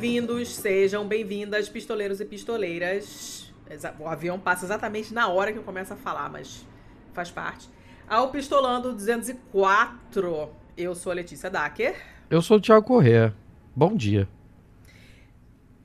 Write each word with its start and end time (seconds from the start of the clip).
bem-vindos, 0.00 0.48
sejam 0.54 1.06
bem-vindas, 1.06 1.68
pistoleiros 1.68 2.22
e 2.22 2.24
pistoleiras. 2.24 3.52
O 3.98 4.08
avião 4.08 4.40
passa 4.40 4.64
exatamente 4.64 5.12
na 5.12 5.28
hora 5.28 5.52
que 5.52 5.58
eu 5.58 5.62
começo 5.62 5.92
a 5.92 5.96
falar, 5.96 6.30
mas 6.30 6.66
faz 7.12 7.30
parte. 7.30 7.68
Ao 8.08 8.30
Pistolando 8.30 8.94
204, 8.94 10.48
eu 10.74 10.94
sou 10.94 11.12
a 11.12 11.14
Letícia 11.16 11.50
Dacker. 11.50 11.94
Eu 12.30 12.40
sou 12.40 12.56
o 12.56 12.60
Thiago 12.60 12.86
Corrêa. 12.86 13.34
Bom 13.76 13.94
dia. 13.94 14.26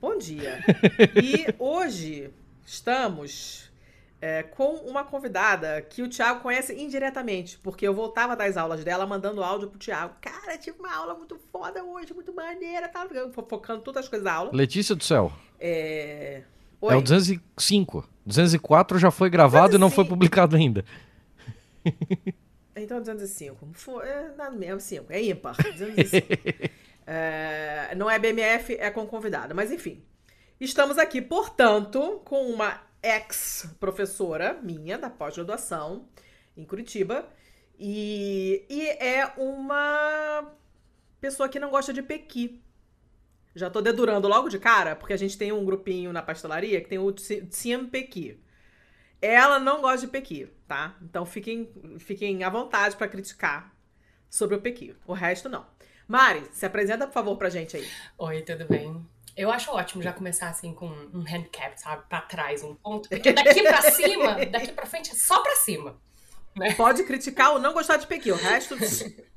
Bom 0.00 0.16
dia. 0.16 0.64
e 1.22 1.54
hoje 1.58 2.30
estamos 2.64 3.65
é, 4.20 4.42
com 4.42 4.76
uma 4.88 5.04
convidada 5.04 5.82
que 5.82 6.02
o 6.02 6.08
Thiago 6.08 6.40
conhece 6.40 6.74
indiretamente, 6.74 7.58
porque 7.58 7.86
eu 7.86 7.94
voltava 7.94 8.34
das 8.34 8.56
aulas 8.56 8.82
dela 8.82 9.06
mandando 9.06 9.42
áudio 9.42 9.68
pro 9.68 9.78
Thiago. 9.78 10.14
Cara, 10.20 10.56
tive 10.56 10.78
uma 10.78 10.94
aula 10.94 11.14
muito 11.14 11.38
foda 11.52 11.84
hoje, 11.84 12.14
muito 12.14 12.32
maneira, 12.34 12.88
tava 12.88 13.10
focando 13.32 13.82
todas 13.82 14.04
as 14.04 14.08
coisas 14.08 14.24
da 14.24 14.32
aula. 14.32 14.50
Letícia 14.52 14.94
do 14.94 15.04
céu. 15.04 15.32
É. 15.60 16.42
Oi. 16.80 16.94
É 16.94 16.96
o 16.96 17.02
205. 17.02 18.08
204 18.24 18.98
já 18.98 19.10
foi 19.10 19.30
gravado 19.30 19.72
205. 19.72 19.76
e 19.76 19.80
não 19.80 19.90
foi 19.90 20.04
publicado 20.04 20.56
ainda. 20.56 20.84
Então 22.74 22.98
205. 22.98 24.02
É 24.02 24.28
nada 24.36 24.54
mesmo, 24.54 24.80
5. 24.80 25.06
É 25.08 25.22
ímpar. 25.22 25.56
205. 25.56 26.26
é, 27.06 27.94
não 27.96 28.10
é 28.10 28.18
BMF, 28.18 28.74
é 28.74 28.90
com 28.90 29.06
convidada. 29.06 29.54
Mas 29.54 29.70
enfim. 29.70 30.02
Estamos 30.60 30.98
aqui, 30.98 31.20
portanto, 31.20 32.20
com 32.24 32.50
uma 32.50 32.80
ex-professora 33.02 34.54
minha 34.62 34.98
da 34.98 35.10
pós-graduação 35.10 36.08
em 36.56 36.64
Curitiba. 36.64 37.28
E, 37.78 38.64
e 38.68 38.88
é 38.88 39.26
uma 39.36 40.52
pessoa 41.20 41.48
que 41.48 41.60
não 41.60 41.70
gosta 41.70 41.92
de 41.92 42.02
pequi. 42.02 42.62
Já 43.54 43.70
tô 43.70 43.80
dedurando 43.80 44.28
logo 44.28 44.48
de 44.48 44.58
cara, 44.58 44.94
porque 44.94 45.14
a 45.14 45.16
gente 45.16 45.38
tem 45.38 45.50
um 45.50 45.64
grupinho 45.64 46.12
na 46.12 46.22
pastelaria 46.22 46.80
que 46.80 46.88
tem 46.88 46.98
o 46.98 47.10
Tsiem 47.10 47.86
Pequi. 47.86 48.38
Ela 49.20 49.58
não 49.58 49.80
gosta 49.80 50.06
de 50.06 50.08
pequi, 50.08 50.46
tá? 50.68 50.94
Então 51.00 51.24
fiquem, 51.24 51.72
fiquem 51.98 52.44
à 52.44 52.50
vontade 52.50 52.96
para 52.96 53.08
criticar 53.08 53.74
sobre 54.28 54.56
o 54.56 54.60
pequi. 54.60 54.94
O 55.06 55.14
resto 55.14 55.48
não. 55.48 55.66
Mari, 56.06 56.46
se 56.52 56.66
apresenta, 56.66 57.06
por 57.06 57.14
favor, 57.14 57.36
pra 57.36 57.48
gente 57.48 57.76
aí. 57.76 57.88
Oi, 58.18 58.42
tudo 58.42 58.66
bem? 58.66 59.04
Eu 59.36 59.50
acho 59.50 59.70
ótimo 59.70 60.02
já 60.02 60.14
começar 60.14 60.48
assim 60.48 60.72
com 60.72 60.88
um 60.88 61.20
handicap, 61.20 61.78
sabe? 61.78 62.08
Pra 62.08 62.22
trás, 62.22 62.62
um 62.62 62.74
ponto. 62.74 63.08
Porque 63.08 63.32
daqui 63.34 63.62
pra 63.62 63.82
cima, 63.90 64.46
daqui 64.46 64.72
pra 64.72 64.86
frente 64.86 65.10
é 65.10 65.14
só 65.14 65.42
pra 65.42 65.54
cima. 65.56 66.00
Né? 66.56 66.72
Pode 66.72 67.04
criticar 67.04 67.52
ou 67.52 67.58
não 67.58 67.74
gostar 67.74 67.98
de 67.98 68.06
Pequi, 68.06 68.32
o 68.32 68.36
resto, 68.36 68.74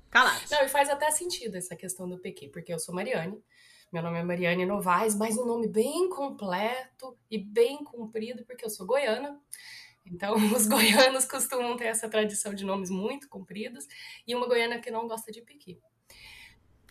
calado. 0.09 0.39
Não, 0.50 0.64
e 0.64 0.70
faz 0.70 0.89
até 0.89 1.11
sentido 1.11 1.55
essa 1.55 1.75
questão 1.75 2.08
do 2.08 2.17
Pequi, 2.17 2.47
porque 2.47 2.73
eu 2.73 2.80
sou 2.80 2.95
Mariane, 2.95 3.44
meu 3.92 4.02
nome 4.02 4.20
é 4.20 4.23
Mariane 4.23 4.66
Novaes, 4.66 5.16
mas 5.16 5.38
um 5.38 5.45
nome 5.45 5.67
bem 5.67 6.08
completo 6.08 7.17
e 7.30 7.38
bem 7.38 7.83
comprido, 7.83 8.45
porque 8.45 8.64
eu 8.64 8.70
sou 8.70 8.86
goiana. 8.86 9.38
Então, 10.05 10.33
os 10.55 10.66
goianos 10.66 11.25
costumam 11.25 11.75
ter 11.75 11.88
essa 11.88 12.08
tradição 12.08 12.53
de 12.53 12.64
nomes 12.64 12.89
muito 12.89 13.27
compridos, 13.27 13.86
e 14.25 14.33
uma 14.33 14.47
goiana 14.47 14.80
que 14.80 14.89
não 14.89 15.09
gosta 15.09 15.30
de 15.30 15.42
Pequi. 15.42 15.77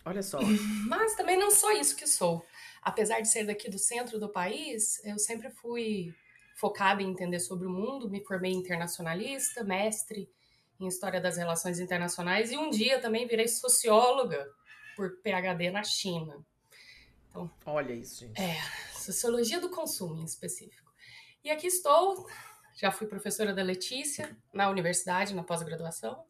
Olha 0.05 0.21
só. 0.21 0.39
Mas 0.87 1.15
também 1.15 1.39
não 1.39 1.49
sou 1.49 1.71
isso 1.71 1.95
que 1.95 2.05
sou 2.05 2.45
apesar 2.81 3.21
de 3.21 3.29
ser 3.29 3.45
daqui 3.45 3.69
do 3.69 3.79
centro 3.79 4.19
do 4.19 4.29
país, 4.29 5.03
eu 5.03 5.17
sempre 5.19 5.49
fui 5.49 6.13
focada 6.55 7.01
em 7.01 7.09
entender 7.09 7.39
sobre 7.39 7.67
o 7.67 7.69
mundo, 7.69 8.09
me 8.09 8.23
formei 8.23 8.51
internacionalista, 8.51 9.63
mestre 9.63 10.29
em 10.79 10.87
História 10.87 11.19
das 11.19 11.37
Relações 11.37 11.79
Internacionais 11.79 12.51
e 12.51 12.57
um 12.57 12.69
dia 12.69 12.99
também 12.99 13.27
virei 13.27 13.47
socióloga 13.47 14.49
por 14.95 15.21
PhD 15.21 15.71
na 15.71 15.83
China. 15.83 16.45
Então, 17.29 17.49
Olha 17.65 17.93
isso, 17.93 18.19
gente. 18.19 18.39
É, 18.41 18.57
Sociologia 18.93 19.59
do 19.59 19.69
Consumo 19.69 20.21
em 20.21 20.25
específico. 20.25 20.89
E 21.43 21.49
aqui 21.49 21.67
estou, 21.67 22.27
já 22.75 22.91
fui 22.91 23.07
professora 23.07 23.53
da 23.53 23.63
Letícia 23.63 24.37
na 24.53 24.69
universidade, 24.69 25.33
na 25.33 25.43
pós-graduação, 25.43 26.25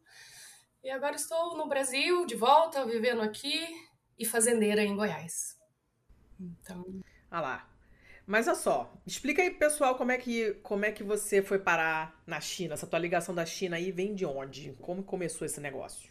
e 0.82 0.90
agora 0.90 1.16
estou 1.16 1.56
no 1.56 1.68
Brasil, 1.68 2.24
de 2.24 2.34
volta, 2.34 2.86
vivendo 2.86 3.20
aqui 3.20 3.66
e 4.18 4.24
fazendeira 4.24 4.82
em 4.82 4.96
Goiás. 4.96 5.59
Então. 6.40 6.84
Ah 7.30 7.40
lá. 7.40 7.70
Mas 8.26 8.46
olha 8.46 8.56
só, 8.56 8.92
explica 9.06 9.42
aí, 9.42 9.50
pessoal, 9.50 9.96
como 9.96 10.12
é 10.12 10.18
que 10.18 10.52
como 10.62 10.84
é 10.84 10.92
que 10.92 11.02
você 11.02 11.42
foi 11.42 11.58
parar 11.58 12.22
na 12.26 12.40
China? 12.40 12.74
Essa 12.74 12.86
tua 12.86 12.98
ligação 12.98 13.34
da 13.34 13.44
China 13.44 13.76
aí 13.76 13.90
vem 13.90 14.14
de 14.14 14.24
onde? 14.24 14.76
Como 14.80 15.02
começou 15.02 15.44
esse 15.44 15.60
negócio? 15.60 16.10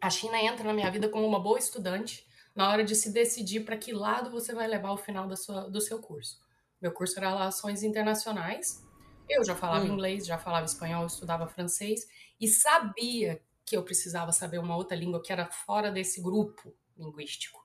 A 0.00 0.10
China 0.10 0.38
entra 0.38 0.64
na 0.64 0.74
minha 0.74 0.90
vida 0.90 1.08
como 1.08 1.26
uma 1.26 1.40
boa 1.40 1.58
estudante 1.58 2.26
na 2.54 2.70
hora 2.70 2.84
de 2.84 2.94
se 2.94 3.12
decidir 3.12 3.60
para 3.60 3.76
que 3.76 3.92
lado 3.92 4.30
você 4.30 4.54
vai 4.54 4.66
levar 4.66 4.92
o 4.92 4.96
final 4.96 5.26
da 5.26 5.36
sua, 5.36 5.70
do 5.70 5.80
seu 5.80 6.00
curso. 6.00 6.38
Meu 6.80 6.92
curso 6.92 7.18
era 7.18 7.30
Relações 7.30 7.82
Internacionais. 7.82 8.86
Eu 9.28 9.44
já 9.44 9.54
falava 9.54 9.84
hum. 9.84 9.94
inglês, 9.94 10.26
já 10.26 10.36
falava 10.36 10.66
espanhol, 10.66 11.06
estudava 11.06 11.46
francês 11.46 12.06
e 12.40 12.48
sabia 12.48 13.40
que 13.64 13.76
eu 13.76 13.82
precisava 13.82 14.32
saber 14.32 14.58
uma 14.58 14.76
outra 14.76 14.96
língua 14.96 15.22
que 15.22 15.32
era 15.32 15.46
fora 15.46 15.90
desse 15.90 16.20
grupo 16.20 16.74
linguístico 16.98 17.59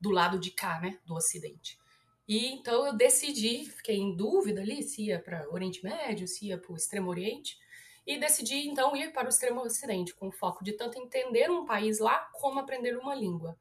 do 0.00 0.10
lado 0.10 0.38
de 0.38 0.50
cá, 0.50 0.80
né, 0.80 0.98
do 1.04 1.14
Ocidente. 1.14 1.78
E 2.26 2.48
então 2.48 2.86
eu 2.86 2.92
decidi, 2.92 3.64
fiquei 3.64 3.96
em 3.96 4.14
dúvida 4.14 4.60
ali 4.60 4.82
se 4.82 5.06
ia 5.06 5.18
para 5.18 5.48
o 5.48 5.54
Oriente 5.54 5.82
Médio, 5.82 6.28
se 6.28 6.46
ia 6.46 6.58
para 6.58 6.72
o 6.72 6.76
Extremo 6.76 7.08
Oriente, 7.08 7.58
e 8.06 8.18
decidi 8.18 8.68
então 8.68 8.94
ir 8.96 9.12
para 9.12 9.26
o 9.26 9.28
Extremo 9.28 9.60
Ocidente, 9.62 10.14
com 10.14 10.28
o 10.28 10.32
foco 10.32 10.62
de 10.62 10.72
tanto 10.72 10.98
entender 10.98 11.50
um 11.50 11.64
país 11.64 11.98
lá 11.98 12.18
como 12.32 12.58
aprender 12.58 12.96
uma 12.96 13.14
língua. 13.14 13.58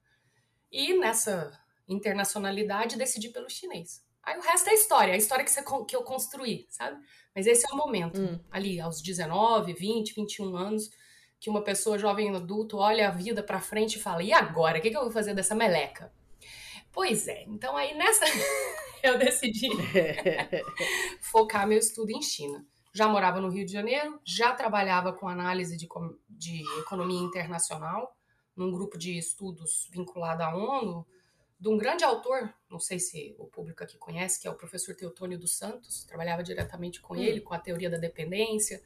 E 0.71 0.93
nessa 0.97 1.57
internacionalidade 1.87 2.97
decidi 2.97 3.29
pelo 3.29 3.49
chinês. 3.49 4.05
Aí 4.21 4.37
o 4.37 4.41
resto 4.41 4.69
é 4.69 4.73
história, 4.73 5.13
a 5.13 5.17
história 5.17 5.45
que, 5.45 5.51
você, 5.51 5.63
que 5.87 5.95
eu 5.95 6.03
construí, 6.03 6.67
sabe? 6.69 7.01
Mas 7.33 7.47
esse 7.47 7.65
é 7.65 7.73
o 7.73 7.77
momento, 7.77 8.19
hum. 8.19 8.39
ali 8.51 8.79
aos 8.79 9.01
19, 9.01 9.73
20, 9.73 10.13
21 10.13 10.57
anos, 10.57 10.89
que 11.39 11.49
uma 11.49 11.63
pessoa 11.63 11.97
jovem 11.97 12.35
adulto 12.35 12.77
olha 12.77 13.07
a 13.07 13.11
vida 13.11 13.41
para 13.41 13.61
frente 13.61 13.95
e 13.95 14.01
fala: 14.01 14.23
e 14.23 14.33
agora? 14.33 14.79
O 14.79 14.81
que, 14.81 14.89
que 14.89 14.97
eu 14.97 15.03
vou 15.03 15.11
fazer 15.11 15.33
dessa 15.33 15.55
meleca? 15.55 16.11
Pois 16.97 17.27
é, 17.27 17.43
então 17.43 17.77
aí 17.77 17.93
nessa 17.93 18.25
eu 19.03 19.19
decidi 19.19 19.69
focar 21.21 21.67
meu 21.67 21.77
estudo 21.77 22.09
em 22.09 22.23
China. 22.23 22.65
Já 22.91 23.07
morava 23.07 23.39
no 23.39 23.49
Rio 23.49 23.63
de 23.63 23.71
Janeiro, 23.71 24.19
já 24.25 24.51
trabalhava 24.55 25.13
com 25.13 25.27
análise 25.27 25.77
de, 25.77 25.87
de 26.27 26.63
economia 26.79 27.19
internacional, 27.19 28.17
num 28.55 28.71
grupo 28.71 28.97
de 28.97 29.15
estudos 29.15 29.87
vinculado 29.91 30.41
à 30.41 30.55
ONU, 30.55 31.05
de 31.59 31.69
um 31.69 31.77
grande 31.77 32.03
autor, 32.03 32.51
não 32.67 32.79
sei 32.79 32.97
se 32.97 33.35
o 33.37 33.45
público 33.45 33.83
aqui 33.83 33.99
conhece, 33.99 34.41
que 34.41 34.47
é 34.47 34.51
o 34.51 34.57
professor 34.57 34.95
Teotônio 34.95 35.37
dos 35.37 35.55
Santos, 35.55 36.03
trabalhava 36.03 36.41
diretamente 36.41 36.99
com 36.99 37.13
hum. 37.13 37.17
ele, 37.17 37.41
com 37.41 37.53
a 37.53 37.59
teoria 37.59 37.91
da 37.91 37.97
dependência, 37.97 38.81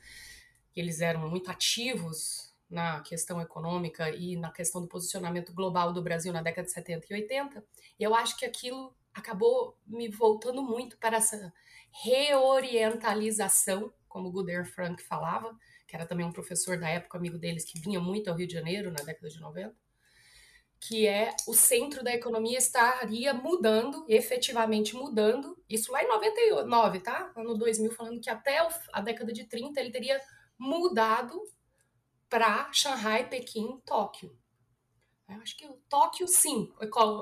eles 0.75 0.99
eram 0.99 1.29
muito 1.29 1.49
ativos 1.49 2.50
na 2.71 3.01
questão 3.01 3.41
econômica 3.41 4.09
e 4.09 4.37
na 4.37 4.49
questão 4.49 4.81
do 4.81 4.87
posicionamento 4.87 5.53
global 5.53 5.91
do 5.91 6.01
Brasil 6.01 6.31
na 6.31 6.41
década 6.41 6.65
de 6.65 6.71
70 6.71 7.05
e 7.09 7.13
80, 7.15 7.65
e 7.99 8.03
eu 8.03 8.15
acho 8.15 8.37
que 8.37 8.45
aquilo 8.45 8.95
acabou 9.13 9.77
me 9.85 10.07
voltando 10.07 10.63
muito 10.63 10.97
para 10.97 11.17
essa 11.17 11.53
reorientalização, 11.91 13.93
como 14.07 14.31
Guder 14.31 14.65
Frank 14.65 15.03
falava, 15.03 15.53
que 15.85 15.95
era 15.95 16.05
também 16.05 16.25
um 16.25 16.31
professor 16.31 16.79
da 16.79 16.87
época, 16.87 17.17
amigo 17.17 17.37
deles, 17.37 17.65
que 17.65 17.77
vinha 17.77 17.99
muito 17.99 18.29
ao 18.29 18.37
Rio 18.37 18.47
de 18.47 18.53
Janeiro 18.53 18.89
na 18.89 19.03
década 19.03 19.27
de 19.27 19.41
90, 19.41 19.75
que 20.79 21.05
é 21.05 21.35
o 21.47 21.53
centro 21.53 22.03
da 22.03 22.13
economia 22.13 22.57
estaria 22.57 23.33
mudando, 23.33 24.05
efetivamente 24.07 24.95
mudando, 24.95 25.61
isso 25.69 25.91
lá 25.91 26.01
em 26.01 26.07
99, 26.07 27.01
tá? 27.01 27.31
Ano 27.35 27.55
2000, 27.55 27.91
falando 27.91 28.21
que 28.21 28.29
até 28.29 28.65
a 28.93 29.01
década 29.01 29.33
de 29.33 29.43
30 29.43 29.79
ele 29.79 29.91
teria 29.91 30.19
mudado 30.57 31.39
para 32.31 32.71
Shanghai, 32.71 33.27
Pequim, 33.27 33.81
Tóquio. 33.85 34.33
Eu 35.27 35.41
acho 35.41 35.57
que 35.57 35.67
o 35.67 35.73
Tóquio, 35.89 36.27
sim, 36.27 36.73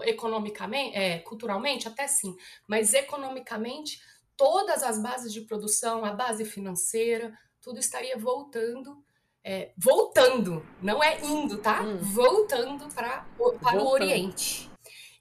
economicamente, 0.04 0.96
é, 0.96 1.18
culturalmente, 1.20 1.88
até 1.88 2.08
sim, 2.08 2.38
mas 2.68 2.94
economicamente, 2.94 4.00
todas 4.38 4.84
as 4.84 5.02
bases 5.02 5.34
de 5.34 5.42
produção, 5.42 6.06
a 6.06 6.14
base 6.14 6.46
financeira, 6.46 7.36
tudo 7.60 7.80
estaria 7.80 8.18
voltando, 8.18 9.04
é, 9.44 9.74
voltando, 9.76 10.64
não 10.80 11.04
é 11.04 11.20
indo, 11.22 11.58
tá? 11.58 11.82
Hum. 11.82 11.98
Voltando 11.98 12.88
pra, 12.94 13.22
para 13.22 13.26
voltando. 13.36 13.82
o 13.82 13.90
Oriente. 13.90 14.70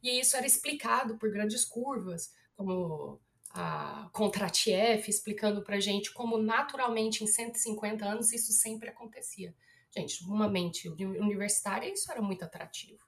E 0.03 0.21
isso 0.21 0.37
era 0.37 0.47
explicado 0.47 1.17
por 1.17 1.31
grandes 1.31 1.65
curvas, 1.65 2.31
como 2.55 3.21
a 3.51 4.11
Kontratiev 4.13 5.09
explicando 5.09 5.63
para 5.63 5.81
gente 5.81 6.13
como 6.13 6.37
naturalmente 6.37 7.25
em 7.25 7.27
150 7.27 8.05
anos 8.05 8.33
isso 8.33 8.53
sempre 8.53 8.91
acontecia. 8.91 9.55
Gente, 9.97 10.25
uma 10.25 10.49
mente 10.49 10.89
universitária, 10.89 11.93
isso 11.93 12.11
era 12.11 12.21
muito 12.21 12.45
atrativo. 12.45 13.01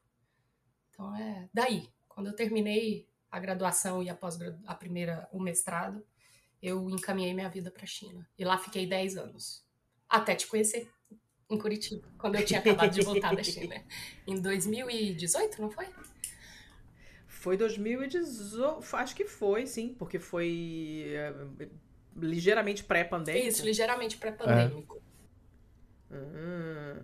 Então, 0.91 1.15
é 1.17 1.49
daí. 1.53 1.89
Quando 2.09 2.29
eu 2.29 2.37
terminei 2.37 3.09
a 3.31 3.39
graduação 3.39 4.03
e 4.03 4.11
a, 4.11 4.15
pós 4.15 4.39
a 4.67 4.75
primeira, 4.75 5.29
o 5.33 5.41
mestrado, 5.41 6.05
eu 6.61 6.91
encaminhei 6.91 7.33
minha 7.33 7.49
vida 7.49 7.71
para 7.71 7.85
a 7.85 7.87
China. 7.87 8.29
E 8.39 8.45
lá 8.45 8.59
fiquei 8.59 8.87
10 8.87 9.17
anos. 9.17 9.65
Até 10.09 10.35
te 10.35 10.47
conhecer 10.47 10.91
em 11.49 11.59
Curitiba, 11.59 12.07
quando 12.17 12.37
eu 12.37 12.45
tinha 12.45 12.61
acabado 12.61 12.91
de 12.91 13.03
voltar 13.03 13.35
da 13.35 13.43
China. 13.43 13.83
Em 14.27 14.41
2018, 14.41 15.61
não 15.61 15.71
foi? 15.71 15.87
Foi 17.27 17.57
2018, 17.57 18.97
acho 18.97 19.17
que 19.17 19.25
foi, 19.25 19.67
sim, 19.67 19.95
porque 19.99 20.19
foi 20.21 21.07
é, 21.09 21.35
ligeiramente 22.17 22.85
pré-pandêmico. 22.85 23.49
Isso, 23.49 23.65
ligeiramente 23.65 24.17
pré-pandêmico. 24.17 24.97
É. 24.97 25.10
Hum, 26.11 26.97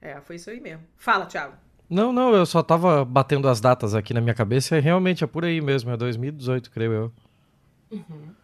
é, 0.00 0.20
foi 0.20 0.36
isso 0.36 0.50
aí 0.50 0.60
mesmo. 0.60 0.82
Fala, 0.96 1.26
Thiago. 1.26 1.54
Não, 1.88 2.12
não, 2.12 2.34
eu 2.34 2.46
só 2.46 2.62
tava 2.62 3.04
batendo 3.04 3.48
as 3.48 3.60
datas 3.60 3.94
aqui 3.94 4.14
na 4.14 4.20
minha 4.20 4.34
cabeça 4.34 4.76
e 4.76 4.80
realmente 4.80 5.22
é 5.22 5.26
por 5.26 5.44
aí 5.44 5.60
mesmo, 5.60 5.90
é 5.90 5.96
2018, 5.96 6.70
creio 6.70 6.92
eu. 6.92 7.12
Uhum. 7.90 8.34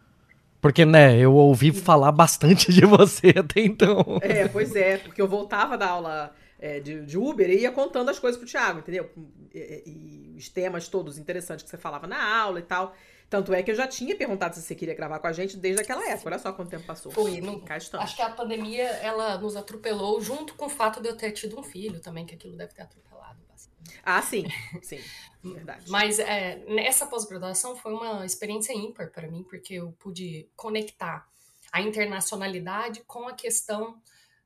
Porque, 0.61 0.85
né, 0.85 1.17
eu 1.17 1.35
ouvi 1.35 1.73
falar 1.73 2.13
bastante 2.13 2.73
de 2.73 2.85
você 2.85 3.33
até 3.39 3.61
então. 3.61 4.19
É, 4.21 4.47
pois 4.49 4.75
é, 4.75 4.99
porque 4.99 5.23
eu 5.23 5.29
voltava 5.29 5.79
da 5.79 5.89
aula 5.89 6.35
é, 6.59 6.81
de, 6.81 7.07
de, 7.07 7.17
Uber 7.17 7.49
e 7.49 7.61
ia 7.61 7.71
contando 7.71 8.11
as 8.11 8.19
coisas 8.19 8.39
pro 8.39 8.49
Thiago, 8.49 8.81
entendeu? 8.81 9.11
E, 9.55 9.83
e, 9.87 10.37
os 10.37 10.49
temas 10.49 10.89
todos 10.89 11.17
interessantes 11.17 11.65
que 11.65 11.71
você 11.71 11.79
falava 11.79 12.07
na 12.07 12.23
aula 12.41 12.59
e 12.59 12.63
tal. 12.63 12.95
Tanto 13.29 13.53
é 13.53 13.63
que 13.63 13.71
eu 13.71 13.75
já 13.75 13.87
tinha 13.87 14.17
perguntado 14.17 14.55
se 14.55 14.63
você 14.63 14.75
queria 14.75 14.95
gravar 14.95 15.19
com 15.19 15.27
a 15.27 15.33
gente 15.33 15.57
desde 15.57 15.83
aquela 15.83 16.03
época. 16.09 16.31
Olha 16.31 16.39
só 16.39 16.53
quanto 16.53 16.71
tempo 16.71 16.87
passou. 16.87 17.13
Foi, 17.13 17.41
não, 17.41 17.63
acho 17.69 18.17
que 18.17 18.23
a 18.23 18.31
pandemia, 18.31 18.85
ela 18.85 19.37
nos 19.37 19.55
atropelou 19.55 20.21
junto 20.21 20.55
com 20.55 20.67
o 20.67 20.71
fato 20.71 21.01
de 21.01 21.09
eu 21.09 21.17
ter 21.17 21.33
tido 21.33 21.59
um 21.59 21.63
filho 21.63 22.01
também, 22.01 22.25
que 22.25 22.35
aquilo 22.35 22.57
deve 22.57 22.73
ter 22.73 22.83
atropelado. 22.83 23.39
Bastante. 23.47 24.01
Ah, 24.03 24.23
sim, 24.23 24.47
sim, 24.83 25.01
verdade. 25.43 25.85
Mas 25.91 26.19
é, 26.19 26.65
nessa 26.67 27.07
pós-graduação 27.07 27.77
foi 27.77 27.93
uma 27.93 28.25
experiência 28.25 28.73
ímpar 28.73 29.11
para 29.11 29.29
mim, 29.29 29.45
porque 29.45 29.75
eu 29.75 29.93
pude 29.99 30.49
conectar 30.57 31.29
a 31.71 31.83
internacionalidade 31.83 33.03
com 33.07 33.29
a 33.29 33.35
questão 33.35 34.01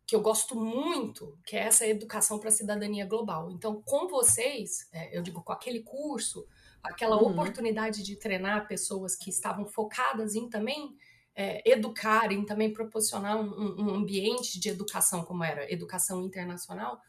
que 0.04 0.16
eu 0.16 0.20
gosto 0.20 0.56
muito, 0.56 1.38
que 1.46 1.56
é 1.56 1.60
essa 1.60 1.86
educação 1.86 2.38
para 2.38 2.48
a 2.48 2.52
cidadania 2.52 3.06
global. 3.06 3.50
Então, 3.50 3.80
com 3.82 4.08
vocês, 4.08 4.88
é, 4.92 5.16
eu 5.16 5.22
digo, 5.22 5.42
com 5.42 5.52
aquele 5.52 5.80
curso, 5.80 6.46
aquela 6.82 7.16
uhum. 7.16 7.30
oportunidade 7.30 8.02
de 8.02 8.16
treinar 8.16 8.66
pessoas 8.66 9.14
que 9.14 9.30
estavam 9.30 9.64
focadas 9.66 10.34
em 10.34 10.48
também 10.48 10.96
é, 11.34 11.70
educar, 11.70 12.32
em 12.32 12.44
também 12.44 12.72
proporcionar 12.72 13.36
um, 13.36 13.80
um, 13.80 13.94
ambiente 13.94 14.60
de 14.60 14.68
educação, 14.68 15.24
como 15.24 15.42
era 15.44 15.72
educação 15.72 16.22
internacional, 16.22 17.00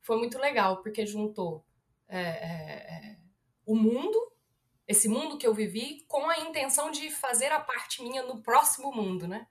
foi 0.00 0.16
muito 0.16 0.38
legal, 0.38 0.82
porque 0.82 1.04
juntou 1.04 1.64
é, 2.08 2.20
é, 2.20 2.22
é, 2.22 3.16
o 3.66 3.74
mundo, 3.74 4.32
esse 4.86 5.08
mundo 5.08 5.36
que 5.36 5.46
eu 5.46 5.52
vivi, 5.52 6.04
com 6.06 6.28
a 6.30 6.38
intenção 6.38 6.90
de 6.90 7.10
fazer 7.10 7.48
a 7.48 7.60
parte 7.60 8.02
minha 8.02 8.22
no 8.22 8.40
próximo 8.40 8.92
mundo, 8.94 9.26
né? 9.26 9.46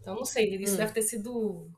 Então, 0.00 0.14
não 0.14 0.24
sei, 0.24 0.56
isso 0.56 0.74
hum. 0.74 0.78
deve 0.78 0.92
ter 0.92 1.02
sido 1.02 1.70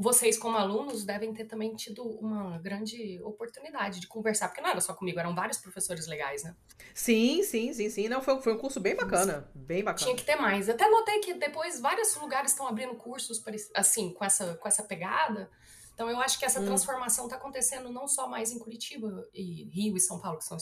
vocês, 0.00 0.38
como 0.38 0.56
alunos, 0.56 1.04
devem 1.04 1.34
ter 1.34 1.44
também 1.44 1.74
tido 1.74 2.02
uma 2.02 2.58
grande 2.58 3.20
oportunidade 3.22 4.00
de 4.00 4.06
conversar, 4.06 4.48
porque 4.48 4.62
não 4.62 4.70
era 4.70 4.80
só 4.80 4.94
comigo, 4.94 5.20
eram 5.20 5.34
vários 5.34 5.58
professores 5.58 6.06
legais, 6.06 6.42
né? 6.42 6.56
Sim, 6.94 7.42
sim, 7.42 7.70
sim, 7.74 7.90
sim. 7.90 8.08
Não, 8.08 8.22
foi, 8.22 8.40
foi 8.40 8.54
um 8.54 8.58
curso 8.58 8.80
bem 8.80 8.96
bacana, 8.96 9.50
bem 9.54 9.84
bacana. 9.84 10.06
Tinha 10.06 10.16
que 10.16 10.24
ter 10.24 10.36
mais. 10.36 10.70
Até 10.70 10.88
notei 10.88 11.20
que 11.20 11.34
depois 11.34 11.78
vários 11.78 12.16
lugares 12.16 12.52
estão 12.52 12.66
abrindo 12.66 12.94
cursos 12.94 13.42
assim, 13.74 14.14
com 14.14 14.24
essa, 14.24 14.54
com 14.54 14.66
essa 14.66 14.82
pegada. 14.82 15.50
Então 15.92 16.08
eu 16.08 16.18
acho 16.18 16.38
que 16.38 16.46
essa 16.46 16.60
hum. 16.60 16.64
transformação 16.64 17.26
está 17.26 17.36
acontecendo 17.36 17.92
não 17.92 18.08
só 18.08 18.26
mais 18.26 18.50
em 18.50 18.58
Curitiba 18.58 19.28
e 19.34 19.64
Rio 19.64 19.98
e 19.98 20.00
São 20.00 20.18
Paulo, 20.18 20.38
que 20.38 20.46
são 20.46 20.56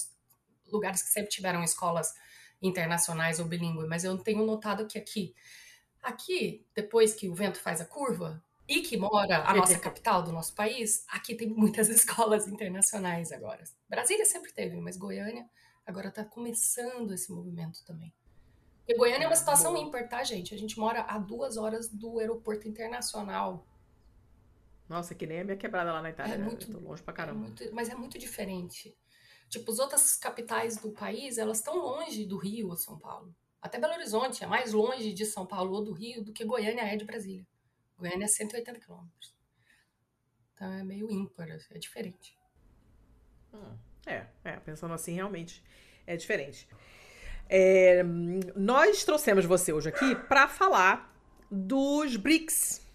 lugares 0.67 1.01
que 1.01 1.11
sempre 1.11 1.31
tiveram 1.31 1.63
escolas 1.63 2.13
internacionais 2.61 3.39
ou 3.39 3.47
bilíngue, 3.47 3.87
mas 3.87 4.03
eu 4.03 4.19
tenho 4.19 4.45
notado 4.45 4.85
que 4.89 4.99
aqui, 4.99 5.33
aqui, 6.03 6.67
depois 6.75 7.15
que 7.15 7.29
o 7.29 7.35
vento 7.37 7.61
faz 7.61 7.81
a 7.81 7.85
curva, 7.85 8.43
e 8.69 8.83
que 8.83 8.99
mora 8.99 9.45
a 9.45 9.55
nossa 9.55 9.79
capital 9.79 10.23
do 10.23 10.31
nosso 10.31 10.55
país, 10.55 11.05
aqui 11.09 11.35
tem 11.35 11.49
muitas 11.49 11.89
escolas 11.91 12.47
internacionais 12.47 13.33
agora. 13.33 13.65
Brasília 13.89 14.27
sempre 14.27 14.53
teve, 14.53 14.77
mas 14.77 14.97
Goiânia 14.97 15.49
agora 15.87 16.09
está 16.09 16.23
começando 16.23 17.15
esse 17.15 17.33
movimento 17.33 17.83
também. 17.87 18.13
Porque 18.81 18.95
Goiânia 18.95 19.25
é 19.25 19.29
uma 19.29 19.37
situação 19.37 19.77
ímpar, 19.77 20.07
tá, 20.09 20.23
gente? 20.23 20.55
A 20.55 20.59
gente 20.59 20.79
mora 20.79 21.01
a 21.03 21.19
duas 21.19 21.57
horas 21.57 21.89
do 21.89 22.19
aeroporto 22.19 22.69
internacional. 22.69 23.67
Nossa, 24.87 25.15
que 25.15 25.27
nem 25.27 25.41
a 25.41 25.45
minha 25.45 25.57
quebrada 25.57 25.93
lá 25.93 26.03
na 26.03 26.11
Itália. 26.11 26.35
É 26.35 26.39
né? 26.39 26.45
muito, 26.45 26.71
tô 26.71 26.79
longe 26.79 27.03
pra 27.03 27.13
caramba. 27.13 27.39
É 27.39 27.43
muito, 27.43 27.75
mas 27.75 27.89
é 27.89 27.95
muito 27.95 28.19
diferente. 28.19 28.95
Tipo, 29.49 29.71
as 29.71 29.79
outras 29.79 30.17
capitais 30.17 30.77
do 30.77 30.91
país, 30.91 31.39
elas 31.39 31.59
estão 31.59 31.77
longe 31.77 32.27
do 32.27 32.37
Rio 32.37 32.69
ou 32.69 32.77
São 32.77 32.99
Paulo. 32.99 33.35
Até 33.61 33.79
Belo 33.79 33.95
Horizonte 33.95 34.45
é 34.45 34.47
mais 34.47 34.73
longe 34.73 35.13
de 35.13 35.25
São 35.25 35.47
Paulo 35.47 35.73
ou 35.75 35.85
do 35.85 35.93
Rio 35.93 36.23
do 36.23 36.33
que 36.33 36.45
Goiânia 36.45 36.83
é 36.83 36.97
de 36.97 37.05
Brasília. 37.05 37.47
Goiânia 37.99 38.25
é 38.25 38.29
180 38.29 38.79
quilômetros. 38.81 39.35
Então 40.55 40.73
é 40.73 40.85
meio 40.85 41.11
ímpar, 41.11 41.51
assim, 41.51 41.75
é 41.75 41.79
diferente. 41.79 42.39
Hum, 43.53 43.77
é, 44.07 44.27
é, 44.45 44.53
pensando 44.61 44.95
assim, 44.95 45.15
realmente 45.15 45.63
é 46.07 46.17
diferente. 46.17 46.69
É, 47.49 48.03
nós 48.55 49.05
trouxemos 49.05 49.45
você 49.45 49.73
hoje 49.73 49.89
aqui 49.89 50.15
para 50.15 50.49
falar 50.49 51.15
dos 51.51 52.17
BRICS. 52.17 52.87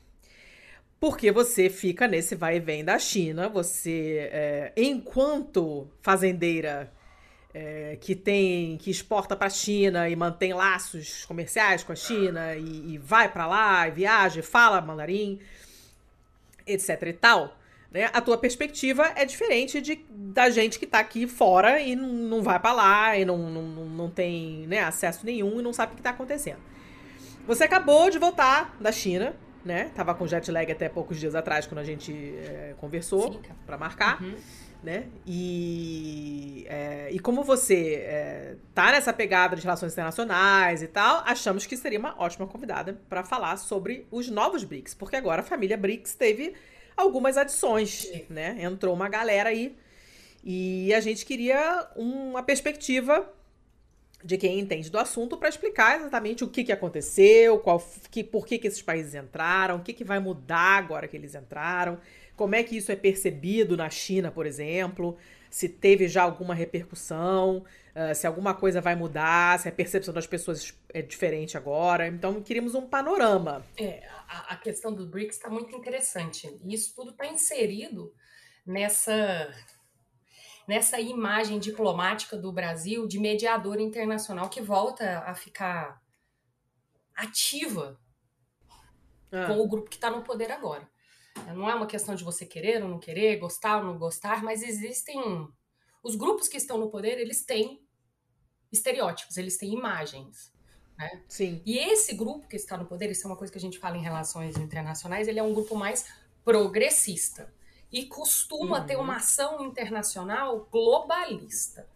Porque 1.00 1.32
você 1.32 1.70
fica 1.70 2.08
nesse 2.08 2.34
vai 2.34 2.58
e 2.58 2.60
vem 2.62 2.84
da 2.84 2.98
China, 2.98 3.50
você, 3.50 4.30
é, 4.32 4.74
enquanto 4.78 5.92
fazendeira 6.02 6.94
é, 7.54 7.98
que 8.02 8.16
tem 8.16 8.78
que 8.78 8.90
exporta 8.90 9.36
para 9.36 9.48
a 9.48 9.50
China 9.50 10.10
e 10.10 10.16
mantém 10.16 10.54
laços 10.54 11.24
comerciais 11.26 11.84
com 11.84 11.92
a 11.92 11.96
China 11.96 12.56
e, 12.56 12.94
e 12.94 12.98
vai 12.98 13.32
para 13.32 13.46
lá, 13.46 13.88
e 13.88 13.92
viaja, 13.92 14.40
e 14.40 14.44
fala 14.44 14.82
mandarim, 14.82 15.40
etc 16.66 17.04
e 17.04 17.14
tal, 17.14 17.58
né? 17.92 18.10
A 18.12 18.20
tua 18.22 18.38
perspectiva 18.38 19.12
é 19.16 19.24
diferente 19.24 19.80
de, 19.80 20.04
da 20.10 20.50
gente 20.50 20.80
que 20.80 20.86
está 20.86 21.00
aqui 21.00 21.28
fora 21.28 21.80
e 21.80 21.96
não, 21.96 22.10
não 22.10 22.42
vai 22.42 22.60
para 22.60 22.74
lá 22.74 23.18
e 23.18 23.24
não, 23.24 23.38
não, 23.38 23.64
não 23.86 24.10
tem 24.10 24.66
né, 24.68 24.80
acesso 24.80 25.26
nenhum 25.26 25.60
e 25.60 25.64
não 25.64 25.72
sabe 25.72 25.92
o 25.92 25.96
que 25.96 26.02
está 26.02 26.10
acontecendo. 26.10 26.60
Você 27.46 27.66
acabou 27.66 28.10
de 28.10 28.18
voltar 28.18 28.76
da 28.80 28.92
China, 28.92 29.36
né? 29.64 29.92
Tava 29.94 30.16
com 30.16 30.26
jet 30.26 30.50
lag 30.50 30.72
até 30.72 30.90
poucos 30.90 31.20
dias 31.20 31.36
atrás 31.36 31.68
quando 31.68 31.80
a 31.80 31.84
gente 31.84 32.12
é, 32.12 32.74
conversou 32.80 33.40
para 33.66 33.78
marcar. 33.78 34.24
Uhum 34.24 34.63
né? 34.84 35.06
E, 35.26 36.66
é, 36.68 37.08
e 37.12 37.20
como 37.20 37.42
você 37.44 37.96
é, 38.06 38.56
tá 38.76 38.92
nessa 38.92 39.14
pegada 39.14 39.56
de 39.56 39.64
relações 39.64 39.94
internacionais 39.94 40.84
e 40.84 40.88
tal, 40.88 41.24
achamos 41.26 41.66
que 41.66 41.78
seria 41.78 41.98
uma 41.98 42.22
ótima 42.22 42.46
convidada 42.46 43.00
para 43.08 43.24
falar 43.24 43.56
sobre 43.58 44.06
os 44.12 44.30
novos 44.30 44.64
BRICS, 44.64 44.94
porque 44.94 45.16
agora 45.16 45.42
a 45.42 45.46
família 45.46 45.78
BRICS 45.78 46.16
teve 46.16 46.54
algumas 46.98 47.38
adições, 47.38 48.12
né? 48.30 48.58
Entrou 48.60 48.94
uma 48.94 49.08
galera 49.08 49.50
aí 49.50 49.76
e 50.44 50.94
a 50.94 51.00
gente 51.00 51.26
queria 51.26 51.88
uma 51.96 52.44
perspectiva 52.44 53.28
de 54.24 54.38
quem 54.38 54.60
entende 54.60 54.90
do 54.90 54.98
assunto 54.98 55.38
para 55.38 55.50
explicar 55.50 55.98
exatamente 55.98 56.44
o 56.44 56.48
que, 56.48 56.64
que 56.64 56.72
aconteceu, 56.72 57.60
qual, 57.60 57.86
que, 58.10 58.24
por 58.24 58.46
que, 58.46 58.58
que 58.58 58.68
esses 58.68 58.82
países 58.82 59.16
entraram, 59.16 59.78
o 59.78 59.82
que, 59.82 59.94
que 59.94 60.04
vai 60.04 60.20
mudar 60.20 60.78
agora 60.78 61.08
que 61.08 61.18
eles 61.18 61.36
entraram 61.36 62.00
como 62.36 62.56
é 62.56 62.64
que 62.64 62.78
isso 62.78 62.92
é 62.92 62.96
percebido 62.96 63.78
na 63.78 63.90
China, 63.90 64.32
por 64.32 64.46
exemplo? 64.46 65.18
Se 65.50 65.70
teve 65.70 66.08
já 66.08 66.24
alguma 66.24 66.56
repercussão, 66.56 67.58
uh, 67.58 68.16
se 68.16 68.26
alguma 68.26 68.54
coisa 68.54 68.82
vai 68.82 68.96
mudar, 68.96 69.60
se 69.60 69.70
a 69.70 69.72
percepção 69.72 70.14
das 70.14 70.26
pessoas 70.26 70.74
é 70.90 71.02
diferente 71.02 71.58
agora. 71.58 72.08
Então, 72.08 72.42
queríamos 72.42 72.74
um 72.74 72.88
panorama. 72.88 73.64
É, 73.78 74.04
a, 74.28 74.54
a 74.54 74.58
questão 74.58 74.94
do 74.94 75.06
BRICS 75.06 75.36
está 75.36 75.50
muito 75.50 75.76
interessante. 75.76 76.60
E 76.64 76.74
isso 76.74 76.94
tudo 76.96 77.12
está 77.12 77.28
inserido 77.28 78.14
nessa 78.66 79.54
nessa 80.68 81.00
imagem 81.00 81.60
diplomática 81.60 82.38
do 82.38 82.52
Brasil 82.52 83.06
de 83.06 83.20
mediador 83.20 83.82
internacional 83.82 84.50
que 84.50 84.62
volta 84.62 85.20
a 85.20 85.36
ficar 85.36 86.02
ativa 87.16 88.00
ah. 89.32 89.48
com 89.48 89.60
o 89.60 89.68
grupo 89.68 89.90
que 89.90 89.98
está 89.98 90.10
no 90.10 90.24
poder 90.24 90.52
agora. 90.52 90.88
Não 91.56 91.70
é 91.70 91.76
uma 91.76 91.88
questão 91.88 92.16
de 92.16 92.24
você 92.24 92.46
querer 92.46 92.84
ou 92.84 92.90
não 92.90 93.00
querer, 93.00 93.38
gostar 93.38 93.78
ou 93.78 93.84
não 93.84 93.98
gostar, 93.98 94.44
mas 94.44 94.62
existem. 94.64 95.48
Os 96.04 96.16
grupos 96.16 96.48
que 96.48 96.58
estão 96.58 96.78
no 96.78 96.90
poder, 96.90 97.18
eles 97.18 97.46
têm 97.46 97.82
estereótipos, 98.72 99.38
eles 99.38 99.58
têm 99.58 99.74
imagens. 99.74 100.52
Né? 100.98 101.24
Sim. 101.28 101.62
E 101.66 101.78
esse 101.78 102.14
grupo 102.14 102.48
que 102.48 102.56
está 102.56 102.78
no 102.78 102.86
poder, 102.86 103.10
isso 103.10 103.26
é 103.26 103.30
uma 103.30 103.38
coisa 103.38 103.52
que 103.52 103.58
a 103.58 103.62
gente 103.62 103.80
fala 103.80 103.98
em 103.98 104.02
relações 104.02 104.58
internacionais, 104.58 105.28
ele 105.28 105.40
é 105.40 105.44
um 105.44 105.54
grupo 105.54 105.76
mais 105.76 106.06
progressista 106.44 107.54
e 107.92 108.06
costuma 108.06 108.80
uhum. 108.80 108.86
ter 108.86 108.98
uma 108.98 109.18
ação 109.18 109.64
internacional 109.64 110.68
globalista. 110.72 111.88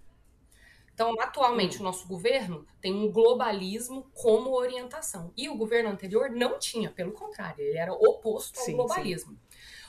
Então, 0.98 1.14
atualmente, 1.20 1.76
uhum. 1.76 1.82
o 1.82 1.84
nosso 1.84 2.08
governo 2.08 2.66
tem 2.82 2.92
um 2.92 3.12
globalismo 3.12 4.10
como 4.16 4.58
orientação. 4.58 5.32
E 5.38 5.48
o 5.48 5.56
governo 5.56 5.92
anterior 5.92 6.32
não 6.32 6.58
tinha, 6.58 6.90
pelo 6.90 7.12
contrário, 7.12 7.64
ele 7.64 7.78
era 7.78 7.94
oposto 7.94 8.58
ao 8.58 8.66
sim, 8.66 8.76
globalismo. 8.76 9.34
Sim. 9.34 9.40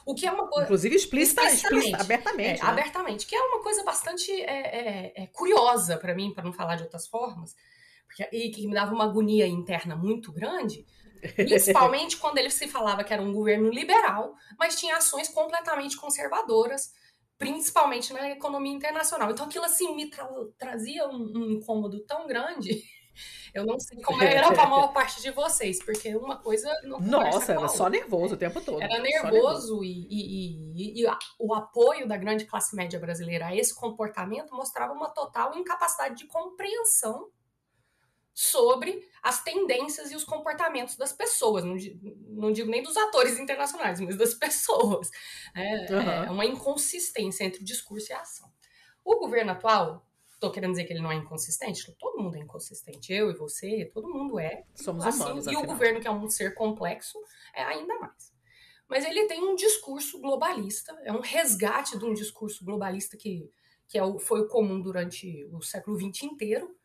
O 0.04 0.14
que 0.14 0.26
é 0.26 0.30
uma 0.30 0.46
coisa. 0.46 0.64
Inclusive 0.64 0.94
explícita, 0.94 1.44
explícita 1.44 1.96
abertamente. 1.96 2.60
É, 2.60 2.62
né? 2.62 2.70
Abertamente, 2.70 3.26
que 3.26 3.34
é 3.34 3.40
uma 3.40 3.62
coisa 3.62 3.82
bastante 3.84 4.30
é, 4.42 5.14
é, 5.14 5.22
é 5.22 5.26
curiosa 5.28 5.96
para 5.96 6.14
mim, 6.14 6.30
para 6.34 6.44
não 6.44 6.52
falar 6.52 6.76
de 6.76 6.82
outras 6.82 7.06
formas, 7.06 7.56
porque, 8.06 8.28
e 8.30 8.50
que 8.50 8.66
me 8.66 8.74
dava 8.74 8.92
uma 8.92 9.04
agonia 9.04 9.46
interna 9.46 9.96
muito 9.96 10.30
grande. 10.30 10.84
Principalmente 11.34 12.18
quando 12.20 12.36
ele 12.36 12.50
se 12.50 12.68
falava 12.68 13.02
que 13.02 13.14
era 13.14 13.22
um 13.22 13.32
governo 13.32 13.70
liberal, 13.70 14.34
mas 14.58 14.78
tinha 14.78 14.98
ações 14.98 15.30
completamente 15.30 15.96
conservadoras 15.96 16.92
principalmente 17.38 18.12
na 18.12 18.30
economia 18.30 18.72
internacional. 18.72 19.30
Então 19.30 19.46
aquilo 19.46 19.64
assim 19.64 19.94
me 19.94 20.10
tra 20.10 20.28
trazia 20.58 21.08
um, 21.08 21.32
um, 21.36 21.50
incômodo 21.52 22.00
tão 22.00 22.26
grande. 22.26 22.82
Eu 23.54 23.64
não 23.64 23.80
sei 23.80 24.00
como 24.02 24.22
era 24.22 24.52
para 24.52 24.64
a 24.64 24.68
maior 24.68 24.92
parte 24.92 25.22
de 25.22 25.30
vocês, 25.30 25.82
porque 25.82 26.14
uma 26.14 26.36
coisa 26.36 26.70
não 26.84 27.00
Nossa, 27.00 27.52
era 27.52 27.66
só 27.66 27.88
nervoso 27.88 28.34
o 28.34 28.36
tempo 28.36 28.60
todo. 28.60 28.80
Era 28.80 29.00
nervoso, 29.00 29.32
nervoso. 29.32 29.84
E, 29.84 30.06
e, 30.08 31.00
e, 31.00 31.02
e, 31.02 31.06
o 31.40 31.54
apoio 31.54 32.06
da 32.06 32.16
grande 32.16 32.44
classe 32.44 32.76
média 32.76 33.00
brasileira 33.00 33.46
a 33.46 33.56
esse 33.56 33.74
comportamento 33.74 34.54
mostrava 34.54 34.92
uma 34.92 35.08
total 35.08 35.56
incapacidade 35.56 36.16
de 36.16 36.26
compreensão 36.26 37.30
sobre 38.40 39.04
as 39.20 39.42
tendências 39.42 40.12
e 40.12 40.14
os 40.14 40.22
comportamentos 40.22 40.94
das 40.94 41.12
pessoas. 41.12 41.64
Não, 41.64 41.74
não 42.28 42.52
digo 42.52 42.70
nem 42.70 42.84
dos 42.84 42.96
atores 42.96 43.36
internacionais, 43.36 44.00
mas 44.00 44.16
das 44.16 44.32
pessoas. 44.38 45.10
É, 45.52 45.92
uhum. 45.92 46.10
é 46.10 46.30
uma 46.30 46.46
inconsistência 46.46 47.42
entre 47.42 47.62
o 47.62 47.64
discurso 47.64 48.12
e 48.12 48.14
a 48.14 48.20
ação. 48.20 48.48
O 49.04 49.18
governo 49.18 49.50
atual, 49.50 50.06
estou 50.32 50.52
querendo 50.52 50.70
dizer 50.70 50.84
que 50.84 50.92
ele 50.92 51.02
não 51.02 51.10
é 51.10 51.16
inconsistente? 51.16 51.92
Todo 51.98 52.22
mundo 52.22 52.36
é 52.36 52.38
inconsistente. 52.38 53.12
Eu 53.12 53.28
e 53.32 53.34
você, 53.34 53.90
todo 53.92 54.08
mundo 54.08 54.38
é. 54.38 54.62
Somos 54.72 55.04
assim, 55.04 55.20
humanos, 55.20 55.46
E 55.46 55.48
afinal. 55.48 55.64
o 55.64 55.66
governo, 55.66 56.00
que 56.00 56.06
é 56.06 56.10
um 56.12 56.30
ser 56.30 56.54
complexo, 56.54 57.18
é 57.52 57.64
ainda 57.64 57.98
mais. 57.98 58.32
Mas 58.88 59.04
ele 59.04 59.26
tem 59.26 59.42
um 59.42 59.56
discurso 59.56 60.20
globalista, 60.20 60.96
é 61.02 61.12
um 61.12 61.20
resgate 61.20 61.98
de 61.98 62.04
um 62.04 62.14
discurso 62.14 62.64
globalista 62.64 63.16
que, 63.16 63.50
que 63.88 63.98
é 63.98 64.04
o, 64.04 64.16
foi 64.16 64.42
o 64.42 64.46
comum 64.46 64.80
durante 64.80 65.44
o 65.46 65.60
século 65.60 65.98
XX 65.98 66.22
inteiro, 66.22 66.77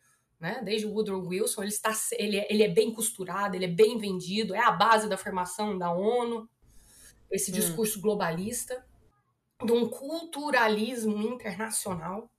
né? 0.44 0.62
Desde 0.62 0.86
o 0.86 0.92
Woodrow 0.92 1.26
Wilson, 1.26 1.62
ele, 1.62 1.72
está, 1.72 1.94
ele, 2.12 2.38
é, 2.38 2.48
ele 2.50 2.64
é 2.64 2.68
bem 2.68 2.92
costurado, 2.94 3.56
ele 3.56 3.64
é 3.64 3.70
bem 3.70 3.98
vendido, 3.98 4.54
é 4.54 4.60
a 4.60 4.72
base 4.72 5.08
da 5.08 5.16
formação 5.16 5.78
da 5.78 5.90
ONU, 5.90 6.50
esse 7.32 7.50
hum. 7.50 7.54
discurso 7.54 8.02
globalista, 8.02 8.86
de 9.64 9.72
um 9.72 9.88
culturalismo 9.88 11.18
internacional. 11.30 12.30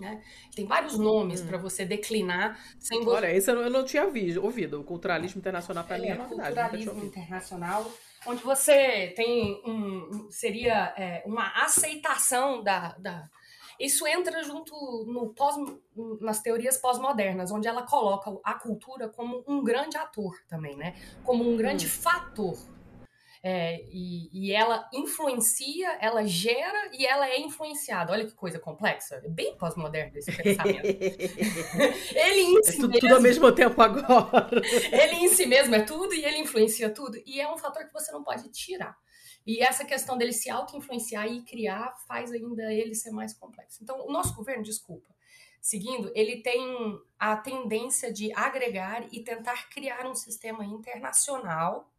Né? 0.00 0.24
Tem 0.56 0.64
vários 0.64 0.98
nomes 0.98 1.42
hum. 1.42 1.46
para 1.48 1.58
você 1.58 1.84
declinar 1.84 2.58
sem 2.80 3.04
você... 3.04 3.16
Olha, 3.16 3.36
isso 3.36 3.50
eu 3.50 3.68
não 3.68 3.84
tinha 3.84 4.04
ouvido. 4.04 4.80
O 4.80 4.84
culturalismo 4.84 5.40
internacional 5.40 5.84
para 5.84 5.98
é, 5.98 6.00
mim 6.00 6.06
é 6.06 6.14
novidade. 6.14 6.54
Culturalismo 6.54 7.04
internacional, 7.04 7.92
onde 8.26 8.42
você 8.42 9.12
tem 9.14 9.60
um. 9.66 10.30
seria 10.30 10.94
é, 10.96 11.22
uma 11.26 11.48
aceitação 11.62 12.62
da, 12.62 12.96
da, 12.96 13.28
isso 13.78 14.06
entra 14.06 14.42
junto 14.42 14.74
no 15.06 15.32
pós, 15.34 15.56
nas 16.20 16.40
teorias 16.40 16.76
pós-modernas, 16.76 17.50
onde 17.50 17.68
ela 17.68 17.82
coloca 17.82 18.36
a 18.42 18.54
cultura 18.54 19.08
como 19.08 19.44
um 19.46 19.62
grande 19.62 19.96
ator 19.96 20.34
também, 20.48 20.76
né? 20.76 20.94
Como 21.24 21.48
um 21.48 21.56
grande 21.56 21.86
hum. 21.86 21.90
fator. 21.90 22.58
É, 23.40 23.84
e, 23.92 24.28
e, 24.32 24.52
ela 24.52 24.88
influencia, 24.92 25.96
ela 26.00 26.26
gera 26.26 26.90
e 26.92 27.06
ela 27.06 27.28
é 27.28 27.40
influenciada. 27.40 28.12
Olha 28.12 28.26
que 28.26 28.34
coisa 28.34 28.58
complexa. 28.58 29.22
É 29.24 29.28
bem 29.28 29.56
pós-moderno 29.56 30.18
esse 30.18 30.32
pensamento. 30.32 30.82
ele 32.14 32.40
em 32.40 32.62
si 32.64 32.70
é 32.70 32.72
tudo, 32.72 32.88
mesmo, 32.88 33.00
tudo 33.00 33.14
ao 33.14 33.22
mesmo 33.22 33.52
tempo 33.52 33.80
agora. 33.80 34.60
ele 34.90 35.16
em 35.16 35.28
si 35.28 35.46
mesmo 35.46 35.74
é 35.76 35.82
tudo 35.82 36.12
e 36.14 36.24
ele 36.24 36.38
influencia 36.38 36.90
tudo. 36.90 37.16
E 37.24 37.40
é 37.40 37.48
um 37.48 37.56
fator 37.56 37.86
que 37.86 37.92
você 37.92 38.10
não 38.10 38.24
pode 38.24 38.50
tirar. 38.50 38.96
E 39.48 39.62
essa 39.62 39.82
questão 39.82 40.18
dele 40.18 40.34
se 40.34 40.50
auto-influenciar 40.50 41.26
e 41.26 41.40
criar 41.40 41.96
faz 42.06 42.30
ainda 42.30 42.70
ele 42.70 42.94
ser 42.94 43.10
mais 43.10 43.32
complexo. 43.32 43.82
Então, 43.82 44.06
o 44.06 44.12
nosso 44.12 44.34
governo, 44.34 44.62
desculpa, 44.62 45.08
seguindo, 45.58 46.12
ele 46.14 46.42
tem 46.42 47.00
a 47.18 47.34
tendência 47.34 48.12
de 48.12 48.30
agregar 48.34 49.08
e 49.10 49.24
tentar 49.24 49.70
criar 49.70 50.06
um 50.06 50.14
sistema 50.14 50.66
internacional 50.66 51.90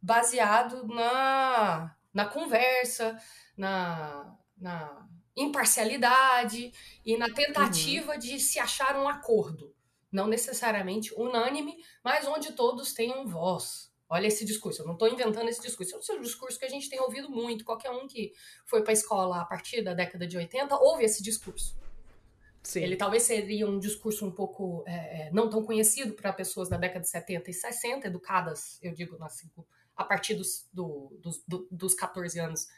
baseado 0.00 0.86
na, 0.86 1.94
na 2.10 2.24
conversa, 2.24 3.22
na, 3.54 4.34
na 4.56 5.06
imparcialidade 5.36 6.72
e 7.04 7.18
na 7.18 7.28
tentativa 7.34 8.14
uhum. 8.14 8.18
de 8.18 8.40
se 8.40 8.58
achar 8.58 8.96
um 8.96 9.06
acordo. 9.06 9.76
Não 10.10 10.26
necessariamente 10.26 11.12
unânime, 11.18 11.76
mas 12.02 12.26
onde 12.26 12.52
todos 12.52 12.94
tenham 12.94 13.26
voz. 13.26 13.85
Olha 14.08 14.28
esse 14.28 14.44
discurso, 14.44 14.82
eu 14.82 14.86
não 14.86 14.92
estou 14.92 15.08
inventando 15.08 15.48
esse 15.48 15.60
discurso. 15.60 15.96
Esse 15.96 16.12
é 16.12 16.14
um 16.14 16.20
discurso 16.20 16.58
que 16.58 16.64
a 16.64 16.68
gente 16.68 16.88
tem 16.88 17.00
ouvido 17.00 17.28
muito. 17.28 17.64
Qualquer 17.64 17.90
um 17.90 18.06
que 18.06 18.32
foi 18.64 18.82
para 18.82 18.92
a 18.92 18.94
escola 18.94 19.40
a 19.40 19.44
partir 19.44 19.82
da 19.82 19.94
década 19.94 20.26
de 20.26 20.36
80 20.36 20.76
ouve 20.76 21.04
esse 21.04 21.22
discurso. 21.22 21.76
Sim. 22.62 22.82
Ele 22.82 22.96
talvez 22.96 23.24
seria 23.24 23.66
um 23.66 23.78
discurso 23.78 24.26
um 24.26 24.30
pouco 24.30 24.84
é, 24.86 25.26
é 25.26 25.30
não 25.32 25.48
tão 25.48 25.62
conhecido 25.64 26.14
para 26.14 26.32
pessoas 26.32 26.68
da 26.68 26.76
década 26.76 27.00
de 27.00 27.08
70 27.08 27.50
e 27.50 27.54
60, 27.54 28.06
educadas, 28.06 28.78
eu 28.82 28.92
digo, 28.92 29.22
assim, 29.22 29.48
a 29.96 30.04
partir 30.04 30.34
dos, 30.34 30.68
do, 30.72 31.16
dos, 31.20 31.42
do, 31.46 31.68
dos 31.70 31.94
14 31.94 32.38
anos, 32.40 32.68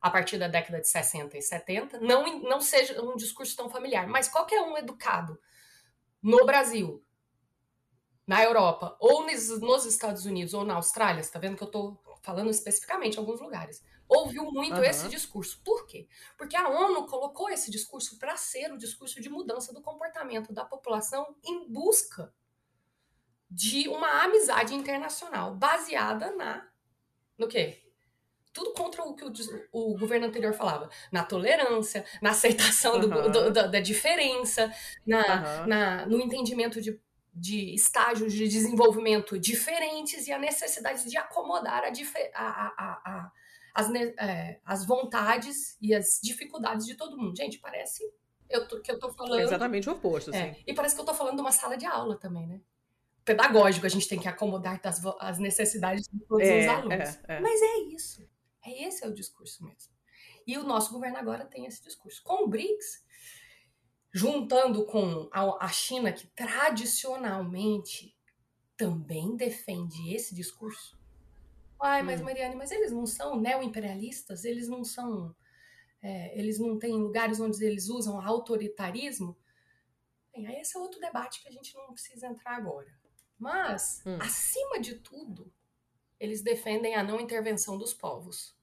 a 0.00 0.10
partir 0.10 0.38
da 0.38 0.48
década 0.48 0.80
de 0.80 0.88
60 0.88 1.36
e 1.36 1.42
70. 1.42 2.00
Não, 2.00 2.40
não 2.40 2.60
seja 2.60 3.02
um 3.02 3.16
discurso 3.16 3.56
tão 3.56 3.68
familiar, 3.68 4.06
mas 4.06 4.28
qualquer 4.28 4.60
um 4.62 4.76
educado 4.76 5.38
no 6.22 6.44
Brasil 6.44 7.02
na 8.30 8.44
Europa, 8.44 8.96
ou 9.00 9.26
nos 9.26 9.84
Estados 9.84 10.24
Unidos, 10.24 10.54
ou 10.54 10.64
na 10.64 10.74
Austrália, 10.74 11.20
você 11.20 11.32
tá 11.32 11.40
vendo 11.40 11.56
que 11.56 11.64
eu 11.64 11.66
tô 11.68 11.98
falando 12.22 12.48
especificamente 12.48 13.16
em 13.16 13.18
alguns 13.18 13.40
lugares, 13.40 13.82
ouviu 14.08 14.44
muito 14.52 14.76
uhum. 14.76 14.84
esse 14.84 15.08
discurso. 15.08 15.60
Por 15.64 15.84
quê? 15.84 16.06
Porque 16.38 16.54
a 16.54 16.68
ONU 16.68 17.08
colocou 17.08 17.50
esse 17.50 17.72
discurso 17.72 18.20
para 18.20 18.36
ser 18.36 18.72
o 18.72 18.78
discurso 18.78 19.20
de 19.20 19.28
mudança 19.28 19.74
do 19.74 19.82
comportamento 19.82 20.52
da 20.52 20.64
população 20.64 21.34
em 21.44 21.68
busca 21.68 22.32
de 23.50 23.88
uma 23.88 24.22
amizade 24.22 24.76
internacional 24.76 25.56
baseada 25.56 26.30
na 26.36 26.68
no 27.36 27.48
quê? 27.48 27.82
Tudo 28.52 28.72
contra 28.74 29.02
o 29.02 29.16
que 29.16 29.24
o, 29.24 29.32
o 29.72 29.98
governo 29.98 30.26
anterior 30.28 30.54
falava. 30.54 30.88
Na 31.10 31.24
tolerância, 31.24 32.04
na 32.22 32.30
aceitação 32.30 32.94
uhum. 32.94 33.00
do, 33.00 33.32
do, 33.32 33.50
da, 33.50 33.66
da, 33.66 33.80
diferença, 33.80 34.72
na, 35.04 35.18
uhum. 35.18 35.66
na, 35.66 36.06
no 36.06 36.20
entendimento 36.20 36.80
de 36.80 36.96
de 37.40 37.74
estágios 37.74 38.34
de 38.34 38.46
desenvolvimento 38.46 39.38
diferentes 39.38 40.26
e 40.26 40.32
a 40.32 40.38
necessidade 40.38 41.08
de 41.08 41.16
acomodar 41.16 41.82
a, 41.84 41.88
a, 41.88 43.00
a, 43.04 43.32
as, 43.74 43.90
é, 43.94 44.60
as 44.62 44.84
vontades 44.84 45.78
e 45.80 45.94
as 45.94 46.20
dificuldades 46.22 46.86
de 46.86 46.94
todo 46.94 47.16
mundo. 47.16 47.34
Gente, 47.34 47.58
parece 47.58 48.04
eu 48.48 48.68
tô, 48.68 48.80
que 48.80 48.92
eu 48.92 48.98
tô 48.98 49.10
falando. 49.12 49.40
É 49.40 49.44
exatamente 49.44 49.88
o 49.88 49.92
oposto, 49.92 50.34
é, 50.34 50.56
E 50.66 50.74
parece 50.74 50.94
que 50.94 51.00
eu 51.00 51.04
tô 51.06 51.14
falando 51.14 51.36
de 51.36 51.40
uma 51.40 51.52
sala 51.52 51.78
de 51.78 51.86
aula 51.86 52.18
também, 52.18 52.46
né? 52.46 52.60
Pedagógico, 53.24 53.86
a 53.86 53.88
gente 53.88 54.08
tem 54.08 54.18
que 54.18 54.28
acomodar 54.28 54.78
as, 54.84 55.02
as 55.20 55.38
necessidades 55.38 56.06
de 56.12 56.20
todos 56.26 56.46
é, 56.46 56.60
os 56.60 56.68
alunos. 56.68 57.18
É, 57.26 57.36
é. 57.36 57.40
Mas 57.40 57.62
é 57.62 57.78
isso. 57.94 58.28
É 58.62 58.86
esse 58.86 59.02
é 59.02 59.08
o 59.08 59.14
discurso 59.14 59.64
mesmo. 59.64 59.92
E 60.46 60.58
o 60.58 60.64
nosso 60.64 60.92
governo 60.92 61.16
agora 61.16 61.46
tem 61.46 61.64
esse 61.64 61.82
discurso. 61.82 62.22
Com 62.22 62.44
o 62.44 62.48
BRICS, 62.48 63.04
juntando 64.12 64.84
com 64.84 65.28
a 65.32 65.68
China, 65.68 66.12
que 66.12 66.26
tradicionalmente 66.28 68.16
também 68.76 69.36
defende 69.36 70.14
esse 70.14 70.34
discurso. 70.34 70.98
Ai, 71.80 72.02
mas 72.02 72.20
hum. 72.20 72.24
Mariane, 72.24 72.56
mas 72.56 72.70
eles 72.70 72.92
não 72.92 73.06
são 73.06 73.40
neo-imperialistas? 73.40 74.44
Eles 74.44 74.68
não 74.68 74.84
são. 74.84 75.34
É, 76.02 76.38
eles 76.38 76.58
não 76.58 76.78
têm 76.78 76.92
lugares 76.92 77.40
onde 77.40 77.62
eles 77.64 77.88
usam 77.88 78.20
autoritarismo? 78.20 79.36
Bem, 80.32 80.46
aí 80.46 80.60
esse 80.60 80.76
é 80.76 80.80
outro 80.80 81.00
debate 81.00 81.42
que 81.42 81.48
a 81.48 81.52
gente 81.52 81.74
não 81.74 81.92
precisa 81.92 82.26
entrar 82.26 82.56
agora. 82.56 82.88
Mas, 83.38 84.02
hum. 84.06 84.18
acima 84.20 84.78
de 84.80 84.96
tudo, 84.96 85.52
eles 86.18 86.42
defendem 86.42 86.94
a 86.94 87.02
não 87.02 87.20
intervenção 87.20 87.78
dos 87.78 87.94
povos. 87.94 88.54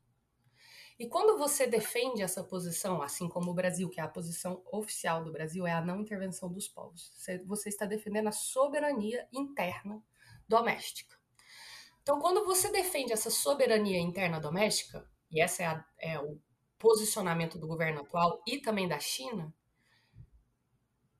E 1.00 1.08
quando 1.08 1.38
você 1.38 1.68
defende 1.68 2.24
essa 2.24 2.44
posição, 2.44 3.02
assim 3.04 3.30
como 3.30 3.52
o 3.52 3.54
Brasil, 3.54 3.88
que 3.90 4.00
é 4.00 4.04
a 4.04 4.08
posição 4.08 4.64
oficial 4.72 5.24
do 5.24 5.32
Brasil, 5.32 5.68
é 5.68 5.72
a 5.72 5.82
não 5.82 6.02
intervenção 6.02 6.52
dos 6.52 6.68
povos, 6.68 7.12
você 7.46 7.70
está 7.70 7.86
defendendo 7.86 8.28
a 8.28 8.32
soberania 8.32 9.28
interna 9.32 10.04
doméstica. 10.48 11.16
Então, 12.02 12.20
quando 12.20 12.46
você 12.46 12.72
defende 12.72 13.14
essa 13.14 13.30
soberania 13.30 14.00
interna 14.00 14.40
doméstica, 14.40 15.08
e 15.30 15.44
esse 15.44 15.62
é, 15.62 15.84
é 16.00 16.20
o 16.20 16.42
posicionamento 16.80 17.60
do 17.60 17.68
governo 17.68 18.02
atual 18.02 18.42
e 18.48 18.60
também 18.60 18.88
da 18.88 18.98
China, 18.98 19.54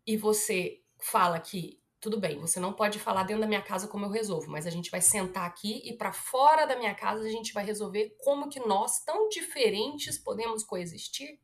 e 0.06 0.18
você 0.18 0.82
fala 0.98 1.40
que 1.40 1.77
tudo 2.00 2.20
bem, 2.20 2.40
você 2.40 2.60
não 2.60 2.74
pode 2.74 3.00
falar 3.00 3.24
dentro 3.24 3.42
da 3.42 3.48
minha 3.48 3.62
casa 3.62 3.88
como 3.88 4.06
eu 4.06 4.10
resolvo, 4.10 4.52
mas 4.52 4.68
a 4.68 4.70
gente 4.70 4.92
vai 4.92 5.02
sentar 5.02 5.46
aqui 5.46 5.82
e 5.84 5.98
para 5.98 6.14
fora 6.14 6.66
da 6.66 6.76
minha 6.76 6.94
casa 6.94 7.24
a 7.24 7.30
gente 7.30 7.54
vai 7.54 7.66
resolver 7.66 8.16
como 8.20 8.50
que 8.50 8.60
nós, 8.60 9.04
tão 9.04 9.28
diferentes, 9.30 10.18
podemos 10.18 10.64
coexistir. 10.64 11.40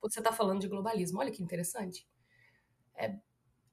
Você 0.00 0.20
está 0.20 0.32
falando 0.32 0.60
de 0.60 0.68
globalismo, 0.68 1.18
olha 1.18 1.32
que 1.32 1.42
interessante. 1.42 2.06
É, 2.94 3.06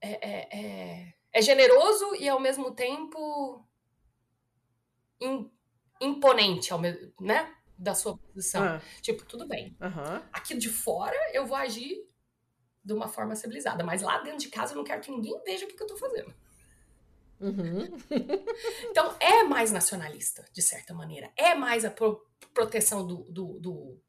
é, 0.02 0.30
é, 0.30 0.60
é, 0.60 1.14
é 1.32 1.42
generoso 1.42 2.16
e 2.16 2.28
ao 2.28 2.40
mesmo 2.40 2.72
tempo 2.74 3.64
in, 5.22 5.52
imponente, 6.02 6.74
ao 6.74 6.80
mesmo, 6.80 7.14
né? 7.20 7.56
Da 7.78 7.94
sua 7.94 8.18
posição. 8.18 8.64
Ah. 8.64 8.82
Tipo, 9.02 9.26
tudo 9.26 9.48
bem. 9.48 9.78
Uhum. 9.80 10.28
Aqui 10.34 10.56
de 10.58 10.70
fora 10.70 11.16
eu 11.34 11.46
vou 11.46 11.56
agir 11.56 12.09
de 12.90 12.94
uma 12.94 13.08
forma 13.08 13.36
civilizada. 13.36 13.84
Mas 13.84 14.02
lá 14.02 14.18
dentro 14.18 14.40
de 14.40 14.50
casa 14.50 14.74
eu 14.74 14.78
não 14.78 14.84
quero 14.84 15.02
que 15.02 15.12
ninguém 15.12 15.40
veja 15.46 15.66
o 15.66 15.68
que, 15.68 15.76
que 15.76 15.84
eu 15.84 15.88
tô 15.88 15.96
fazendo. 15.96 16.34
Uhum. 17.40 17.88
então 18.90 19.16
é 19.20 19.44
mais 19.44 19.72
nacionalista, 19.72 20.44
de 20.52 20.62
certa 20.62 20.94
maneira. 20.94 21.32
É 21.38 21.54
mais 21.54 21.86
a 21.86 21.92
pro 21.92 22.28
proteção 22.54 23.06
do, 23.06 23.18
do, 23.30 23.60
do, 23.60 24.02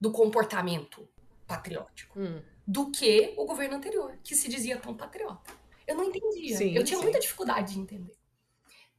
do 0.00 0.12
comportamento 0.12 1.08
patriótico 1.46 2.18
Hum. 2.18 2.40
do 2.66 2.90
que 2.90 3.34
o 3.36 3.44
governo 3.44 3.76
anterior, 3.76 4.16
que 4.22 4.36
se 4.36 4.48
dizia 4.48 4.78
tão 4.78 4.94
patriota. 4.94 5.52
Eu 5.86 5.96
não 5.96 6.04
entendia. 6.04 6.56
Sim, 6.56 6.76
eu 6.76 6.84
tinha 6.84 6.98
sim. 6.98 7.02
muita 7.02 7.18
dificuldade 7.18 7.74
de 7.74 7.80
entender. 7.80 8.16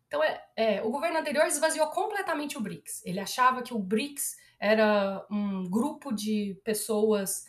Então, 0.07 0.21
é, 0.23 0.43
é, 0.55 0.83
o 0.83 0.89
governo 0.89 1.19
anterior 1.19 1.45
esvaziou 1.45 1.87
completamente 1.87 2.57
o 2.57 2.61
BRICS. 2.61 3.05
Ele 3.05 3.19
achava 3.19 3.61
que 3.61 3.73
o 3.73 3.79
BRICS 3.79 4.35
era 4.59 5.25
um 5.31 5.69
grupo 5.69 6.11
de 6.11 6.59
pessoas 6.63 7.45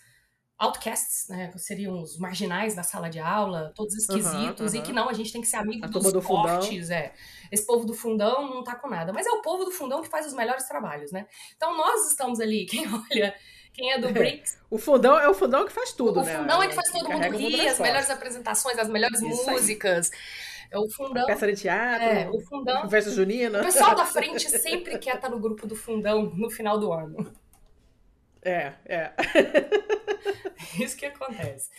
outcasts, 0.60 1.26
né? 1.28 1.48
que 1.48 1.58
Seriam 1.58 2.00
os 2.02 2.18
marginais 2.18 2.74
da 2.74 2.82
sala 2.82 3.08
de 3.08 3.18
aula, 3.18 3.72
todos 3.74 3.94
esquisitos, 3.96 4.74
Aham, 4.74 4.76
e 4.78 4.82
que 4.82 4.92
não, 4.92 5.08
a 5.08 5.12
gente 5.14 5.32
tem 5.32 5.40
que 5.40 5.48
ser 5.48 5.56
amigo 5.56 5.84
A 5.84 5.88
dos 5.88 6.12
do 6.12 6.20
fundão. 6.20 6.60
fortes, 6.60 6.90
é. 6.90 7.12
Esse 7.50 7.66
povo 7.66 7.86
do 7.86 7.94
fundão 7.94 8.48
não 8.48 8.62
tá 8.62 8.74
com 8.76 8.88
nada. 8.88 9.12
Mas 9.12 9.26
é 9.26 9.30
o 9.30 9.40
povo 9.40 9.64
do 9.64 9.70
fundão 9.70 10.02
que 10.02 10.08
faz 10.08 10.26
os 10.26 10.34
melhores 10.34 10.68
trabalhos, 10.68 11.10
né? 11.10 11.26
Então 11.56 11.76
nós 11.76 12.08
estamos 12.10 12.38
ali, 12.40 12.66
quem 12.70 12.84
olha, 12.92 13.34
quem 13.72 13.90
é 13.92 13.98
do 13.98 14.10
BRICS, 14.12 14.58
O 14.68 14.76
fundão 14.78 15.18
é 15.18 15.28
o 15.28 15.34
fundão 15.34 15.64
que 15.64 15.72
faz 15.72 15.92
tudo, 15.92 16.20
o 16.20 16.22
né? 16.24 16.36
fundão 16.36 16.62
é 16.62 16.68
que 16.68 16.74
faz 16.74 16.90
todo 16.92 17.08
mundo 17.08 17.26
o 17.26 17.38
rir, 17.38 17.66
as 17.68 17.78
melhores 17.80 18.10
apresentações, 18.10 18.78
as 18.78 18.88
melhores 18.88 19.20
Isso 19.22 19.48
aí. 19.48 19.54
músicas. 19.56 20.10
É 20.72 20.78
o 20.78 20.88
fundão. 20.88 21.26
Peça 21.26 21.46
de 21.48 21.60
teatro, 21.62 22.06
É, 22.06 22.30
o 22.30 22.40
fundão. 22.42 22.88
festa 22.88 23.10
junina. 23.10 23.58
O 23.60 23.64
pessoal 23.64 23.94
da 23.96 24.04
frente 24.06 24.48
sempre 24.50 24.98
quer 24.98 25.16
estar 25.16 25.28
no 25.28 25.40
grupo 25.40 25.66
do 25.66 25.74
fundão 25.74 26.22
no 26.36 26.48
final 26.48 26.78
do 26.78 26.92
ano. 26.92 27.32
É, 28.42 28.74
é. 28.84 29.14
Isso 30.82 30.96
que 30.96 31.06
acontece. 31.06 31.70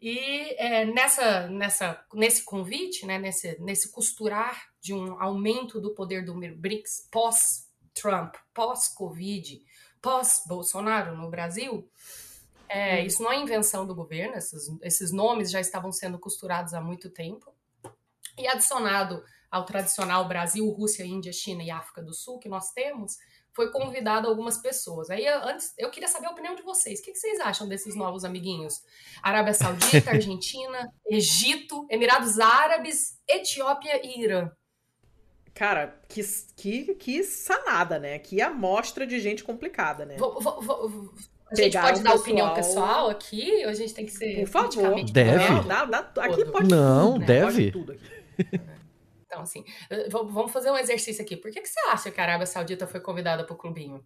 E 0.00 0.54
é, 0.58 0.84
nessa, 0.84 1.48
nessa, 1.48 2.04
nesse 2.14 2.44
convite, 2.44 3.04
né, 3.04 3.18
nesse, 3.18 3.60
nesse 3.60 3.90
costurar 3.90 4.68
de 4.80 4.94
um 4.94 5.20
aumento 5.20 5.80
do 5.80 5.92
poder 5.94 6.24
do 6.24 6.34
BRICS 6.34 7.08
pós-Trump, 7.10 8.36
pós-Covid, 8.54 9.60
pós-Bolsonaro 10.00 11.16
no 11.16 11.28
Brasil, 11.28 11.90
é, 12.68 13.00
Hum. 13.00 13.06
isso 13.06 13.22
não 13.22 13.32
é 13.32 13.38
invenção 13.38 13.86
do 13.86 13.94
governo, 13.94 14.36
esses, 14.36 14.68
esses 14.82 15.10
nomes 15.10 15.50
já 15.50 15.60
estavam 15.60 15.90
sendo 15.90 16.18
costurados 16.18 16.74
há 16.74 16.80
muito 16.80 17.10
tempo. 17.10 17.52
E 18.36 18.46
adicionado 18.46 19.24
ao 19.50 19.64
tradicional 19.64 20.28
Brasil, 20.28 20.68
Rússia, 20.68 21.04
Índia, 21.04 21.32
China 21.32 21.62
e 21.62 21.70
África 21.70 22.02
do 22.02 22.12
Sul 22.12 22.38
que 22.38 22.48
nós 22.48 22.70
temos, 22.72 23.16
foi 23.58 23.72
convidado 23.72 24.28
algumas 24.28 24.56
pessoas. 24.58 25.10
Aí 25.10 25.26
antes 25.26 25.74
eu 25.76 25.90
queria 25.90 26.08
saber 26.08 26.28
a 26.28 26.30
opinião 26.30 26.54
de 26.54 26.62
vocês. 26.62 27.00
O 27.00 27.02
que 27.02 27.10
que 27.10 27.18
vocês 27.18 27.40
acham 27.40 27.66
desses 27.66 27.96
novos 27.96 28.24
amiguinhos? 28.24 28.74
Arábia 29.20 29.52
Saudita, 29.52 30.10
Argentina, 30.14 30.88
Egito, 31.10 31.84
Emirados 31.90 32.38
Árabes, 32.38 33.18
Etiópia 33.28 34.00
e 34.06 34.22
Irã. 34.22 34.48
Cara, 35.52 36.00
que, 36.08 36.20
que, 36.56 36.94
que 36.94 37.24
salada, 37.24 37.98
né? 37.98 38.20
Que 38.20 38.40
amostra 38.40 39.04
de 39.04 39.18
gente 39.18 39.42
complicada, 39.42 40.06
né? 40.06 40.14
Vou- 40.16 40.40
vou- 40.40 40.62
vou- 40.62 40.88
vou- 40.88 41.14
a 41.50 41.54
gente 41.56 41.76
pode 41.80 42.00
dar 42.02 42.14
o 42.14 42.18
opinião 42.20 42.54
pessoal- 42.54 42.84
pessoal 42.86 43.10
aqui 43.10 43.62
ou 43.64 43.70
a 43.70 43.74
gente 43.74 43.92
tem 43.92 44.06
que 44.06 44.12
ser 44.12 44.36
Por 44.40 44.46
favor. 44.46 45.04
Deve. 45.10 45.48
Não, 45.52 45.64
dá, 45.66 45.84
dá, 45.84 46.24
aqui 46.24 46.44
pode 46.44 46.68
Não, 46.70 47.14
tudo, 47.14 47.20
né? 47.20 47.26
deve. 47.26 47.72
Pode 47.72 47.72
tudo 47.72 47.92
aqui. 47.92 48.08
Então, 49.38 49.42
assim, 49.44 49.64
eh, 49.88 50.08
vamos 50.10 50.50
fazer 50.50 50.70
um 50.70 50.76
exercício 50.76 51.22
aqui. 51.22 51.36
Por 51.36 51.50
que, 51.52 51.60
que 51.60 51.68
você 51.68 51.78
acha 51.90 52.10
que 52.10 52.20
a 52.20 52.24
Arábia 52.24 52.46
Saudita 52.46 52.86
foi 52.88 52.98
convidada 52.98 53.44
pro 53.44 53.54
clubinho? 53.54 54.04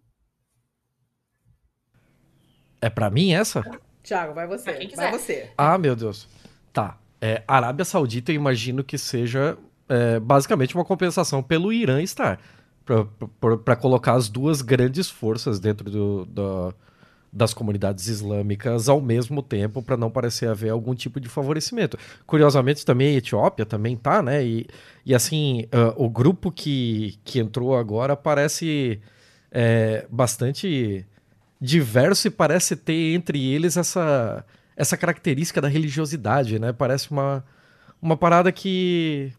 É 2.79 2.89
pra 2.89 3.09
mim 3.09 3.33
essa? 3.33 3.63
Thiago, 4.03 4.33
vai 4.33 4.45
você. 4.45 4.63
Pra 4.65 4.73
quem 4.75 4.89
Vai 4.95 5.11
quiser. 5.11 5.11
você. 5.11 5.51
Ah, 5.57 5.77
meu 5.77 5.95
Deus. 5.95 6.27
Tá. 6.71 6.99
É, 7.21 7.41
Arábia 7.47 7.85
Saudita, 7.85 8.31
eu 8.31 8.35
imagino 8.35 8.83
que 8.83 8.97
seja 8.97 9.57
é, 9.89 10.19
basicamente 10.19 10.75
uma 10.75 10.85
compensação 10.85 11.41
pelo 11.41 11.71
Irã 11.73 12.01
estar. 12.01 12.39
Pra 13.63 13.75
colocar 13.77 14.13
as 14.13 14.27
duas 14.29 14.61
grandes 14.61 15.09
forças 15.09 15.59
dentro 15.59 15.89
do- 15.89 16.25
da- 16.25 16.73
das 17.33 17.51
comunidades 17.51 18.07
islâmicas 18.07 18.87
ao 18.87 19.01
mesmo 19.01 19.41
tempo, 19.41 19.81
para 19.81 19.97
não 19.97 20.11
parecer 20.11 20.47
haver 20.47 20.69
algum 20.69 20.93
tipo 20.93 21.19
de 21.19 21.27
favorecimento. 21.27 21.97
Curiosamente, 22.27 22.85
também 22.85 23.15
a 23.15 23.17
Etiópia 23.17 23.65
também 23.65 23.97
tá, 23.97 24.21
né? 24.21 24.45
E, 24.45 24.67
e 25.03 25.15
assim, 25.15 25.65
ah, 25.71 25.93
o 25.97 26.07
grupo 26.07 26.51
que, 26.51 27.17
que 27.23 27.39
entrou 27.39 27.75
agora 27.75 28.15
parece 28.15 29.01
é, 29.51 30.05
bastante 30.11 31.03
diverso 31.59 32.27
e 32.27 32.31
parece 32.31 32.75
ter 32.75 33.15
entre 33.15 33.43
eles 33.43 33.77
essa, 33.77 34.45
essa 34.77 34.95
característica 34.95 35.59
da 35.59 35.67
religiosidade, 35.67 36.59
né? 36.59 36.71
Parece 36.71 37.09
uma, 37.09 37.43
uma 37.99 38.15
parada 38.15 38.51
que, 38.51 39.33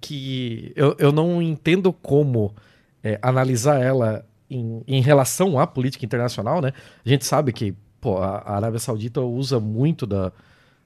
que 0.00 0.72
eu, 0.76 0.94
eu 1.00 1.10
não 1.10 1.42
entendo 1.42 1.92
como 1.92 2.54
é, 3.02 3.18
analisar 3.20 3.80
ela 3.80 4.24
em, 4.50 4.82
em 4.86 5.00
relação 5.00 5.58
à 5.58 5.66
política 5.66 6.04
internacional, 6.04 6.60
né? 6.60 6.72
A 7.04 7.08
gente 7.08 7.24
sabe 7.24 7.52
que 7.52 7.74
pô, 8.00 8.18
a 8.18 8.42
Arábia 8.56 8.78
Saudita 8.78 9.20
usa 9.20 9.58
muito 9.60 10.06
da, 10.06 10.32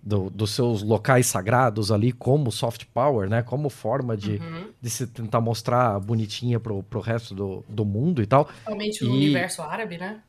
do- 0.03 0.31
dos 0.31 0.51
seus 0.53 0.83
locais 0.83 1.27
sagrados 1.27 1.91
ali 1.91 2.13
como 2.13 2.51
soft 2.53 2.85
power, 2.95 3.29
né? 3.29 3.43
Como 3.43 3.69
forma 3.69 4.17
de, 4.17 4.37
Uhum. 4.39 4.69
de 4.81 4.91
se 4.91 5.07
tentar 5.07 5.41
mostrar 5.41 5.99
bonitinha 6.01 6.61
pro, 6.61 6.83
pro 6.85 7.01
resto 7.01 7.35
do, 7.35 7.65
do 7.69 7.85
mundo 7.85 8.23
e 8.23 8.27
tal. 8.27 8.45
Principalmente 8.47 9.05
no 9.05 9.15
universo 9.15 9.63
árabe, 9.63 9.99
né? 9.99 10.21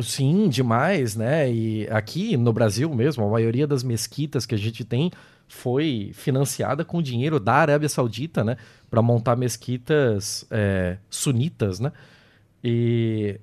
Sim, 0.00 0.48
demais, 0.48 1.16
né? 1.16 1.50
E 1.50 1.88
aqui 1.90 2.36
no 2.36 2.52
Brasil 2.52 2.88
mesmo, 2.94 3.24
a 3.24 3.28
maioria 3.30 3.66
das 3.66 3.82
mesquitas 3.82 4.46
que 4.46 4.54
a 4.54 4.58
gente 4.58 4.84
tem 4.84 5.10
foi 5.48 6.12
financiada 6.14 6.84
com 6.84 7.02
dinheiro 7.02 7.40
da 7.40 7.54
Arábia 7.54 7.88
Saudita, 7.88 8.44
né? 8.44 8.56
Para 8.88 9.02
montar 9.02 9.34
mesquitas 9.34 10.46
é, 10.52 10.98
sunitas, 11.10 11.80
né? 11.80 11.90
E 12.62 13.38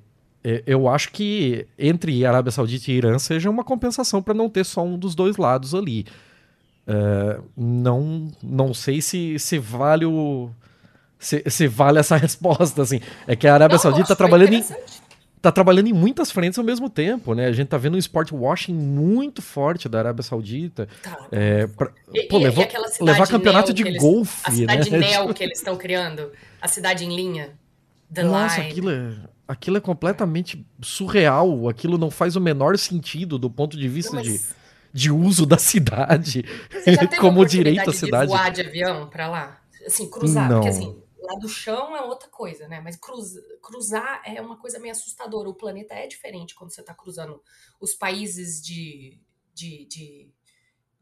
eu 0.65 0.87
acho 0.87 1.11
que 1.11 1.65
entre 1.77 2.25
Arábia 2.25 2.51
Saudita 2.51 2.91
e 2.91 2.95
Irã 2.95 3.17
seja 3.17 3.49
uma 3.49 3.63
compensação 3.63 4.21
para 4.21 4.33
não 4.33 4.49
ter 4.49 4.63
só 4.63 4.83
um 4.83 4.97
dos 4.97 5.15
dois 5.15 5.37
lados 5.37 5.73
ali. 5.73 6.05
É, 6.87 7.39
não, 7.57 8.31
não 8.43 8.73
sei 8.73 9.01
se, 9.01 9.39
se 9.39 9.57
vale 9.57 10.05
o. 10.05 10.49
Se, 11.17 11.43
se 11.47 11.67
vale 11.67 11.97
essa 11.99 12.15
resposta, 12.17 12.81
assim. 12.83 12.99
É 13.25 13.35
que 13.35 13.47
a 13.47 13.53
Arábia 13.55 13.75
Não, 13.75 13.81
Saudita 13.81 14.03
está 14.03 14.15
trabalhando 14.15 14.53
em, 14.53 14.63
tá 15.41 15.51
trabalhando 15.51 15.87
em 15.87 15.93
muitas 15.93 16.29
frentes 16.29 16.59
ao 16.59 16.65
mesmo 16.65 16.87
tempo, 16.89 17.33
né? 17.33 17.47
A 17.47 17.51
gente 17.51 17.69
tá 17.69 17.77
vendo 17.77 17.95
um 17.95 17.97
sport 17.97 18.31
washing 18.31 18.73
muito 18.73 19.41
forte 19.41 19.89
da 19.89 19.97
Arábia 19.97 20.21
Saudita. 20.21 20.87
Tá. 21.01 21.25
É, 21.31 21.65
pra- 21.65 21.89
E- 22.13 22.23
pô, 22.27 22.37
e- 22.37 22.43
e 22.43 22.61
aquela 22.61 22.87
cidade 22.89 23.11
levar 23.19 23.27
campeonato 23.27 23.73
de 23.73 23.81
eles- 23.81 23.99
golfe, 23.99 24.41
A 24.43 24.51
cidade 24.51 24.91
né? 24.91 24.99
Neo 24.99 25.33
que 25.33 25.43
eles 25.43 25.57
estão 25.57 25.75
criando, 25.75 26.29
a 26.61 26.67
cidade 26.67 27.03
em 27.03 27.15
linha. 27.15 27.49
The 28.13 28.23
Nossa, 28.23 28.57
Line. 28.57 28.71
aquilo 28.71 28.89
é, 28.91 29.29
aquilo 29.47 29.77
é 29.77 29.81
completamente 29.81 30.65
surreal. 30.81 31.67
Aquilo 31.69 31.97
não 31.97 32.09
faz 32.11 32.35
o 32.35 32.41
menor 32.41 32.77
sentido 32.77 33.37
do 33.37 33.49
ponto 33.49 33.77
de 33.77 33.87
vista 33.87 34.15
Não, 34.15 34.21
de, 34.21 34.31
mas 34.31 34.55
de 34.95 35.11
uso 35.11 35.45
da 35.45 35.57
cidade. 35.57 36.45
você 36.71 37.07
como 37.19 37.45
direito 37.45 37.89
à 37.89 37.93
cidade. 37.93 38.31
de 38.31 38.37
voar 38.37 38.49
de 38.49 38.61
avião 38.61 39.09
pra 39.09 39.27
lá? 39.27 39.61
Assim, 39.85 40.09
cruzar. 40.09 40.49
Não. 40.49 40.61
Porque 40.61 40.69
assim, 40.69 41.03
lá 41.21 41.35
do 41.37 41.49
chão 41.49 41.95
é 41.97 42.01
outra 42.01 42.29
coisa, 42.29 42.67
né? 42.69 42.79
Mas 42.79 42.95
cruz, 42.95 43.33
cruzar 43.61 44.21
é 44.25 44.41
uma 44.41 44.55
coisa 44.55 44.79
meio 44.79 44.93
assustadora. 44.93 45.49
O 45.49 45.53
planeta 45.53 45.93
é 45.93 46.07
diferente 46.07 46.55
quando 46.55 46.71
você 46.71 46.81
tá 46.81 46.93
cruzando 46.93 47.41
os 47.79 47.93
países 47.93 48.63
de, 48.63 49.19
de, 49.53 49.85
de, 49.85 50.29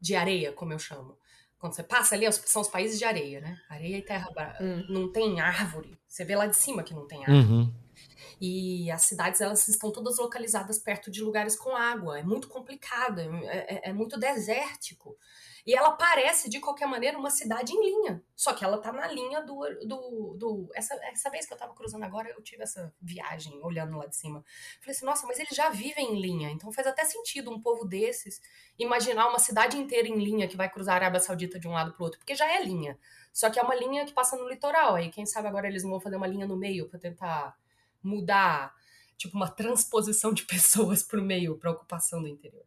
de 0.01 0.15
areia, 0.15 0.51
como 0.51 0.73
eu 0.73 0.79
chamo. 0.79 1.15
Quando 1.63 1.75
você 1.75 1.83
passa 1.83 2.13
ali, 2.13 2.25
são 2.33 2.61
os 2.61 2.67
países 2.67 2.99
de 2.99 3.05
areia, 3.05 3.39
né? 3.39 3.57
Areia 3.69 3.97
e 3.97 4.01
terra. 4.01 4.27
Hum. 4.59 4.85
Não 4.89 5.09
tem 5.13 5.39
árvore. 5.39 5.97
Você 6.05 6.25
vê 6.25 6.35
lá 6.35 6.45
de 6.45 6.57
cima 6.57 6.83
que 6.83 6.93
não 6.93 7.07
tem 7.07 7.23
árvore. 7.25 7.39
Uhum. 7.39 7.73
E 8.41 8.91
as 8.91 9.03
cidades 9.03 9.39
elas 9.39 9.65
estão 9.69 9.89
todas 9.89 10.17
localizadas 10.17 10.77
perto 10.77 11.09
de 11.09 11.21
lugares 11.21 11.55
com 11.55 11.73
água. 11.73 12.19
É 12.19 12.23
muito 12.23 12.49
complicado, 12.49 13.21
é, 13.21 13.65
é- 13.85 13.89
é 13.91 13.93
muito 13.93 14.19
desértico. 14.19 15.17
E 15.65 15.73
ela 15.73 15.91
parece, 15.91 16.49
de 16.49 16.59
qualquer 16.59 16.85
maneira, 16.87 17.17
uma 17.17 17.29
cidade 17.29 17.71
em 17.71 17.81
linha. 17.81 18.21
Só 18.35 18.53
que 18.53 18.65
ela 18.65 18.77
tá 18.79 18.91
na 18.91 19.07
linha 19.07 19.41
do. 19.41 19.61
do, 19.87 20.35
do- 20.37 20.69
essa, 20.73 20.93
essa 21.05 21.29
vez 21.29 21.45
que 21.45 21.53
eu 21.53 21.57
tava 21.57 21.73
cruzando 21.73 22.03
agora, 22.03 22.29
eu 22.29 22.41
tive 22.41 22.63
essa 22.63 22.93
viagem 23.01 23.57
olhando 23.63 23.97
lá 23.97 24.05
de 24.05 24.15
cima. 24.15 24.43
Falei 24.81 24.93
assim, 24.95 25.05
nossa, 25.05 25.25
mas 25.25 25.39
eles 25.39 25.55
já 25.55 25.69
vivem 25.69 26.13
em 26.15 26.19
linha. 26.19 26.49
Então 26.49 26.69
faz 26.73 26.85
até 26.85 27.05
sentido 27.05 27.49
um 27.49 27.61
povo 27.61 27.85
desses 27.85 28.41
imaginar 28.77 29.29
uma 29.29 29.39
cidade 29.39 29.77
inteira 29.77 30.07
em 30.09 30.17
linha 30.21 30.49
que 30.49 30.57
vai 30.57 30.69
cruzar 30.69 30.95
a 30.95 30.97
Arábia 30.97 31.21
Saudita 31.21 31.57
de 31.57 31.67
um 31.67 31.71
lado 31.71 31.93
pro 31.93 32.03
outro. 32.03 32.19
Porque 32.19 32.35
já 32.35 32.45
é 32.51 32.61
linha. 32.61 32.99
Só 33.31 33.49
que 33.49 33.57
é 33.57 33.63
uma 33.63 33.73
linha 33.75 34.05
que 34.05 34.11
passa 34.11 34.35
no 34.35 34.49
litoral. 34.49 34.95
Aí 34.95 35.09
quem 35.09 35.25
sabe 35.25 35.47
agora 35.47 35.65
eles 35.67 35.83
vão 35.83 35.97
fazer 35.99 36.17
uma 36.17 36.27
linha 36.27 36.45
no 36.45 36.57
meio 36.57 36.89
pra 36.89 36.99
tentar 36.99 37.57
mudar, 38.03 38.75
tipo, 39.17 39.37
uma 39.37 39.49
transposição 39.49 40.33
de 40.33 40.43
pessoas 40.45 41.01
pro 41.03 41.21
meio, 41.21 41.57
pra 41.57 41.71
ocupação 41.71 42.21
do 42.21 42.27
interior. 42.27 42.65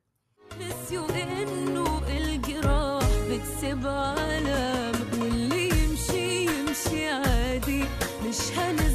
متسب 3.36 3.86
عالم 3.86 4.94
واللي 5.20 5.68
يمشي 5.68 6.44
يمشي 6.44 7.08
عادي. 7.08 7.84
مش 8.28 8.58
هنا 8.58 8.85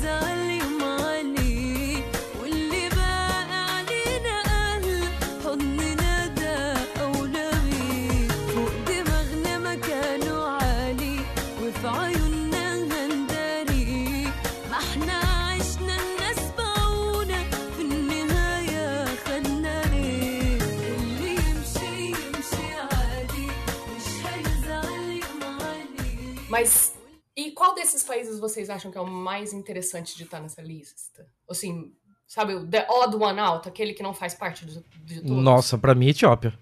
Mas 26.51 26.93
e 27.33 27.51
qual 27.51 27.73
desses 27.73 28.03
países 28.03 28.37
vocês 28.37 28.69
acham 28.69 28.91
que 28.91 28.97
é 28.97 29.01
o 29.01 29.07
mais 29.07 29.53
interessante 29.53 30.17
de 30.17 30.23
estar 30.23 30.41
nessa 30.41 30.61
lista? 30.61 31.25
Assim, 31.49 31.93
sabe, 32.27 32.53
o 32.53 32.67
the 32.67 32.85
odd 32.89 33.15
one 33.15 33.39
out, 33.39 33.69
aquele 33.69 33.93
que 33.93 34.03
não 34.03 34.13
faz 34.13 34.35
parte 34.35 34.65
de, 34.65 34.83
de 35.05 35.21
todos? 35.21 35.43
Nossa, 35.43 35.77
pra 35.77 35.95
mim, 35.95 36.09
Etiópia. 36.09 36.53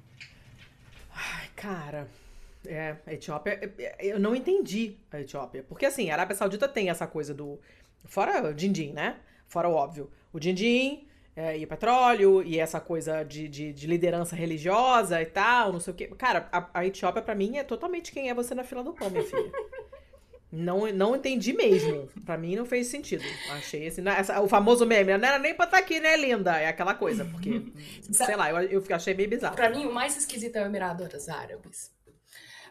Ai, 1.11 1.49
cara. 1.55 2.07
É, 2.67 2.97
a 3.07 3.13
Etiópia. 3.13 3.59
é, 3.79 3.95
é, 3.97 4.13
Eu 4.13 4.19
não 4.19 4.35
entendi 4.35 4.95
a 5.11 5.21
Etiópia. 5.21 5.65
Porque 5.67 5.87
assim, 5.87 6.11
a 6.11 6.13
Arábia 6.13 6.35
Saudita 6.35 6.67
tem 6.67 6.91
essa 6.91 7.07
coisa 7.07 7.33
do. 7.33 7.59
Fora 8.05 8.47
o 8.47 8.53
din-din, 8.53 8.93
né? 8.93 9.17
Fora 9.47 9.67
o 9.67 9.73
óbvio. 9.73 10.11
O 10.31 10.39
din-din 10.39 11.08
é, 11.41 11.57
e 11.57 11.63
o 11.63 11.67
petróleo, 11.67 12.43
e 12.43 12.59
essa 12.59 12.79
coisa 12.79 13.23
de, 13.23 13.47
de, 13.47 13.71
de 13.71 13.87
liderança 13.87 14.35
religiosa 14.35 15.21
e 15.21 15.25
tal, 15.25 15.71
não 15.73 15.79
sei 15.79 15.93
o 15.93 15.95
quê. 15.95 16.07
Cara, 16.17 16.49
a, 16.51 16.69
a 16.79 16.85
Etiópia, 16.85 17.21
pra 17.21 17.33
mim, 17.35 17.57
é 17.57 17.63
totalmente 17.63 18.11
quem 18.11 18.29
é 18.29 18.33
você 18.33 18.53
na 18.53 18.63
fila 18.63 18.83
do 18.83 18.93
pão, 18.93 19.09
minha 19.09 19.23
filha. 19.23 19.51
Não, 20.51 20.91
não 20.91 21.15
entendi 21.15 21.53
mesmo. 21.53 22.07
Pra 22.25 22.35
mim 22.35 22.55
não 22.55 22.65
fez 22.65 22.87
sentido. 22.87 23.23
Achei 23.51 23.85
esse. 23.85 24.01
na- 24.01 24.17
essa- 24.17 24.41
o 24.41 24.47
famoso 24.47 24.83
meme, 24.83 25.15
não 25.15 25.27
era 25.27 25.37
nem 25.37 25.53
pra 25.53 25.65
estar 25.65 25.77
aqui, 25.77 25.99
né, 25.99 26.17
linda? 26.17 26.57
É 26.59 26.67
aquela 26.69 26.95
coisa, 26.95 27.23
porque. 27.23 27.61
sei 28.11 28.35
lá, 28.35 28.49
eu, 28.51 28.81
eu 28.81 28.83
achei 28.95 29.13
meio 29.13 29.29
bizarro. 29.29 29.55
Pra 29.55 29.69
mim, 29.69 29.85
o 29.85 29.93
mais 29.93 30.17
esquisito 30.17 30.55
é 30.55 30.63
o 30.63 30.65
Emirados 30.65 31.29
Árabes. 31.29 31.91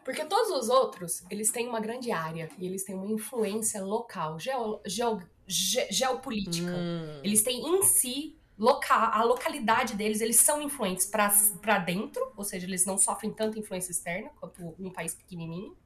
Porque 0.05 0.25
todos 0.25 0.51
os 0.51 0.69
outros, 0.69 1.23
eles 1.31 1.53
têm 1.53 1.69
uma 1.69 1.79
grande 1.79 2.11
área 2.11 2.49
e 2.59 2.67
eles 2.67 2.83
têm 2.83 2.97
uma 2.97 3.07
influência 3.07 3.81
local, 3.81 4.41
geo, 4.41 4.81
geo- 4.85 5.23
ge- 5.47 5.87
geopolítica. 5.89 6.73
Hum. 6.73 7.21
Eles 7.23 7.43
têm 7.45 7.61
em 7.61 7.83
si 7.85 8.38
loca 8.59 8.95
a 8.95 9.23
localidade 9.23 9.95
deles, 9.95 10.21
eles 10.21 10.37
são 10.37 10.61
influentes 10.61 11.07
pra 11.07 11.79
dentro, 11.79 12.33
ou 12.37 12.45
seja, 12.45 12.67
eles 12.67 12.85
não 12.85 12.99
sofrem 12.99 13.33
tanta 13.33 13.59
influência 13.59 13.91
externa 13.93 14.31
quanto 14.41 14.75
um 14.79 14.91
país 14.93 15.15
pequenininho. 15.15 15.77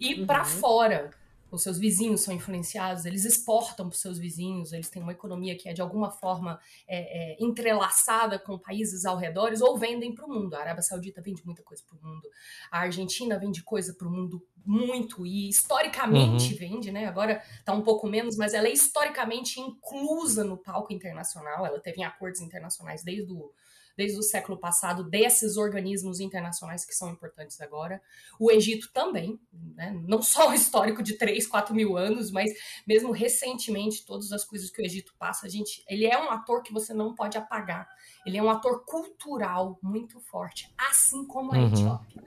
E 0.00 0.14
Uhum. 0.20 0.26
fora, 0.44 1.10
os 1.50 1.62
seus 1.62 1.78
vizinhos 1.78 2.20
são 2.20 2.34
influenciados, 2.34 3.04
eles 3.04 3.24
exportam 3.24 3.88
para 3.88 3.94
os 3.94 4.00
seus 4.00 4.18
vizinhos, 4.18 4.72
eles 4.72 4.88
têm 4.88 5.02
uma 5.02 5.12
economia 5.12 5.56
que 5.56 5.68
é 5.68 5.72
de 5.72 5.80
alguma 5.80 6.10
forma 6.10 6.60
é, 6.86 7.32
é, 7.32 7.36
entrelaçada 7.40 8.38
com 8.38 8.58
países 8.58 9.04
ao 9.04 9.16
redor, 9.16 9.52
ou 9.60 9.78
vendem 9.78 10.14
para 10.14 10.26
o 10.26 10.28
mundo. 10.28 10.54
A 10.54 10.60
Arábia 10.60 10.82
Saudita 10.82 11.22
vende 11.22 11.44
muita 11.44 11.62
coisa 11.62 11.82
para 11.88 11.98
o 11.98 12.02
mundo, 12.02 12.28
a 12.70 12.80
Argentina 12.80 13.38
vende 13.38 13.62
coisa 13.62 13.94
para 13.94 14.08
o 14.08 14.10
mundo 14.10 14.44
muito, 14.64 15.24
e 15.24 15.48
historicamente 15.48 16.52
vende, 16.54 16.92
né? 16.92 17.06
Agora 17.06 17.42
tá 17.64 17.72
um 17.72 17.82
pouco 17.82 18.06
menos, 18.06 18.36
mas 18.36 18.52
ela 18.52 18.68
é 18.68 18.72
historicamente 18.72 19.60
inclusa 19.60 20.44
no 20.44 20.58
palco 20.58 20.92
internacional, 20.92 21.64
ela 21.64 21.80
teve 21.80 22.00
em 22.00 22.04
acordos 22.04 22.40
internacionais 22.40 23.02
desde 23.02 23.32
o 23.32 23.50
desde 23.98 24.16
o 24.16 24.22
século 24.22 24.56
passado, 24.56 25.02
desses 25.02 25.56
organismos 25.56 26.20
internacionais 26.20 26.84
que 26.84 26.94
são 26.94 27.10
importantes 27.10 27.60
agora. 27.60 28.00
O 28.38 28.48
Egito 28.48 28.92
também, 28.92 29.40
né? 29.74 29.90
não 30.06 30.22
só 30.22 30.50
o 30.50 30.54
histórico 30.54 31.02
de 31.02 31.14
3, 31.14 31.48
4 31.48 31.74
mil 31.74 31.96
anos, 31.96 32.30
mas 32.30 32.52
mesmo 32.86 33.10
recentemente, 33.10 34.06
todas 34.06 34.30
as 34.30 34.44
coisas 34.44 34.70
que 34.70 34.80
o 34.80 34.84
Egito 34.84 35.12
passa, 35.18 35.46
a 35.46 35.50
gente, 35.50 35.84
ele 35.88 36.06
é 36.06 36.16
um 36.16 36.30
ator 36.30 36.62
que 36.62 36.72
você 36.72 36.94
não 36.94 37.12
pode 37.12 37.36
apagar. 37.36 37.88
Ele 38.24 38.38
é 38.38 38.42
um 38.42 38.48
ator 38.48 38.84
cultural 38.84 39.76
muito 39.82 40.20
forte, 40.20 40.72
assim 40.78 41.26
como 41.26 41.52
a 41.52 41.58
Uhum. 41.58 41.66
Etiópia. 41.66 42.22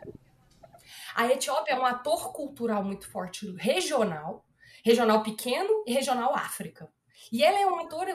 A 1.15 1.27
Etiópia 1.27 1.71
é 1.71 1.79
um 1.79 1.85
ator 1.85 2.33
cultural 2.33 2.83
muito 2.83 3.09
forte 3.09 3.49
regional, 3.55 4.45
regional 4.83 5.23
pequeno 5.23 5.85
e 5.87 5.93
regional 5.93 6.35
África. 6.35 6.89
E 7.31 7.43
ela 7.45 7.59
é 7.59 7.65
um 7.65 7.79
ator, 7.79 8.07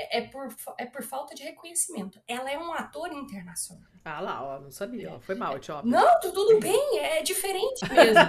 é, 0.00 0.18
é 0.18 0.20
por, 0.28 0.48
é 0.78 0.86
por 0.86 1.02
falta 1.02 1.34
de 1.34 1.42
reconhecimento. 1.42 2.20
Ela 2.26 2.50
é 2.50 2.58
um 2.58 2.72
ator 2.72 3.12
internacional. 3.12 3.88
Ah 4.04 4.20
lá, 4.20 4.42
ó, 4.42 4.60
não 4.60 4.70
sabia. 4.70 5.14
ó. 5.14 5.20
Foi 5.20 5.34
mal, 5.34 5.56
Etiópia. 5.56 5.90
Não, 5.90 6.20
tu- 6.20 6.32
tudo 6.32 6.58
bem, 6.60 6.98
é 6.98 7.22
diferente 7.22 7.80
mesmo. 7.90 8.20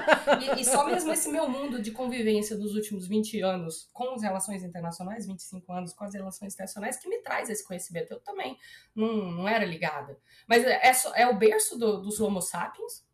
E, 0.58 0.62
e 0.62 0.66
só 0.66 0.86
mesmo 0.86 1.12
esse 1.14 1.30
meu 1.30 1.48
mundo 1.48 1.82
de 1.82 1.92
convivência 1.92 2.58
dos 2.58 2.76
últimos 2.76 3.08
20 3.08 3.40
anos 3.42 3.90
com 3.94 4.14
as 4.16 4.22
relações 4.22 4.64
internacionais, 4.64 5.26
25 5.28 5.72
anos 5.72 5.94
com 5.94 6.04
as 6.04 6.14
relações 6.14 6.54
internacionais, 6.54 6.98
que 6.98 7.08
me 7.08 7.20
traz 7.22 7.50
esse 7.50 7.66
conhecimento. 7.66 8.12
Eu 8.12 8.20
também 8.20 8.58
não, 8.96 9.32
não 9.32 9.48
era 9.48 9.64
ligada. 9.64 10.18
Mas 10.48 10.64
é, 10.66 10.82
é 10.88 10.92
é 11.22 11.28
o 11.28 11.38
berço 11.38 11.78
do- 11.78 12.02
dos 12.02 12.20
Homo 12.20 12.42
sapiens. 12.42 13.08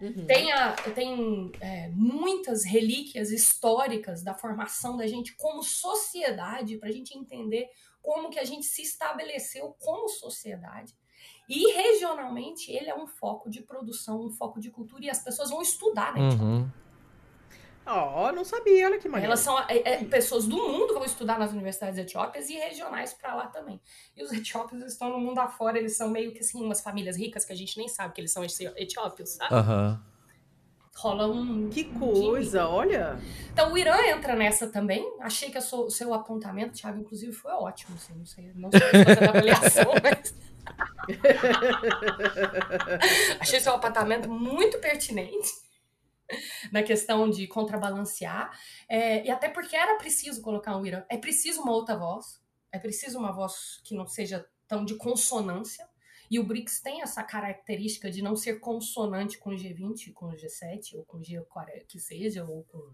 Uhum. 0.00 0.26
Tem, 0.26 0.52
a- 0.52 0.72
tem 0.94 1.52
é, 1.60 1.88
muitas 1.94 2.64
relíquias 2.64 3.30
históricas 3.30 4.22
da 4.22 4.34
formação 4.34 4.96
da 4.96 5.06
gente 5.06 5.34
como 5.36 5.62
sociedade, 5.62 6.76
para 6.78 6.88
a 6.88 6.92
gente 6.92 7.16
entender 7.16 7.68
como 8.02 8.30
que 8.30 8.38
a 8.38 8.44
gente 8.44 8.64
se 8.66 8.82
estabeleceu 8.82 9.74
como 9.78 10.08
sociedade. 10.08 10.94
E 11.48 11.72
regionalmente 11.72 12.70
ele 12.70 12.88
é 12.88 12.94
um 12.94 13.06
foco 13.06 13.50
de 13.50 13.60
produção, 13.62 14.20
um 14.24 14.30
foco 14.30 14.60
de 14.60 14.70
cultura, 14.70 15.04
e 15.04 15.10
as 15.10 15.22
pessoas 15.22 15.50
vão 15.50 15.60
estudar, 15.60 16.14
né? 16.14 16.20
Uhum. 16.20 16.70
Ó, 17.86 18.30
não 18.30 18.44
sabia, 18.44 18.86
olha 18.86 18.98
que 18.98 19.08
maneiro. 19.08 19.30
Elas 19.32 19.40
são 19.40 19.58
é, 19.60 19.64
é, 19.84 20.04
pessoas 20.04 20.46
do 20.46 20.56
mundo 20.56 20.94
vão 20.94 21.04
estudar 21.04 21.38
nas 21.38 21.50
universidades 21.50 21.98
etiópias 21.98 22.48
e 22.48 22.54
regionais 22.54 23.12
para 23.14 23.34
lá 23.34 23.46
também. 23.48 23.80
E 24.16 24.22
os 24.22 24.30
etiópios 24.32 24.82
estão 24.84 25.10
no 25.10 25.18
mundo 25.18 25.38
afora, 25.40 25.78
eles 25.78 25.96
são 25.96 26.08
meio 26.08 26.32
que 26.32 26.38
assim, 26.40 26.62
umas 26.62 26.80
famílias 26.80 27.16
ricas 27.16 27.44
que 27.44 27.52
a 27.52 27.56
gente 27.56 27.76
nem 27.78 27.88
sabe 27.88 28.14
que 28.14 28.20
eles 28.20 28.32
são 28.32 28.44
eti- 28.44 28.70
etiópios, 28.76 29.30
sabe? 29.30 29.54
Aham. 29.54 30.00
Rola 30.96 31.26
um. 31.28 31.70
Que 31.70 31.84
coisa, 31.84 32.68
olha. 32.68 33.18
Então 33.52 33.72
o 33.72 33.78
Irã 33.78 33.96
entra 34.08 34.36
nessa 34.36 34.66
também. 34.68 35.02
Achei 35.20 35.50
que 35.50 35.56
a 35.56 35.60
sua- 35.60 35.86
o 35.86 35.90
seu 35.90 36.12
apontamento, 36.12 36.74
Thiago, 36.78 37.00
inclusive, 37.00 37.32
foi 37.32 37.52
ótimo. 37.52 37.96
Assim, 37.96 38.12
não 38.14 38.26
sei, 38.26 38.52
não 38.54 38.70
sei 38.70 38.80
fazer 39.04 39.28
avaliação, 39.28 39.92
mas. 40.02 40.34
Achei 43.40 43.60
seu 43.60 43.74
apontamento 43.74 44.28
muito 44.28 44.78
pertinente 44.78 45.48
na 46.72 46.82
questão 46.82 47.28
de 47.28 47.46
contrabalancear. 47.46 48.50
É, 48.88 49.24
e 49.24 49.30
até 49.30 49.48
porque 49.48 49.76
era 49.76 49.96
preciso 49.96 50.42
colocar 50.42 50.76
um 50.76 50.86
Irã. 50.86 51.04
É 51.08 51.16
preciso 51.16 51.62
uma 51.62 51.72
outra 51.72 51.96
voz. 51.96 52.40
É 52.72 52.78
preciso 52.78 53.18
uma 53.18 53.32
voz 53.32 53.80
que 53.84 53.94
não 53.94 54.06
seja 54.06 54.46
tão 54.66 54.84
de 54.84 54.94
consonância. 54.94 55.88
E 56.30 56.38
o 56.38 56.44
BRICS 56.44 56.80
tem 56.80 57.02
essa 57.02 57.24
característica 57.24 58.08
de 58.08 58.22
não 58.22 58.36
ser 58.36 58.60
consonante 58.60 59.36
com 59.36 59.50
o 59.50 59.56
G20, 59.56 60.12
com 60.12 60.26
o 60.26 60.32
G7, 60.32 60.94
ou 60.94 61.04
com 61.04 61.18
o 61.18 61.20
G40 61.20 61.86
que 61.88 61.98
seja, 61.98 62.44
ou 62.44 62.62
com, 62.64 62.92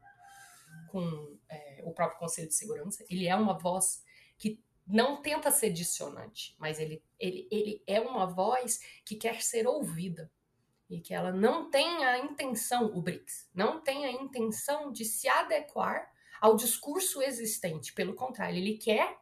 com 0.88 1.36
é, 1.50 1.82
o 1.84 1.92
próprio 1.92 2.18
Conselho 2.18 2.48
de 2.48 2.54
Segurança. 2.54 3.04
Ele 3.10 3.26
é 3.26 3.36
uma 3.36 3.58
voz 3.58 4.02
que 4.38 4.58
não 4.86 5.20
tenta 5.20 5.50
ser 5.50 5.70
dissonante, 5.70 6.54
mas 6.58 6.78
ele, 6.78 7.02
ele, 7.18 7.46
ele 7.50 7.82
é 7.86 8.00
uma 8.00 8.24
voz 8.24 8.80
que 9.04 9.16
quer 9.16 9.42
ser 9.42 9.66
ouvida. 9.66 10.30
E 10.88 11.00
que 11.00 11.12
ela 11.12 11.32
não 11.32 11.68
tem 11.70 12.04
a 12.04 12.18
intenção, 12.18 12.86
o 12.94 13.02
BRICS, 13.02 13.48
não 13.54 13.80
tem 13.80 14.06
a 14.06 14.12
intenção 14.12 14.92
de 14.92 15.04
se 15.04 15.28
adequar 15.28 16.08
ao 16.40 16.54
discurso 16.54 17.20
existente. 17.22 17.92
Pelo 17.92 18.14
contrário, 18.14 18.56
ele 18.58 18.76
quer 18.78 19.18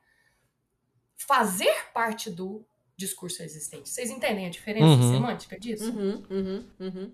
fazer 1.16 1.72
parte 1.92 2.31
do 2.31 2.66
discurso 2.96 3.42
existente. 3.42 3.88
Vocês 3.88 4.11
entendem 4.11 4.46
a 4.46 4.50
diferença 4.50 5.03
Uhum. 5.03 5.12
semântica 5.12 5.59
disso? 5.59 5.90
Uhum, 5.90 6.22
uhum, 6.31 6.70
uhum. 6.79 7.12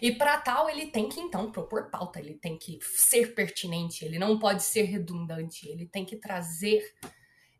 E 0.00 0.12
para 0.12 0.38
tal, 0.40 0.68
ele 0.68 0.86
tem 0.88 1.08
que 1.08 1.20
então 1.20 1.50
propor 1.52 1.90
pauta, 1.90 2.18
ele 2.18 2.34
tem 2.34 2.58
que 2.58 2.78
ser 2.82 3.34
pertinente, 3.34 4.04
ele 4.04 4.18
não 4.18 4.38
pode 4.38 4.62
ser 4.62 4.82
redundante, 4.82 5.68
ele 5.68 5.86
tem 5.86 6.04
que 6.04 6.16
trazer 6.16 6.82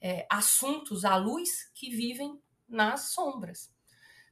é, 0.00 0.26
assuntos 0.31 1.05
à 1.05 1.16
luz 1.16 1.70
que 1.74 1.90
vivem 1.90 2.40
nas 2.68 3.12
sombras. 3.12 3.70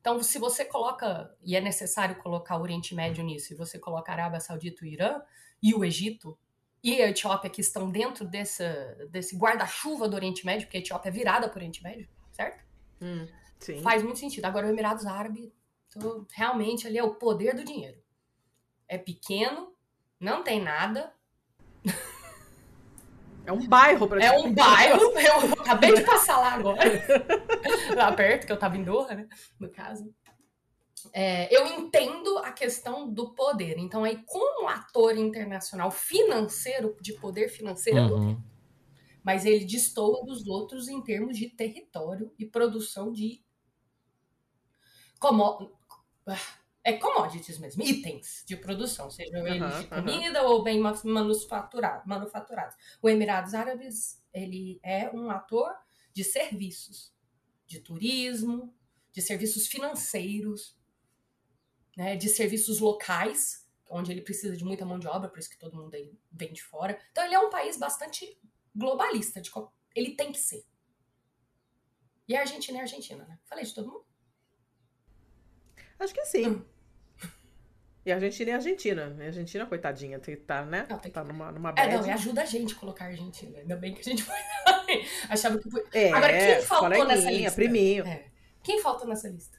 Então, 0.01 0.23
se 0.23 0.39
você 0.39 0.65
coloca, 0.65 1.35
e 1.43 1.57
é 1.57 1.61
necessário 1.61 2.17
colocar 2.17 2.57
o 2.57 2.63
Oriente 2.63 2.95
Médio 2.95 3.23
nisso, 3.25 3.53
e 3.53 3.57
você 3.57 3.79
coloca 3.79 4.11
a 4.13 4.15
Arábia 4.15 4.41
Saudita, 4.41 4.85
o 4.85 4.87
Irã 4.87 5.21
e 5.63 5.75
o 5.75 5.85
Egito 5.85 6.39
e 6.83 7.03
a 7.03 7.09
Etiópia, 7.11 7.51
que 7.51 7.61
estão 7.61 7.91
dentro 7.91 8.25
dessa, 8.25 8.97
desse 9.11 9.37
guarda-chuva 9.37 10.09
do 10.09 10.15
Oriente 10.15 10.47
Médio, 10.47 10.67
porque 10.67 10.77
a 10.77 10.81
Etiópia 10.81 11.09
é 11.09 11.13
virada 11.13 11.49
para 11.49 11.57
o 11.57 11.59
Oriente 11.59 11.83
Médio, 11.83 12.09
certo? 12.33 12.65
Hum, 13.03 13.27
sim. 13.59 13.83
Faz 13.83 14.03
muito 14.03 14.19
sentido. 14.21 14.45
Agora, 14.45 14.67
o 14.67 14.71
Emirados 14.71 15.05
Árabes, 15.05 15.51
tô- 15.91 16.25
realmente, 16.33 16.87
ali 16.87 16.97
é 16.97 17.03
o 17.03 17.17
poder 17.17 17.55
do 17.55 17.65
dinheiro. 17.65 18.01
É 18.87 18.97
pequeno, 18.97 19.75
não 20.21 20.43
tem 20.45 20.63
nada. 20.63 21.13
É 23.49 23.53
um 23.53 23.67
bairro 23.67 24.07
pra 24.07 24.23
É 24.23 24.39
um 24.39 24.53
bairro. 24.53 25.01
Eu 25.19 25.53
acabei 25.55 25.95
de 25.95 26.03
passar 26.03 26.37
lá 26.39 26.53
agora. 26.53 26.83
lá 27.97 28.13
perto, 28.13 28.47
que 28.47 28.53
eu 28.53 28.59
tava 28.59 28.77
em 28.77 28.85
Doha, 28.85 29.15
né? 29.15 29.27
No 29.59 29.71
caso. 29.71 30.15
É, 31.15 31.49
eu 31.55 31.67
entendo 31.67 32.37
a 32.39 32.53
questão 32.53 33.11
do 33.11 33.35
poder. 33.35 33.79
Então, 33.79 34.05
aí, 34.05 34.23
como 34.27 34.69
ator 34.69 35.17
internacional 35.17 35.91
financeiro, 35.91 36.95
de 37.01 37.15
poder 37.15 37.49
financeiro, 37.49 38.01
eu 38.01 38.09
não 38.09 38.19
Uhum. 38.19 38.43
mas 39.23 39.47
ele 39.47 39.65
destoa 39.65 40.23
dos 40.27 40.47
outros 40.47 40.87
em 40.87 41.01
termos 41.01 41.39
de 41.39 41.49
território 41.49 42.31
e 42.39 42.45
produção 42.45 43.11
de 43.11 43.43
como... 45.19 45.73
é 46.89 46.97
commodities 46.97 47.59
mesmo, 47.59 47.83
itens 47.83 48.43
de 48.47 48.57
produção, 48.57 49.11
sejam 49.11 49.47
eles 49.47 49.63
Aham, 49.63 49.83
de 49.83 49.89
comida 49.89 50.43
ou 50.45 50.63
bem 50.63 50.81
ma- 50.81 50.99
manufaturado, 51.05 52.09
manufaturados. 52.09 52.77
O 53.03 53.09
Emirados 53.11 53.53
Árabes, 53.53 54.25
ele 54.33 54.81
é 54.83 55.11
um 55.11 55.31
ator 55.31 55.71
de 56.15 56.25
serviços, 56.25 57.15
de 57.67 57.79
turismo, 57.81 58.75
de 59.13 59.21
serviços 59.21 59.67
financeiros, 59.67 60.79
né, 61.95 62.17
de 62.17 62.29
serviços 62.31 62.81
locais, 62.81 63.69
onde 63.91 64.11
ele 64.11 64.23
precisa 64.23 64.57
de 64.57 64.65
muita 64.65 64.87
mão 64.87 64.99
de 64.99 65.07
obra, 65.07 65.29
por 65.29 65.39
isso 65.39 65.51
que 65.51 65.59
todo 65.59 65.77
mundo 65.77 65.95
aí 65.95 66.19
vem 66.33 66.55
de 66.55 66.63
fora. 66.63 66.99
Então 67.13 67.23
ele 67.25 67.35
é 67.35 67.39
um 67.39 67.51
país 67.51 67.77
bastante 67.77 68.41
globalista, 68.75 69.43
de 69.43 69.51
ele 69.95 70.15
tem 70.15 70.33
que 70.33 70.39
ser. 70.39 70.65
E 72.27 72.35
a 72.35 72.41
Argentina 72.41 72.79
é 72.79 72.81
a 72.81 72.85
Argentina, 72.85 73.25
né? 73.27 73.39
Falei 73.45 73.65
de 73.65 73.75
todo 73.75 73.89
mundo. 73.89 74.07
Acho 75.99 76.15
que 76.15 76.25
sim. 76.25 76.65
E 78.09 78.13
a 78.13 78.15
Argentina 78.15 78.51
é 78.51 78.55
a 78.55 78.57
Argentina. 78.57 79.17
A 79.21 79.25
Argentina, 79.25 79.67
coitadinha, 79.67 80.19
tem- 80.19 80.35
tá, 80.37 80.65
né? 80.65 80.87
Não, 80.89 80.97
tem 80.99 81.11
que- 81.11 81.15
Tá 81.15 81.23
numa, 81.23 81.53
numa 81.53 81.69
É, 81.71 81.73
bad. 81.75 81.95
não, 81.99 82.07
e 82.07 82.11
ajuda 82.11 82.41
a 82.41 82.45
gente 82.47 82.73
a 82.75 82.79
colocar 82.79 83.05
a 83.05 83.09
Argentina. 83.09 83.59
Ainda 83.59 83.77
bem 83.77 83.93
que 83.93 84.01
a 84.01 84.05
gente 84.05 84.23
foi. 84.23 84.35
Achava 85.29 85.59
que 85.59 85.71
foi. 85.71 85.85
É, 85.93 86.11
Agora, 86.11 86.33
quem 86.33 86.63
faltou 86.63 87.05
nessa 87.05 87.31
lista? 87.31 87.53
priminho. 87.53 88.07
É. 88.07 88.25
Quem 88.63 88.81
faltou 88.81 89.07
nessa 89.07 89.29
lista? 89.29 89.59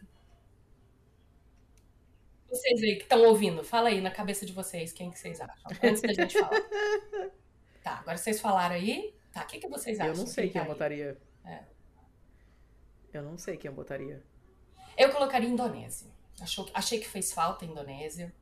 Vocês 2.49 2.81
aí 2.81 2.95
que 2.95 3.03
estão 3.03 3.21
ouvindo, 3.25 3.63
fala 3.63 3.89
aí 3.89 4.01
na 4.01 4.09
cabeça 4.09 4.43
de 4.47 4.51
vocês 4.51 4.91
quem 4.91 5.11
que 5.11 5.19
vocês 5.19 5.39
acham, 5.39 5.71
antes 5.83 6.01
da 6.01 6.13
gente 6.13 6.39
falar. 6.39 6.59
Tá, 7.83 7.99
agora 7.99 8.17
vocês 8.17 8.41
falaram 8.41 8.75
aí. 8.75 9.15
Tá, 9.31 9.43
o 9.43 9.45
que, 9.47 9.57
que 9.59 9.67
vocês 9.69 9.99
acham? 9.99 10.11
Eu 10.13 10.17
não 10.17 10.27
sei 10.27 10.49
quem 10.49 10.59
eu 10.59 10.65
tá 10.65 10.71
aí? 10.71 10.73
botaria. 10.73 11.17
É. 11.45 11.59
Eu 13.13 13.21
não 13.23 13.37
sei 13.37 13.55
quem 13.57 13.69
eu 13.69 13.75
botaria. 13.75 14.21
Eu 14.97 15.11
colocaria 15.11 15.47
Indonésia. 15.47 16.11
Achou, 16.41 16.69
achei 16.73 16.99
que 16.99 17.07
fez 17.07 17.31
falta 17.31 17.65
a 17.65 17.67
Indonésia. 17.67 18.33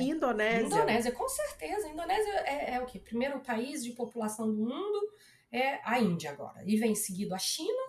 Indonésia. 0.00 0.66
Indonésia, 0.66 1.12
com 1.12 1.28
certeza. 1.28 1.88
Indonésia 1.88 2.32
é, 2.46 2.74
é 2.74 2.80
o 2.80 2.86
quê? 2.86 2.98
Primeiro 2.98 3.40
país 3.40 3.84
de 3.84 3.92
população 3.92 4.46
do 4.46 4.56
mundo 4.56 5.12
é 5.52 5.80
a 5.84 6.00
Índia 6.00 6.30
agora. 6.30 6.62
E 6.64 6.76
vem 6.76 6.94
seguido 6.94 7.34
a 7.34 7.38
China. 7.38 7.82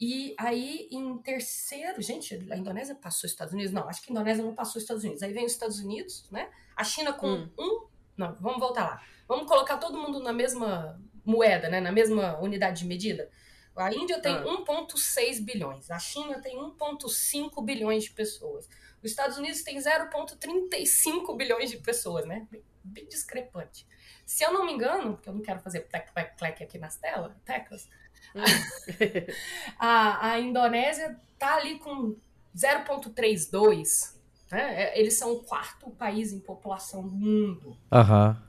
E 0.00 0.34
aí, 0.38 0.88
em 0.90 1.16
terceiro, 1.18 2.02
gente, 2.02 2.34
a 2.50 2.56
Indonésia 2.56 2.94
passou 2.94 3.26
os 3.26 3.32
Estados 3.32 3.54
Unidos? 3.54 3.72
Não, 3.72 3.88
acho 3.88 4.02
que 4.02 4.10
a 4.10 4.12
Indonésia 4.12 4.42
não 4.42 4.54
passou 4.54 4.78
os 4.78 4.82
Estados 4.82 5.04
Unidos. 5.04 5.22
Aí 5.22 5.32
vem 5.32 5.44
os 5.44 5.52
Estados 5.52 5.78
Unidos, 5.78 6.28
né? 6.30 6.50
A 6.74 6.82
China 6.82 7.12
com 7.12 7.28
Hum. 7.28 7.50
um. 7.58 7.86
Não, 8.16 8.36
vamos 8.40 8.58
voltar 8.58 8.84
lá. 8.84 9.02
Vamos 9.28 9.46
colocar 9.46 9.76
todo 9.78 9.98
mundo 9.98 10.20
na 10.20 10.32
mesma 10.32 11.00
moeda, 11.24 11.68
né? 11.68 11.80
Na 11.80 11.92
mesma 11.92 12.38
unidade 12.40 12.80
de 12.80 12.86
medida. 12.86 13.30
A 13.76 13.92
Índia 13.92 14.20
tem 14.20 14.34
Ah. 14.34 14.44
1,6 14.44 15.40
bilhões. 15.40 15.90
A 15.90 15.98
China 15.98 16.40
tem 16.40 16.58
1,5 16.58 17.62
bilhões 17.64 18.04
de 18.04 18.10
pessoas. 18.10 18.68
Os 19.02 19.10
Estados 19.10 19.36
Unidos 19.38 19.62
tem 19.62 19.78
0,35 19.78 21.36
bilhões 21.36 21.70
de 21.70 21.78
pessoas, 21.78 22.24
né? 22.26 22.46
Bem, 22.50 22.62
bem 22.84 23.06
discrepante. 23.08 23.86
Se 24.24 24.44
eu 24.44 24.52
não 24.52 24.64
me 24.64 24.72
engano, 24.72 25.14
porque 25.14 25.28
eu 25.28 25.34
não 25.34 25.42
quero 25.42 25.60
fazer 25.60 25.80
plec, 25.80 26.12
plec, 26.12 26.36
plec 26.36 26.62
aqui 26.62 26.78
nas 26.78 26.96
telas, 26.96 27.32
teclas, 27.44 27.88
a, 29.78 30.30
a 30.32 30.40
Indonésia 30.40 31.20
tá 31.38 31.56
ali 31.56 31.78
com 31.78 32.16
0,32. 32.56 34.14
Né? 34.50 34.82
É, 34.84 35.00
Eles 35.00 35.14
são 35.18 35.32
o 35.32 35.42
quarto 35.42 35.90
país 35.90 36.32
em 36.32 36.40
população 36.40 37.02
do 37.02 37.10
mundo. 37.14 37.76
Aham. 37.90 38.40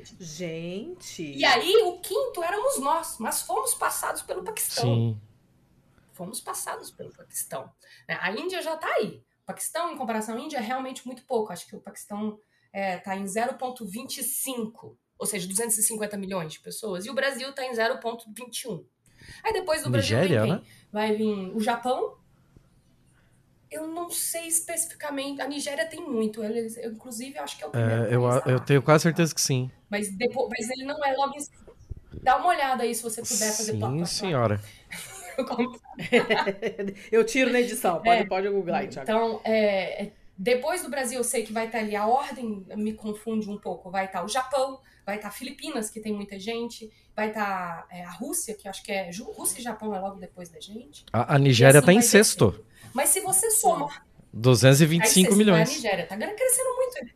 De- 0.00 0.24
Gente. 0.24 1.22
E 1.22 1.44
aí, 1.44 1.74
o 1.84 1.98
quinto 2.00 2.42
éramos 2.42 2.78
nós, 2.78 3.16
mas 3.18 3.42
fomos 3.42 3.74
passados 3.74 4.22
pelo 4.22 4.42
Paquistão. 4.44 4.84
Sim. 4.84 5.20
fomos 6.14 6.40
passados 6.40 6.90
pelo 6.90 7.10
Paquistão. 7.10 7.70
né? 8.06 8.18
A 8.20 8.30
Índia 8.32 8.60
já 8.62 8.74
está 8.74 8.86
aí. 8.86 9.22
O 9.42 9.46
Paquistão, 9.46 9.90
em 9.92 9.96
comparação 9.96 10.36
à 10.36 10.40
Índia, 10.40 10.58
é 10.58 10.60
realmente 10.60 11.06
muito 11.06 11.24
pouco. 11.24 11.52
Acho 11.52 11.66
que 11.66 11.74
o 11.74 11.80
Paquistão 11.80 12.38
está 12.72 13.16
em 13.16 13.24
0,25, 13.26 14.96
ou 15.18 15.26
seja, 15.26 15.46
250 15.48 16.16
milhões 16.16 16.52
de 16.52 16.60
pessoas. 16.60 17.06
E 17.06 17.10
o 17.10 17.14
Brasil 17.14 17.48
está 17.50 17.64
em 17.64 17.72
0,21. 17.72 18.84
Aí 19.42 19.52
depois 19.52 19.82
do 19.82 19.90
Brasil 19.90 20.16
Nigéria, 20.18 20.42
vem 20.42 20.50
quem? 20.50 20.60
né? 20.64 20.70
Vai 20.92 21.16
vir 21.16 21.56
o 21.56 21.60
Japão. 21.60 22.16
Eu 23.72 23.86
não 23.88 24.10
sei 24.10 24.46
especificamente. 24.46 25.40
A 25.40 25.48
Nigéria 25.48 25.86
tem 25.86 26.00
muito. 26.00 26.44
Eles, 26.44 26.76
eu, 26.76 26.92
inclusive, 26.92 27.38
acho 27.38 27.56
que 27.56 27.64
é 27.64 27.66
o 27.66 27.70
primeiro 27.70 28.04
É, 28.04 28.14
eu, 28.14 28.22
eu 28.52 28.60
tenho 28.60 28.82
quase 28.82 29.02
certeza 29.02 29.34
que 29.34 29.40
sim. 29.40 29.70
Mas, 29.90 30.10
depois, 30.10 30.48
mas 30.50 30.70
ele 30.70 30.84
não 30.84 31.04
é 31.04 31.12
logo 31.16 31.34
em. 31.36 31.42
Dá 32.22 32.36
uma 32.36 32.48
olhada 32.48 32.82
aí 32.82 32.94
se 32.94 33.02
você 33.02 33.22
puder 33.22 33.50
fazer 33.52 33.72
plá, 33.78 33.88
plá, 33.88 33.90
Sim, 33.90 33.96
plá. 33.98 34.06
senhora. 34.06 34.60
Eu 37.10 37.24
tiro 37.24 37.50
na 37.50 37.60
edição. 37.60 38.00
Pode, 38.02 38.20
É. 38.22 38.26
pode 38.26 38.48
googlar 38.48 38.80
aí, 38.80 38.88
Thiago. 38.88 39.10
Então, 39.10 39.40
é, 39.44 40.04
é, 40.04 40.12
depois 40.36 40.82
do 40.82 40.90
Brasil, 40.90 41.18
eu 41.18 41.24
sei 41.24 41.42
que 41.44 41.52
vai 41.52 41.66
estar 41.66 41.78
ali, 41.78 41.96
a 41.96 42.06
ordem 42.06 42.64
me 42.76 42.92
confunde 42.92 43.48
um 43.48 43.58
pouco. 43.58 43.90
Vai 43.90 44.06
estar 44.06 44.24
o 44.24 44.28
Japão, 44.28 44.80
vai 45.06 45.16
estar 45.16 45.30
Filipinas, 45.30 45.90
que 45.90 46.00
tem 46.00 46.12
muita 46.12 46.38
gente, 46.38 46.90
vai 47.14 47.28
estar 47.28 47.86
é, 47.90 48.04
a 48.04 48.10
Rússia, 48.10 48.54
que 48.54 48.66
eu 48.66 48.70
acho 48.70 48.82
que 48.82 48.92
é. 48.92 49.10
Rússia 49.36 49.60
e 49.60 49.62
Japão 49.62 49.94
é 49.94 50.00
logo 50.00 50.18
depois 50.18 50.48
da 50.48 50.60
gente. 50.60 51.04
A, 51.12 51.34
a 51.34 51.38
Nigéria 51.38 51.76
E 51.76 51.78
assim 51.78 51.86
tá 51.86 51.92
em 51.92 52.02
sexto. 52.02 52.50
descendo. 52.50 52.71
Mas 52.94 53.10
se 53.10 53.20
você 53.20 53.50
soma. 53.50 53.88
Aí 53.90 54.00
225 54.32 55.30
você- 55.30 55.36
milhões. 55.36 55.68
A 55.68 55.72
Nigéria 55.72 56.06
tá 56.06 56.16
crescendo 56.16 56.74
muito. 56.76 57.12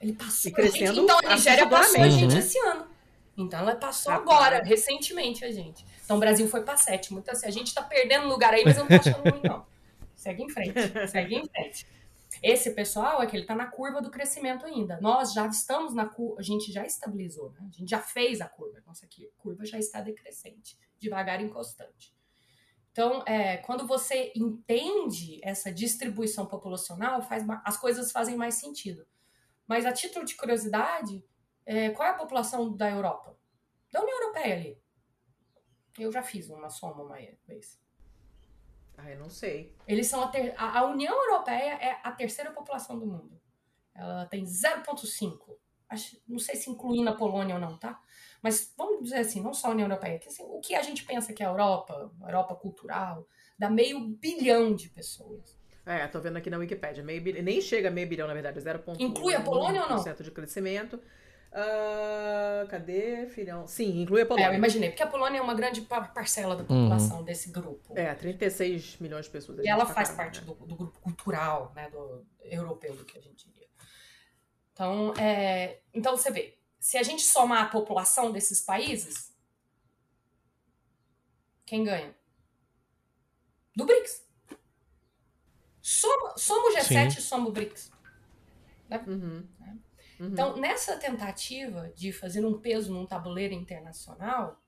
Ele 0.00 0.12
passou 0.14 0.50
E 0.50 0.54
crescendo 0.54 1.02
Então 1.02 1.18
a 1.24 1.34
Nigéria 1.34 1.68
passou 1.68 2.02
a 2.02 2.08
gente 2.08 2.32
Uhum. 2.32 2.38
esse 2.38 2.58
ano. 2.58 2.86
Então 3.36 3.60
ela 3.60 3.76
passou 3.76 4.12
agora, 4.12 4.62
recentemente, 4.62 5.44
a 5.44 5.50
gente. 5.52 5.84
Então 6.04 6.16
o 6.16 6.20
Brasil 6.20 6.48
foi 6.48 6.62
pra 6.62 6.76
sétimo. 6.76 7.18
Então 7.20 7.32
assim, 7.32 7.46
a 7.46 7.50
gente 7.50 7.72
tá 7.74 7.82
perdendo 7.82 8.28
lugar 8.28 8.52
aí, 8.52 8.64
mas 8.64 8.76
eu 8.76 8.84
não 8.84 8.88
tô 8.88 9.08
achando 9.08 9.30
ruim, 9.30 9.40
não. 9.44 9.66
Segue 10.16 10.42
em 10.42 10.48
frente, 10.50 11.08
segue 11.08 11.34
em 11.34 11.46
frente. 11.48 11.86
Esse 12.42 12.70
pessoal 12.72 13.22
é 13.22 13.26
que 13.26 13.34
ele 13.36 13.46
tá 13.46 13.54
na 13.54 13.66
curva 13.66 14.02
do 14.02 14.10
crescimento 14.10 14.66
ainda. 14.66 14.98
Nós 15.00 15.32
já 15.32 15.46
estamos 15.46 15.94
na 15.94 16.06
curva, 16.06 16.40
a 16.40 16.42
gente 16.42 16.70
já 16.72 16.84
estabilizou, 16.84 17.50
né? 17.52 17.66
A 17.72 17.76
gente 17.78 17.88
já 17.88 18.00
fez 18.00 18.40
a 18.42 18.46
curva. 18.46 18.82
Nossa 18.86 19.06
aqui, 19.06 19.26
a 19.26 19.42
curva 19.42 19.64
já 19.64 19.78
está 19.78 20.00
decrescente, 20.02 20.76
devagar 20.98 21.42
e 21.42 21.48
constante. 21.48 22.12
Então, 22.92 23.22
é, 23.26 23.58
quando 23.58 23.86
você 23.86 24.32
entende 24.34 25.40
essa 25.44 25.72
distribuição 25.72 26.46
populacional, 26.46 27.22
faz, 27.22 27.44
as 27.64 27.76
coisas 27.76 28.10
fazem 28.10 28.36
mais 28.36 28.54
sentido. 28.56 29.06
Mas 29.66 29.86
a 29.86 29.92
título 29.92 30.24
de 30.24 30.34
curiosidade, 30.34 31.24
é, 31.64 31.90
qual 31.90 32.08
é 32.08 32.10
a 32.10 32.18
população 32.18 32.76
da 32.76 32.90
Europa? 32.90 33.38
Da 33.92 34.00
União 34.02 34.20
Europeia 34.22 34.54
ali. 34.56 34.82
Eu 35.98 36.10
já 36.10 36.22
fiz 36.22 36.48
uma 36.50 36.68
soma 36.70 37.02
uma 37.04 37.16
vez. 37.46 37.80
Ai, 38.96 39.14
não 39.16 39.30
sei. 39.30 39.74
Eles 39.86 40.06
são 40.08 40.22
a, 40.22 40.28
ter- 40.28 40.54
a, 40.56 40.80
a 40.80 40.84
União 40.86 41.14
Europeia 41.26 41.74
é 41.74 42.00
a 42.02 42.12
terceira 42.12 42.50
população 42.52 42.98
do 42.98 43.06
mundo. 43.06 43.40
Ela 43.94 44.26
tem 44.26 44.44
0,5. 44.44 45.56
Acho- 45.88 46.20
Não 46.26 46.38
sei 46.38 46.56
se 46.56 46.70
incluindo 46.70 47.08
a 47.10 47.14
Polônia 47.16 47.54
ou 47.54 47.60
não, 47.60 47.78
tá? 47.78 48.00
Mas 48.42 48.72
vamos 48.76 49.04
dizer 49.04 49.18
assim, 49.18 49.40
não 49.40 49.52
só 49.52 49.68
a 49.68 49.70
União 49.72 49.88
Europeia. 49.88 50.18
que, 50.18 50.28
assim, 50.28 50.42
o 50.44 50.60
que 50.60 50.74
a 50.74 50.82
gente 50.82 51.04
pensa 51.04 51.32
que 51.32 51.42
é 51.42 51.46
a 51.46 51.50
Europa, 51.50 52.10
a 52.22 52.26
Europa 52.28 52.54
cultural, 52.54 53.26
dá 53.58 53.68
meio 53.68 54.00
bilhão 54.00 54.74
de 54.74 54.88
pessoas. 54.88 55.58
É, 55.84 56.06
tô 56.06 56.20
vendo 56.20 56.36
aqui 56.36 56.48
na 56.50 56.58
Wikipedia. 56.58 57.02
Meio 57.02 57.20
bilhão, 57.22 57.42
nem 57.42 57.60
chega 57.60 57.88
a 57.88 57.90
meio 57.90 58.08
bilhão, 58.08 58.28
na 58.28 58.34
verdade. 58.34 58.60
0,1% 58.60 58.96
Inclui 59.00 59.34
a 59.34 59.40
Polônia 59.42 59.82
ou 59.82 59.88
não? 59.88 60.02
de 60.02 60.30
crescimento. 60.30 61.00
Ah, 61.52 62.64
cadê, 62.68 63.26
filhão? 63.26 63.66
Sim, 63.66 64.02
inclui 64.02 64.20
a 64.20 64.22
É, 64.22 64.24
eu 64.24 64.28
Polônia. 64.28 64.56
imaginei, 64.56 64.90
porque 64.90 65.02
a 65.02 65.06
Polônia 65.06 65.38
é 65.38 65.42
uma 65.42 65.54
grande 65.54 65.80
pa- 65.82 66.02
parcela 66.02 66.54
da 66.54 66.62
população 66.62 67.24
desse 67.24 67.50
grupo. 67.50 67.92
É, 67.98 68.14
36 68.14 68.98
milhões 69.00 69.24
de 69.26 69.32
pessoas. 69.32 69.58
E 69.58 69.68
ela 69.68 69.84
tá 69.84 69.92
faz 69.92 70.10
parte 70.10 70.40
né? 70.40 70.46
do, 70.46 70.54
do 70.54 70.76
grupo 70.76 71.00
cultural, 71.00 71.72
né, 71.74 71.90
do 71.90 72.24
europeu, 72.44 72.94
do 72.94 73.04
que 73.04 73.18
a 73.18 73.20
gente 73.20 73.50
diria. 73.50 73.66
Então, 74.72 75.12
é, 75.18 75.80
então 75.92 76.16
você 76.16 76.30
vê, 76.30 76.56
se 76.80 76.96
a 76.96 77.02
gente 77.02 77.22
somar 77.22 77.64
a 77.64 77.68
população 77.68 78.32
desses 78.32 78.62
países, 78.62 79.36
quem 81.66 81.84
ganha? 81.84 82.16
Do 83.76 83.84
BRICS. 83.84 84.26
Soma, 85.82 86.36
soma 86.38 86.70
o 86.70 86.74
G7 86.74 87.18
e 87.18 87.20
soma 87.20 87.48
o 87.48 87.52
BRICS. 87.52 87.92
Uhum. 89.06 89.48
Uhum. 90.18 90.32
Então, 90.32 90.56
nessa 90.56 90.96
tentativa 90.96 91.92
de 91.94 92.12
fazer 92.12 92.44
um 92.44 92.58
peso 92.58 92.92
num 92.92 93.06
tabuleiro 93.06 93.54
internacional, 93.54 94.60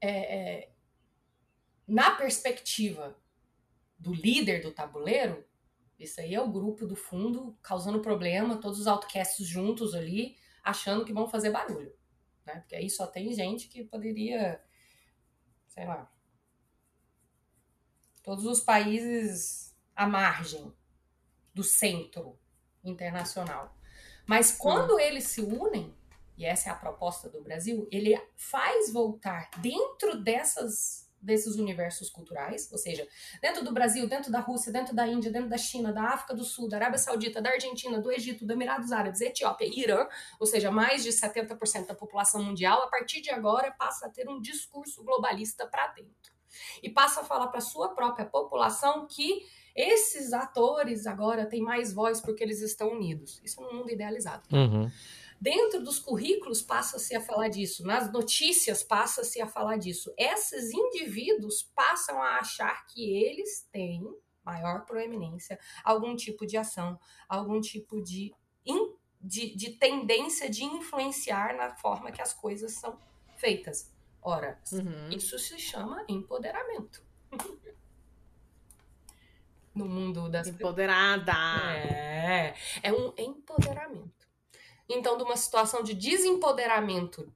é, 0.00 0.10
é, 0.10 0.72
na 1.86 2.10
perspectiva 2.12 3.16
do 3.98 4.12
líder 4.12 4.62
do 4.62 4.72
tabuleiro, 4.72 5.44
isso 6.00 6.18
aí 6.18 6.34
é 6.34 6.40
o 6.40 6.50
grupo 6.50 6.86
do 6.86 6.96
fundo 6.96 7.56
causando 7.62 8.00
problema, 8.00 8.56
todos 8.56 8.80
os 8.80 8.86
outcasts 8.86 9.46
juntos 9.46 9.94
ali, 9.94 10.34
achando 10.64 11.04
que 11.04 11.12
vão 11.12 11.28
fazer 11.28 11.50
barulho. 11.50 11.94
Né? 12.46 12.60
Porque 12.60 12.74
aí 12.74 12.88
só 12.88 13.06
tem 13.06 13.32
gente 13.34 13.68
que 13.68 13.84
poderia, 13.84 14.62
sei 15.68 15.86
lá, 15.86 16.10
todos 18.22 18.46
os 18.46 18.60
países 18.60 19.76
à 19.94 20.06
margem 20.06 20.72
do 21.52 21.62
centro 21.62 22.38
internacional. 22.82 23.76
Mas 24.26 24.52
quando 24.52 24.98
eles 24.98 25.24
se 25.24 25.42
unem, 25.42 25.94
e 26.38 26.46
essa 26.46 26.70
é 26.70 26.72
a 26.72 26.76
proposta 26.76 27.28
do 27.28 27.42
Brasil, 27.42 27.86
ele 27.92 28.18
faz 28.36 28.90
voltar 28.90 29.50
dentro 29.58 30.18
dessas 30.22 31.09
desses 31.20 31.56
universos 31.56 32.08
culturais, 32.08 32.70
ou 32.72 32.78
seja, 32.78 33.06
dentro 33.40 33.64
do 33.64 33.72
Brasil, 33.72 34.08
dentro 34.08 34.30
da 34.32 34.40
Rússia, 34.40 34.72
dentro 34.72 34.94
da 34.94 35.06
Índia, 35.06 35.30
dentro 35.30 35.48
da 35.48 35.58
China, 35.58 35.92
da 35.92 36.04
África 36.04 36.34
do 36.34 36.44
Sul, 36.44 36.68
da 36.68 36.76
Arábia 36.76 36.98
Saudita, 36.98 37.40
da 37.40 37.50
Argentina, 37.50 38.00
do 38.00 38.10
Egito, 38.10 38.46
do 38.46 38.52
Emirados 38.52 38.92
Árabes, 38.92 39.20
Etiópia 39.20 39.66
Irã, 39.66 40.06
ou 40.38 40.46
seja, 40.46 40.70
mais 40.70 41.02
de 41.02 41.10
70% 41.10 41.86
da 41.86 41.94
população 41.94 42.42
mundial, 42.42 42.82
a 42.82 42.88
partir 42.88 43.20
de 43.20 43.30
agora 43.30 43.70
passa 43.72 44.06
a 44.06 44.08
ter 44.08 44.28
um 44.28 44.40
discurso 44.40 45.04
globalista 45.04 45.66
para 45.66 45.88
dentro. 45.88 46.32
E 46.82 46.90
passa 46.90 47.20
a 47.20 47.24
falar 47.24 47.48
para 47.48 47.60
sua 47.60 47.90
própria 47.90 48.26
população 48.26 49.06
que 49.06 49.46
Esses 49.74 50.32
atores 50.32 51.06
agora 51.06 51.46
têm 51.46 51.62
mais 51.62 51.92
voz 51.92 52.20
porque 52.20 52.42
eles 52.42 52.60
estão 52.60 52.88
unidos. 52.90 53.40
Isso 53.44 53.62
é 53.62 53.66
um 53.66 53.72
mundo 53.72 53.90
idealizado. 53.90 54.42
Uhum. 54.52 54.90
Dentro 55.40 55.82
dos 55.82 55.98
currículos 55.98 56.60
passa-se 56.60 57.16
a 57.16 57.20
falar 57.20 57.48
disso, 57.48 57.82
nas 57.84 58.12
notícias 58.12 58.82
passa-se 58.82 59.40
a 59.40 59.46
falar 59.46 59.78
disso. 59.78 60.12
Esses 60.18 60.70
indivíduos 60.70 61.62
passam 61.74 62.20
a 62.22 62.36
achar 62.38 62.84
que 62.86 63.10
eles 63.16 63.66
têm 63.72 64.02
maior 64.44 64.84
proeminência, 64.84 65.58
algum 65.82 66.14
tipo 66.14 66.46
de 66.46 66.56
ação, 66.58 66.98
algum 67.28 67.58
tipo 67.60 68.02
de, 68.02 68.34
in- 68.66 68.94
de, 69.20 69.54
de 69.56 69.70
tendência 69.78 70.50
de 70.50 70.62
influenciar 70.64 71.56
na 71.56 71.74
forma 71.76 72.12
que 72.12 72.20
as 72.20 72.34
coisas 72.34 72.72
são 72.72 72.98
feitas. 73.36 73.90
Ora, 74.20 74.60
Uhum. 74.72 75.08
isso 75.10 75.38
se 75.38 75.58
chama 75.58 76.04
empoderamento. 76.06 77.02
no 79.74 79.86
mundo 79.86 80.28
das 80.28 80.48
Empoderada. 80.48 81.32
é, 81.74 82.54
é 82.82 82.92
um 82.92 83.14
empoderamento. 83.16 84.19
Então, 84.92 85.16
de 85.16 85.22
uma 85.22 85.36
situação 85.36 85.84
de 85.84 85.94
desempoderamento 85.94 87.32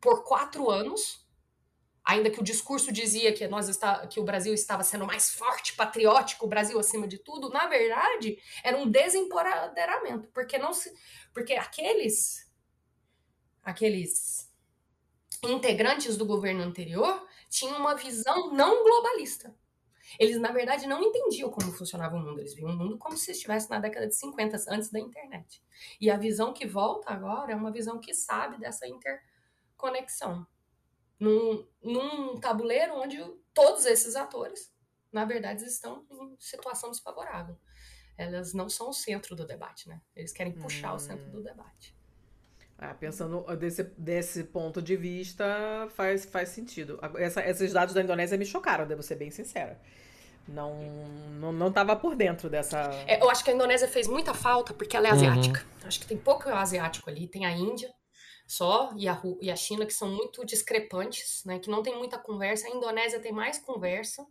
por 0.00 0.22
quatro 0.22 0.70
anos, 0.70 1.26
ainda 2.04 2.30
que 2.30 2.40
o 2.40 2.44
discurso 2.44 2.92
dizia 2.92 3.32
que, 3.32 3.46
nós 3.48 3.68
está, 3.68 4.06
que 4.06 4.20
o 4.20 4.24
Brasil 4.24 4.54
estava 4.54 4.84
sendo 4.84 5.04
mais 5.04 5.30
forte, 5.30 5.74
patriótico, 5.74 6.46
o 6.46 6.48
Brasil 6.48 6.78
acima 6.78 7.08
de 7.08 7.18
tudo, 7.18 7.50
na 7.50 7.66
verdade, 7.66 8.38
era 8.62 8.76
um 8.76 8.88
desempoderamento, 8.88 10.28
porque 10.32 10.56
não 10.56 10.72
se, 10.72 10.92
porque 11.34 11.54
aqueles 11.54 12.48
aqueles 13.62 14.50
integrantes 15.42 16.16
do 16.16 16.24
governo 16.24 16.62
anterior 16.62 17.26
tinham 17.50 17.76
uma 17.76 17.94
visão 17.94 18.52
não 18.52 18.82
globalista. 18.84 19.54
Eles, 20.18 20.40
na 20.40 20.52
verdade, 20.52 20.86
não 20.86 21.02
entendiam 21.02 21.50
como 21.50 21.72
funcionava 21.72 22.16
o 22.16 22.20
mundo. 22.20 22.40
Eles 22.40 22.54
viam 22.54 22.70
o 22.70 22.76
mundo 22.76 22.96
como 22.98 23.16
se 23.16 23.32
estivesse 23.32 23.68
na 23.68 23.78
década 23.78 24.06
de 24.06 24.14
50, 24.14 24.56
antes 24.68 24.90
da 24.90 25.00
internet. 25.00 25.62
E 26.00 26.10
a 26.10 26.16
visão 26.16 26.52
que 26.52 26.66
volta 26.66 27.10
agora 27.10 27.52
é 27.52 27.56
uma 27.56 27.72
visão 27.72 27.98
que 27.98 28.14
sabe 28.14 28.58
dessa 28.58 28.86
interconexão. 28.86 30.46
Num, 31.18 31.66
num 31.82 32.36
tabuleiro 32.38 32.94
onde 32.94 33.18
todos 33.52 33.84
esses 33.86 34.14
atores, 34.14 34.72
na 35.12 35.24
verdade, 35.24 35.64
estão 35.64 36.06
em 36.10 36.36
situação 36.38 36.90
desfavorável. 36.90 37.58
Elas 38.16 38.54
não 38.54 38.68
são 38.68 38.90
o 38.90 38.94
centro 38.94 39.34
do 39.34 39.46
debate, 39.46 39.88
né? 39.88 40.00
Eles 40.14 40.32
querem 40.32 40.52
puxar 40.52 40.94
o 40.94 40.98
centro 40.98 41.30
do 41.30 41.42
debate. 41.42 41.97
Ah, 42.80 42.94
pensando 42.94 43.40
desse, 43.56 43.82
desse 43.98 44.44
ponto 44.44 44.80
de 44.80 44.96
vista, 44.96 45.44
faz, 45.96 46.24
faz 46.24 46.50
sentido. 46.50 47.00
Essa- 47.16 47.44
esses 47.44 47.72
dados 47.72 47.92
da 47.92 48.00
Indonésia 48.02 48.38
me 48.38 48.46
chocaram, 48.46 48.86
devo 48.86 49.02
ser 49.02 49.16
bem 49.16 49.32
sincera. 49.32 49.80
Não, 50.46 50.74
não, 51.40 51.52
não 51.52 51.72
tava 51.72 51.96
por 51.96 52.14
dentro 52.14 52.48
dessa. 52.48 52.88
É, 53.06 53.20
eu 53.22 53.28
acho 53.28 53.42
que 53.44 53.50
a 53.50 53.54
Indonésia 53.54 53.88
fez 53.88 54.06
muita 54.06 54.32
falta 54.32 54.72
porque 54.72 54.96
ela 54.96 55.08
é 55.08 55.10
Uhum. 55.10 55.16
asiática. 55.16 55.66
Acho 55.84 56.00
que 56.00 56.06
tem 56.06 56.16
pouco 56.16 56.48
asiático 56.48 57.10
ali. 57.10 57.26
Tem 57.28 57.44
a 57.44 57.50
Índia 57.50 57.90
só 58.46 58.92
e 58.96 59.08
a, 59.08 59.20
e 59.42 59.50
a 59.50 59.56
China 59.56 59.84
que 59.84 59.92
são 59.92 60.08
muito 60.08 60.46
discrepantes, 60.46 61.42
né? 61.44 61.58
Que 61.58 61.68
não 61.68 61.82
tem 61.82 61.94
muita 61.98 62.16
conversa. 62.16 62.66
A 62.66 62.70
Indonésia 62.70 63.20
tem 63.20 63.32
mais 63.32 63.58
conversa. 63.58 64.24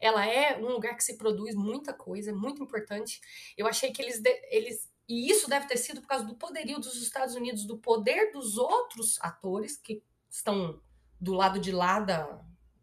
Ela 0.00 0.26
é 0.26 0.58
um 0.58 0.68
lugar 0.72 0.94
que 0.96 1.02
se 1.04 1.16
produz 1.16 1.54
muita 1.54 1.92
coisa, 1.94 2.30
é 2.30 2.34
muito 2.34 2.62
importante. 2.62 3.20
Eu 3.56 3.66
achei 3.66 3.90
que 3.92 4.02
eles, 4.02 4.20
eles 4.50 4.91
e 5.12 5.30
isso 5.30 5.48
deve 5.48 5.66
ter 5.66 5.76
sido 5.76 6.00
por 6.00 6.08
causa 6.08 6.24
do 6.24 6.34
poderio 6.34 6.78
dos 6.78 7.00
Estados 7.02 7.34
Unidos, 7.34 7.64
do 7.64 7.76
poder 7.76 8.32
dos 8.32 8.56
outros 8.56 9.18
atores 9.20 9.76
que 9.76 10.02
estão 10.30 10.80
do 11.20 11.34
lado 11.34 11.58
de 11.58 11.70
lá 11.70 12.00
da, 12.00 12.40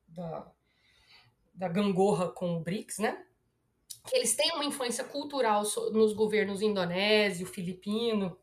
da, 0.08 0.52
da 1.54 1.68
gangorra 1.68 2.30
com 2.30 2.56
o 2.56 2.60
BRICS, 2.60 3.00
né? 3.00 3.26
que 4.10 4.15
eles 4.15 4.36
têm 4.36 4.52
uma 4.54 4.65
influência 4.65 5.04
cultural 5.04 5.63
nos 5.92 6.13
governos 6.13 6.62
indonésio, 6.62 7.46
filipino 7.46 8.38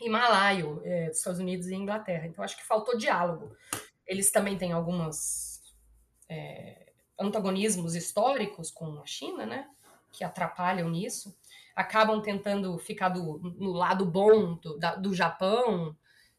e 0.00 0.08
malaio, 0.08 0.80
é, 0.84 1.08
dos 1.08 1.18
Estados 1.18 1.40
Unidos 1.40 1.66
e 1.66 1.74
Inglaterra. 1.74 2.26
Então, 2.26 2.44
acho 2.44 2.56
que 2.56 2.64
faltou 2.64 2.96
diálogo. 2.96 3.56
Eles 4.06 4.30
também 4.30 4.56
têm 4.56 4.72
algumas 4.72 5.74
é, 6.28 6.92
antagonismos 7.18 7.94
históricos 7.94 8.70
com 8.70 9.00
a 9.00 9.06
China, 9.06 9.44
né? 9.44 9.68
Que 10.12 10.22
atrapalham 10.22 10.88
nisso. 10.88 11.36
Acabam 11.76 12.20
tentando 12.22 12.76
ficar 12.78 13.10
do, 13.10 13.38
no 13.38 13.70
lado 13.72 14.04
bom 14.06 14.54
do, 14.54 14.78
da- 14.78 14.96
do 14.96 15.14
Japão 15.14 15.94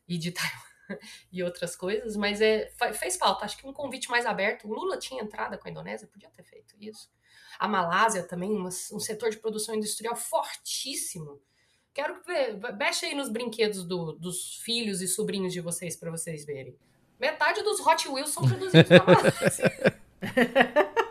e 0.08 0.18
de 0.18 0.32
Taiwan 0.32 0.60
e 1.32 1.44
outras 1.44 1.76
coisas, 1.76 2.18
mas 2.18 2.42
é, 2.42 2.72
fez 2.96 3.16
falta. 3.18 3.46
Acho 3.46 3.58
que 3.58 3.68
um 3.68 3.72
convite 3.72 4.10
mais 4.10 4.26
aberto. 4.26 4.68
O 4.68 4.74
Lula 4.74 4.98
tinha 4.98 5.22
entrada 5.24 5.58
com 5.58 5.68
a 5.68 5.72
Indonésia, 5.72 6.08
podia 6.08 6.30
ter 6.32 6.44
feito 6.44 6.74
isso. 6.80 7.10
A 7.60 7.68
Malásia 7.68 8.24
também, 8.24 8.50
uma- 8.52 8.70
um 8.70 9.00
setor 9.00 9.30
de 9.30 9.38
produção 9.38 9.76
industrial 9.76 10.16
fortíssimo. 10.16 11.40
Quero 11.94 12.22
ver, 12.24 12.60
mexe 12.76 13.06
aí 13.08 13.16
nos 13.16 13.30
brinquedos 13.30 13.84
do- 13.86 14.14
dos 14.14 14.56
filhos 14.58 15.02
e 15.02 15.08
sobrinhos 15.08 15.54
de 15.54 15.62
vocês 15.62 15.96
para 15.96 16.10
vocês 16.12 16.46
verem. 16.46 16.76
Metade 17.20 17.62
dos 17.64 17.80
Hot 17.80 18.08
Wheels 18.10 18.30
são 18.32 18.48
produzidos 18.48 18.90
na 18.90 19.04
Malásia. 19.04 20.02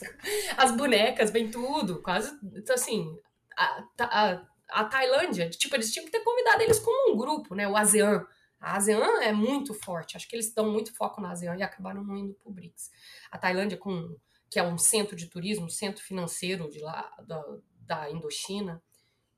As 0.56 0.76
bonecas, 0.76 1.30
vem 1.30 1.50
tudo, 1.50 2.02
quase, 2.02 2.36
então, 2.54 2.74
assim, 2.74 3.16
a, 3.56 3.84
a, 3.98 4.46
a 4.70 4.84
Tailândia, 4.84 5.48
tipo, 5.50 5.74
eles 5.74 5.92
tinham 5.92 6.06
que 6.06 6.12
ter 6.12 6.24
convidado 6.24 6.62
eles 6.62 6.78
como 6.78 7.12
um 7.12 7.16
grupo, 7.16 7.54
né, 7.54 7.68
o 7.68 7.76
ASEAN. 7.76 8.24
A 8.60 8.76
ASEAN 8.76 9.22
é 9.22 9.32
muito 9.32 9.72
forte, 9.72 10.16
acho 10.16 10.28
que 10.28 10.36
eles 10.36 10.52
dão 10.52 10.70
muito 10.70 10.94
foco 10.94 11.20
na 11.20 11.32
ASEAN 11.32 11.56
e 11.56 11.62
acabaram 11.62 12.04
não 12.04 12.16
indo 12.16 12.34
pro 12.34 12.52
BRICS. 12.52 12.90
A 13.30 13.38
Tailândia, 13.38 13.78
com, 13.78 14.16
que 14.50 14.58
é 14.58 14.62
um 14.62 14.76
centro 14.76 15.16
de 15.16 15.26
turismo, 15.26 15.70
centro 15.70 16.02
financeiro 16.02 16.68
de 16.70 16.80
lá, 16.80 17.10
da, 17.26 17.42
da 17.80 18.10
Indochina, 18.10 18.82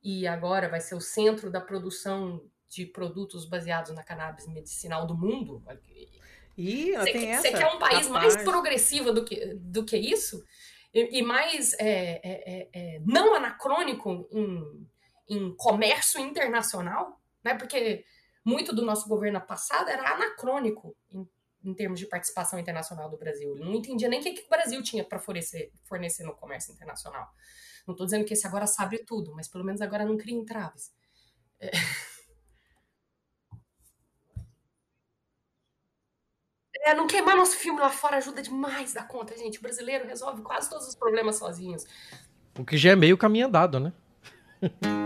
e 0.03 0.27
agora 0.27 0.69
vai 0.69 0.81
ser 0.81 0.97
o 0.97 1.01
centro 1.01 1.51
da 1.51 1.61
produção 1.61 2.45
de 2.69 2.87
produtos 2.87 3.45
baseados 3.45 3.95
na 3.95 4.03
cannabis 4.03 4.49
medicinal 4.49 5.07
do 5.07 5.17
mundo. 5.17 5.63
Que- 6.55 6.63
Ih, 6.63 6.93
você 6.93 7.13
tem 7.13 7.31
essa. 7.31 7.43
você 7.43 7.53
quer 7.53 7.67
um 7.75 7.79
país 7.79 8.09
mais 8.09 8.35
progressivo 8.45 9.13
do 9.13 9.25
que, 9.25 9.55
do 9.55 9.85
que 9.85 9.97
isso? 9.97 10.45
E, 10.95 11.19
e 11.19 11.23
mais 11.23 11.73
é, 11.75 11.81
é, 11.83 12.21
é, 12.23 12.69
é, 12.73 13.01
não 13.07 13.35
anacrônico 13.35 14.29
em, 14.31 14.89
em 15.29 15.57
comércio 15.57 16.21
internacional? 16.21 17.21
Né? 17.43 17.55
Porque 17.55 18.05
muito 18.45 18.75
do 18.75 18.85
nosso 18.85 19.09
governo 19.09 19.41
passado 19.41 19.89
era 19.89 20.15
anacrônico 20.15 20.95
em, 21.11 21.27
em 21.65 21.75
termos 21.75 21.99
de 21.99 22.07
participação 22.07 22.59
internacional 22.59 23.09
do 23.09 23.17
Brasil. 23.17 23.55
Ele 23.57 23.65
não 23.65 23.75
entendia 23.75 24.09
nem 24.09 24.21
o 24.21 24.23
que, 24.23 24.33
que 24.33 24.47
o 24.47 24.51
Brasil 24.51 24.83
tinha 24.83 25.03
para 25.05 25.19
fornecer, 25.19 25.73
fornecer 25.85 26.25
no 26.25 26.35
comércio 26.35 26.73
internacional. 26.73 27.27
Não 27.87 27.93
estou 27.95 28.07
dizendo 28.07 28.25
que 28.25 28.35
esse 28.35 28.47
agora 28.47 28.67
sabe 28.67 28.99
tudo, 29.05 29.33
mas 29.35 29.49
pelo 29.49 29.65
menos 29.65 29.81
agora 29.81 30.05
não 30.05 30.17
cria 30.19 30.35
entraves. 30.37 30.93
É, 36.85 36.95
não 36.95 37.07
queimar 37.07 37.37
nosso 37.37 37.57
filme 37.57 37.81
lá 37.81 37.89
fora 37.91 38.17
ajuda 38.17 38.43
demais 38.43 38.93
da 38.93 39.03
conta, 39.03 39.37
gente. 39.37 39.59
O 39.59 39.63
brasileiro 39.63 40.07
resolve 40.07 40.43
quase 40.43 40.69
todos 40.69 40.89
os 40.89 40.95
problemas 40.95 41.37
sozinhos. 41.37 41.87
O 42.59 42.65
que 42.65 42.77
já 42.77 42.91
é 42.91 42.97
meio 42.97 43.17
caminho 43.17 43.47
andado, 43.47 43.79
né? 43.79 43.93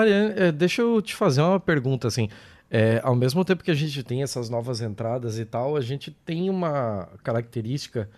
Mariane, 0.00 0.32
eh, 0.36 0.52
deixa 0.52 0.82
eu 0.82 1.00
te 1.02 1.14
fazer 1.14 1.42
uma 1.42 1.60
pergunta, 1.60 2.08
assim. 2.08 2.28
É, 2.70 3.00
ao 3.02 3.16
mesmo 3.16 3.44
tempo 3.44 3.64
que 3.64 3.70
a 3.70 3.74
gente 3.74 4.02
tem 4.02 4.22
essas 4.22 4.48
novas 4.48 4.80
entradas 4.80 5.38
e 5.38 5.44
tal, 5.44 5.76
a 5.76 5.80
gente 5.80 6.10
tem 6.24 6.48
uma 6.48 7.08
característica 7.22 8.08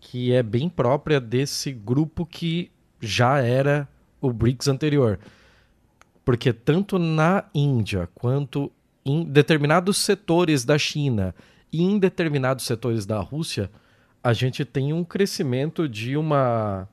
que 0.00 0.32
é 0.32 0.42
bem 0.42 0.68
própria 0.68 1.20
desse 1.20 1.70
grupo 1.70 2.24
que 2.24 2.70
já 2.98 3.38
era 3.40 3.86
o 4.20 4.32
BRICS 4.32 4.68
anterior. 4.68 5.18
Porque 6.24 6.52
tanto 6.52 6.98
na 6.98 7.44
Índia 7.54 8.08
quanto 8.14 8.72
em 9.04 9.22
determinados 9.24 9.98
setores 9.98 10.64
da 10.64 10.78
China 10.78 11.34
e 11.72 11.82
em 11.82 11.98
determinados 11.98 12.64
setores 12.64 13.04
da 13.04 13.20
Rússia, 13.20 13.70
a 14.24 14.32
gente 14.32 14.64
tem 14.64 14.92
um 14.92 15.04
crescimento 15.04 15.88
de 15.88 16.16
uma 16.16 16.88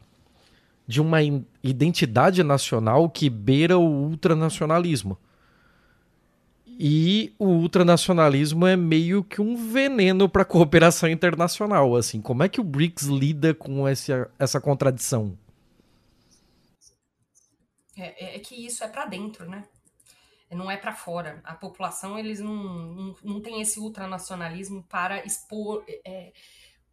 de 0.88 1.02
uma 1.02 1.20
identidade 1.64 2.42
nacional 2.44 3.10
que 3.10 3.30
beira 3.30 3.78
o 3.78 3.84
ultranacionalismo. 4.06 5.18
E 6.80 7.34
o 7.40 7.48
ultranacionalismo 7.48 8.66
é 8.68 8.76
meio 8.76 9.24
que 9.24 9.42
um 9.42 9.56
veneno 9.72 10.30
para 10.30 10.44
a 10.44 10.46
cooperação 10.46 11.10
internacional, 11.10 11.96
assim. 11.96 12.22
Como 12.22 12.44
é 12.44 12.50
que 12.50 12.62
o 12.62 12.64
BRICS 12.64 13.04
lida 13.08 13.54
com 13.54 13.88
essa, 13.88 14.30
essa 14.38 14.62
contradição? 14.62 15.36
É, 17.98 18.26
é- 18.26 18.36
é 18.36 18.40
que 18.40 18.56
isso 18.66 18.84
é 18.84 18.88
pra 18.88 19.06
dentro, 19.06 19.50
né? 19.50 19.64
Não 20.52 20.70
é 20.72 20.78
pra 20.78 20.94
fora. 20.94 21.42
A 21.44 21.56
população, 21.56 22.18
eles 22.18 22.40
não, 22.40 22.54
não, 22.56 23.16
não 23.24 23.42
tem 23.42 23.60
esse 23.60 23.80
ultranacionalismo 23.80 24.84
para 24.84 25.26
expor, 25.26 25.84
é, 26.06 26.32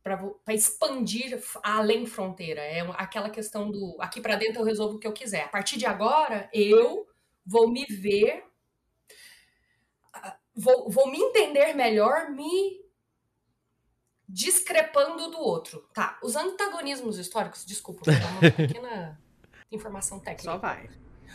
para 0.04 0.20
expandir 0.54 1.42
além 1.62 2.04
fronteira. 2.06 2.60
É 2.60 2.80
aquela 2.98 3.30
questão 3.30 3.70
do 3.70 3.96
aqui 3.98 4.20
pra 4.20 4.36
dentro 4.36 4.60
eu 4.60 4.64
resolvo 4.64 4.96
o 4.96 4.98
que 5.00 5.06
eu 5.06 5.12
quiser. 5.14 5.44
A 5.44 5.48
partir 5.48 5.78
de 5.78 5.86
agora, 5.86 6.48
eu 6.52 7.08
vou 7.44 7.70
me 7.70 7.86
ver, 7.86 8.44
vou, 10.54 10.90
vou 10.90 11.10
me 11.10 11.18
entender 11.18 11.72
melhor, 11.72 12.30
me 12.30 12.84
discrepando 14.28 15.30
do 15.30 15.38
outro. 15.38 15.88
Tá, 15.94 16.18
os 16.22 16.36
antagonismos 16.36 17.18
históricos, 17.18 17.64
desculpa, 17.64 18.02
vou 18.04 18.14
dar 18.20 18.30
uma 18.30 18.40
pequena 18.52 19.20
informação 19.72 20.20
técnica. 20.20 20.52
Só 20.52 20.58
vai. 20.58 20.88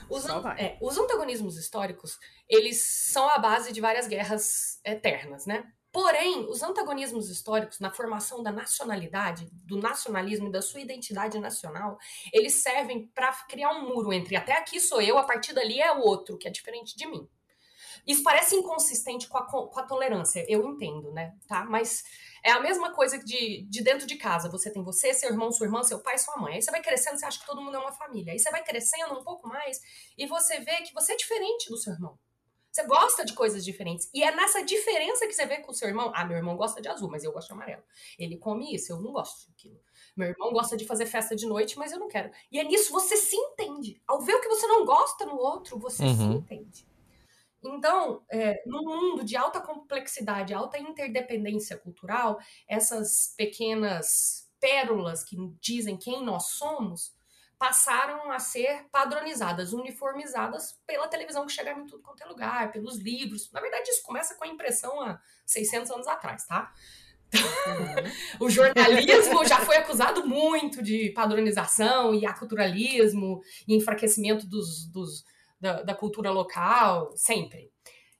Os, 0.09 0.25
an- 0.25 0.55
é, 0.57 0.77
os 0.81 0.97
antagonismos 0.97 1.57
históricos, 1.57 2.19
eles 2.47 2.81
são 2.81 3.27
a 3.29 3.37
base 3.39 3.71
de 3.73 3.81
várias 3.81 4.07
guerras 4.07 4.79
eternas, 4.85 5.45
né? 5.45 5.71
Porém, 5.91 6.45
os 6.49 6.61
antagonismos 6.61 7.29
históricos 7.29 7.79
na 7.79 7.91
formação 7.91 8.43
da 8.43 8.51
nacionalidade, 8.51 9.49
do 9.51 9.77
nacionalismo 9.77 10.47
e 10.47 10.51
da 10.51 10.61
sua 10.61 10.81
identidade 10.81 11.39
nacional, 11.39 11.97
eles 12.31 12.61
servem 12.61 13.07
para 13.07 13.33
criar 13.47 13.71
um 13.71 13.87
muro 13.89 14.13
entre 14.13 14.35
até 14.35 14.53
aqui 14.53 14.79
sou 14.79 15.01
eu, 15.01 15.17
a 15.17 15.23
partir 15.23 15.53
dali 15.53 15.81
é 15.81 15.91
o 15.91 16.01
outro, 16.01 16.37
que 16.37 16.47
é 16.47 16.51
diferente 16.51 16.95
de 16.95 17.07
mim. 17.07 17.27
Isso 18.05 18.23
parece 18.23 18.55
inconsistente 18.55 19.27
com 19.27 19.37
a, 19.37 19.45
co- 19.47 19.67
com 19.67 19.79
a 19.79 19.83
tolerância, 19.83 20.45
eu 20.47 20.65
entendo, 20.65 21.11
né? 21.11 21.33
Tá? 21.47 21.65
Mas 21.65 22.03
é 22.43 22.51
a 22.51 22.59
mesma 22.59 22.93
coisa 22.93 23.17
de, 23.19 23.65
de 23.69 23.83
dentro 23.83 24.07
de 24.07 24.15
casa. 24.17 24.49
Você 24.49 24.71
tem 24.71 24.83
você, 24.83 25.13
seu 25.13 25.29
irmão, 25.29 25.51
sua 25.51 25.65
irmã, 25.65 25.83
seu 25.83 26.01
pai, 26.01 26.17
sua 26.17 26.37
mãe. 26.37 26.55
Aí 26.55 26.61
você 26.61 26.71
vai 26.71 26.81
crescendo, 26.81 27.17
você 27.19 27.25
acha 27.25 27.39
que 27.39 27.45
todo 27.45 27.61
mundo 27.61 27.75
é 27.75 27.79
uma 27.79 27.91
família. 27.93 28.33
Aí 28.33 28.39
você 28.39 28.49
vai 28.51 28.63
crescendo 28.63 29.13
um 29.19 29.23
pouco 29.23 29.47
mais 29.47 29.79
e 30.17 30.25
você 30.27 30.59
vê 30.59 30.77
que 30.83 30.93
você 30.93 31.13
é 31.13 31.17
diferente 31.17 31.69
do 31.69 31.77
seu 31.77 31.93
irmão. 31.93 32.17
Você 32.71 32.83
gosta 32.85 33.25
de 33.25 33.33
coisas 33.33 33.65
diferentes. 33.65 34.09
E 34.13 34.23
é 34.23 34.35
nessa 34.35 34.63
diferença 34.63 35.25
que 35.27 35.33
você 35.33 35.45
vê 35.45 35.57
com 35.57 35.71
o 35.71 35.75
seu 35.75 35.87
irmão. 35.87 36.11
Ah, 36.15 36.23
meu 36.25 36.37
irmão 36.37 36.55
gosta 36.55 36.81
de 36.81 36.87
azul, 36.87 37.09
mas 37.09 37.23
eu 37.23 37.31
gosto 37.31 37.47
de 37.47 37.53
amarelo. 37.53 37.83
Ele 38.17 38.37
come 38.37 38.73
isso, 38.75 38.91
eu 38.91 39.01
não 39.01 39.11
gosto 39.11 39.47
daquilo. 39.49 39.79
Meu 40.15 40.29
irmão 40.29 40.51
gosta 40.51 40.77
de 40.77 40.85
fazer 40.85 41.05
festa 41.05 41.35
de 41.35 41.45
noite, 41.47 41.77
mas 41.79 41.91
eu 41.91 41.99
não 41.99 42.07
quero. 42.07 42.31
E 42.51 42.59
é 42.59 42.63
nisso 42.63 42.91
você 42.91 43.17
se 43.17 43.35
entende. 43.35 44.01
Ao 44.07 44.21
ver 44.21 44.35
o 44.35 44.41
que 44.41 44.47
você 44.49 44.67
não 44.67 44.85
gosta 44.85 45.25
no 45.25 45.35
outro, 45.37 45.79
você 45.79 46.07
se 46.07 46.21
Uhum. 46.23 46.33
entende. 46.33 46.87
Então, 47.63 48.23
é, 48.31 48.63
num 48.65 48.83
mundo 48.83 49.23
de 49.25 49.35
alta 49.35 49.59
complexidade, 49.59 50.53
alta 50.53 50.77
interdependência 50.79 51.77
cultural, 51.77 52.39
essas 52.67 53.33
pequenas 53.37 54.49
pérolas 54.59 55.23
que 55.23 55.35
dizem 55.61 55.97
quem 55.97 56.23
nós 56.23 56.47
somos 56.51 57.13
passaram 57.59 58.31
a 58.31 58.39
ser 58.39 58.85
padronizadas, 58.89 59.73
uniformizadas 59.73 60.79
pela 60.87 61.09
televisão 61.09 61.45
que 61.45 61.51
chegava 61.51 61.81
em 61.81 61.85
tudo 61.85 62.01
quanto 62.01 62.23
é 62.23 62.25
lugar, 62.25 62.71
pelos 62.71 62.97
livros. 62.97 63.51
Na 63.51 63.59
verdade, 63.59 63.89
isso 63.89 64.01
começa 64.01 64.33
com 64.35 64.45
a 64.45 64.47
impressão 64.47 65.01
há 65.01 65.19
600 65.45 65.91
anos 65.91 66.07
atrás, 66.07 66.45
tá? 66.45 66.73
o 68.39 68.49
jornalismo 68.49 69.45
já 69.45 69.59
foi 69.59 69.75
acusado 69.75 70.25
muito 70.25 70.81
de 70.81 71.09
padronização 71.09 72.15
e 72.15 72.25
aculturalismo 72.25 73.41
e 73.67 73.75
enfraquecimento 73.75 74.47
dos, 74.47 74.85
dos, 74.85 75.25
da, 75.59 75.83
da 75.83 75.93
cultura 75.93 76.31
local, 76.31 77.11
sempre. 77.17 77.69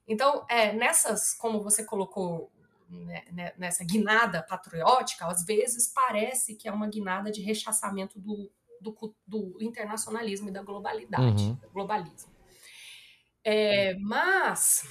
Então, 0.06 0.46
é, 0.50 0.74
nessas, 0.74 1.34
como 1.34 1.64
você 1.64 1.86
colocou, 1.86 2.52
né, 2.90 3.24
né, 3.32 3.54
nessa 3.58 3.86
guinada 3.86 4.44
patriótica, 4.44 5.28
às 5.28 5.46
vezes 5.46 5.88
parece 5.88 6.56
que 6.56 6.68
é 6.68 6.72
uma 6.72 6.90
guinada 6.90 7.32
de 7.32 7.42
rechaçamento 7.42 8.20
do, 8.20 8.52
do, 8.82 9.16
do 9.26 9.58
internacionalismo 9.62 10.50
e 10.50 10.52
da 10.52 10.62
globalidade, 10.64 11.44
Uhum. 11.44 11.56
do 11.56 11.70
globalismo. 11.70 12.32
É, 13.44 13.96
mas, 13.96 14.84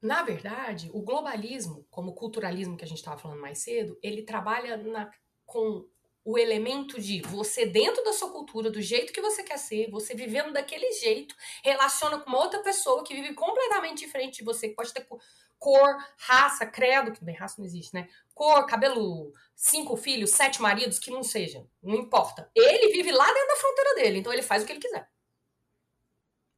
na 0.00 0.22
verdade, 0.22 0.90
o 0.92 1.00
globalismo, 1.02 1.86
como 1.90 2.10
o 2.10 2.14
culturalismo 2.14 2.76
que 2.76 2.84
a 2.84 2.88
gente 2.88 2.98
estava 2.98 3.18
falando 3.20 3.40
mais 3.40 3.58
cedo, 3.58 3.98
ele 4.02 4.22
trabalha 4.22 4.76
na- 4.76 5.10
com 5.46 5.88
o 6.24 6.38
elemento 6.38 7.00
de 7.00 7.20
você 7.22 7.66
dentro 7.66 8.02
da 8.04 8.12
sua 8.12 8.30
cultura, 8.30 8.70
do 8.70 8.80
jeito 8.80 9.12
que 9.12 9.20
você 9.20 9.42
quer 9.42 9.58
ser, 9.58 9.90
você 9.90 10.14
vivendo 10.14 10.52
daquele 10.52 10.92
jeito, 10.92 11.34
relaciona 11.64 12.18
com 12.20 12.28
uma 12.30 12.38
outra 12.38 12.62
pessoa 12.62 13.02
que 13.02 13.14
vive 13.14 13.34
completamente 13.34 13.98
diferente 13.98 14.38
de 14.38 14.44
você, 14.44 14.68
que 14.68 14.74
pode 14.76 14.92
ter 14.92 15.04
co- 15.04 15.20
cor, 15.58 15.96
raça, 16.18 16.64
credo, 16.66 17.12
que 17.12 17.24
bem, 17.24 17.34
raça 17.36 17.56
não 17.58 17.64
existe, 17.66 17.92
né? 17.94 18.08
Cor, 18.34 18.66
cabelo, 18.66 19.32
cinco 19.54 19.96
filhos, 19.96 20.30
sete 20.30 20.62
maridos, 20.62 20.98
que 20.98 21.10
não 21.10 21.22
seja, 21.24 21.66
não 21.82 21.94
importa. 21.96 22.50
Ele 22.54 22.92
vive 22.92 23.10
lá 23.10 23.26
dentro 23.26 23.48
da 23.48 23.56
fronteira 23.56 23.94
dele, 23.96 24.18
então 24.18 24.32
ele 24.32 24.42
faz 24.42 24.62
o 24.62 24.66
que 24.66 24.72
ele 24.72 24.80
quiser. 24.80 25.08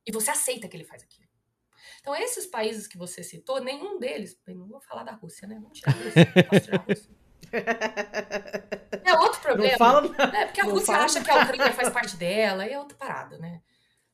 E 0.07 0.13
você 0.13 0.31
aceita 0.31 0.69
que 0.69 0.77
ele 0.77 0.85
faz 0.85 1.03
aquilo. 1.03 1.25
Então, 2.01 2.15
esses 2.15 2.45
países 2.47 2.87
que 2.87 2.99
você 2.99 3.23
citou, 3.23 3.61
nenhum 3.61 3.99
deles. 3.99 4.39
bem, 4.47 4.55
Não 4.55 4.67
vou 4.69 4.81
falar 4.81 5.05
da 5.05 5.13
Rússia, 5.13 5.49
né? 5.49 5.59
Vamos 5.59 5.79
tirar 5.79 5.93
a 5.95 5.97
Rússia. 5.97 6.45
Posso 6.49 6.65
tirar 6.65 6.81
a 6.81 6.83
Rússia? 6.83 7.11
É 9.05 9.15
outro 9.19 9.41
problema. 9.41 9.71
Não 9.71 9.79
fala. 9.79 10.37
É, 10.37 10.47
porque 10.47 10.61
a 10.61 10.65
Rússia 10.65 10.97
acha 10.97 11.23
que 11.23 11.31
a 11.31 11.43
Ucrânia 11.43 11.73
faz 11.73 11.91
parte 11.91 12.17
dela, 12.17 12.67
e 12.67 12.73
é 12.73 12.79
outra 12.79 12.97
parada, 12.97 13.39
né? 13.39 13.61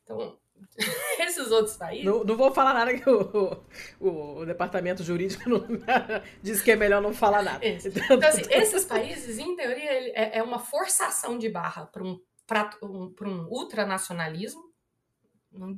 Então, 0.02 0.38
esses 1.18 1.50
outros 1.50 1.76
países. 1.76 2.04
Não, 2.04 2.24
não 2.24 2.36
vou 2.36 2.52
falar 2.52 2.74
nada 2.74 2.96
que 2.96 3.08
o, 3.08 3.64
o, 4.00 4.38
o 4.38 4.46
departamento 4.46 5.02
jurídico 5.02 5.48
não, 5.48 5.64
diz 6.42 6.60
que 6.60 6.72
é 6.72 6.76
melhor 6.76 7.00
não 7.00 7.12
falar 7.12 7.42
nada. 7.42 7.66
Isso. 7.66 7.88
Então, 7.88 8.28
assim, 8.28 8.42
esses 8.50 8.84
países, 8.84 9.38
em 9.38 9.56
teoria, 9.56 9.90
é, 9.90 10.38
é 10.38 10.42
uma 10.42 10.58
forçação 10.58 11.38
de 11.38 11.48
barra 11.48 11.86
para 11.86 12.02
um, 12.02 12.20
pra 12.46 12.70
um, 12.82 13.12
pra 13.12 13.28
um 13.28 13.46
ultranacionalismo. 13.48 14.70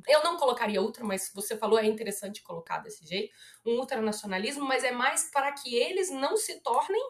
Eu 0.07 0.23
não 0.23 0.37
colocaria 0.37 0.81
ultra, 0.81 1.03
mas 1.03 1.31
você 1.33 1.57
falou, 1.57 1.79
é 1.79 1.85
interessante 1.85 2.43
colocar 2.43 2.77
desse 2.77 3.07
jeito. 3.07 3.33
Um 3.65 3.79
ultranacionalismo, 3.79 4.63
mas 4.65 4.83
é 4.83 4.91
mais 4.91 5.31
para 5.31 5.51
que 5.51 5.75
eles 5.75 6.11
não 6.11 6.37
se 6.37 6.61
tornem 6.61 7.01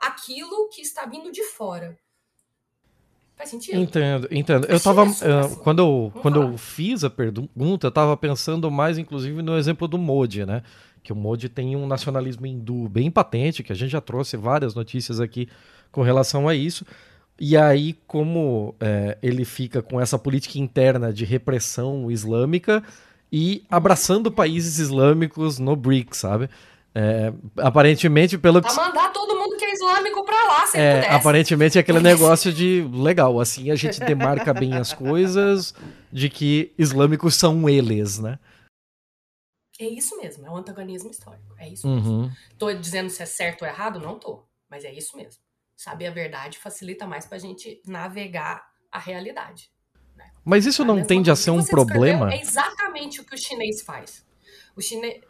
aquilo 0.00 0.68
que 0.68 0.80
está 0.80 1.04
vindo 1.06 1.30
de 1.30 1.44
fora. 1.44 1.96
Faz 3.36 3.50
sentido? 3.50 3.78
Entendo, 3.78 4.28
entendo. 4.30 4.66
Eu 4.66 4.78
tava. 4.78 5.02
É 5.02 5.04
assim. 5.04 5.54
quando 5.62 5.78
eu, 5.78 6.08
Vamos 6.08 6.22
quando 6.22 6.42
eu 6.42 6.58
fiz 6.58 7.04
a 7.04 7.08
pergunta, 7.08 7.86
eu 7.86 7.90
tava 7.90 8.14
pensando 8.16 8.70
mais, 8.70 8.98
inclusive, 8.98 9.40
no 9.40 9.56
exemplo 9.56 9.88
do 9.88 9.96
Modi, 9.96 10.44
né? 10.44 10.62
Que 11.02 11.12
o 11.12 11.16
Modi 11.16 11.48
tem 11.48 11.74
um 11.74 11.86
nacionalismo 11.86 12.46
hindu 12.46 12.86
bem 12.88 13.10
patente, 13.10 13.62
que 13.62 13.72
a 13.72 13.74
gente 13.74 13.90
já 13.90 14.00
trouxe 14.00 14.36
várias 14.36 14.74
notícias 14.74 15.20
aqui 15.20 15.48
com 15.90 16.02
relação 16.02 16.48
a 16.48 16.54
isso. 16.54 16.84
E 17.38 17.56
aí, 17.56 17.94
como 18.06 18.74
eh, 18.78 19.16
ele 19.22 19.46
fica 19.46 19.80
com 19.80 19.98
essa 19.98 20.18
política 20.18 20.58
interna 20.58 21.10
de 21.10 21.24
repressão 21.24 22.10
islâmica 22.10 22.82
e 23.32 23.64
abraçando 23.70 24.30
países 24.30 24.78
islâmicos 24.78 25.58
no 25.58 25.74
BRICS, 25.74 26.18
sabe? 26.18 26.50
Eh, 26.94 27.32
aparentemente, 27.58 28.36
pelo 28.36 28.60
que 28.60 28.68
A 28.68 28.74
mandar 28.74 29.12
todo 29.12 29.36
mundo 29.38 29.56
que 29.56 29.64
é 29.64 29.72
islâmico 29.72 30.24
pra 30.24 30.44
lá, 30.44 30.66
se 30.66 30.76
é, 30.76 30.96
pudesse. 30.96 31.14
aparentemente 31.14 31.78
é 31.78 31.80
aquele 31.80 32.00
negócio 32.00 32.52
de 32.52 32.88
legal, 32.92 33.38
assim 33.38 33.70
a 33.70 33.76
gente 33.76 34.00
demarca 34.00 34.52
bem 34.52 34.74
as 34.74 34.92
coisas, 34.92 35.72
de 36.12 36.28
que 36.28 36.74
islâmicos 36.76 37.36
são 37.36 37.68
eles, 37.68 38.18
né? 38.18 38.38
É 39.78 39.86
isso 39.86 40.16
mesmo, 40.18 40.44
é 40.46 40.50
um 40.50 40.56
antagonismo 40.56 41.10
histórico. 41.10 41.54
É 41.58 41.68
isso 41.68 41.88
mesmo. 41.88 42.10
Uhum. 42.10 42.30
Tô 42.58 42.72
dizendo 42.72 43.08
se 43.08 43.22
é 43.22 43.26
certo 43.26 43.62
ou 43.62 43.68
errado? 43.68 43.98
Não 43.98 44.18
tô. 44.18 44.44
Mas 44.68 44.84
é 44.84 44.92
isso 44.92 45.16
mesmo. 45.16 45.40
Saber 45.76 46.08
a 46.08 46.10
verdade 46.10 46.58
facilita 46.58 47.06
mais 47.06 47.24
pra 47.24 47.38
gente 47.38 47.80
navegar 47.86 48.62
a 48.92 48.98
realidade. 48.98 49.70
Mas 50.44 50.66
isso 50.66 50.82
A 50.82 50.84
não 50.84 51.02
tende 51.02 51.30
a 51.30 51.36
ser 51.36 51.50
um 51.50 51.64
problema? 51.64 52.32
É 52.32 52.40
exatamente 52.40 53.20
o 53.20 53.24
que 53.24 53.34
o 53.34 53.38
chinês 53.38 53.80
faz. 53.82 54.24
O 54.76 54.82
chinês. 54.82 55.22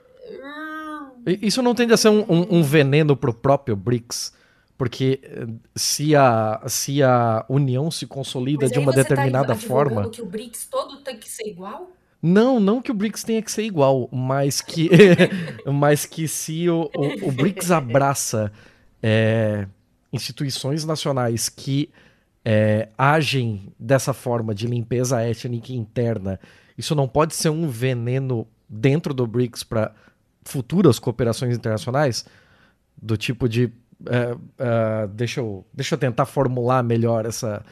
Isso 1.43 1.63
não 1.63 1.75
tende 1.75 1.93
a 1.93 1.97
ser 1.97 2.09
um, 2.09 2.21
um- 2.29 2.59
um 2.59 2.63
veneno 2.63 3.17
pro 3.17 3.33
próprio 3.35 3.77
BRICS? 3.77 4.33
Porque 4.79 5.21
eh, 5.23 5.47
se 5.77 6.17
a, 6.17 6.63
se 6.67 7.03
a 7.03 7.45
União 7.49 7.91
se 7.91 8.07
consolida 8.07 8.67
de 8.69 8.79
uma 8.79 8.93
tá 8.93 9.03
determinada 9.03 9.53
advogando 9.53 9.91
forma. 9.95 10.11
que 10.11 10.23
o 10.23 10.27
BRICS 10.27 10.69
todo 10.71 10.97
tem 10.99 11.19
que 11.19 11.29
ser 11.29 11.47
igual? 11.49 11.91
Não, 12.23 12.59
não 12.59 12.81
que 12.81 12.91
o 12.91 12.95
BRICS 12.95 13.23
tenha 13.25 13.43
que 13.43 13.53
ser 13.53 13.63
igual, 13.65 14.09
mas 14.11 14.61
que, 14.63 14.89
mas 15.71 16.07
que 16.07 16.27
se 16.27 16.69
o, 16.69 16.91
o, 16.95 17.29
o 17.29 17.33
BRICS 17.33 17.71
abraça 17.71 18.51
é, 19.03 19.67
instituições 20.13 20.85
nacionais 20.87 21.49
que 21.51 21.91
é, 22.45 22.89
agem 22.97 23.73
dessa 23.79 24.15
forma 24.15 24.55
de 24.55 24.67
limpeza 24.67 25.21
étnica 25.21 25.73
interna, 25.75 26.41
isso 26.77 26.95
não 26.95 27.07
pode 27.07 27.35
ser 27.35 27.51
um 27.51 27.69
veneno 27.69 28.47
dentro 28.67 29.13
do 29.13 29.27
BRICS 29.27 29.63
para 29.63 29.95
futuras 30.45 30.99
cooperações 30.99 31.57
internacionais? 31.57 32.25
Do 32.97 33.17
tipo 33.17 33.49
de. 33.49 33.73
é, 34.09 34.37
é, 34.59 35.07
deixa, 35.09 35.41
eu, 35.41 35.65
deixa 35.73 35.95
eu 35.95 35.99
tentar 35.99 36.27
formular 36.27 36.83
melhor 36.83 37.25
essa, 37.27 37.65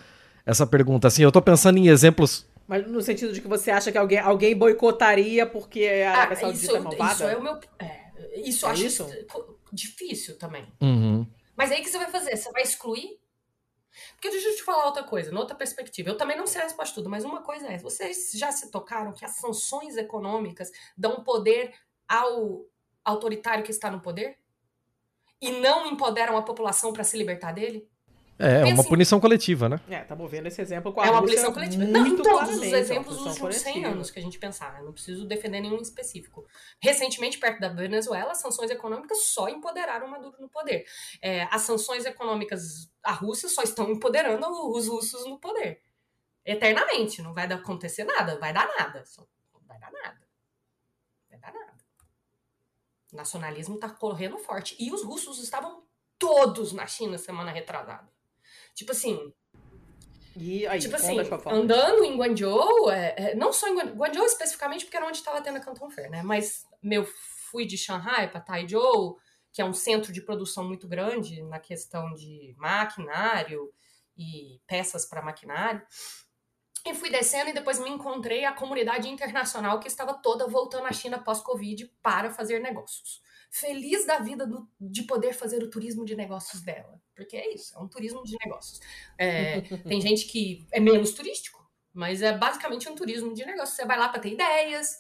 essa 0.47 0.67
pergunta. 0.67 1.07
Assim, 1.09 1.23
eu 1.23 1.31
tô 1.33 1.41
pensando 1.43 1.79
em 1.79 1.89
exemplos 1.89 2.47
Mas 2.67 2.87
no 2.91 3.01
sentido 3.03 3.33
de 3.33 3.41
que 3.41 3.49
você 3.49 3.71
acha 3.71 3.93
que 3.93 3.99
alguém, 3.99 4.19
alguém 4.19 4.57
boicotaria 4.57 5.45
porque 5.47 5.85
a 6.07 6.11
Arábia 6.13 6.37
Ah, 6.37 6.41
Saudita 6.41 6.65
isso, 6.65 6.77
é 6.77 6.81
malvada? 6.81 7.13
isso 7.13 7.25
é 7.25 7.37
o 7.37 7.43
meu. 7.43 7.61
É, 7.79 8.41
isso 8.49 8.65
eu 8.65 8.69
É 8.69 8.73
acho 8.73 8.85
isso? 8.87 9.07
difícil 9.73 10.39
também. 10.39 10.67
Uhum. 10.81 11.27
Mas 11.57 11.71
aí 11.71 11.81
o 11.81 11.85
que 11.85 11.91
você 11.91 11.99
vai 11.99 12.11
fazer? 12.11 12.37
Você 12.37 12.51
vai 12.53 12.63
excluir? 12.63 13.19
Porque 14.15 14.31
deixa 14.31 14.49
eu 14.49 14.57
te 14.57 14.63
falar 14.63 14.87
outra 14.87 15.03
coisa, 15.03 15.33
noutra 15.33 15.57
perspectiva. 15.57 16.09
Eu 16.09 16.17
também 16.17 16.37
não 16.37 16.47
sei 16.47 16.61
a 16.61 16.65
resposta 16.65 16.91
de 16.91 16.95
tudo, 16.95 17.11
mas 17.11 17.25
uma 17.25 17.43
coisa 17.43 17.67
é: 17.67 17.79
vocês 17.79 18.31
já 18.35 18.53
se 18.53 18.71
tocaram 18.71 19.13
que 19.13 19.25
as 19.25 19.33
sanções 19.33 19.97
econômicas 19.97 20.71
dão 20.97 21.23
poder 21.25 21.73
ao 22.09 22.65
autoritário 23.05 23.63
que 23.65 23.71
está 23.71 23.91
no 23.91 24.01
poder? 24.01 24.39
E 25.41 25.51
não 25.53 25.87
empoderam 25.87 26.37
a 26.37 26.43
população 26.43 26.93
para 26.93 27.05
se 27.05 27.17
libertar 27.17 27.53
dele? 27.53 27.89
É, 28.41 28.59
Porque, 28.59 28.73
uma 28.73 28.81
assim, 28.83 28.89
punição 28.89 29.19
coletiva, 29.19 29.69
né? 29.69 29.81
É, 29.89 30.01
estamos 30.03 30.31
vendo 30.31 30.47
esse 30.47 30.61
exemplo 30.63 30.93
com 30.93 31.01
a 31.01 31.07
É 31.07 31.11
uma 31.11 31.21
punição 31.23 31.53
coletiva. 31.53 31.85
Não, 31.85 32.07
em 32.07 32.17
todos 32.17 32.57
os 32.57 32.63
é 32.73 32.79
exemplos 32.79 33.17
dos 33.17 33.27
últimos 33.27 33.57
100 33.57 33.73
coletiva. 33.73 33.93
anos 33.93 34.11
que 34.13 34.19
a 34.21 34.23
gente 34.23 34.39
pensar. 34.39 34.79
Eu 34.79 34.85
não 34.85 34.93
preciso 34.93 35.27
defender 35.27 35.61
nenhum 35.61 35.79
específico. 35.81 36.47
Recentemente, 36.81 37.37
perto 37.39 37.59
da 37.59 37.69
Venezuela, 37.69 38.31
as 38.31 38.39
sanções 38.39 38.71
econômicas 38.71 39.25
só 39.25 39.49
empoderaram 39.49 40.07
Maduro 40.07 40.37
no 40.41 40.49
poder. 40.49 40.85
É, 41.21 41.49
as 41.51 41.63
sanções 41.63 42.05
econômicas 42.05 42.89
à 43.03 43.11
Rússia 43.11 43.49
só 43.49 43.63
estão 43.63 43.91
empoderando 43.91 44.47
os 44.71 44.87
russos 44.87 45.27
no 45.27 45.39
poder. 45.41 45.81
Eternamente. 46.45 47.21
Não 47.23 47.35
vai 47.35 47.49
dar- 47.49 47.57
acontecer 47.57 48.05
nada. 48.05 48.39
Vai 48.39 48.53
dar 48.53 48.69
nada. 48.79 49.05
Só 49.05 49.27
não 49.53 49.61
vai 49.67 49.81
dar 49.81 49.91
nada. 49.91 50.18
O 53.13 53.17
nacionalismo 53.17 53.79
tá 53.79 53.89
correndo 53.89 54.39
forte. 54.39 54.77
E 54.79 54.93
os 54.93 55.03
russos 55.03 55.39
estavam 55.39 55.83
todos 56.19 56.73
na 56.73 56.87
China 56.87 57.17
semana 57.19 57.51
retrasada. 57.51 58.09
Tipo 58.75 58.93
assim, 58.93 59.33
aí, 60.67 60.79
tipo 60.79 60.95
assim, 60.95 61.17
andando 61.53 62.05
em 62.05 62.17
Guangzhou, 62.17 62.91
é, 62.91 63.15
é, 63.17 63.35
não 63.35 63.53
só 63.53 63.69
em 63.69 63.75
Guan- 63.75 63.95
Guangzhou 63.95 64.25
especificamente, 64.27 64.85
porque 64.85 64.97
era 64.97 65.07
onde 65.07 65.17
estava 65.17 65.41
tendo 65.43 65.57
a 65.57 65.61
Canton 65.61 65.91
Fair, 65.91 66.11
né? 66.11 66.23
Mas 66.23 66.65
meu 66.83 67.05
fui 67.51 67.67
de 67.67 67.77
Shanghai 67.79 68.31
para 68.31 68.41
Taizhou, 68.41 69.19
que 69.53 69.63
é 69.63 69.65
um 69.65 69.73
centro 69.73 70.13
de 70.13 70.21
produção 70.21 70.65
muito 70.65 70.87
grande 70.87 71.43
na 71.43 71.59
questão 71.59 72.13
de 72.15 72.55
maquinário 72.57 73.73
e 74.17 74.61
peças 74.67 75.07
para 75.07 75.23
maquinário. 75.23 75.83
E 76.87 76.95
fui 76.95 77.11
descendo 77.11 77.51
e 77.51 77.53
depois 77.53 77.79
me 77.81 77.89
encontrei 77.91 78.45
a 78.45 78.53
comunidade 78.53 79.09
internacional 79.09 79.79
que 79.81 79.89
estava 79.89 80.15
toda 80.15 80.47
voltando 80.47 80.87
à 80.87 80.93
China 80.93 81.19
pós-Covid 81.19 81.87
para 82.03 82.31
fazer 82.31 82.61
negócios. 82.61 83.21
Feliz 83.51 84.07
da 84.07 84.19
vida 84.19 84.47
do- 84.47 84.69
de 84.81 85.03
poder 85.05 85.33
fazer 85.33 85.63
o 85.63 85.71
turismo 85.71 86.05
de 86.05 86.15
negócios 86.15 86.63
dela. 86.63 87.01
Porque 87.17 87.37
é 87.37 87.53
isso, 87.55 87.77
é 87.77 87.81
um 87.81 87.89
turismo 87.89 88.23
de 88.23 88.37
negócios. 88.45 88.81
É, 89.19 89.61
tem 89.99 90.01
gente 90.01 90.27
que 90.27 90.67
é 90.73 90.79
menos 90.81 91.13
turístico, 91.13 91.67
mas 91.93 92.23
é 92.23 92.37
basicamente 92.37 92.89
um 92.89 92.95
turismo 92.95 93.35
de 93.35 93.45
negócios. 93.45 93.75
Você 93.77 93.85
vai 93.87 93.99
lá 93.99 94.09
para 94.09 94.21
ter 94.21 94.33
ideias, 94.35 94.97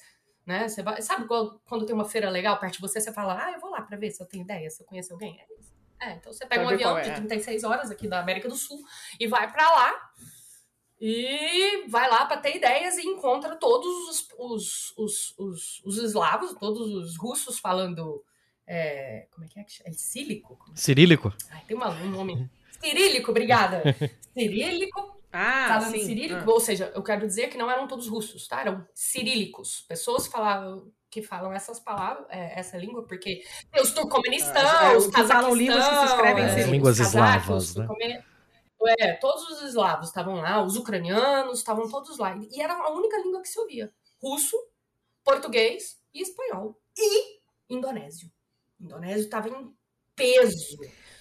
né? 0.46 0.66
Você 0.68 0.82
vai, 0.82 1.00
sabe 1.02 1.26
quando, 1.26 1.86
tem 1.86 1.94
uma 1.94 2.06
feira 2.06 2.28
legal 2.30 2.58
perto 2.58 2.74
de 2.74 2.80
você, 2.80 3.00
você 3.00 3.12
fala, 3.12 3.44
ah, 3.44 3.52
eu 3.52 3.60
vou 3.60 3.70
lá 3.70 3.82
para 3.82 3.96
ver 3.96 4.10
se 4.10 4.22
eu 4.22 4.26
tenho 4.26 4.42
ideia, 4.42 4.68
se 4.70 4.82
eu 4.82 4.86
conheço 4.86 5.12
alguém. 5.12 5.38
É 5.38 5.60
isso. 5.60 5.72
É, 6.00 6.12
então 6.12 6.32
você 6.32 6.46
pega 6.46 6.62
Pra 6.62 6.70
um 6.70 6.74
avião 6.74 6.96
é. 6.98 7.02
de 7.02 7.14
36 7.16 7.64
horas 7.64 7.90
aqui 7.90 8.08
da 8.08 8.20
América 8.20 8.48
do 8.48 8.54
Sul 8.56 8.80
e 9.20 9.26
vai 9.26 9.50
para 9.52 9.68
lá 9.68 10.10
e 11.00 11.86
vai 11.88 12.08
lá 12.10 12.24
para 12.26 12.36
ter 12.38 12.56
ideias 12.56 12.96
e 12.98 13.06
encontra 13.06 13.56
todos 13.56 13.86
os, 14.08 14.28
os, 14.38 14.94
os, 14.96 15.34
os, 15.38 15.82
os 15.84 15.98
eslavos, 15.98 16.54
todos 16.58 16.92
os 16.94 17.16
russos 17.16 17.58
falando. 17.58 18.22
é, 18.66 19.26
como 19.30 19.44
é 19.44 19.48
que 19.48 19.60
é? 19.60 19.64
que 19.64 19.72
chama? 19.72 19.90
É 19.90 19.92
sílico? 19.92 20.56
Como- 20.56 20.76
Cirílico? 20.76 21.32
Ai, 21.50 21.62
tem 21.66 21.76
uma- 21.76 21.90
um 21.90 22.10
nome. 22.10 22.50
Cirílico, 22.80 23.30
obrigada. 23.30 23.82
Cirílico 24.34 25.16
Ah, 25.32 25.66
falando 25.68 25.92
sim. 25.92 26.04
cirílico, 26.06 26.50
ou 26.50 26.60
seja, 26.60 26.92
eu 26.94 27.02
quero 27.02 27.26
dizer 27.26 27.48
que 27.48 27.58
não 27.58 27.70
eram 27.70 27.86
todos 27.88 28.06
russos, 28.08 28.46
tá? 28.46 28.60
Eram 28.60 28.86
cirílicos. 28.94 29.84
Pessoas 29.88 30.26
falavam, 30.26 30.90
que 31.10 31.22
falam 31.22 31.52
essas 31.52 31.80
palavras, 31.80 32.26
é, 32.30 32.58
essa 32.60 32.76
língua, 32.76 33.02
porque 33.06 33.42
tem 33.72 33.82
os 33.82 33.92
turcomenistãos, 33.92 34.56
Ah, 34.56 34.92
é, 34.92 34.96
os 34.96 35.06
que 35.06 35.24
falam 35.24 35.54
línguas 35.54 35.88
que 35.88 35.94
se 35.96 36.04
escrevem 36.04 36.44
é, 36.44 36.66
línguas 36.70 36.98
casacos, 36.98 37.70
eslavas, 37.70 37.98
né? 37.98 38.24
É, 38.98 39.14
todos 39.14 39.48
os 39.50 39.62
eslavos 39.62 40.08
estavam 40.08 40.36
lá, 40.36 40.62
os 40.62 40.76
ucranianos 40.76 41.58
estavam 41.58 41.88
todos 41.88 42.18
lá. 42.18 42.36
E 42.50 42.60
era 42.60 42.74
a 42.74 42.90
única 42.90 43.18
língua 43.18 43.42
que 43.42 43.48
se 43.48 43.58
ouvia. 43.58 43.92
Russo, 44.22 44.56
português 45.24 46.00
e 46.14 46.22
espanhol. 46.22 46.80
E 46.96 47.40
indonésio. 47.68 48.30
O 48.80 48.84
indonésio 48.84 49.24
estava 49.24 49.48
em 49.48 49.74
peso. 50.14 50.78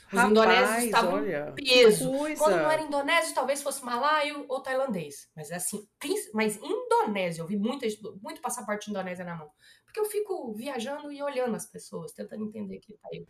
Os 0.08 0.14
Rapaz, 0.14 0.32
indonésios 0.32 0.84
estavam 0.86 1.14
olha, 1.16 1.50
em 1.50 1.64
peso. 1.64 2.12
Quando 2.38 2.56
não 2.56 2.72
era 2.72 2.82
indonésio, 2.82 3.36
talvez 3.36 3.62
fosse 3.62 3.84
malaio 3.84 4.46
ou 4.48 4.62
tailandês. 4.62 5.30
Mas 5.36 5.52
assim, 5.52 5.86
mas 6.34 6.58
indonésio, 6.58 7.42
eu 7.42 7.48
vi 7.48 7.58
muita, 7.58 7.86
muito 8.22 8.42
passaporte 8.42 8.90
Indonésia 8.90 9.26
na 9.26 9.36
mão. 9.36 9.52
Porque 9.84 10.00
eu 10.00 10.06
fico 10.06 10.54
viajando 10.54 11.12
e 11.12 11.22
olhando 11.22 11.56
as 11.56 11.66
pessoas, 11.66 12.14
tentando 12.14 12.46
entender 12.46 12.80
que 12.80 12.94
tá 12.94 13.10
aí. 13.12 13.28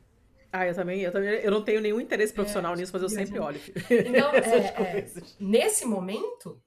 Ah, 0.52 0.66
eu 0.66 0.74
também, 0.74 1.02
eu 1.02 1.12
também, 1.12 1.30
eu 1.42 1.52
não 1.52 1.64
tenho 1.64 1.82
nenhum 1.82 2.00
interesse 2.00 2.34
profissional 2.34 2.76
nisso, 2.76 2.92
mas 2.94 3.02
eu 3.02 3.10
sempre 3.10 3.38
olho. 3.40 3.60
Então, 3.90 4.32
é, 4.36 5.00
é, 5.00 5.12
nesse 5.40 5.86
momento, 5.86 6.62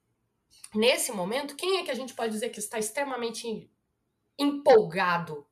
nesse 0.74 1.12
momento, 1.12 1.56
quem 1.56 1.78
é 1.78 1.84
que 1.84 1.90
a 1.90 1.94
gente 1.94 2.14
pode 2.14 2.32
dizer 2.32 2.50
que 2.50 2.58
está 2.58 2.78
extremamente 2.78 3.70
empolgado 4.38 5.46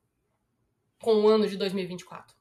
com 1.01 1.15
o 1.23 1.27
ano 1.27 1.47
de 1.47 1.57
2024? 1.57 2.37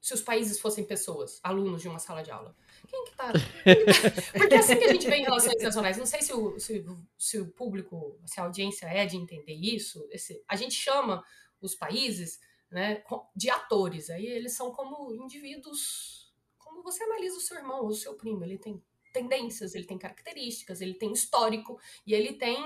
Se 0.00 0.14
os 0.14 0.22
países 0.22 0.58
fossem 0.58 0.82
pessoas, 0.84 1.38
alunos 1.42 1.82
de 1.82 1.88
uma 1.88 1.98
sala 1.98 2.22
de 2.22 2.30
aula. 2.30 2.56
Quem 2.88 3.04
que 3.04 3.14
tá? 3.14 3.32
Porque 4.32 4.54
assim 4.54 4.76
que 4.76 4.84
a 4.84 4.92
gente 4.92 5.06
vê 5.06 5.16
em 5.16 5.22
relações 5.22 5.52
internacionais, 5.54 5.96
não 5.98 6.06
sei 6.06 6.22
se 6.22 6.32
o, 6.32 6.58
se, 6.58 6.84
se 7.18 7.38
o 7.38 7.46
público, 7.52 8.18
se 8.24 8.40
a 8.40 8.44
audiência 8.44 8.86
é 8.86 9.04
de 9.06 9.16
entender 9.16 9.52
isso, 9.52 10.08
esse- 10.10 10.42
a 10.48 10.56
gente 10.56 10.74
chama 10.74 11.22
os 11.60 11.74
países 11.74 12.40
né, 12.70 13.02
de 13.34 13.50
atores. 13.50 14.10
Aí 14.10 14.26
eles 14.26 14.54
são 14.54 14.70
como 14.72 15.12
indivíduos, 15.14 16.32
como 16.58 16.82
você 16.82 17.02
analisa 17.04 17.36
o 17.36 17.40
seu 17.40 17.56
irmão 17.56 17.82
ou 17.82 17.88
o 17.88 17.94
seu 17.94 18.14
primo. 18.14 18.44
Ele 18.44 18.58
tem 18.58 18.82
tendências, 19.12 19.74
ele 19.74 19.84
tem 19.84 19.98
características, 19.98 20.80
ele 20.80 20.94
tem 20.94 21.12
histórico 21.12 21.78
e 22.06 22.14
ele 22.14 22.34
tem 22.34 22.56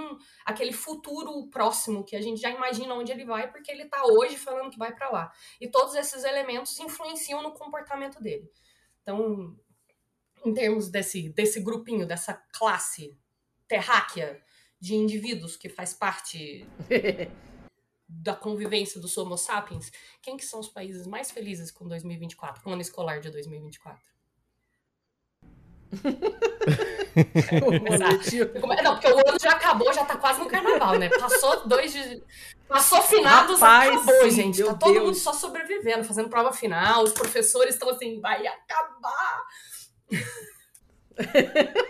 aquele 0.44 0.72
futuro 0.72 1.48
próximo 1.48 2.04
que 2.04 2.14
a 2.14 2.20
gente 2.20 2.40
já 2.40 2.50
imagina 2.50 2.94
onde 2.94 3.10
ele 3.10 3.24
vai 3.24 3.50
porque 3.50 3.70
ele 3.70 3.86
tá 3.86 4.04
hoje 4.04 4.36
falando 4.36 4.70
que 4.70 4.78
vai 4.78 4.94
para 4.94 5.10
lá. 5.10 5.32
E 5.60 5.68
todos 5.68 5.94
esses 5.94 6.22
elementos 6.24 6.78
influenciam 6.78 7.42
no 7.42 7.52
comportamento 7.52 8.22
dele. 8.22 8.50
Então, 9.02 9.58
em 10.44 10.52
termos 10.52 10.90
desse, 10.90 11.30
desse 11.30 11.60
grupinho, 11.60 12.06
dessa 12.06 12.34
classe 12.52 13.18
terráquea 13.66 14.42
de 14.78 14.94
indivíduos 14.94 15.56
que 15.56 15.70
faz 15.70 15.94
parte 15.94 16.66
da 18.08 18.34
convivência 18.34 19.00
dos 19.00 19.16
Homo 19.16 19.36
sapiens, 19.36 19.90
quem 20.22 20.36
que 20.36 20.44
são 20.44 20.60
os 20.60 20.68
países 20.68 21.06
mais 21.06 21.30
felizes 21.30 21.70
com 21.70 21.86
2024, 21.88 22.62
com 22.62 22.70
o 22.70 22.72
ano 22.72 22.82
escolar 22.82 23.20
de 23.20 23.30
2024? 23.30 24.02
Come- 28.60 28.82
Não, 28.82 28.94
porque 28.94 29.06
o 29.08 29.18
ano 29.28 29.38
já 29.40 29.52
acabou, 29.52 29.92
já 29.92 30.04
tá 30.04 30.16
quase 30.16 30.40
no 30.40 30.46
carnaval, 30.48 30.98
né? 30.98 31.08
Passou 31.08 31.66
dois 31.66 31.92
de... 31.92 32.22
Passou 32.66 33.00
finados, 33.02 33.60
Rapaz, 33.60 33.94
acabou, 33.94 34.22
sim, 34.22 34.30
gente. 34.30 34.64
Tá 34.64 34.74
todo 34.74 34.92
Deus. 34.92 35.04
mundo 35.04 35.14
só 35.14 35.32
sobrevivendo, 35.32 36.02
fazendo 36.04 36.28
prova 36.28 36.52
final, 36.52 37.04
os 37.04 37.12
professores 37.12 37.74
estão 37.74 37.90
assim, 37.90 38.20
vai 38.20 38.44
acabar. 38.46 39.44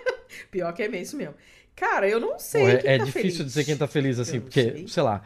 Pior 0.51 0.73
que 0.75 0.83
é 0.83 0.89
isso 1.01 1.17
mesmo. 1.17 1.35
Cara, 1.75 2.09
eu 2.09 2.21
não 2.21 2.39
sei. 2.39 2.61
Pô, 2.63 2.69
é 2.69 2.77
quem 2.77 2.91
é 2.91 2.99
tá 2.99 3.05
difícil 3.05 3.31
feliz. 3.39 3.47
dizer 3.47 3.65
quem 3.65 3.77
tá 3.77 3.87
feliz 3.89 4.19
assim, 4.19 4.41
porque, 4.41 4.63
sei. 4.63 4.89
sei 4.89 5.03
lá, 5.03 5.23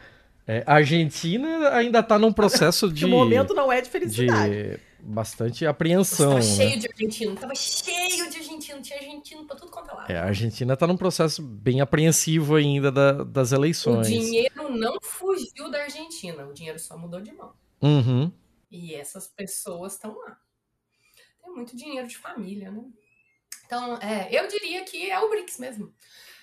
é, 0.49 0.65
a 0.67 0.75
Argentina 0.77 1.69
ainda 1.71 2.03
tá 2.03 2.19
num 2.19 2.33
processo 2.33 2.91
de, 2.93 3.05
o 3.05 3.09
momento 3.09 3.53
não 3.55 3.71
é 3.71 3.81
de 3.83 3.89
felicidade. 3.91 4.51
de 4.53 4.81
bastante 5.01 5.65
apreensão. 5.67 6.31
Tava 6.31 6.41
né? 6.41 6.43
cheio 6.43 6.81
de 6.81 6.89
argentino, 6.89 7.37
tava 7.37 7.55
cheio 7.55 8.31
de 8.31 8.37
argentino, 8.39 8.83
tinha 8.83 8.99
argentino 8.99 9.45
pra 9.47 9.55
tudo 9.57 9.71
quanto 9.71 9.91
é 9.91 9.95
lado. 9.95 10.11
É, 10.11 10.17
a 10.19 10.25
Argentina 10.25 10.77
tá 10.77 10.87
num 10.87 10.97
processo 10.97 11.41
bem 11.43 11.81
apreensivo 11.81 12.57
ainda 12.57 12.91
da- 12.91 13.23
das 13.25 13.53
O 13.53 13.55
eleições. 13.55 14.09
dinheiro 14.09 14.69
não 14.71 14.99
fugiu 15.01 15.71
da 15.71 15.83
Argentina, 15.83 16.45
o 16.47 16.53
dinheiro 16.53 16.79
só 16.79 16.97
mudou 16.99 17.21
de 17.21 17.33
mão. 17.33 17.53
Uhum. 17.81 18.33
E 18.71 18.95
essas 18.95 19.29
pessoas 19.29 19.93
estão 19.95 20.17
lá. 20.19 20.37
Tem 21.45 21.55
muito 21.55 21.77
dinheiro 21.77 22.09
de 22.09 22.17
família, 22.19 22.71
né? 22.71 22.83
Então, 23.67 23.99
é, 23.99 24.29
eu 24.33 24.49
diria 24.49 24.83
que 24.85 25.11
é 25.11 25.19
o 25.21 25.29
BRICS 25.31 25.59
mesmo. 25.59 25.93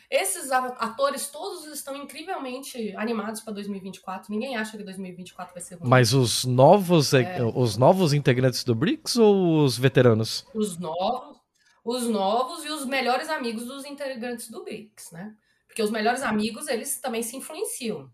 Esses 0.09 0.51
atores 0.51 1.27
todos 1.27 1.65
estão 1.65 1.95
incrivelmente 1.95 2.95
animados 2.95 3.41
para 3.41 3.53
2024. 3.53 4.31
Ninguém 4.31 4.55
acha 4.55 4.77
que 4.77 4.83
2024 4.83 5.53
vai 5.53 5.61
ser 5.61 5.75
ruim. 5.75 5.89
Mas 5.89 6.13
os 6.13 6.45
novos, 6.45 7.13
é... 7.13 7.43
os 7.55 7.77
novos 7.77 8.13
integrantes 8.13 8.63
do 8.63 8.75
BRICS 8.75 9.17
ou 9.17 9.63
os 9.63 9.77
veteranos? 9.77 10.45
Os 10.53 10.77
novos, 10.77 11.37
os 11.83 12.07
novos 12.07 12.63
e 12.65 12.69
os 12.69 12.85
melhores 12.85 13.29
amigos 13.29 13.65
dos 13.65 13.85
integrantes 13.85 14.49
do 14.49 14.63
BRICS, 14.63 15.11
né? 15.11 15.33
Porque 15.67 15.83
os 15.83 15.91
melhores 15.91 16.21
amigos, 16.21 16.67
eles 16.69 17.01
também 17.01 17.21
se 17.21 17.35
influenciam. 17.35 18.09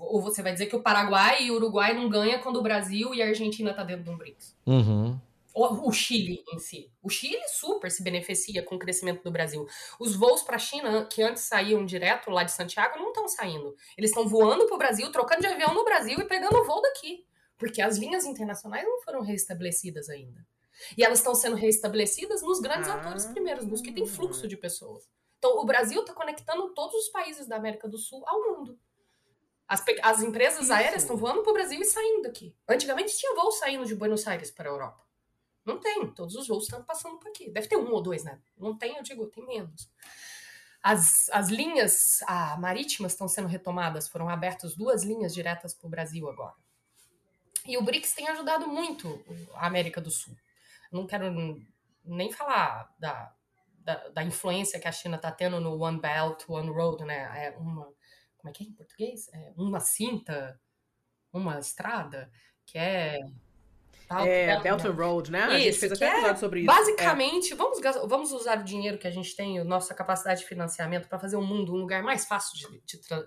Ou 0.00 0.22
você 0.22 0.42
vai 0.42 0.52
dizer 0.52 0.66
que 0.66 0.76
o 0.76 0.82
Paraguai 0.82 1.44
e 1.44 1.50
o 1.50 1.56
Uruguai 1.56 1.92
não 1.92 2.08
ganham 2.08 2.40
quando 2.40 2.56
o 2.56 2.62
Brasil 2.62 3.14
e 3.14 3.22
a 3.22 3.26
Argentina 3.26 3.74
tá 3.74 3.84
dentro 3.84 4.04
do 4.04 4.16
BRICS. 4.16 4.56
Uhum 4.66 5.18
o 5.58 5.92
Chile 5.92 6.44
em 6.52 6.58
si. 6.58 6.92
O 7.02 7.08
Chile 7.08 7.42
super 7.48 7.90
se 7.90 8.02
beneficia 8.02 8.62
com 8.62 8.76
o 8.76 8.78
crescimento 8.78 9.22
do 9.22 9.30
Brasil. 9.30 9.66
Os 9.98 10.14
voos 10.14 10.42
para 10.42 10.56
a 10.56 10.58
China, 10.58 11.06
que 11.06 11.22
antes 11.22 11.42
saíam 11.44 11.84
direto 11.84 12.30
lá 12.30 12.44
de 12.44 12.52
Santiago, 12.52 12.98
não 12.98 13.08
estão 13.08 13.26
saindo. 13.26 13.74
Eles 13.96 14.10
estão 14.10 14.28
voando 14.28 14.66
para 14.66 14.74
o 14.74 14.78
Brasil, 14.78 15.10
trocando 15.10 15.40
de 15.40 15.46
avião 15.48 15.74
no 15.74 15.84
Brasil 15.84 16.18
e 16.18 16.24
pegando 16.24 16.58
o 16.58 16.64
voo 16.64 16.80
daqui. 16.80 17.26
Porque 17.56 17.82
as 17.82 17.98
linhas 17.98 18.24
internacionais 18.24 18.84
não 18.84 19.00
foram 19.02 19.20
reestabelecidas 19.20 20.08
ainda. 20.08 20.46
E 20.96 21.02
elas 21.02 21.18
estão 21.18 21.34
sendo 21.34 21.56
reestabelecidas 21.56 22.42
nos 22.42 22.60
grandes 22.60 22.88
ah. 22.88 22.94
atores 22.94 23.26
primeiros, 23.26 23.66
nos 23.66 23.80
que 23.80 23.92
tem 23.92 24.06
fluxo 24.06 24.46
de 24.46 24.56
pessoas. 24.56 25.08
Então, 25.38 25.58
o 25.58 25.64
Brasil 25.64 26.00
está 26.00 26.12
conectando 26.12 26.72
todos 26.74 26.94
os 26.94 27.08
países 27.08 27.46
da 27.46 27.56
América 27.56 27.88
do 27.88 27.98
Sul 27.98 28.22
ao 28.26 28.40
mundo. 28.42 28.78
As, 29.66 29.84
as 30.02 30.22
empresas 30.22 30.64
Isso. 30.64 30.72
aéreas 30.72 31.02
estão 31.02 31.16
voando 31.16 31.42
para 31.42 31.50
o 31.50 31.54
Brasil 31.54 31.80
e 31.80 31.84
saindo 31.84 32.22
daqui. 32.22 32.56
Antigamente 32.68 33.16
tinha 33.16 33.34
voo 33.34 33.50
saindo 33.52 33.84
de 33.84 33.94
Buenos 33.94 34.26
Aires 34.26 34.50
para 34.50 34.68
a 34.68 34.72
Europa. 34.72 35.07
Não 35.68 35.78
tem, 35.78 36.10
todos 36.12 36.34
os 36.34 36.48
voos 36.48 36.64
estão 36.64 36.82
passando 36.82 37.18
por 37.18 37.28
aqui. 37.28 37.50
Deve 37.50 37.68
ter 37.68 37.76
um 37.76 37.92
ou 37.92 38.00
dois, 38.00 38.24
né? 38.24 38.40
Não 38.56 38.74
tem, 38.74 38.96
eu 38.96 39.02
digo, 39.02 39.26
tem 39.26 39.46
menos. 39.46 39.90
As, 40.82 41.28
as 41.28 41.50
linhas 41.50 42.20
ah, 42.26 42.56
marítimas 42.56 43.12
estão 43.12 43.28
sendo 43.28 43.48
retomadas, 43.48 44.08
foram 44.08 44.30
abertas 44.30 44.74
duas 44.74 45.04
linhas 45.04 45.34
diretas 45.34 45.74
para 45.74 45.86
o 45.86 45.90
Brasil 45.90 46.26
agora. 46.26 46.54
E 47.66 47.76
o 47.76 47.82
BRICS 47.82 48.14
tem 48.14 48.28
ajudado 48.28 48.66
muito 48.66 49.22
a 49.52 49.66
América 49.66 50.00
do 50.00 50.10
Sul. 50.10 50.34
Não 50.90 51.06
quero 51.06 51.30
nem 52.02 52.32
falar 52.32 52.90
da, 52.98 53.34
da, 53.80 54.08
da 54.08 54.24
influência 54.24 54.80
que 54.80 54.88
a 54.88 54.92
China 54.92 55.16
está 55.16 55.30
tendo 55.30 55.60
no 55.60 55.78
One 55.78 56.00
Belt, 56.00 56.48
One 56.48 56.70
Road, 56.70 57.04
né? 57.04 57.44
É 57.44 57.58
uma, 57.58 57.84
como 58.38 58.48
é 58.48 58.52
que 58.52 58.64
é 58.64 58.66
em 58.68 58.72
português? 58.72 59.28
É 59.34 59.52
uma 59.54 59.80
cinta, 59.80 60.58
uma 61.30 61.58
estrada, 61.58 62.32
que 62.64 62.78
é 62.78 63.18
É, 64.10 64.58
Belt 64.60 64.82
Road, 64.84 65.30
né? 65.30 65.46
Isso, 65.46 65.54
a 65.54 65.58
gente 65.58 65.78
fez 65.78 65.92
até 65.92 66.06
um 66.06 66.10
episódio 66.12 66.36
é, 66.36 66.36
sobre 66.36 66.60
isso. 66.60 66.66
Basicamente, 66.66 67.52
é. 67.52 67.56
vamos, 67.56 67.78
vamos 68.06 68.32
usar 68.32 68.58
o 68.58 68.64
dinheiro 68.64 68.98
que 68.98 69.06
a 69.06 69.10
gente 69.10 69.34
tem, 69.36 69.62
nossa 69.64 69.94
capacidade 69.94 70.40
de 70.40 70.46
financiamento, 70.46 71.08
para 71.08 71.18
fazer 71.18 71.36
o 71.36 71.42
mundo 71.42 71.74
um 71.74 71.76
lugar 71.76 72.02
mais 72.02 72.24
fácil 72.24 72.56
de, 72.56 72.80
de 72.84 72.98
tra 73.06 73.24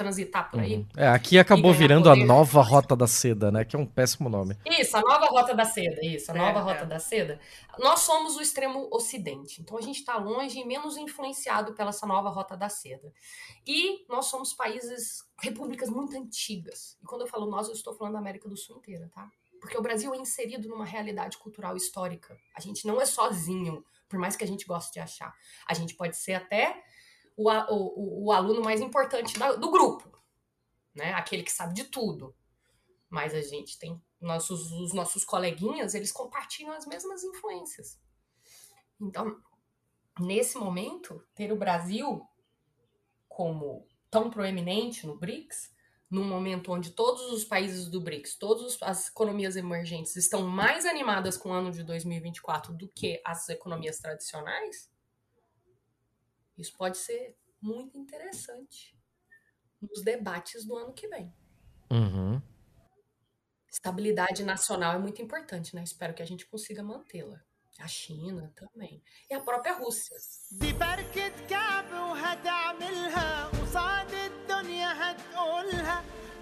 transitar 0.00 0.50
por 0.50 0.60
aí. 0.60 0.76
Uhum. 0.76 0.86
É, 0.96 1.08
aqui 1.08 1.38
acabou 1.38 1.74
virando 1.74 2.08
poder. 2.08 2.22
a 2.22 2.24
nova 2.24 2.62
Rota 2.62 2.96
da 2.96 3.06
Seda, 3.06 3.52
né? 3.52 3.66
Que 3.66 3.76
é 3.76 3.78
um 3.78 3.84
péssimo 3.84 4.30
nome. 4.30 4.56
Isso, 4.64 4.96
a 4.96 5.02
nova 5.02 5.26
Rota 5.26 5.54
da 5.54 5.66
Seda, 5.66 6.00
isso, 6.02 6.30
a 6.30 6.34
nova 6.34 6.58
é, 6.58 6.62
Rota 6.62 6.84
é. 6.84 6.86
da 6.86 6.98
Seda. 6.98 7.38
Nós 7.78 8.00
somos 8.00 8.34
o 8.36 8.40
extremo 8.40 8.88
ocidente, 8.90 9.60
então 9.60 9.76
a 9.76 9.82
gente 9.82 9.98
está 9.98 10.16
longe 10.16 10.58
e 10.58 10.64
menos 10.64 10.96
influenciado 10.96 11.74
pela 11.74 11.90
essa 11.90 12.06
nova 12.06 12.30
Rota 12.30 12.56
da 12.56 12.70
Seda. 12.70 13.12
E 13.66 14.06
nós 14.08 14.26
somos 14.26 14.54
países, 14.54 15.22
repúblicas 15.38 15.90
muito 15.90 16.16
antigas. 16.16 16.96
E 17.02 17.04
quando 17.04 17.22
eu 17.22 17.26
falo 17.26 17.50
nós, 17.50 17.68
eu 17.68 17.74
estou 17.74 17.94
falando 17.94 18.14
da 18.14 18.20
América 18.20 18.48
do 18.48 18.56
Sul 18.56 18.78
inteira, 18.78 19.10
tá? 19.14 19.30
Porque 19.60 19.76
o 19.76 19.82
Brasil 19.82 20.14
é 20.14 20.16
inserido 20.16 20.68
numa 20.68 20.84
realidade 20.84 21.36
cultural 21.38 21.76
histórica. 21.76 22.36
A 22.56 22.60
gente 22.60 22.86
não 22.86 23.00
é 23.00 23.06
sozinho, 23.06 23.84
por 24.08 24.18
mais 24.18 24.36
que 24.36 24.44
a 24.44 24.46
gente 24.46 24.66
goste 24.66 24.92
de 24.92 25.00
achar. 25.00 25.34
A 25.66 25.74
gente 25.74 25.94
pode 25.94 26.16
ser 26.16 26.34
até 26.34 26.82
o, 27.36 27.50
o, 27.50 28.26
o 28.26 28.32
aluno 28.32 28.62
mais 28.62 28.80
importante 28.80 29.38
da, 29.38 29.52
do 29.52 29.70
grupo, 29.70 30.18
né? 30.94 31.12
Aquele 31.12 31.42
que 31.42 31.52
sabe 31.52 31.74
de 31.74 31.84
tudo. 31.84 32.34
Mas 33.08 33.34
a 33.34 33.42
gente 33.42 33.78
tem 33.78 34.00
nossos, 34.20 34.70
os 34.72 34.92
nossos 34.92 35.24
coleguinhas, 35.24 35.94
eles 35.94 36.12
compartilham 36.12 36.72
as 36.72 36.86
mesmas 36.86 37.24
influências. 37.24 37.98
Então, 39.00 39.40
nesse 40.18 40.58
momento, 40.58 41.24
ter 41.34 41.52
o 41.52 41.56
Brasil 41.56 42.26
como 43.28 43.86
tão 44.10 44.30
proeminente 44.30 45.06
no 45.06 45.16
BRICS 45.16 45.72
num 46.10 46.24
momento 46.24 46.72
onde 46.72 46.90
todos 46.90 47.30
os 47.32 47.44
países 47.44 47.88
do 47.88 48.00
BRICS, 48.00 48.34
todas 48.34 48.76
as 48.82 49.08
economias 49.08 49.54
emergentes 49.54 50.16
estão 50.16 50.42
mais 50.42 50.84
animadas 50.84 51.36
com 51.36 51.50
o 51.50 51.52
ano 51.52 51.70
de 51.70 51.84
2024 51.84 52.74
do 52.74 52.88
que 52.88 53.22
as 53.24 53.48
economias 53.48 53.98
tradicionais, 54.00 54.90
isso 56.58 56.76
pode 56.76 56.98
ser 56.98 57.36
muito 57.62 57.96
interessante 57.96 58.98
nos 59.80 60.02
debates 60.02 60.64
do 60.64 60.76
ano 60.76 60.92
que 60.92 61.06
vem. 61.08 61.32
Uhum. 61.90 62.42
Estabilidade 63.70 64.42
nacional 64.42 64.94
é 64.94 64.98
muito 64.98 65.22
importante, 65.22 65.74
né? 65.76 65.82
Espero 65.82 66.12
que 66.12 66.22
a 66.22 66.26
gente 66.26 66.44
consiga 66.46 66.82
mantê-la. 66.82 67.40
A 67.78 67.86
China 67.86 68.52
também. 68.54 69.02
E 69.30 69.34
a 69.34 69.40
própria 69.40 69.72
Rússia. 69.72 70.16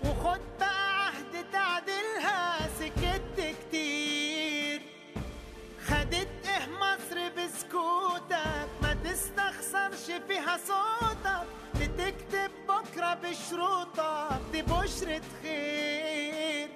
وخد 0.05 0.41
بقى 0.61 1.07
عهد 1.07 1.45
تعديلها 1.53 2.69
سكت 2.81 3.57
كتير. 3.61 4.83
خدت 5.87 6.29
إيه 6.49 6.69
مصر 6.81 7.19
بسكوتك؟ 7.37 8.69
ما 8.83 8.97
تستخسرش 9.05 10.21
فيها 10.29 10.59
صوتك. 10.67 11.47
بتكتب 11.75 12.51
بكرة 12.69 13.15
بشروطك 13.15 14.41
دي 14.53 14.63
بشرة 14.63 15.23
خير. 15.43 16.69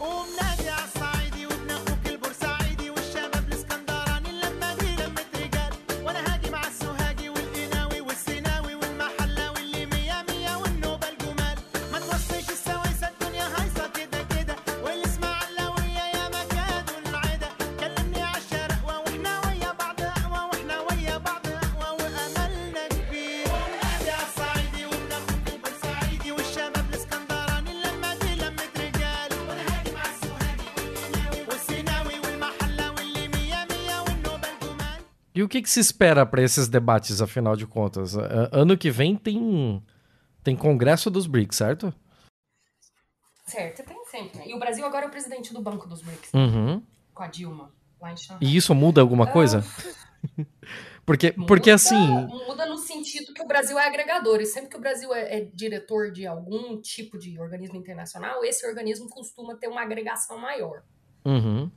قوم 0.00 0.26
نادي 0.42 0.70
عالصعيدي 0.70 1.17
E 35.38 35.42
o 35.44 35.48
que, 35.48 35.62
que 35.62 35.70
se 35.70 35.78
espera 35.78 36.26
para 36.26 36.42
esses 36.42 36.66
debates, 36.66 37.22
afinal 37.22 37.54
de 37.54 37.64
contas? 37.64 38.16
Ano 38.50 38.76
que 38.76 38.90
vem 38.90 39.14
tem, 39.14 39.80
tem 40.42 40.56
congresso 40.56 41.08
dos 41.08 41.28
BRICS, 41.28 41.56
certo? 41.56 41.94
Certo, 43.46 43.84
tem 43.84 44.04
sempre. 44.06 44.36
Né? 44.40 44.48
E 44.48 44.54
o 44.54 44.58
Brasil 44.58 44.84
agora 44.84 45.04
é 45.04 45.08
o 45.08 45.12
presidente 45.12 45.54
do 45.54 45.62
Banco 45.62 45.88
dos 45.88 46.02
BRICS. 46.02 46.34
Uhum. 46.34 46.82
Com 47.14 47.22
a 47.22 47.28
Dilma, 47.28 47.72
lá 48.00 48.12
em 48.12 48.16
Xangai. 48.16 48.40
E 48.42 48.56
isso 48.56 48.74
muda 48.74 49.00
alguma 49.00 49.28
coisa? 49.28 49.60
Uh, 49.60 50.44
porque, 51.06 51.32
muda, 51.36 51.46
porque 51.46 51.70
assim. 51.70 52.08
Muda 52.26 52.66
no 52.66 52.76
sentido 52.76 53.32
que 53.32 53.40
o 53.40 53.46
Brasil 53.46 53.78
é 53.78 53.86
agregador. 53.86 54.40
E 54.40 54.46
sempre 54.46 54.70
que 54.70 54.76
o 54.76 54.80
Brasil 54.80 55.14
é, 55.14 55.38
é 55.38 55.40
diretor 55.54 56.10
de 56.10 56.26
algum 56.26 56.80
tipo 56.80 57.16
de 57.16 57.38
organismo 57.38 57.76
internacional, 57.76 58.44
esse 58.44 58.66
organismo 58.66 59.08
costuma 59.08 59.54
ter 59.54 59.68
uma 59.68 59.82
agregação 59.82 60.36
maior. 60.36 60.82
Uhum. 61.24 61.70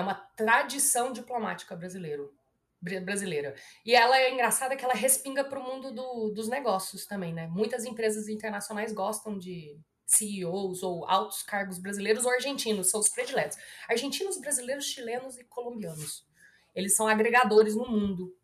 É 0.00 0.02
uma 0.02 0.14
tradição 0.14 1.12
diplomática 1.12 1.76
brasileiro, 1.76 2.32
brasileira. 2.80 3.54
E 3.84 3.94
ela 3.94 4.18
é 4.18 4.32
engraçada 4.32 4.74
que 4.74 4.82
ela 4.82 4.94
respinga 4.94 5.44
para 5.44 5.58
o 5.58 5.62
mundo 5.62 5.92
do, 5.92 6.30
dos 6.30 6.48
negócios 6.48 7.04
também, 7.04 7.34
né? 7.34 7.46
Muitas 7.46 7.84
empresas 7.84 8.26
internacionais 8.26 8.92
gostam 8.92 9.38
de 9.38 9.78
CEOs 10.06 10.82
ou 10.82 11.06
altos 11.06 11.42
cargos 11.42 11.78
brasileiros 11.78 12.24
ou 12.24 12.32
argentinos, 12.32 12.90
são 12.90 12.98
os 12.98 13.10
prediletos. 13.10 13.58
Argentinos, 13.88 14.40
brasileiros, 14.40 14.86
chilenos 14.86 15.38
e 15.38 15.44
colombianos. 15.44 16.26
Eles 16.74 16.96
são 16.96 17.06
agregadores 17.06 17.76
no 17.76 17.86
mundo. 17.86 18.34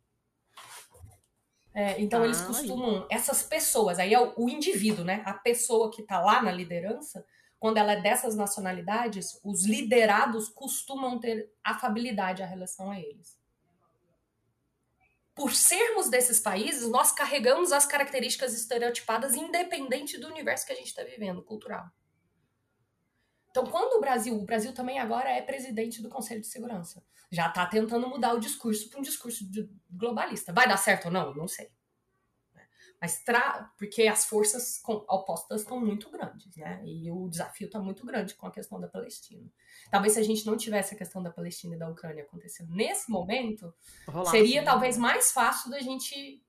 É, 1.72 1.98
então 2.00 2.22
ah, 2.22 2.24
eles 2.26 2.40
costumam, 2.42 3.07
essas 3.11 3.42
pessoas, 3.42 3.98
aí 3.98 4.12
é 4.12 4.20
o, 4.20 4.32
o 4.36 4.48
indivíduo, 4.50 5.04
né? 5.04 5.22
A 5.24 5.32
pessoa 5.32 5.90
que 5.90 6.02
está 6.02 6.20
lá 6.20 6.42
na 6.42 6.52
liderança, 6.52 7.24
quando 7.59 7.78
ela 7.78 7.92
é 7.92 8.00
dessas 8.00 8.36
nacionalidades, 8.36 9.40
os 9.42 9.64
liderados 9.64 10.48
costumam 10.48 11.18
ter 11.18 11.52
afabilidade 11.64 12.42
à 12.42 12.46
relação 12.46 12.90
a 12.90 13.00
eles. 13.00 13.38
Por 15.34 15.52
sermos 15.52 16.09
desses 16.09 16.40
países, 16.40 16.88
nós 16.88 17.12
carregamos 17.12 17.72
as 17.72 17.84
características 17.84 18.54
estereotipadas 18.54 19.34
independente 19.34 20.18
do 20.18 20.28
universo 20.28 20.66
que 20.66 20.72
a 20.72 20.76
gente 20.76 20.88
está 20.88 21.02
vivendo, 21.02 21.42
cultural. 21.42 21.90
Então, 23.50 23.66
quando 23.66 23.94
no 23.94 24.00
Brasil, 24.00 24.34
o 24.34 24.44
Brasil 24.44 24.72
também 24.74 24.98
agora 24.98 25.30
é 25.30 25.40
presidente 25.40 26.02
do 26.02 26.09
Conselho 26.09 26.40
de 26.40 26.46
Segurança. 26.46 27.02
Já 27.30 27.48
está 27.48 27.66
tentando 27.66 28.09
mudar 28.09 28.34
o 28.34 28.40
discurso 28.40 28.88
para 28.88 28.98
um 28.98 29.02
discurso 29.02 29.44
globalista. 29.90 30.52
Vai 30.52 30.68
dar 30.68 30.76
certo 30.76 31.07
ou 31.07 31.11
não? 31.11 31.34
Não 31.34 31.48
sei. 31.48 31.70
Mas 33.01 33.22
tra... 33.22 33.70
porque 33.78 34.07
as 34.07 34.24
forças 34.24 34.80
opostas 34.86 35.62
estão 35.62 35.78
muito 35.80 36.11
grandes, 36.11 36.57
né? 36.57 36.82
E 36.84 37.11
o 37.11 37.28
desafio 37.28 37.66
está 37.66 37.78
muito 37.78 38.05
grande 38.07 38.34
com 38.34 38.47
a 38.47 38.51
questão 38.51 38.80
da 38.80 38.88
Palestina. 38.88 39.51
Talvez 39.90 40.14
se 40.14 40.20
a 40.20 40.22
gente 40.22 40.47
não 40.47 40.57
tivesse 40.57 40.94
a 40.94 40.99
questão 40.99 41.22
da 41.22 41.30
Palestina 41.30 41.74
e 41.74 41.78
da 41.78 41.88
Ucrânia 41.88 42.22
acontecendo 42.22 42.74
nesse 42.74 43.11
momento, 43.11 43.72
Rolar, 44.09 44.30
seria 44.30 44.61
sim. 44.61 44.64
talvez 44.64 44.97
mais 44.97 45.32
fácil 45.32 45.70
da 45.70 45.80
gente 45.80 46.42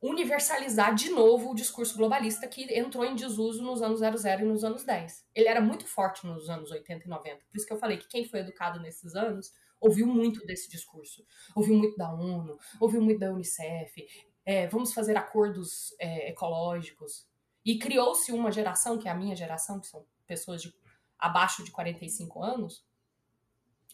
universalizar 0.00 0.94
de 0.94 1.10
novo 1.10 1.50
o 1.50 1.54
discurso 1.54 1.96
globalista 1.96 2.46
que 2.46 2.62
entrou 2.78 3.04
em 3.04 3.14
desuso 3.14 3.62
nos 3.62 3.82
anos 3.82 4.00
00 4.00 4.42
e 4.42 4.44
nos 4.44 4.62
anos 4.62 4.84
10. 4.84 5.26
Ele 5.34 5.48
era 5.48 5.60
muito 5.60 5.86
forte 5.86 6.26
nos 6.26 6.48
anos 6.48 6.70
80 6.70 7.04
e 7.04 7.08
90. 7.08 7.44
Por 7.44 7.56
isso 7.56 7.66
que 7.66 7.72
eu 7.72 7.78
falei 7.78 7.96
que 7.96 8.08
quem 8.08 8.24
foi 8.24 8.40
educado 8.40 8.80
nesses 8.80 9.14
anos 9.14 9.52
ouviu 9.80 10.06
muito 10.06 10.44
desse 10.46 10.70
discurso. 10.70 11.24
Ouviu 11.54 11.74
muito 11.74 11.96
da 11.96 12.12
ONU, 12.12 12.58
ouviu 12.80 13.00
muito 13.00 13.20
da 13.20 13.32
Unicef. 13.32 14.06
É, 14.46 14.68
vamos 14.68 14.94
fazer 14.94 15.16
acordos 15.16 15.94
é, 15.98 16.30
ecológicos. 16.30 17.28
E 17.64 17.78
criou-se 17.78 18.30
uma 18.30 18.52
geração, 18.52 18.96
que 18.96 19.08
é 19.08 19.10
a 19.10 19.14
minha 19.14 19.34
geração, 19.34 19.80
que 19.80 19.88
são 19.88 20.06
pessoas 20.24 20.62
de 20.62 20.72
abaixo 21.18 21.64
de 21.64 21.72
45 21.72 22.42
anos. 22.42 22.86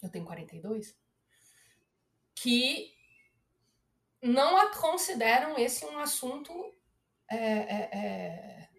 Eu 0.01 0.09
tenho 0.09 0.25
42. 0.25 0.95
Que 2.35 2.93
não 4.21 4.71
consideram 4.73 5.57
esse 5.57 5.83
um 5.85 5.97
assunto. 5.97 6.53
É, 7.29 7.35
é, 7.35 7.89
é, 7.93 8.69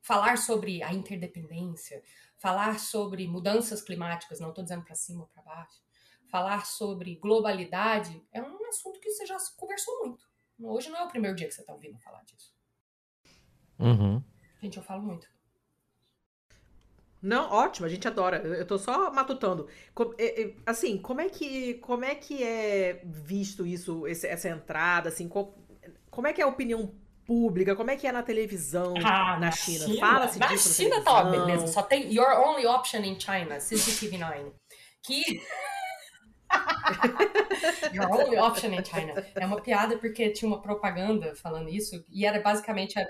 falar 0.00 0.38
sobre 0.38 0.82
a 0.82 0.92
interdependência, 0.94 2.02
falar 2.38 2.78
sobre 2.78 3.26
mudanças 3.26 3.82
climáticas, 3.82 4.40
não 4.40 4.50
estou 4.50 4.64
dizendo 4.64 4.84
para 4.84 4.94
cima 4.94 5.22
ou 5.22 5.26
para 5.26 5.42
baixo, 5.42 5.82
falar 6.30 6.64
sobre 6.64 7.16
globalidade 7.16 8.24
é 8.32 8.40
um 8.40 8.66
assunto 8.68 9.00
que 9.00 9.10
você 9.10 9.26
já 9.26 9.36
conversou 9.56 10.06
muito. 10.06 10.26
Hoje 10.60 10.88
não 10.90 10.98
é 10.98 11.04
o 11.04 11.08
primeiro 11.08 11.36
dia 11.36 11.46
que 11.46 11.54
você 11.54 11.60
está 11.60 11.72
ouvindo 11.72 11.98
falar 11.98 12.22
disso. 12.24 12.52
Uhum. 13.78 14.22
Gente, 14.60 14.76
eu 14.76 14.82
falo 14.82 15.02
muito. 15.02 15.28
Não, 17.20 17.50
ótimo, 17.50 17.86
a 17.86 17.88
gente 17.88 18.06
adora. 18.06 18.38
Eu 18.38 18.66
tô 18.66 18.78
só 18.78 19.12
matutando. 19.12 19.68
É, 20.18 20.42
é, 20.42 20.54
assim, 20.64 20.98
como 20.98 21.20
é 21.20 21.28
que 21.28 21.74
como 21.74 22.04
é 22.04 22.14
que 22.14 22.42
é 22.42 23.02
visto 23.04 23.66
isso, 23.66 24.06
essa 24.06 24.48
entrada, 24.48 25.08
assim, 25.08 25.28
como 25.28 26.26
é 26.26 26.32
que 26.32 26.40
é 26.40 26.44
a 26.44 26.48
opinião 26.48 26.94
pública, 27.26 27.76
como 27.76 27.90
é 27.90 27.96
que 27.96 28.06
é 28.06 28.12
na 28.12 28.22
televisão 28.22 28.94
ah, 29.04 29.38
na, 29.38 29.50
China? 29.50 29.84
China? 29.84 30.00
Fala-se 30.00 30.38
disso. 30.38 30.68
Na 30.68 30.74
China 30.74 31.04
tá, 31.04 31.24
beleza. 31.24 31.66
Só 31.66 31.82
tem 31.82 32.12
Your 32.12 32.40
Only 32.40 32.66
Option 32.66 33.00
in 33.00 33.18
China, 33.18 33.56
CCTV9. 33.58 34.52
Que. 35.02 35.42
Your 37.92 38.10
Only 38.10 38.38
Option 38.38 38.72
in 38.72 38.84
China. 38.84 39.24
É 39.34 39.46
uma 39.46 39.60
piada 39.60 39.96
porque 39.98 40.30
tinha 40.30 40.48
uma 40.48 40.60
propaganda 40.60 41.34
falando 41.34 41.68
isso 41.68 42.04
e 42.10 42.26
era 42.26 42.40
basicamente. 42.40 42.98
A, 42.98 43.06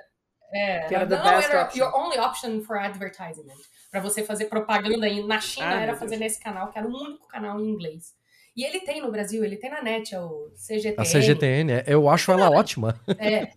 é, 0.52 0.86
que 0.86 0.94
era 0.94 1.04
não, 1.04 1.16
the 1.16 1.30
best 1.30 1.50
era 1.50 1.64
option. 1.64 1.84
Your 1.84 1.94
Only 1.94 2.18
Option 2.18 2.60
for 2.62 2.78
Advertisement 2.78 3.58
para 3.90 4.00
você 4.00 4.22
fazer 4.22 4.46
propaganda 4.46 5.06
aí 5.06 5.26
na 5.26 5.40
China 5.40 5.80
era 5.80 5.96
fazer 5.96 6.16
nesse 6.16 6.40
canal, 6.40 6.70
que 6.70 6.78
era 6.78 6.86
o 6.86 6.90
único 6.90 7.26
canal 7.26 7.60
em 7.60 7.68
inglês. 7.68 8.14
E 8.56 8.64
ele 8.64 8.80
tem 8.80 9.00
no 9.00 9.10
Brasil, 9.10 9.44
ele 9.44 9.56
tem 9.56 9.70
na 9.70 9.82
net, 9.82 10.14
é 10.14 10.20
o 10.20 10.50
CGTN. 10.56 10.96
A 10.98 11.04
CGTN, 11.04 11.72
é. 11.72 11.84
eu 11.86 12.08
acho 12.08 12.32
ela 12.32 12.50
ótima. 12.50 13.00
É. 13.18 13.52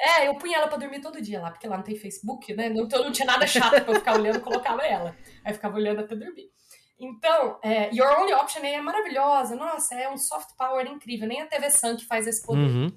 É, 0.00 0.28
eu 0.28 0.34
punha 0.36 0.56
ela 0.56 0.66
pra 0.66 0.78
dormir 0.78 1.00
todo 1.00 1.20
dia 1.20 1.40
lá, 1.40 1.50
porque 1.50 1.68
lá 1.68 1.76
não 1.76 1.84
tem 1.84 1.94
Facebook, 1.94 2.54
né? 2.54 2.68
Então 2.74 3.04
não 3.04 3.12
tinha 3.12 3.26
nada 3.26 3.46
chato 3.46 3.84
pra 3.84 3.92
eu 3.92 3.98
ficar 3.98 4.14
olhando, 4.14 4.40
colocava 4.40 4.82
ela. 4.82 5.14
Aí 5.44 5.52
ficava 5.52 5.76
olhando 5.76 6.00
até 6.00 6.16
dormir. 6.16 6.50
Então, 6.98 7.58
é, 7.62 7.94
Your 7.94 8.18
Only 8.18 8.34
Option 8.34 8.62
é 8.64 8.80
maravilhosa. 8.80 9.54
Nossa, 9.54 9.94
é 9.94 10.08
um 10.10 10.16
soft 10.16 10.56
power 10.56 10.86
incrível. 10.86 11.28
Nem 11.28 11.42
a 11.42 11.46
TV 11.46 11.70
Sun 11.70 11.96
que 11.96 12.04
faz 12.04 12.26
esse 12.26 12.44
poder. 12.44 12.60
Uhum. 12.60 12.94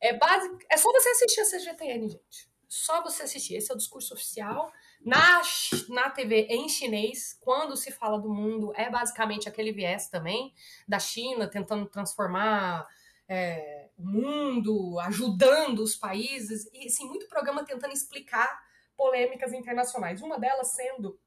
É, 0.00 0.12
base... 0.16 0.50
é 0.70 0.76
só 0.76 0.92
você 0.92 1.08
assistir 1.08 1.40
a 1.40 1.44
CGTN, 1.44 2.08
gente. 2.08 2.48
Só 2.68 3.02
você 3.02 3.22
assistir. 3.22 3.54
Esse 3.56 3.72
é 3.72 3.74
o 3.74 3.78
discurso 3.78 4.12
oficial. 4.12 4.70
Na, 5.00 5.40
na 5.88 6.10
TV 6.10 6.46
em 6.50 6.68
chinês, 6.68 7.38
quando 7.40 7.76
se 7.76 7.90
fala 7.90 8.18
do 8.18 8.28
mundo, 8.28 8.72
é 8.76 8.90
basicamente 8.90 9.48
aquele 9.48 9.72
viés 9.72 10.08
também 10.08 10.52
da 10.86 10.98
China 10.98 11.48
tentando 11.48 11.86
transformar 11.86 12.86
é, 13.28 13.88
o 13.96 14.04
mundo, 14.04 14.98
ajudando 15.00 15.80
os 15.80 15.94
países, 15.94 16.68
e 16.72 16.88
sim, 16.88 17.06
muito 17.06 17.28
programa 17.28 17.64
tentando 17.64 17.92
explicar 17.92 18.62
polêmicas 18.96 19.52
internacionais. 19.52 20.20
Uma 20.20 20.38
delas 20.38 20.72
sendo, 20.72 21.18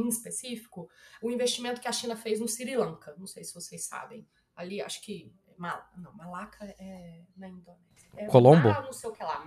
em 0.00 0.08
específico, 0.08 0.88
o 1.22 1.30
investimento 1.30 1.80
que 1.80 1.88
a 1.88 1.92
China 1.92 2.16
fez 2.16 2.40
no 2.40 2.48
Sri 2.48 2.76
Lanka. 2.76 3.14
Não 3.18 3.26
sei 3.26 3.44
se 3.44 3.54
vocês 3.54 3.84
sabem. 3.84 4.26
Ali, 4.54 4.80
acho 4.80 5.02
que. 5.02 5.32
Mal, 5.56 5.84
não, 5.96 6.12
Malaca 6.14 6.64
é 6.78 7.24
na 7.36 7.48
Indonésia. 7.48 8.10
É 8.16 8.26
Colombo? 8.26 8.68
Não 8.68 8.92
sei 8.92 9.10
o 9.10 9.12
que 9.12 9.22
lá. 9.22 9.44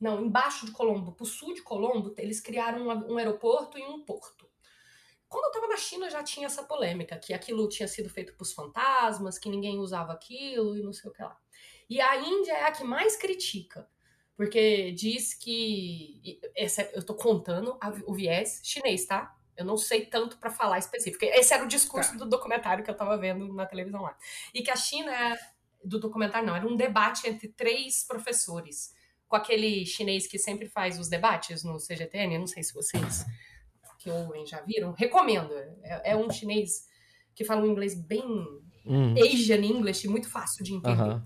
Não, 0.00 0.24
embaixo 0.24 0.66
de 0.66 0.72
Colombo, 0.72 1.12
para 1.12 1.22
o 1.22 1.26
sul 1.26 1.54
de 1.54 1.62
Colombo, 1.62 2.12
eles 2.18 2.40
criaram 2.40 2.88
um, 2.88 3.12
um 3.12 3.16
aeroporto 3.16 3.78
e 3.78 3.82
um 3.82 4.04
porto. 4.04 4.48
Quando 5.28 5.44
eu 5.44 5.48
estava 5.48 5.66
na 5.66 5.76
China 5.76 6.10
já 6.10 6.22
tinha 6.22 6.46
essa 6.46 6.62
polêmica, 6.62 7.18
que 7.18 7.34
aquilo 7.34 7.68
tinha 7.68 7.88
sido 7.88 8.08
feito 8.08 8.34
para 8.34 8.42
os 8.42 8.52
fantasmas, 8.52 9.38
que 9.38 9.48
ninguém 9.48 9.78
usava 9.78 10.12
aquilo 10.12 10.76
e 10.76 10.82
não 10.82 10.92
sei 10.92 11.10
o 11.10 11.12
que 11.12 11.22
lá. 11.22 11.36
E 11.88 12.00
a 12.00 12.16
Índia 12.16 12.52
é 12.52 12.64
a 12.64 12.72
que 12.72 12.84
mais 12.84 13.16
critica, 13.16 13.88
porque 14.36 14.92
diz 14.92 15.34
que. 15.34 16.40
Essa, 16.54 16.82
eu 16.92 17.00
estou 17.00 17.16
contando 17.16 17.76
a, 17.80 17.88
o 18.06 18.14
viés 18.14 18.60
chinês, 18.62 19.06
tá? 19.06 19.36
Eu 19.56 19.64
não 19.64 19.76
sei 19.76 20.06
tanto 20.06 20.38
para 20.38 20.50
falar 20.50 20.78
específico. 20.78 21.24
Esse 21.24 21.54
era 21.54 21.64
o 21.64 21.68
discurso 21.68 22.12
tá. 22.12 22.18
do 22.18 22.26
documentário 22.26 22.82
que 22.82 22.90
eu 22.90 22.94
estava 22.94 23.16
vendo 23.16 23.52
na 23.52 23.66
televisão 23.66 24.02
lá. 24.02 24.16
E 24.52 24.62
que 24.62 24.70
a 24.70 24.76
China, 24.76 25.12
é, 25.12 25.38
do 25.84 25.98
documentário 25.98 26.46
não, 26.46 26.56
era 26.56 26.66
um 26.66 26.76
debate 26.76 27.28
entre 27.28 27.48
três 27.48 28.04
professores 28.06 28.92
com 29.28 29.36
aquele 29.36 29.84
chinês 29.86 30.26
que 30.26 30.38
sempre 30.38 30.68
faz 30.68 30.98
os 30.98 31.08
debates 31.08 31.64
no 31.64 31.78
CGTN, 31.78 32.38
não 32.38 32.46
sei 32.46 32.62
se 32.62 32.74
vocês 32.74 33.24
que 33.98 34.10
ouvem 34.10 34.46
já 34.46 34.60
viram, 34.60 34.92
recomendo. 34.92 35.52
É, 35.82 36.12
é 36.12 36.16
um 36.16 36.30
chinês 36.30 36.86
que 37.34 37.44
fala 37.44 37.62
um 37.62 37.66
inglês 37.66 37.94
bem 37.94 38.22
uhum. 38.84 39.14
Asian 39.18 39.64
English, 39.64 40.06
muito 40.06 40.28
fácil 40.28 40.62
de 40.62 40.74
entender. 40.74 41.22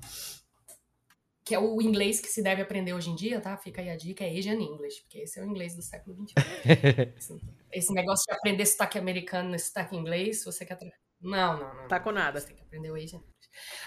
Que 1.44 1.54
é 1.54 1.58
o 1.58 1.82
inglês 1.82 2.20
que 2.20 2.28
se 2.28 2.42
deve 2.42 2.62
aprender 2.62 2.92
hoje 2.92 3.10
em 3.10 3.16
dia, 3.16 3.40
tá? 3.40 3.56
Fica 3.56 3.80
aí 3.80 3.90
a 3.90 3.96
dica, 3.96 4.24
é 4.24 4.38
Asian 4.38 4.60
English, 4.60 5.02
porque 5.02 5.18
esse 5.18 5.40
é 5.40 5.42
o 5.42 5.46
inglês 5.46 5.74
do 5.74 5.82
século 5.82 6.16
XXI. 6.16 6.34
esse, 7.72 7.92
negócio 7.92 8.24
de 8.28 8.34
aprender 8.34 8.66
sotaque 8.66 8.98
americano 8.98 9.54
e 9.54 9.58
sotaque 9.58 9.96
inglês, 9.96 10.44
você 10.44 10.64
quer... 10.64 10.78
Não, 11.20 11.58
não, 11.58 11.74
não. 11.74 11.88
Tá 11.88 11.98
com 11.98 12.12
nada. 12.12 12.40
Você 12.40 12.46
tem 12.46 12.56
que 12.56 12.62
aprender 12.62 12.90
o 12.90 12.94
Asian 12.94 13.20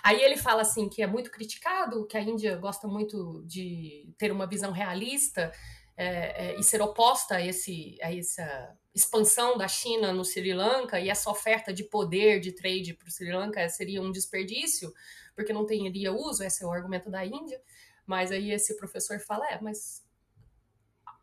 Aí 0.03 0.21
ele 0.21 0.37
fala 0.37 0.61
assim 0.61 0.89
que 0.89 1.01
é 1.01 1.07
muito 1.07 1.31
criticado, 1.31 2.05
que 2.07 2.17
a 2.17 2.21
Índia 2.21 2.57
gosta 2.57 2.87
muito 2.87 3.43
de 3.45 4.13
ter 4.17 4.31
uma 4.31 4.47
visão 4.47 4.71
realista 4.71 5.51
é, 5.95 6.05
é, 6.47 6.59
e 6.59 6.63
ser 6.63 6.81
oposta 6.81 7.35
a, 7.35 7.45
esse, 7.45 7.97
a 8.01 8.13
essa 8.13 8.75
expansão 8.93 9.57
da 9.57 9.67
China 9.67 10.11
no 10.11 10.25
Sri 10.25 10.53
Lanka 10.53 10.99
e 10.99 11.09
essa 11.09 11.29
oferta 11.29 11.73
de 11.73 11.83
poder 11.83 12.39
de 12.39 12.51
trade 12.51 12.93
para 12.93 13.07
o 13.07 13.11
Sri 13.11 13.31
Lanka 13.31 13.67
seria 13.69 14.01
um 14.01 14.11
desperdício, 14.11 14.91
porque 15.35 15.53
não 15.53 15.65
teria 15.65 16.11
uso, 16.11 16.43
esse 16.43 16.63
é 16.63 16.67
o 16.67 16.71
argumento 16.71 17.09
da 17.09 17.25
Índia. 17.25 17.61
Mas 18.05 18.31
aí 18.31 18.51
esse 18.51 18.75
professor 18.75 19.19
fala, 19.19 19.47
é, 19.49 19.61
mas 19.61 20.00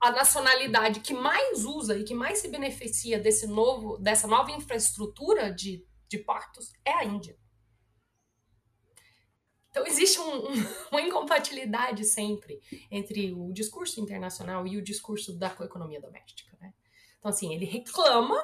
a 0.01 0.13
nacionalidade 0.13 1.01
que 1.01 1.13
mais 1.13 1.65
usa 1.65 1.99
e 1.99 2.05
que 2.05 2.15
mais 2.15 2.39
se 2.39 2.49
beneficia 2.49 3.19
desse 3.19 3.47
novo, 3.47 3.99
dessa 3.99 4.29
nova 4.29 4.51
infraestrutura 4.51 5.53
de, 5.53 5.85
de 6.09 6.19
portos 6.19 6.73
é 6.85 6.93
a 6.93 7.05
Índia. 7.05 7.37
Então, 9.71 9.87
existe 9.87 10.19
um, 10.21 10.51
um, 10.51 10.55
uma 10.91 11.01
incompatibilidade 11.01 12.05
sempre 12.05 12.61
entre 12.91 13.33
o 13.33 13.53
discurso 13.53 14.01
internacional 14.01 14.67
e 14.67 14.77
o 14.77 14.83
discurso 14.83 15.37
da 15.37 15.49
economia 15.61 16.01
doméstica. 16.01 16.57
Né? 16.61 16.73
Então, 17.19 17.31
assim, 17.31 17.55
ele 17.55 17.65
reclama 17.65 18.37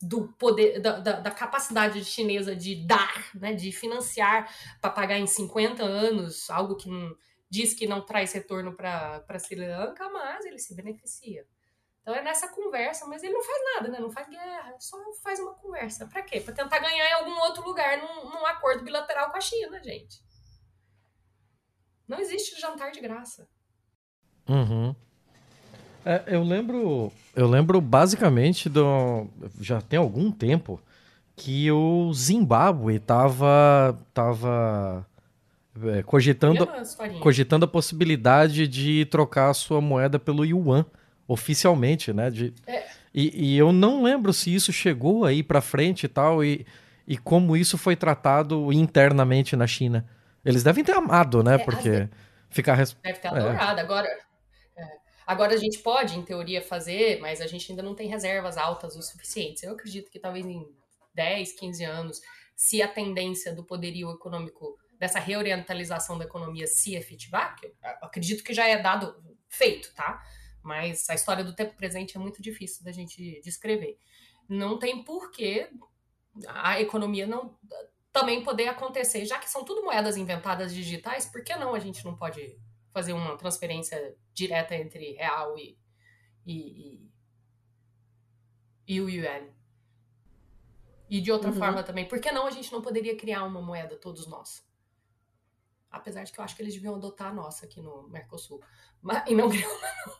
do 0.00 0.28
poder, 0.34 0.80
da, 0.80 0.98
da, 0.98 1.20
da, 1.20 1.30
capacidade 1.30 2.04
chinesa 2.04 2.54
de 2.54 2.74
dar, 2.86 3.30
né, 3.34 3.54
de 3.54 3.72
financiar 3.72 4.54
para 4.80 4.90
pagar 4.90 5.18
em 5.18 5.26
50 5.26 5.82
anos 5.82 6.50
algo 6.50 6.76
que 6.76 6.88
não, 6.88 7.16
diz 7.48 7.74
que 7.74 7.86
não 7.86 8.04
traz 8.04 8.32
retorno 8.32 8.74
para 8.74 9.38
Sri 9.38 9.56
Lanka, 9.56 10.08
mas 10.08 10.44
ele 10.44 10.58
se 10.58 10.74
beneficia. 10.74 11.46
Então 12.02 12.14
é 12.14 12.22
nessa 12.22 12.48
conversa, 12.48 13.04
mas 13.06 13.22
ele 13.22 13.32
não 13.32 13.42
faz 13.42 13.58
nada, 13.74 13.88
né? 13.88 13.98
Não 13.98 14.10
faz 14.10 14.28
guerra, 14.28 14.76
só 14.78 14.96
faz 15.24 15.40
uma 15.40 15.54
conversa. 15.54 16.06
Para 16.06 16.22
quê? 16.22 16.40
Para 16.40 16.54
tentar 16.54 16.78
ganhar 16.78 17.08
em 17.10 17.14
algum 17.14 17.36
outro 17.40 17.64
lugar 17.64 17.98
num, 17.98 18.30
num, 18.30 18.46
acordo 18.46 18.84
bilateral 18.84 19.30
com 19.30 19.36
a 19.36 19.40
China, 19.40 19.82
gente. 19.82 20.24
Não 22.06 22.20
existe 22.20 22.60
jantar 22.60 22.92
de 22.92 23.00
graça. 23.00 23.48
Uhum. 24.48 24.94
É, 26.04 26.22
eu 26.28 26.44
lembro, 26.44 27.12
eu 27.34 27.48
lembro 27.48 27.80
basicamente 27.80 28.68
do, 28.68 29.26
já 29.60 29.80
tem 29.80 29.98
algum 29.98 30.30
tempo 30.30 30.80
que 31.34 31.72
o 31.72 32.12
Zimbábue 32.14 33.00
tava, 33.00 33.98
tava 34.14 35.04
é, 35.84 36.02
cogitando, 36.02 36.66
cogitando 37.20 37.64
a 37.64 37.68
possibilidade 37.68 38.66
de 38.68 39.04
trocar 39.06 39.50
a 39.50 39.54
sua 39.54 39.80
moeda 39.80 40.18
pelo 40.18 40.44
yuan 40.44 40.86
oficialmente, 41.28 42.12
né? 42.12 42.30
De, 42.30 42.54
É. 42.66 42.84
e, 43.12 43.52
e 43.54 43.58
eu 43.58 43.72
não 43.72 44.02
lembro 44.02 44.32
se 44.32 44.54
isso 44.54 44.72
chegou 44.72 45.24
aí 45.24 45.42
pra 45.42 45.60
frente 45.60 46.04
e 46.04 46.08
tal, 46.08 46.44
e, 46.44 46.64
e 47.06 47.16
como 47.18 47.56
isso 47.56 47.76
foi 47.76 47.96
tratado 47.96 48.72
internamente 48.72 49.56
na 49.56 49.66
China. 49.66 50.06
Eles 50.44 50.62
devem 50.62 50.84
ter 50.84 50.92
amado, 50.92 51.42
né? 51.42 51.56
É, 51.56 51.58
Porque 51.58 51.88
às 51.88 52.08
ficar. 52.50 52.74
res- 52.74 52.96
Deve 53.02 53.18
ter 53.18 53.26
É. 53.28 53.30
adorado. 53.30 53.80
Agora, 53.80 54.08
é, 54.76 54.84
agora 55.26 55.54
a 55.54 55.58
gente 55.58 55.78
pode, 55.80 56.16
em 56.16 56.22
teoria, 56.22 56.62
fazer, 56.62 57.18
mas 57.20 57.40
a 57.40 57.46
gente 57.48 57.70
ainda 57.72 57.82
não 57.82 57.94
tem 57.94 58.08
reservas 58.08 58.56
altas 58.56 58.94
o 58.96 59.02
suficientes. 59.02 59.62
Eu 59.64 59.72
acredito 59.72 60.10
que 60.10 60.20
talvez 60.20 60.46
em 60.46 60.64
10, 61.14 61.52
15 61.58 61.82
anos, 61.84 62.20
se 62.54 62.80
a 62.80 62.86
tendência 62.88 63.52
do 63.54 63.64
poderio 63.64 64.10
econômico, 64.12 64.78
dessa 64.98 65.18
reorientalização 65.18 66.16
da 66.18 66.24
economia 66.24 66.66
se 66.66 66.94
efetivar, 66.94 67.56
que 67.56 67.66
eu 67.66 67.72
acredito 68.02 68.42
que 68.42 68.54
já 68.54 68.66
é 68.66 68.78
dado, 68.78 69.14
feito, 69.48 69.92
tá? 69.94 70.22
Mas 70.62 71.08
a 71.08 71.14
história 71.14 71.44
do 71.44 71.54
tempo 71.54 71.74
presente 71.76 72.16
é 72.16 72.20
muito 72.20 72.42
difícil 72.42 72.84
da 72.84 72.90
gente 72.92 73.40
descrever. 73.42 73.98
Não 74.48 74.78
tem 74.78 75.04
porquê 75.04 75.70
a 76.48 76.80
economia 76.80 77.26
não 77.26 77.58
também 78.12 78.42
poder 78.42 78.68
acontecer, 78.68 79.24
já 79.26 79.38
que 79.38 79.48
são 79.48 79.64
tudo 79.64 79.82
moedas 79.84 80.16
inventadas 80.16 80.74
digitais, 80.74 81.26
por 81.26 81.44
que 81.44 81.54
não 81.56 81.74
a 81.74 81.78
gente 81.78 82.04
não 82.04 82.16
pode 82.16 82.58
fazer 82.92 83.12
uma 83.12 83.36
transferência 83.36 84.16
direta 84.32 84.74
entre 84.74 85.12
real 85.12 85.58
e, 85.58 85.78
e, 86.46 86.56
e, 86.56 87.12
e 88.88 89.00
o 89.00 89.08
yuan? 89.08 89.48
E 91.08 91.20
de 91.20 91.30
outra 91.30 91.50
Uhum. 91.50 91.56
forma 91.56 91.82
também, 91.82 92.06
por 92.08 92.20
que 92.20 92.32
não 92.32 92.46
a 92.46 92.50
gente 92.50 92.72
não 92.72 92.82
poderia 92.82 93.16
criar 93.16 93.44
uma 93.44 93.62
moeda, 93.62 93.96
todos 93.96 94.26
nós? 94.26 94.66
Apesar 95.90 96.24
de 96.24 96.32
que 96.32 96.38
eu 96.40 96.44
acho 96.44 96.54
que 96.56 96.62
eles 96.62 96.74
deviam 96.74 96.94
adotar 96.94 97.28
a 97.28 97.34
nossa 97.34 97.64
aqui 97.66 97.80
no 97.80 98.08
Mercosul. 98.08 98.62
Mas, 99.00 99.22
e 99.26 99.34
não 99.34 99.48
criar 99.48 99.68
uma 99.68 100.16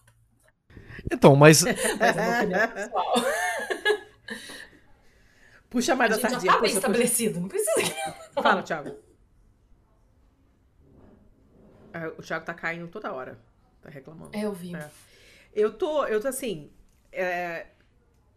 Então, 1.12 1.36
mas 1.36 1.62
mas 1.98 2.16
é. 2.16 2.90
Puxa 5.68 5.94
mais 5.94 6.12
A 6.12 6.16
da 6.16 6.28
gente 6.28 6.44
já 6.46 6.52
tá 6.52 6.60
bem 6.60 6.60
puxa, 6.60 6.60
puxa. 6.60 6.76
estabelecido, 6.78 7.40
não 7.40 7.48
precisa. 7.48 7.94
Fala, 8.42 8.62
Thiago. 8.62 8.96
Ah, 11.92 12.08
O 12.16 12.22
Thiago 12.22 12.44
tá 12.44 12.54
caindo 12.54 12.88
toda 12.88 13.12
hora. 13.12 13.38
Tá 13.82 13.90
reclamando. 13.90 14.36
É, 14.36 14.42
eu 14.44 14.52
vi. 14.52 14.74
É. 14.74 14.90
Eu 15.52 15.72
tô, 15.72 16.04
eu 16.06 16.20
tô 16.20 16.28
assim, 16.28 16.70
é, 17.12 17.66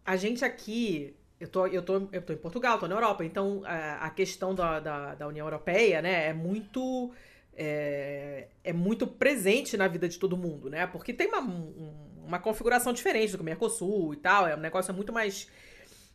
a 0.05 0.15
gente 0.15 0.43
aqui, 0.43 1.15
eu 1.39 1.47
tô, 1.47 1.67
eu, 1.67 1.81
tô, 1.81 2.07
eu 2.11 2.21
tô 2.21 2.33
em 2.33 2.37
Portugal, 2.37 2.77
tô 2.79 2.87
na 2.87 2.95
Europa, 2.95 3.23
então 3.23 3.61
a, 3.65 4.05
a 4.05 4.09
questão 4.09 4.53
da, 4.53 4.79
da, 4.79 5.15
da 5.15 5.27
União 5.27 5.45
Europeia, 5.45 6.01
né, 6.01 6.27
é 6.27 6.33
muito, 6.33 7.11
é, 7.55 8.47
é 8.63 8.73
muito 8.73 9.07
presente 9.07 9.77
na 9.77 9.87
vida 9.87 10.07
de 10.09 10.19
todo 10.19 10.35
mundo, 10.37 10.69
né, 10.69 10.87
porque 10.87 11.13
tem 11.13 11.27
uma, 11.27 11.39
um- 11.41 11.95
uma 12.25 12.39
configuração 12.39 12.93
diferente 12.93 13.31
do 13.31 13.37
que 13.37 13.41
o 13.41 13.45
Mercosul 13.45 14.13
e 14.13 14.17
tal, 14.17 14.47
é 14.47 14.55
um 14.55 14.59
negócio 14.59 14.93
muito 14.93 15.11
mais, 15.11 15.47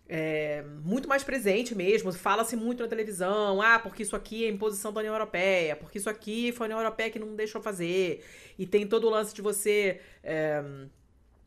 é, 0.09 0.63
muito 0.83 1.09
mais 1.09 1.25
presente 1.25 1.75
mesmo, 1.75 2.13
fala-se 2.13 2.55
muito 2.57 2.83
na 2.83 2.89
televisão, 2.89 3.61
ah, 3.63 3.79
porque 3.79 4.03
isso 4.03 4.15
aqui 4.15 4.45
é 4.45 4.49
imposição 4.49 4.93
da 4.93 5.01
União 5.01 5.15
Europeia, 5.15 5.75
porque 5.77 5.99
isso 5.99 6.11
aqui 6.11 6.53
foi 6.53 6.67
a 6.67 6.69
União 6.69 6.81
Europeia 6.81 7.11
que 7.11 7.19
não 7.19 7.35
deixou 7.35 7.63
fazer, 7.63 8.23
e 8.59 8.67
tem 8.67 8.87
todo 8.87 9.07
o 9.07 9.11
lance 9.11 9.35
de 9.35 9.41
você 9.43 10.01
é, 10.23 10.63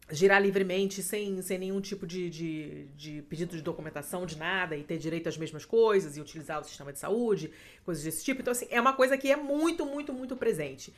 girar 0.09 0.41
livremente 0.41 1.03
sem, 1.03 1.41
sem 1.41 1.57
nenhum 1.57 1.81
tipo 1.81 2.07
de, 2.07 2.29
de, 2.29 2.85
de 2.95 3.21
pedido 3.23 3.55
de 3.55 3.61
documentação, 3.61 4.25
de 4.25 4.37
nada, 4.37 4.75
e 4.75 4.83
ter 4.83 4.97
direito 4.97 5.27
às 5.27 5.37
mesmas 5.37 5.65
coisas, 5.65 6.15
e 6.15 6.21
utilizar 6.21 6.61
o 6.61 6.63
sistema 6.63 6.93
de 6.93 6.99
saúde, 6.99 7.51
coisas 7.83 8.03
desse 8.03 8.23
tipo. 8.23 8.41
Então, 8.41 8.51
assim, 8.51 8.67
é 8.69 8.79
uma 8.79 8.93
coisa 8.93 9.17
que 9.17 9.31
é 9.31 9.35
muito, 9.35 9.85
muito, 9.85 10.13
muito 10.13 10.35
presente 10.35 10.93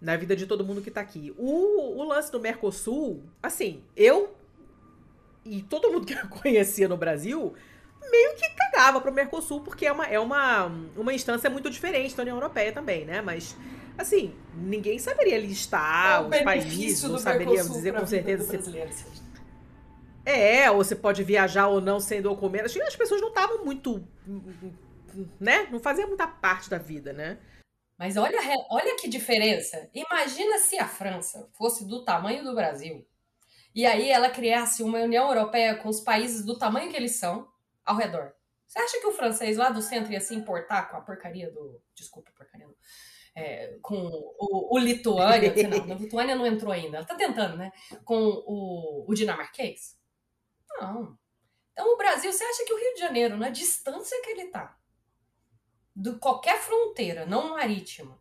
na 0.00 0.16
vida 0.16 0.34
de 0.36 0.46
todo 0.46 0.64
mundo 0.64 0.82
que 0.82 0.90
tá 0.90 1.00
aqui. 1.00 1.32
O, 1.36 1.98
o 1.98 2.04
lance 2.04 2.30
do 2.30 2.40
Mercosul, 2.40 3.22
assim, 3.42 3.82
eu 3.96 4.36
e 5.44 5.62
todo 5.62 5.90
mundo 5.90 6.06
que 6.06 6.14
eu 6.14 6.28
conhecia 6.28 6.88
no 6.88 6.96
Brasil 6.96 7.54
meio 8.10 8.34
que 8.34 8.48
cagava 8.50 9.00
pro 9.00 9.12
Mercosul, 9.12 9.60
porque 9.60 9.86
é 9.86 9.92
uma, 9.92 10.06
é 10.06 10.18
uma, 10.18 10.66
uma 10.96 11.12
instância 11.12 11.48
muito 11.48 11.70
diferente 11.70 12.16
da 12.16 12.22
União 12.22 12.36
Europeia 12.36 12.72
também, 12.72 13.04
né? 13.04 13.20
Mas, 13.20 13.56
assim, 14.00 14.34
ninguém 14.54 14.98
saberia 14.98 15.38
listar 15.38 16.26
os 16.26 16.36
países, 16.42 17.02
não 17.02 17.18
saberia 17.18 17.62
dizer 17.62 17.94
com 17.94 18.06
certeza 18.06 18.44
se 18.44 18.56
é, 20.24 20.70
ou 20.70 20.78
você 20.78 20.94
pode 20.94 21.22
viajar 21.24 21.66
ou 21.68 21.80
não 21.80 21.98
sem 21.98 22.20
documento. 22.20 22.66
Acho 22.66 22.74
que 22.74 22.82
as 22.82 22.96
pessoas 22.96 23.20
não 23.20 23.28
estavam 23.28 23.64
muito. 23.64 24.06
né? 25.40 25.66
Não 25.70 25.80
faziam 25.80 26.08
muita 26.08 26.26
parte 26.26 26.68
da 26.68 26.78
vida, 26.78 27.12
né? 27.12 27.38
Mas 27.98 28.16
olha, 28.16 28.38
olha 28.70 28.96
que 28.96 29.08
diferença. 29.08 29.90
Imagina 29.92 30.58
se 30.58 30.78
a 30.78 30.86
França 30.86 31.48
fosse 31.52 31.86
do 31.86 32.04
tamanho 32.04 32.44
do 32.44 32.54
Brasil. 32.54 33.06
E 33.74 33.86
aí 33.86 34.10
ela 34.10 34.30
criasse 34.30 34.82
uma 34.82 34.98
União 35.00 35.28
Europeia 35.28 35.76
com 35.76 35.88
os 35.88 36.00
países 36.00 36.44
do 36.44 36.58
tamanho 36.58 36.90
que 36.90 36.96
eles 36.96 37.16
são 37.16 37.48
ao 37.84 37.96
redor. 37.96 38.32
Você 38.66 38.78
acha 38.78 39.00
que 39.00 39.06
o 39.06 39.12
francês 39.12 39.56
lá 39.56 39.68
do 39.68 39.82
centro 39.82 40.12
ia 40.12 40.20
se 40.20 40.34
importar 40.34 40.90
com 40.90 40.96
a 40.96 41.00
porcaria 41.00 41.50
do. 41.50 41.80
Desculpa, 41.94 42.30
porcaria 42.36 42.66
não. 42.66 42.74
É, 43.34 43.78
com 43.80 43.96
o, 44.38 44.74
o 44.74 44.78
Lituânia. 44.78 45.52
lá, 45.68 45.76
a 45.94 45.98
Lituânia 45.98 46.34
não 46.34 46.46
entrou 46.46 46.72
ainda. 46.72 46.98
Ela 46.98 47.06
tá 47.06 47.14
tentando, 47.14 47.56
né? 47.56 47.70
Com 48.04 48.18
o, 48.46 49.04
o 49.08 49.14
dinamarquês? 49.14 49.96
Não. 50.80 51.16
Então 51.72 51.94
o 51.94 51.96
Brasil, 51.96 52.32
você 52.32 52.42
acha 52.44 52.64
que 52.64 52.72
o 52.74 52.78
Rio 52.78 52.94
de 52.94 53.00
Janeiro, 53.00 53.36
na 53.36 53.48
distância 53.48 54.20
que 54.22 54.30
ele 54.30 54.48
tá, 54.48 54.76
de 55.94 56.12
qualquer 56.18 56.60
fronteira 56.60 57.24
não 57.24 57.50
marítima, 57.50 58.20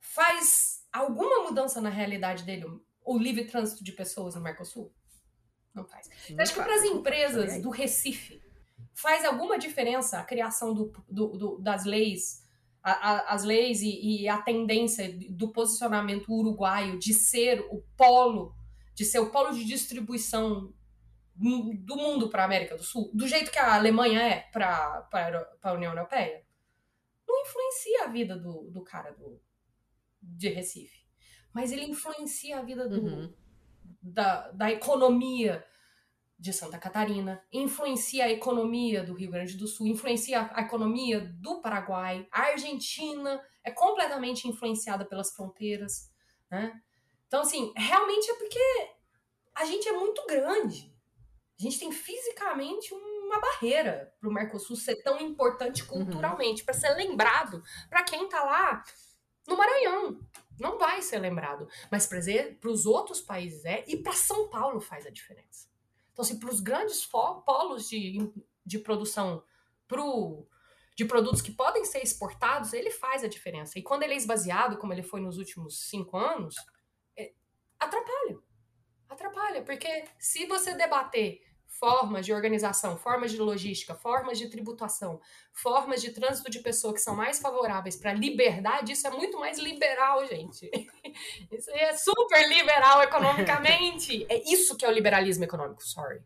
faz 0.00 0.84
alguma 0.92 1.44
mudança 1.44 1.80
na 1.80 1.88
realidade 1.90 2.42
dele, 2.44 2.66
o 3.04 3.18
livre 3.18 3.44
trânsito 3.44 3.82
de 3.82 3.92
pessoas 3.92 4.34
no 4.34 4.40
Mercosul? 4.40 4.92
Não 5.74 5.84
faz. 5.84 6.08
Você 6.26 6.40
acha 6.40 6.52
que 6.52 6.60
para 6.62 6.74
as 6.74 6.84
empresas 6.84 7.62
do 7.62 7.70
Recife 7.70 8.42
faz 8.92 9.24
alguma 9.24 9.58
diferença 9.58 10.18
a 10.18 10.24
criação 10.24 10.74
do, 10.74 10.92
do- 11.08 11.28
do- 11.38 11.58
das 11.58 11.84
leis, 11.84 12.41
a- 12.82 13.10
a- 13.12 13.34
as 13.34 13.44
leis 13.44 13.80
e, 13.82 14.22
e 14.22 14.28
a 14.28 14.40
tendência 14.42 15.12
do 15.30 15.52
posicionamento 15.52 16.32
uruguaio 16.32 16.98
de 16.98 17.14
ser 17.14 17.60
o 17.70 17.82
polo, 17.96 18.54
de 18.94 19.04
ser 19.04 19.20
o 19.20 19.30
polo 19.30 19.52
de 19.54 19.64
distribuição 19.64 20.72
do 21.34 21.96
mundo 21.96 22.28
para 22.28 22.42
a 22.42 22.44
América 22.44 22.76
do 22.76 22.84
Sul, 22.84 23.10
do 23.14 23.26
jeito 23.26 23.50
que 23.50 23.58
a 23.58 23.74
Alemanha 23.74 24.20
é 24.20 24.40
para 24.52 25.08
a 25.62 25.72
União 25.72 25.92
Europeia? 25.92 26.44
Não 27.26 27.40
influencia 27.42 28.04
a 28.04 28.08
vida 28.08 28.36
do, 28.38 28.70
do 28.70 28.82
cara 28.82 29.12
do, 29.12 29.40
de 30.20 30.48
Recife. 30.50 31.02
Mas 31.52 31.72
ele 31.72 31.84
influencia 31.86 32.58
a 32.58 32.62
vida 32.62 32.88
do, 32.88 33.00
Uhum. 33.02 33.34
da, 34.02 34.50
da 34.52 34.70
economia 34.70 35.64
de 36.42 36.52
Santa 36.52 36.76
Catarina, 36.76 37.40
influencia 37.52 38.24
a 38.24 38.30
economia 38.30 39.04
do 39.04 39.14
Rio 39.14 39.30
Grande 39.30 39.56
do 39.56 39.68
Sul, 39.68 39.86
influencia 39.86 40.50
a 40.52 40.62
economia 40.62 41.20
do 41.20 41.60
Paraguai, 41.60 42.26
a 42.32 42.46
Argentina 42.46 43.40
é 43.62 43.70
completamente 43.70 44.48
influenciada 44.48 45.04
pelas 45.04 45.32
fronteiras, 45.32 46.10
né? 46.50 46.82
Então, 47.28 47.42
assim, 47.42 47.72
realmente 47.76 48.28
é 48.28 48.34
porque 48.34 48.90
a 49.54 49.64
gente 49.64 49.88
é 49.88 49.92
muito 49.92 50.26
grande. 50.26 50.92
A 51.60 51.62
gente 51.62 51.78
tem 51.78 51.92
fisicamente 51.92 52.92
uma 52.92 53.40
barreira 53.40 54.12
para 54.18 54.28
o 54.28 54.32
Mercosul 54.32 54.74
ser 54.74 54.96
tão 54.96 55.20
importante 55.20 55.84
culturalmente, 55.84 56.64
para 56.64 56.74
ser 56.74 56.92
lembrado 56.96 57.62
para 57.88 58.02
quem 58.02 58.28
tá 58.28 58.42
lá 58.42 58.82
no 59.46 59.56
Maranhão. 59.56 60.18
Não 60.58 60.76
vai 60.76 61.00
ser 61.02 61.20
lembrado. 61.20 61.68
Mas 61.88 62.04
para 62.04 62.68
os 62.68 62.84
outros 62.84 63.20
países 63.20 63.64
é, 63.64 63.84
e 63.86 63.96
para 63.96 64.12
São 64.12 64.50
Paulo 64.50 64.80
faz 64.80 65.06
a 65.06 65.10
diferença. 65.10 65.71
Então, 66.12 66.24
assim, 66.24 66.38
para 66.38 66.50
os 66.50 66.60
grandes 66.60 67.06
polos 67.06 67.88
de, 67.88 68.18
de 68.64 68.78
produção 68.78 69.42
pro, 69.88 70.46
de 70.96 71.04
produtos 71.04 71.40
que 71.40 71.52
podem 71.52 71.84
ser 71.84 72.02
exportados, 72.02 72.72
ele 72.72 72.90
faz 72.90 73.24
a 73.24 73.28
diferença. 73.28 73.78
E 73.78 73.82
quando 73.82 74.02
ele 74.02 74.14
é 74.14 74.16
esvaziado, 74.16 74.76
como 74.76 74.92
ele 74.92 75.02
foi 75.02 75.20
nos 75.20 75.38
últimos 75.38 75.88
cinco 75.88 76.16
anos, 76.16 76.54
é- 77.16 77.32
atrapalha. 77.78 78.38
Atrapalha, 79.08 79.62
porque 79.62 80.04
se 80.18 80.46
você 80.46 80.74
debater 80.74 81.42
formas 81.72 82.26
de 82.26 82.32
organização, 82.32 82.96
formas 82.96 83.32
de 83.32 83.38
logística, 83.38 83.94
formas 83.94 84.38
de 84.38 84.48
tributação, 84.48 85.20
formas 85.52 86.00
de 86.00 86.10
trânsito 86.10 86.50
de 86.50 86.60
pessoa 86.60 86.92
que 86.92 87.00
são 87.00 87.16
mais 87.16 87.40
favoráveis 87.40 87.96
para 87.96 88.12
liberdade, 88.12 88.92
isso 88.92 89.06
é 89.06 89.10
muito 89.10 89.38
mais 89.40 89.58
liberal, 89.58 90.26
gente. 90.26 90.70
Isso 91.50 91.70
aí 91.70 91.80
é 91.80 91.96
super 91.96 92.48
liberal 92.48 93.02
economicamente. 93.02 94.26
É 94.32 94.50
isso 94.50 94.76
que 94.76 94.84
é 94.84 94.88
o 94.88 94.92
liberalismo 94.92 95.44
econômico, 95.44 95.82
sorry. 95.82 96.22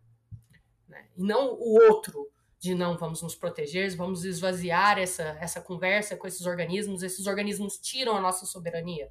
Né? 0.89 1.09
E 1.17 1.23
não 1.23 1.55
o 1.55 1.75
outro 1.91 2.31
de 2.59 2.75
não 2.75 2.97
vamos 2.97 3.23
nos 3.23 3.35
proteger, 3.35 3.95
vamos 3.97 4.25
esvaziar 4.25 4.99
essa, 4.99 5.37
essa 5.41 5.61
conversa 5.61 6.17
com 6.17 6.27
esses 6.27 6.47
organismos, 6.47 7.03
esses 7.03 7.27
organismos 7.27 7.79
tiram 7.79 8.17
a 8.17 8.21
nossa 8.21 8.47
soberania. 8.47 9.11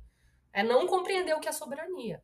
É 0.53 0.63
não 0.63 0.87
compreender 0.87 1.33
o 1.33 1.39
que 1.39 1.49
é 1.49 1.51
soberania. 1.51 2.23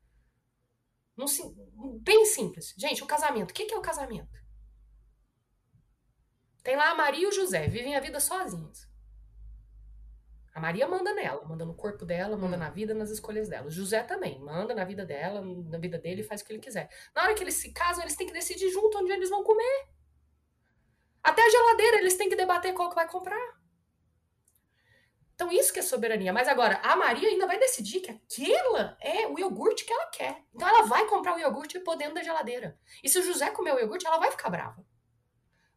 Bem 2.02 2.26
simples. 2.26 2.74
Gente, 2.78 3.04
o 3.04 3.08
casamento. 3.08 3.52
O 3.52 3.54
que 3.54 3.66
que 3.66 3.74
é 3.74 3.78
o 3.78 3.82
casamento? 3.82 4.42
Tem 6.64 6.76
lá 6.76 6.92
a 6.92 6.96
Maria 6.96 7.24
e 7.24 7.28
o 7.28 7.32
José, 7.32 7.68
vivem 7.68 7.96
a 7.96 8.00
vida 8.00 8.20
sozinhos. 8.20 8.88
A 10.54 10.60
Maria 10.60 10.88
manda 10.88 11.14
nela, 11.14 11.44
manda 11.46 11.66
no 11.66 11.74
corpo 11.74 12.06
dela, 12.06 12.38
manda 12.38 12.58
na 12.58 12.70
vida, 12.70 12.94
nas 12.94 13.10
escolhas 13.10 13.48
dela. 13.48 13.68
O 13.68 13.72
José 13.72 14.04
também, 14.04 14.38
manda 14.40 14.76
na 14.76 14.84
vida 14.84 15.06
dela, 15.06 15.42
na 15.42 15.78
vida 15.78 15.98
dele, 15.98 16.24
faz 16.24 16.42
o 16.42 16.46
que 16.46 16.52
ele 16.52 16.60
quiser. 16.60 16.90
Na 17.16 17.24
hora 17.24 17.34
que 17.34 17.44
eles 17.44 17.56
se 17.56 17.72
casam, 17.72 18.04
eles 18.04 18.16
têm 18.16 18.28
que 18.28 18.34
decidir 18.34 18.70
junto 18.70 18.98
onde 18.98 19.12
eles 19.12 19.30
vão 19.30 19.44
comer. 19.44 19.88
Até 21.24 21.42
a 21.42 21.50
geladeira 21.50 21.98
eles 22.00 22.18
têm 22.18 22.30
que 22.30 22.36
debater 22.36 22.74
qual 22.74 22.90
que 22.90 22.96
vai 22.96 23.08
comprar. 23.08 23.61
Então, 25.42 25.52
isso 25.52 25.74
que 25.74 25.80
é 25.80 25.82
soberania. 25.82 26.32
Mas 26.32 26.48
agora, 26.48 26.80
a 26.84 26.96
Maria 26.96 27.28
ainda 27.28 27.48
vai 27.48 27.58
decidir 27.58 28.00
que 28.00 28.12
aquela 28.12 28.96
é 29.02 29.26
o 29.26 29.40
iogurte 29.40 29.84
que 29.86 29.92
ela 29.92 30.06
quer. 30.12 30.44
Então, 30.54 30.68
ela 30.68 30.84
vai 30.84 31.08
comprar 31.08 31.36
o 31.36 31.40
iogurte 31.40 31.78
e 31.78 31.80
pôr 31.80 31.96
dentro 31.96 32.14
da 32.14 32.22
geladeira. 32.22 32.78
E 33.04 33.10
se 33.10 33.18
o 33.18 33.24
José 33.24 33.50
comer 33.50 33.74
o 33.74 33.80
iogurte, 33.80 34.06
ela 34.06 34.20
vai 34.20 34.30
ficar 34.30 34.52
brava. 34.52 34.86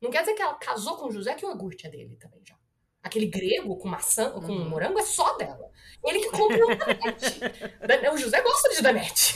Não 0.02 0.10
quer 0.10 0.20
dizer 0.20 0.34
que 0.34 0.42
ela 0.42 0.52
casou 0.54 0.98
com 0.98 1.06
o 1.06 1.10
José, 1.10 1.32
que 1.34 1.46
o 1.46 1.48
iogurte 1.48 1.86
é 1.86 1.90
dele 1.90 2.14
também 2.16 2.42
já. 2.44 2.54
Aquele 3.02 3.24
grego 3.24 3.78
com 3.78 3.88
maçã, 3.88 4.30
com 4.32 4.40
Uhum. 4.52 4.68
morango 4.68 4.98
é 4.98 5.02
só 5.02 5.34
dela. 5.38 5.70
Ele 6.04 6.20
que 6.20 6.30
compra 6.30 6.62
o 6.66 6.76
danete. 6.76 7.40
Dan- 7.86 8.12
o 8.12 8.18
José 8.18 8.42
gosta 8.42 8.68
de 8.68 8.82
danete. 8.82 9.34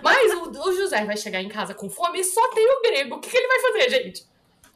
Mas 0.00 0.32
o, 0.34 0.48
o 0.68 0.72
José 0.74 1.04
vai 1.04 1.16
chegar 1.16 1.42
em 1.42 1.48
casa 1.48 1.74
com 1.74 1.90
fome 1.90 2.20
e 2.20 2.24
só 2.24 2.48
tem 2.54 2.64
o 2.68 2.82
grego. 2.82 3.16
O 3.16 3.20
que, 3.20 3.30
que 3.30 3.36
ele 3.36 3.48
vai 3.48 3.58
fazer, 3.60 3.90
gente? 3.90 4.26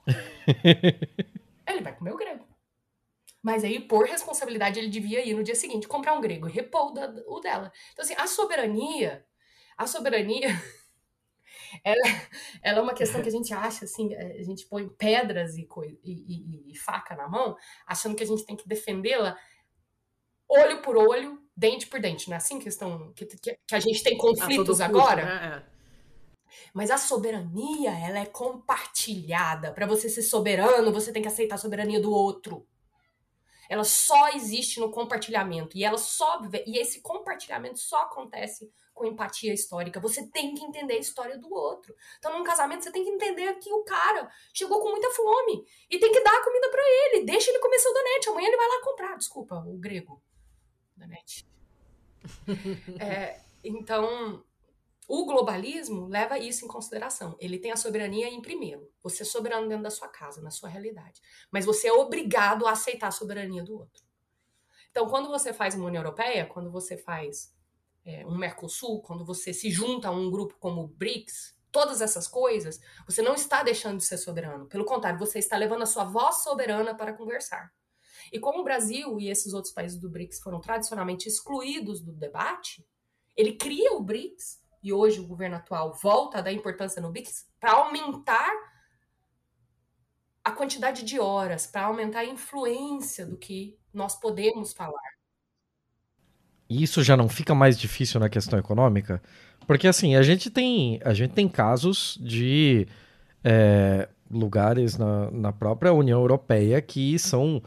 ele 1.68 1.80
vai 1.80 1.94
comer 1.96 2.12
o 2.12 2.16
grego. 2.16 2.55
Mas 3.46 3.62
aí, 3.62 3.78
por 3.78 4.04
responsabilidade, 4.06 4.80
ele 4.80 4.88
devia 4.88 5.24
ir 5.24 5.32
no 5.32 5.44
dia 5.44 5.54
seguinte 5.54 5.86
comprar 5.86 6.14
um 6.14 6.20
grego 6.20 6.48
e 6.48 6.50
repor 6.50 6.90
o, 6.90 7.38
dela. 7.38 7.70
Então, 7.92 8.04
assim, 8.04 8.14
a 8.18 8.26
soberania, 8.26 9.24
a 9.78 9.86
soberania, 9.86 10.48
ela, 11.84 12.02
ela 12.60 12.78
é 12.80 12.82
uma 12.82 12.92
questão 12.92 13.22
que 13.22 13.28
a 13.28 13.30
gente 13.30 13.54
acha, 13.54 13.84
assim, 13.84 14.12
a 14.16 14.42
gente 14.42 14.66
põe 14.66 14.88
pedras 14.88 15.56
e, 15.56 15.68
e- 16.02 16.10
e- 16.12 16.72
e 16.72 16.76
faca 16.76 17.14
na 17.14 17.28
mão, 17.28 17.56
achando 17.86 18.16
que 18.16 18.24
a 18.24 18.26
gente 18.26 18.44
tem 18.44 18.56
que 18.56 18.66
defendê-la 18.68 19.38
olho 20.48 20.82
por 20.82 20.96
olho, 20.96 21.40
dente 21.56 21.86
por 21.86 22.00
dente. 22.00 22.28
Não 22.28 22.34
é 22.34 22.38
assim 22.38 22.58
que, 22.58 22.68
que, 22.68 23.58
que 23.64 23.74
a 23.76 23.78
gente 23.78 24.02
tem 24.02 24.18
conflitos 24.18 24.80
agora? 24.80 25.24
né? 25.24 25.62
É. 25.70 25.76
Mas 26.74 26.90
a 26.90 26.98
soberania, 26.98 27.92
ela 27.96 28.18
é 28.18 28.26
compartilhada. 28.26 29.70
Para 29.72 29.86
você 29.86 30.08
ser 30.08 30.22
soberano, 30.22 30.92
você 30.92 31.12
tem 31.12 31.22
que 31.22 31.28
aceitar 31.28 31.54
a 31.54 31.58
soberania 31.58 32.00
do 32.00 32.10
outro. 32.10 32.66
Ela 33.68 33.84
só 33.84 34.28
existe 34.30 34.80
no 34.80 34.90
compartilhamento 34.90 35.76
e 35.76 35.84
ela 35.84 35.98
só 35.98 36.40
e 36.66 36.78
esse 36.78 37.00
compartilhamento 37.00 37.78
só 37.78 38.02
acontece 38.02 38.70
com 38.96 39.04
empatia 39.04 39.52
histórica. 39.52 40.00
Você 40.00 40.26
tem 40.26 40.54
que 40.54 40.64
entender 40.64 40.94
a 40.94 40.98
história 40.98 41.36
do 41.36 41.52
outro. 41.52 41.94
Então, 42.18 42.36
num 42.36 42.42
casamento, 42.42 42.82
você 42.82 42.90
tem 42.90 43.04
que 43.04 43.10
entender 43.10 43.54
que 43.56 43.70
o 43.72 43.84
cara 43.84 44.28
chegou 44.54 44.80
com 44.80 44.90
muita 44.90 45.10
fome 45.10 45.66
e 45.90 45.98
tem 45.98 46.10
que 46.10 46.22
dar 46.22 46.42
comida 46.42 46.70
para 46.70 46.82
ele. 46.82 47.26
Deixa 47.26 47.50
ele 47.50 47.58
comer 47.58 47.78
seu 47.78 47.92
donete. 47.92 48.28
Amanhã 48.30 48.48
ele 48.48 48.56
vai 48.56 48.68
lá 48.68 48.82
comprar. 48.82 49.16
Desculpa, 49.16 49.56
o 49.66 49.76
grego. 49.76 50.20
Donete. 50.96 51.46
É, 52.98 53.38
então, 53.62 54.42
o 55.08 55.24
globalismo 55.24 56.08
leva 56.08 56.38
isso 56.38 56.64
em 56.64 56.68
consideração. 56.68 57.36
Ele 57.38 57.58
tem 57.58 57.70
a 57.70 57.76
soberania 57.76 58.28
em 58.28 58.42
primeiro. 58.42 58.90
Você 59.02 59.22
é 59.22 59.26
soberano 59.26 59.68
dentro 59.68 59.84
da 59.84 59.90
sua 59.90 60.08
casa, 60.08 60.42
na 60.42 60.50
sua 60.50 60.68
realidade. 60.68 61.20
Mas 61.50 61.64
você 61.64 61.86
é 61.88 61.92
obrigado 61.92 62.66
a 62.66 62.72
aceitar 62.72 63.08
a 63.08 63.12
soberania 63.12 63.62
do 63.62 63.78
outro. 63.78 64.04
Então, 64.90 65.08
quando 65.08 65.28
você 65.28 65.52
faz 65.52 65.74
uma 65.74 65.86
União 65.86 66.02
Europeia, 66.02 66.46
quando 66.46 66.72
você 66.72 66.96
faz 66.96 67.54
é, 68.04 68.26
um 68.26 68.36
Mercosul, 68.36 69.00
quando 69.02 69.24
você 69.24 69.52
se 69.52 69.70
junta 69.70 70.08
a 70.08 70.10
um 70.10 70.30
grupo 70.30 70.56
como 70.58 70.82
o 70.82 70.88
BRICS, 70.88 71.56
todas 71.70 72.00
essas 72.00 72.26
coisas, 72.26 72.80
você 73.06 73.22
não 73.22 73.34
está 73.34 73.62
deixando 73.62 73.98
de 73.98 74.04
ser 74.04 74.16
soberano. 74.16 74.66
Pelo 74.66 74.84
contrário, 74.84 75.18
você 75.18 75.38
está 75.38 75.56
levando 75.56 75.82
a 75.82 75.86
sua 75.86 76.04
voz 76.04 76.42
soberana 76.42 76.96
para 76.96 77.12
conversar. 77.12 77.72
E 78.32 78.40
como 78.40 78.60
o 78.60 78.64
Brasil 78.64 79.20
e 79.20 79.28
esses 79.28 79.52
outros 79.52 79.72
países 79.72 80.00
do 80.00 80.10
BRICS 80.10 80.40
foram 80.40 80.60
tradicionalmente 80.60 81.28
excluídos 81.28 82.00
do 82.00 82.12
debate, 82.12 82.84
ele 83.36 83.52
cria 83.52 83.92
o 83.92 84.02
BRICS 84.02 84.65
e 84.86 84.92
hoje 84.92 85.18
o 85.18 85.26
governo 85.26 85.56
atual 85.56 85.92
volta 86.00 86.38
a 86.38 86.40
dar 86.40 86.52
importância 86.52 87.02
no 87.02 87.10
BRICS 87.10 87.44
para 87.58 87.72
aumentar 87.72 88.52
a 90.44 90.52
quantidade 90.52 91.04
de 91.04 91.18
horas, 91.18 91.66
para 91.66 91.86
aumentar 91.86 92.20
a 92.20 92.24
influência 92.24 93.26
do 93.26 93.36
que 93.36 93.76
nós 93.92 94.14
podemos 94.14 94.72
falar. 94.72 95.16
E 96.70 96.84
isso 96.84 97.02
já 97.02 97.16
não 97.16 97.28
fica 97.28 97.52
mais 97.52 97.76
difícil 97.76 98.20
na 98.20 98.28
questão 98.28 98.60
econômica? 98.60 99.20
Porque 99.66 99.88
assim, 99.88 100.14
a 100.14 100.22
gente 100.22 100.50
tem, 100.50 101.00
a 101.04 101.12
gente 101.12 101.34
tem 101.34 101.48
casos 101.48 102.16
de 102.22 102.86
é, 103.42 104.08
lugares 104.30 104.96
na, 104.96 105.32
na 105.32 105.52
própria 105.52 105.92
União 105.92 106.20
Europeia 106.20 106.80
que 106.80 107.18
são 107.18 107.60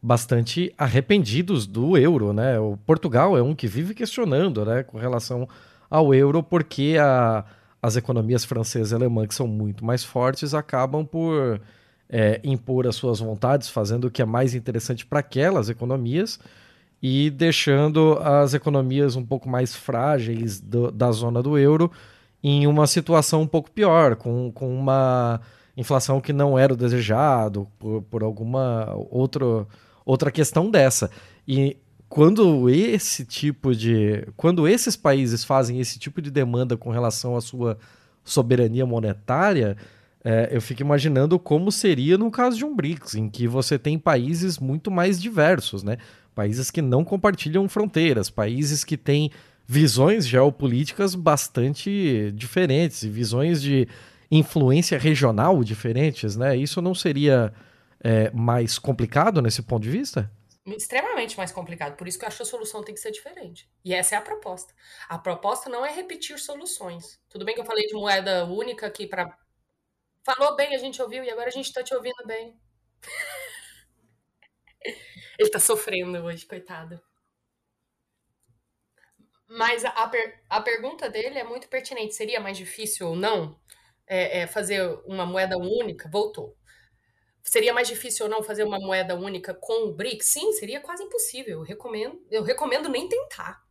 bastante 0.00 0.72
arrependidos 0.78 1.66
do 1.66 1.98
euro, 1.98 2.32
né? 2.32 2.58
O 2.58 2.78
Portugal 2.78 3.36
é 3.36 3.42
um 3.42 3.54
que 3.54 3.66
vive 3.66 3.94
questionando, 3.94 4.64
né, 4.64 4.82
com 4.82 4.96
relação 4.96 5.46
ao 5.92 6.14
euro, 6.14 6.42
porque 6.42 6.96
a, 6.98 7.44
as 7.82 7.96
economias 7.96 8.46
francesa 8.46 8.94
e 8.94 8.96
alemã, 8.96 9.26
que 9.26 9.34
são 9.34 9.46
muito 9.46 9.84
mais 9.84 10.02
fortes, 10.02 10.54
acabam 10.54 11.04
por 11.04 11.60
é, 12.08 12.40
impor 12.42 12.86
as 12.86 12.96
suas 12.96 13.20
vontades, 13.20 13.68
fazendo 13.68 14.06
o 14.06 14.10
que 14.10 14.22
é 14.22 14.24
mais 14.24 14.54
interessante 14.54 15.04
para 15.04 15.18
aquelas 15.18 15.68
economias 15.68 16.40
e 17.02 17.28
deixando 17.28 18.18
as 18.22 18.54
economias 18.54 19.16
um 19.16 19.26
pouco 19.26 19.50
mais 19.50 19.76
frágeis 19.76 20.58
do, 20.58 20.90
da 20.90 21.12
zona 21.12 21.42
do 21.42 21.58
euro 21.58 21.92
em 22.42 22.66
uma 22.66 22.86
situação 22.86 23.42
um 23.42 23.46
pouco 23.46 23.70
pior, 23.70 24.16
com, 24.16 24.50
com 24.50 24.74
uma 24.74 25.42
inflação 25.76 26.22
que 26.22 26.32
não 26.32 26.58
era 26.58 26.72
o 26.72 26.76
desejado, 26.76 27.68
por, 27.78 28.00
por 28.04 28.22
alguma 28.22 28.94
outro, 29.10 29.68
outra 30.06 30.30
questão 30.30 30.70
dessa. 30.70 31.10
E 31.46 31.76
quando 32.12 32.68
esse 32.68 33.24
tipo 33.24 33.74
de. 33.74 34.26
Quando 34.36 34.68
esses 34.68 34.94
países 34.94 35.44
fazem 35.44 35.80
esse 35.80 35.98
tipo 35.98 36.20
de 36.20 36.30
demanda 36.30 36.76
com 36.76 36.90
relação 36.90 37.34
à 37.38 37.40
sua 37.40 37.78
soberania 38.22 38.84
monetária, 38.84 39.78
é, 40.22 40.50
eu 40.52 40.60
fico 40.60 40.82
imaginando 40.82 41.38
como 41.38 41.72
seria 41.72 42.18
no 42.18 42.30
caso 42.30 42.58
de 42.58 42.66
um 42.66 42.76
BRICS, 42.76 43.14
em 43.14 43.30
que 43.30 43.48
você 43.48 43.78
tem 43.78 43.98
países 43.98 44.58
muito 44.58 44.90
mais 44.90 45.18
diversos, 45.18 45.82
né? 45.82 45.96
Países 46.34 46.70
que 46.70 46.82
não 46.82 47.02
compartilham 47.02 47.66
fronteiras, 47.66 48.28
países 48.28 48.84
que 48.84 48.98
têm 48.98 49.30
visões 49.66 50.28
geopolíticas 50.28 51.14
bastante 51.14 52.30
diferentes 52.34 53.02
visões 53.04 53.62
de 53.62 53.88
influência 54.30 54.98
regional 54.98 55.64
diferentes, 55.64 56.36
né? 56.36 56.54
Isso 56.58 56.82
não 56.82 56.94
seria 56.94 57.54
é, 58.04 58.30
mais 58.34 58.78
complicado 58.78 59.40
nesse 59.40 59.62
ponto 59.62 59.82
de 59.82 59.90
vista? 59.90 60.30
Extremamente 60.64 61.36
mais 61.36 61.50
complicado. 61.50 61.96
Por 61.96 62.06
isso 62.06 62.18
que 62.18 62.24
eu 62.24 62.28
acho 62.28 62.36
que 62.36 62.42
a 62.44 62.46
solução 62.46 62.84
tem 62.84 62.94
que 62.94 63.00
ser 63.00 63.10
diferente. 63.10 63.68
E 63.84 63.92
essa 63.92 64.14
é 64.14 64.18
a 64.18 64.22
proposta. 64.22 64.72
A 65.08 65.18
proposta 65.18 65.68
não 65.68 65.84
é 65.84 65.90
repetir 65.92 66.38
soluções. 66.38 67.20
Tudo 67.28 67.44
bem 67.44 67.54
que 67.54 67.60
eu 67.60 67.64
falei 67.64 67.86
de 67.86 67.94
moeda 67.94 68.44
única 68.46 68.86
aqui 68.86 69.06
para. 69.06 69.36
Falou 70.24 70.56
bem, 70.56 70.74
a 70.74 70.78
gente 70.78 71.02
ouviu, 71.02 71.24
e 71.24 71.30
agora 71.30 71.48
a 71.48 71.52
gente 71.52 71.72
tá 71.72 71.82
te 71.84 71.94
ouvindo 71.94 72.26
bem. 72.26 72.60
Ele 75.38 75.50
tá 75.50 75.58
sofrendo 75.58 76.18
hoje, 76.24 76.46
coitado. 76.46 77.00
Mas 79.48 79.84
a, 79.84 79.90
a, 79.90 80.08
per- 80.08 80.40
a 80.48 80.60
pergunta 80.60 81.08
dele 81.10 81.38
é 81.38 81.44
muito 81.44 81.68
pertinente. 81.68 82.14
Seria 82.14 82.40
mais 82.40 82.56
difícil 82.56 83.08
ou 83.08 83.16
não 83.16 83.58
é, 84.06 84.40
é, 84.40 84.46
fazer 84.46 84.82
uma 85.06 85.26
moeda 85.26 85.56
única? 85.58 86.08
Voltou. 86.10 86.56
Seria 87.42 87.74
mais 87.74 87.88
difícil 87.88 88.26
ou 88.26 88.30
não 88.30 88.42
fazer 88.42 88.62
uma 88.64 88.78
moeda 88.78 89.14
única 89.16 89.52
com 89.52 89.88
o 89.88 89.92
BRICS? 89.92 90.26
Sim, 90.26 90.52
seria 90.52 90.80
quase 90.80 91.02
impossível. 91.02 91.58
Eu 91.58 91.62
recomendo, 91.64 92.20
eu 92.30 92.42
recomendo 92.42 92.88
nem 92.88 93.08
tentar. 93.08 93.62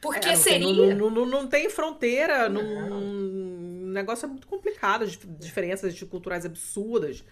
Porque 0.00 0.28
É, 0.28 0.34
não, 0.36 0.42
tem, 0.42 0.42
seria. 0.42 0.94
não, 0.94 1.10
não, 1.10 1.26
não 1.26 1.48
tem 1.48 1.68
fronteira, 1.68 2.48
não. 2.48 2.62
o 2.62 3.86
negócio 3.92 4.26
é 4.26 4.28
muito 4.28 4.46
complicado, 4.46 5.06
dif- 5.06 5.26
diferenças 5.26 6.00
culturais 6.04 6.44
absurdas. 6.46 7.24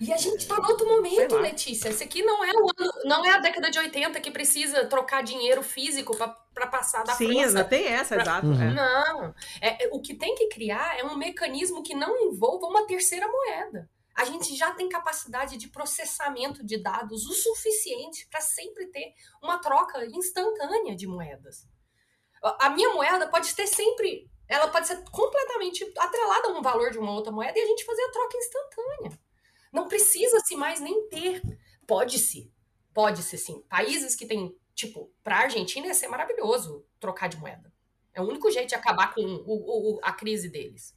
E 0.00 0.10
a 0.12 0.16
gente 0.16 0.46
tá 0.46 0.56
no 0.56 0.66
outro 0.68 0.86
momento. 0.86 1.36
Letícia. 1.36 1.90
Esse 1.90 2.04
aqui 2.04 2.22
não 2.22 2.42
é 2.42 2.50
o 2.52 2.68
ano, 2.78 2.92
não 3.04 3.24
é 3.24 3.32
a 3.34 3.38
década 3.38 3.70
de 3.70 3.78
80 3.78 4.18
que 4.18 4.30
precisa 4.30 4.86
trocar 4.86 5.22
dinheiro 5.22 5.62
físico 5.62 6.16
pra 6.54 6.66
passar 6.66 7.04
da 7.04 7.12
Sim, 7.12 7.26
França 7.26 7.46
ainda 7.48 7.64
tem 7.64 7.86
essa, 7.86 8.14
pra- 8.14 8.22
exato. 8.22 8.46
Uhum. 8.46 8.74
Não. 8.74 9.34
É, 9.60 9.88
o 9.92 10.00
que 10.00 10.14
tem 10.14 10.34
que 10.34 10.48
criar 10.48 10.98
é 10.98 11.04
um 11.04 11.16
mecanismo 11.18 11.82
que 11.82 11.94
não 11.94 12.18
envolva 12.18 12.66
uma 12.66 12.86
terceira 12.86 13.28
moeda. 13.28 13.88
A 14.14 14.24
gente 14.24 14.54
já 14.56 14.72
tem 14.74 14.88
capacidade 14.88 15.56
de 15.56 15.68
processamento 15.68 16.64
de 16.64 16.76
dados 16.82 17.24
o 17.26 17.32
suficiente 17.32 18.26
para 18.28 18.40
sempre 18.40 18.86
ter 18.88 19.14
uma 19.42 19.58
troca 19.58 20.04
instantânea 20.06 20.94
de 20.94 21.06
moedas. 21.06 21.66
A 22.42 22.70
minha 22.70 22.92
moeda 22.94 23.28
pode 23.28 23.54
ter 23.54 23.66
sempre. 23.66 24.30
Ela 24.48 24.68
pode 24.68 24.86
ser 24.86 25.02
completamente 25.10 25.84
atrelada 25.98 26.48
a 26.48 26.52
um 26.52 26.62
valor 26.62 26.90
de 26.90 26.98
uma 26.98 27.12
outra 27.12 27.30
moeda 27.32 27.58
e 27.58 27.62
a 27.62 27.66
gente 27.66 27.84
fazer 27.84 28.02
a 28.02 28.10
troca 28.10 28.36
instantânea. 28.36 29.18
Não 29.72 29.86
precisa-se 29.88 30.56
mais 30.56 30.80
nem 30.80 31.08
ter. 31.08 31.40
Pode-se. 31.86 32.52
Pode-se 32.92 33.38
sim. 33.38 33.62
Países 33.68 34.14
que 34.16 34.26
têm. 34.26 34.56
Tipo, 34.74 35.12
para 35.22 35.36
a 35.36 35.40
Argentina 35.42 35.86
ia 35.86 35.94
ser 35.94 36.08
maravilhoso 36.08 36.84
trocar 36.98 37.28
de 37.28 37.36
moeda. 37.36 37.72
É 38.12 38.20
o 38.20 38.24
único 38.24 38.50
jeito 38.50 38.70
de 38.70 38.74
acabar 38.74 39.14
com 39.14 39.20
o- 39.22 39.96
o- 39.96 40.00
a 40.02 40.12
crise 40.12 40.48
deles. 40.48 40.96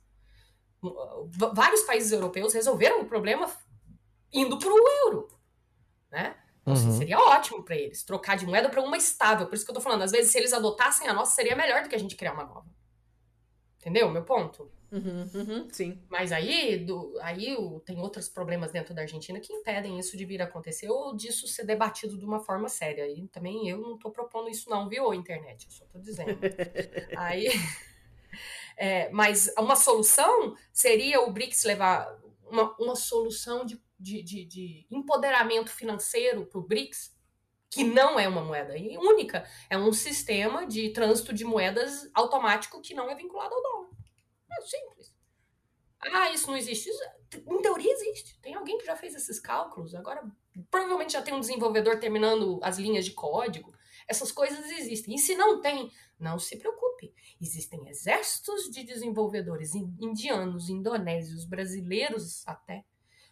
Vários 1.54 1.82
países 1.84 2.12
europeus 2.12 2.54
resolveram 2.54 3.02
o 3.02 3.06
problema 3.06 3.50
indo 4.32 4.58
para 4.60 4.70
o 4.70 4.88
euro. 5.06 5.28
né? 6.12 6.36
Então, 6.62 6.74
assim, 6.74 6.90
Uhum. 6.90 6.98
seria 6.98 7.20
ótimo 7.20 7.64
para 7.64 7.76
eles 7.76 8.04
trocar 8.04 8.38
de 8.38 8.46
moeda 8.46 8.70
para 8.70 8.82
uma 8.82 8.96
estável. 8.98 9.48
Por 9.48 9.56
isso 9.56 9.66
que 9.66 9.72
eu 9.72 9.76
tô 9.76 9.82
falando, 9.82 10.04
às 10.04 10.12
vezes, 10.12 10.32
se 10.32 10.38
eles 10.38 10.54
adotassem 10.54 11.08
a 11.08 11.14
nossa, 11.14 11.34
seria 11.36 11.56
melhor 11.56 11.84
do 11.84 11.90
que 11.90 11.96
a 11.96 12.00
gente 12.00 12.16
criar 12.16 12.34
uma 12.34 12.46
nova. 12.46 12.66
Entendeu? 13.80 14.10
Meu 14.10 14.24
ponto. 14.24 14.72
Uhum, 14.92 15.30
uhum, 15.34 15.68
sim. 15.72 16.00
Mas 16.08 16.32
aí, 16.32 16.78
do, 16.86 17.18
aí 17.22 17.56
o- 17.56 17.80
tem 17.80 18.00
outros 18.00 18.30
problemas 18.30 18.72
dentro 18.72 18.94
da 18.94 19.02
Argentina 19.02 19.40
que 19.40 19.52
impedem 19.52 19.98
isso 20.00 20.16
de 20.16 20.24
vir 20.24 20.42
a 20.42 20.46
acontecer 20.46 20.88
ou 20.90 21.16
disso 21.16 21.48
ser 21.48 21.66
debatido 21.66 22.18
de 22.18 22.24
uma 22.24 22.40
forma 22.40 22.70
séria. 22.70 23.08
E 23.10 23.28
também 23.28 23.68
eu 23.68 23.80
não 23.80 23.98
tô 23.98 24.12
propondo 24.12 24.50
isso, 24.50 24.70
não, 24.70 24.88
viu, 24.88 25.14
internet? 25.14 25.66
Eu 25.66 25.72
só 25.72 25.86
tô 25.86 26.00
dizendo. 26.00 26.38
aí. 27.18 27.50
É, 28.78 29.10
mas 29.10 29.52
uma 29.58 29.76
solução 29.76 30.56
seria 30.72 31.22
o 31.22 31.32
BRICS 31.32 31.64
levar 31.64 32.20
uma, 32.46 32.76
uma 32.80 32.96
solução 32.96 33.66
de, 33.66 33.82
de, 34.00 34.22
de, 34.22 34.46
de 34.46 34.88
empoderamento 34.92 35.72
financeiro 35.72 36.46
para 36.46 36.60
o 36.60 36.68
BRICS, 36.68 37.14
que 37.70 37.84
não 37.84 38.20
é 38.20 38.28
uma 38.28 38.44
moeda 38.44 38.76
única, 39.00 39.50
é 39.70 39.78
um 39.78 39.92
sistema 39.92 40.68
de 40.68 40.90
trânsito 40.90 41.34
de 41.34 41.44
moedas 41.44 42.10
automático 42.14 42.82
que 42.82 42.94
não 42.94 43.10
é 43.10 43.16
vinculado 43.16 43.54
ao 43.56 43.62
dólar. 43.64 43.90
É 44.52 44.62
simples. 44.62 45.14
Ah, 46.12 46.32
isso 46.32 46.48
não 46.48 46.58
existe. 46.58 46.90
Isso, 46.90 47.04
em 47.48 47.62
teoria 47.62 47.92
existe. 47.92 48.40
Tem 48.42 48.54
alguém 48.54 48.78
que 48.78 48.86
já 48.86 48.96
fez 48.96 49.16
esses 49.16 49.40
cálculos. 49.40 49.96
Agora, 49.96 50.24
provavelmente 50.70 51.14
já 51.14 51.22
tem 51.22 51.34
um 51.34 51.40
desenvolvedor 51.40 52.00
terminando 52.00 52.60
as 52.62 52.78
linhas 52.78 53.06
de 53.06 53.12
código. 53.12 53.74
Essas 54.08 54.32
coisas 54.32 54.70
existem. 54.70 55.16
E 55.16 55.20
se 55.20 55.36
não 55.36 55.62
tem, 55.62 55.92
não 56.24 56.40
se 56.40 56.58
preocupe. 56.58 57.14
Existem 57.40 57.88
exércitos 57.90 58.70
de 58.72 58.84
desenvolvedores 58.84 59.76
in- 59.76 59.94
indianos, 60.00 60.70
indonésios, 60.70 61.46
brasileiros 61.46 62.48
até, 62.48 62.86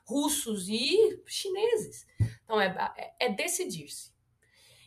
russos 0.04 0.68
e 0.68 1.22
chineses. 1.26 2.06
Então, 2.44 2.60
é, 2.60 2.94
é, 2.98 3.28
é 3.28 3.30
decidir-se. 3.30 4.12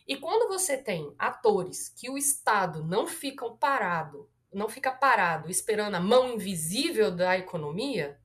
E 0.07 0.15
quando 0.15 0.47
você 0.47 0.77
tem 0.77 1.13
atores 1.17 1.89
que 1.89 2.09
o 2.09 2.17
Estado 2.17 2.83
não 2.83 3.07
ficam 3.07 3.57
parado, 3.57 4.29
não 4.53 4.69
fica 4.69 4.91
parado 4.91 5.49
esperando 5.49 5.95
a 5.95 5.99
mão 5.99 6.33
invisível 6.33 7.09
da 7.09 7.37
economia, 7.37 8.19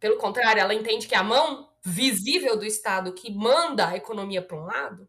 pelo 0.00 0.16
contrário, 0.16 0.60
ela 0.60 0.74
entende 0.74 1.06
que 1.06 1.14
é 1.14 1.18
a 1.18 1.22
mão 1.22 1.70
visível 1.84 2.56
do 2.56 2.64
Estado 2.64 3.12
que 3.12 3.30
manda 3.30 3.88
a 3.88 3.96
economia 3.96 4.40
para 4.42 4.56
um 4.56 4.64
lado, 4.64 5.08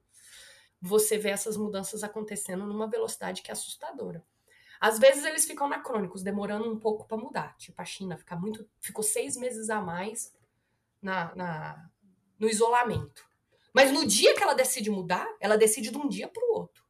você 0.88 1.18
vê 1.18 1.30
essas 1.30 1.58
mudanças 1.58 2.04
acontecendo 2.04 2.66
numa 2.66 2.88
velocidade 2.88 3.42
que 3.42 3.52
é 3.52 3.54
assustadora. 3.54 4.24
Às 4.80 5.00
vezes 5.00 5.26
eles 5.26 5.46
ficam 5.46 5.66
anacrônicos, 5.68 6.22
demorando 6.24 6.72
um 6.72 6.80
pouco 6.80 7.08
para 7.08 7.18
mudar. 7.18 7.56
Tipo, 7.58 7.82
a 7.82 7.86
China 7.86 8.18
fica 8.18 8.36
muito, 8.36 8.68
ficou 8.80 9.04
seis 9.04 9.36
meses 9.36 9.70
a 9.70 9.82
mais 9.82 10.34
na, 11.02 11.34
na- 11.36 11.90
no 12.40 12.48
isolamento. 12.48 13.26
Mas 13.74 13.92
no 13.92 14.06
dia 14.06 14.36
que 14.36 14.42
ela 14.44 14.54
decide 14.54 14.90
mudar, 14.90 15.28
ela 15.40 15.58
decide 15.58 15.92
de 15.92 15.98
um 15.98 16.08
dia 16.08 16.28
para 16.28 16.44
o 16.44 16.54
outro. 16.54 16.84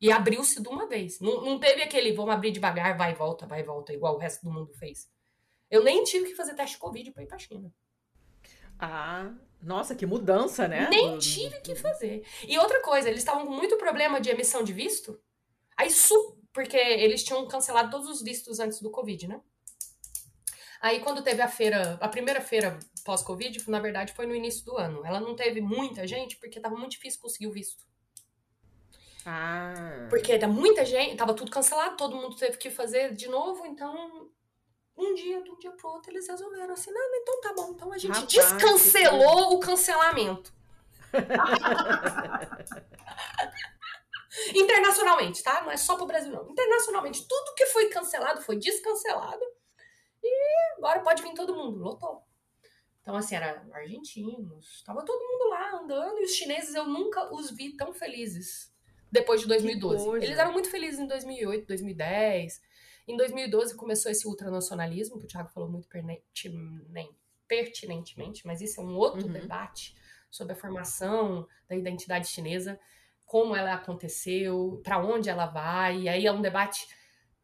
E 0.00 0.12
abriu-se 0.12 0.60
de 0.62 0.68
uma 0.68 0.86
vez. 0.86 1.18
Não, 1.20 1.42
não 1.42 1.58
teve 1.58 1.82
aquele 1.82 2.12
vamos 2.12 2.34
abrir 2.34 2.50
devagar, 2.50 2.96
vai 2.96 3.12
e 3.12 3.14
volta, 3.14 3.46
vai 3.46 3.60
e 3.60 3.64
volta, 3.64 3.92
igual 3.92 4.14
o 4.16 4.18
resto 4.18 4.44
do 4.44 4.52
mundo 4.52 4.72
fez. 4.74 5.10
Eu 5.70 5.82
nem 5.82 6.04
tive 6.04 6.26
que 6.26 6.34
fazer 6.34 6.54
teste 6.54 6.76
Covid 6.78 7.10
para 7.10 7.22
ir 7.22 7.26
para 7.26 7.38
China. 7.38 7.72
Ah, 8.84 9.32
nossa, 9.62 9.94
que 9.94 10.04
mudança, 10.04 10.68
né? 10.68 10.88
Nem 10.90 11.18
tive 11.18 11.58
que 11.60 11.74
fazer. 11.74 12.22
E 12.46 12.58
outra 12.58 12.82
coisa, 12.82 13.08
eles 13.08 13.20
estavam 13.20 13.46
com 13.46 13.52
muito 13.52 13.78
problema 13.78 14.20
de 14.20 14.28
emissão 14.28 14.62
de 14.62 14.72
visto. 14.72 15.18
Aí, 15.76 15.90
su... 15.90 16.38
porque 16.52 16.76
eles 16.76 17.24
tinham 17.24 17.46
cancelado 17.48 17.90
todos 17.90 18.08
os 18.08 18.22
vistos 18.22 18.60
antes 18.60 18.80
do 18.80 18.90
Covid, 18.90 19.26
né? 19.26 19.40
Aí, 20.82 21.00
quando 21.00 21.22
teve 21.22 21.40
a 21.40 21.48
feira, 21.48 21.98
a 21.98 22.08
primeira 22.08 22.42
feira 22.42 22.78
pós-Covid, 23.06 23.70
na 23.70 23.80
verdade, 23.80 24.12
foi 24.12 24.26
no 24.26 24.34
início 24.34 24.66
do 24.66 24.76
ano. 24.76 25.04
Ela 25.04 25.18
não 25.18 25.34
teve 25.34 25.62
muita 25.62 26.06
gente, 26.06 26.36
porque 26.36 26.60
tava 26.60 26.76
muito 26.76 26.92
difícil 26.92 27.22
conseguir 27.22 27.46
o 27.46 27.52
visto. 27.52 27.84
Ah. 29.24 30.06
Porque 30.10 30.32
era 30.32 30.46
muita 30.46 30.84
gente, 30.84 31.16
tava 31.16 31.32
tudo 31.32 31.50
cancelado, 31.50 31.96
todo 31.96 32.16
mundo 32.16 32.36
teve 32.36 32.58
que 32.58 32.68
fazer 32.68 33.14
de 33.14 33.28
novo, 33.28 33.64
então 33.64 34.28
um 34.96 35.14
dia, 35.14 35.42
de 35.42 35.50
um 35.50 35.56
dia 35.56 35.72
pro 35.72 35.90
outro, 35.90 36.10
eles 36.10 36.28
resolveram 36.28 36.72
assim, 36.72 36.92
não, 36.92 37.14
então 37.16 37.40
tá 37.40 37.52
bom, 37.52 37.70
então 37.70 37.92
a 37.92 37.98
gente 37.98 38.12
Rapaz, 38.12 38.32
descancelou 38.32 39.54
o 39.54 39.60
cancelamento. 39.60 40.52
Internacionalmente, 44.54 45.42
tá? 45.42 45.62
Não 45.62 45.70
é 45.70 45.76
só 45.76 45.96
pro 45.96 46.06
Brasil, 46.06 46.32
não. 46.32 46.50
Internacionalmente, 46.50 47.26
tudo 47.26 47.54
que 47.54 47.66
foi 47.66 47.88
cancelado 47.88 48.42
foi 48.42 48.56
descancelado. 48.56 49.42
E 50.22 50.76
agora 50.78 51.00
pode 51.00 51.22
vir 51.22 51.34
todo 51.34 51.54
mundo, 51.54 51.78
lotou. 51.78 52.22
Então, 53.00 53.16
assim, 53.16 53.36
era 53.36 53.64
argentinos, 53.72 54.82
tava 54.82 55.04
todo 55.04 55.22
mundo 55.22 55.50
lá 55.50 55.78
andando, 55.78 56.20
e 56.20 56.24
os 56.24 56.32
chineses 56.32 56.74
eu 56.74 56.86
nunca 56.86 57.32
os 57.34 57.50
vi 57.50 57.76
tão 57.76 57.92
felizes 57.92 58.72
depois 59.12 59.42
de 59.42 59.46
2012. 59.46 60.04
coisa. 60.04 60.24
Eles 60.24 60.38
eram 60.38 60.52
muito 60.52 60.70
felizes 60.70 60.98
em 60.98 61.06
2008, 61.06 61.66
2010. 61.66 62.60
Em 63.06 63.16
2012 63.16 63.76
começou 63.76 64.10
esse 64.10 64.26
ultranacionalismo, 64.26 65.18
que 65.18 65.24
o 65.26 65.28
Thiago 65.28 65.50
falou 65.50 65.68
muito 65.68 65.88
pertinente- 65.88 66.50
pertinentemente, 67.46 68.46
mas 68.46 68.60
isso 68.60 68.80
é 68.80 68.84
um 68.84 68.96
outro 68.96 69.26
Uhum. 69.26 69.32
debate 69.32 69.94
sobre 70.30 70.54
a 70.54 70.56
formação 70.56 71.46
da 71.68 71.76
identidade 71.76 72.26
chinesa, 72.28 72.78
como 73.26 73.54
ela 73.54 73.74
aconteceu, 73.74 74.80
para 74.82 74.98
onde 74.98 75.28
ela 75.28 75.46
vai. 75.46 76.00
E 76.02 76.08
aí 76.08 76.26
é 76.26 76.32
um 76.32 76.42
debate 76.42 76.86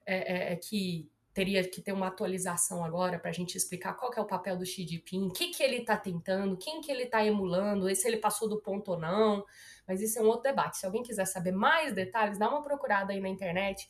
é, 0.06 0.50
é, 0.50 0.52
é, 0.52 0.56
que 0.56 1.08
teria 1.32 1.62
que 1.68 1.80
ter 1.80 1.92
uma 1.92 2.08
atualização 2.08 2.84
agora 2.84 3.18
para 3.18 3.30
a 3.30 3.32
gente 3.32 3.56
explicar 3.56 3.94
qual 3.94 4.12
é 4.16 4.20
o 4.20 4.26
papel 4.26 4.56
do 4.56 4.66
Xi 4.66 4.84
Jinping, 4.86 5.28
o 5.28 5.32
que, 5.32 5.48
que 5.48 5.62
ele 5.62 5.76
está 5.76 5.96
tentando, 5.96 6.56
quem 6.56 6.80
que 6.80 6.90
ele 6.90 7.04
está 7.04 7.24
emulando, 7.24 7.94
se 7.94 8.08
ele 8.08 8.16
passou 8.16 8.48
do 8.48 8.60
ponto 8.60 8.92
ou 8.92 8.98
não. 8.98 9.44
Mas 9.86 10.00
isso 10.00 10.18
é 10.18 10.22
um 10.22 10.26
outro 10.26 10.42
debate. 10.42 10.78
Se 10.78 10.86
alguém 10.86 11.02
quiser 11.02 11.26
saber 11.26 11.52
mais 11.52 11.94
detalhes, 11.94 12.38
dá 12.38 12.48
uma 12.48 12.62
procurada 12.62 13.12
aí 13.12 13.20
na 13.20 13.28
internet. 13.28 13.86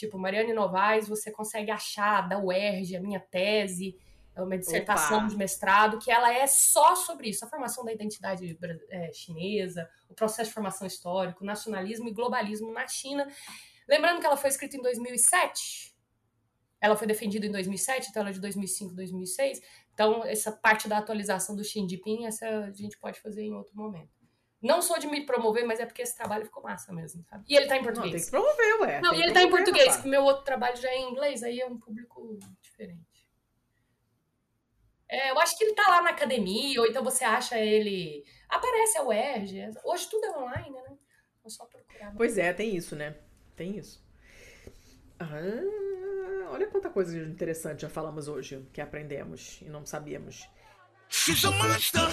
Tipo, 0.00 0.18
Mariane 0.18 0.54
Novaes, 0.54 1.06
você 1.06 1.30
consegue 1.30 1.70
achar 1.70 2.26
da 2.26 2.38
UERJ 2.38 2.96
a 2.96 3.00
minha 3.02 3.20
tese, 3.20 3.94
é 4.34 4.40
uma 4.40 4.56
dissertação 4.56 5.18
Opa. 5.18 5.26
de 5.26 5.36
mestrado, 5.36 5.98
que 5.98 6.10
ela 6.10 6.32
é 6.32 6.46
só 6.46 6.96
sobre 6.96 7.28
isso, 7.28 7.44
a 7.44 7.48
formação 7.48 7.84
da 7.84 7.92
identidade 7.92 8.58
é, 8.88 9.12
chinesa, 9.12 9.86
o 10.08 10.14
processo 10.14 10.48
de 10.48 10.54
formação 10.54 10.86
histórico, 10.86 11.44
nacionalismo 11.44 12.08
e 12.08 12.14
globalismo 12.14 12.72
na 12.72 12.88
China. 12.88 13.28
Lembrando 13.86 14.20
que 14.20 14.26
ela 14.26 14.38
foi 14.38 14.48
escrita 14.48 14.74
em 14.74 14.80
2007, 14.80 15.94
ela 16.80 16.96
foi 16.96 17.06
defendida 17.06 17.44
em 17.44 17.52
2007, 17.52 18.08
então 18.08 18.22
ela 18.22 18.30
é 18.30 18.32
de 18.32 18.40
2005, 18.40 18.94
2006. 18.94 19.60
Então, 19.92 20.24
essa 20.24 20.50
parte 20.50 20.88
da 20.88 20.96
atualização 20.96 21.54
do 21.54 21.62
Xi 21.62 21.86
Jinping, 21.86 22.24
essa 22.24 22.46
a 22.46 22.70
gente 22.70 22.96
pode 22.96 23.20
fazer 23.20 23.42
em 23.42 23.52
outro 23.52 23.76
momento. 23.76 24.19
Não 24.62 24.82
sou 24.82 24.98
de 24.98 25.06
me 25.06 25.24
promover, 25.24 25.64
mas 25.64 25.80
é 25.80 25.86
porque 25.86 26.02
esse 26.02 26.14
trabalho 26.14 26.44
ficou 26.44 26.62
massa 26.62 26.92
mesmo, 26.92 27.24
sabe? 27.24 27.44
E 27.48 27.56
ele 27.56 27.66
tá 27.66 27.76
em 27.76 27.78
Não, 27.78 27.86
tem 27.86 27.94
português. 27.94 28.24
que 28.26 28.30
promover, 28.30 28.80
ué. 28.80 29.00
Não, 29.00 29.14
e 29.14 29.22
ele 29.22 29.32
tá 29.32 29.42
em 29.42 29.50
português, 29.50 29.88
rapaz. 29.88 30.04
meu 30.04 30.22
outro 30.22 30.44
trabalho 30.44 30.76
já 30.76 30.90
é 30.90 30.96
em 30.98 31.10
inglês, 31.10 31.42
aí 31.42 31.60
é 31.60 31.66
um 31.66 31.78
público 31.78 32.38
diferente. 32.60 33.00
É, 35.08 35.30
eu 35.30 35.40
acho 35.40 35.56
que 35.56 35.64
ele 35.64 35.74
tá 35.74 35.88
lá 35.88 36.02
na 36.02 36.10
academia, 36.10 36.80
ou 36.80 36.86
então 36.86 37.02
você 37.02 37.24
acha 37.24 37.58
ele. 37.58 38.24
Aparece 38.48 38.98
a 38.98 39.02
UERJ. 39.02 39.70
Hoje 39.84 40.08
tudo 40.08 40.24
é 40.26 40.38
online, 40.38 40.70
né? 40.70 40.98
É 41.44 41.48
só 41.48 41.64
procurar. 41.64 42.14
Pois 42.16 42.38
é, 42.38 42.52
tem 42.52 42.76
isso, 42.76 42.94
né? 42.94 43.16
Tem 43.56 43.76
isso. 43.76 44.04
Ah, 45.18 46.50
olha 46.50 46.66
quanta 46.68 46.88
coisa 46.90 47.18
interessante 47.18 47.82
já 47.82 47.88
falamos 47.88 48.28
hoje, 48.28 48.66
que 48.72 48.80
aprendemos 48.80 49.60
e 49.62 49.66
não 49.68 49.84
sabíamos. 49.84 50.48
She's 51.10 51.44
a 51.44 51.50
monster. 51.50 52.08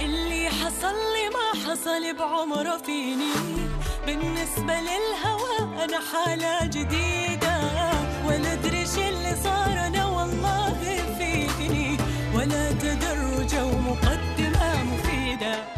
اللي 0.00 0.48
حصل 0.48 0.96
لي 1.14 1.28
ما 1.36 1.46
حصل 1.64 2.16
بعمره 2.18 2.76
فيني. 2.86 3.32
بالنسبة 4.06 4.74
للهوى 4.80 5.84
أنا 5.84 6.00
حالة 6.12 6.66
جديدة. 6.66 7.56
ولا 8.26 8.52
أدري 8.52 8.86
شو 8.86 9.00
اللي 9.00 9.36
صار 9.44 9.86
أنا 9.86 10.06
والله 10.06 10.78
فيني. 11.18 11.96
ولا 12.34 12.72
تدرج 12.72 13.54
ومقدمة 13.54 14.84
مفيدة. 14.84 15.77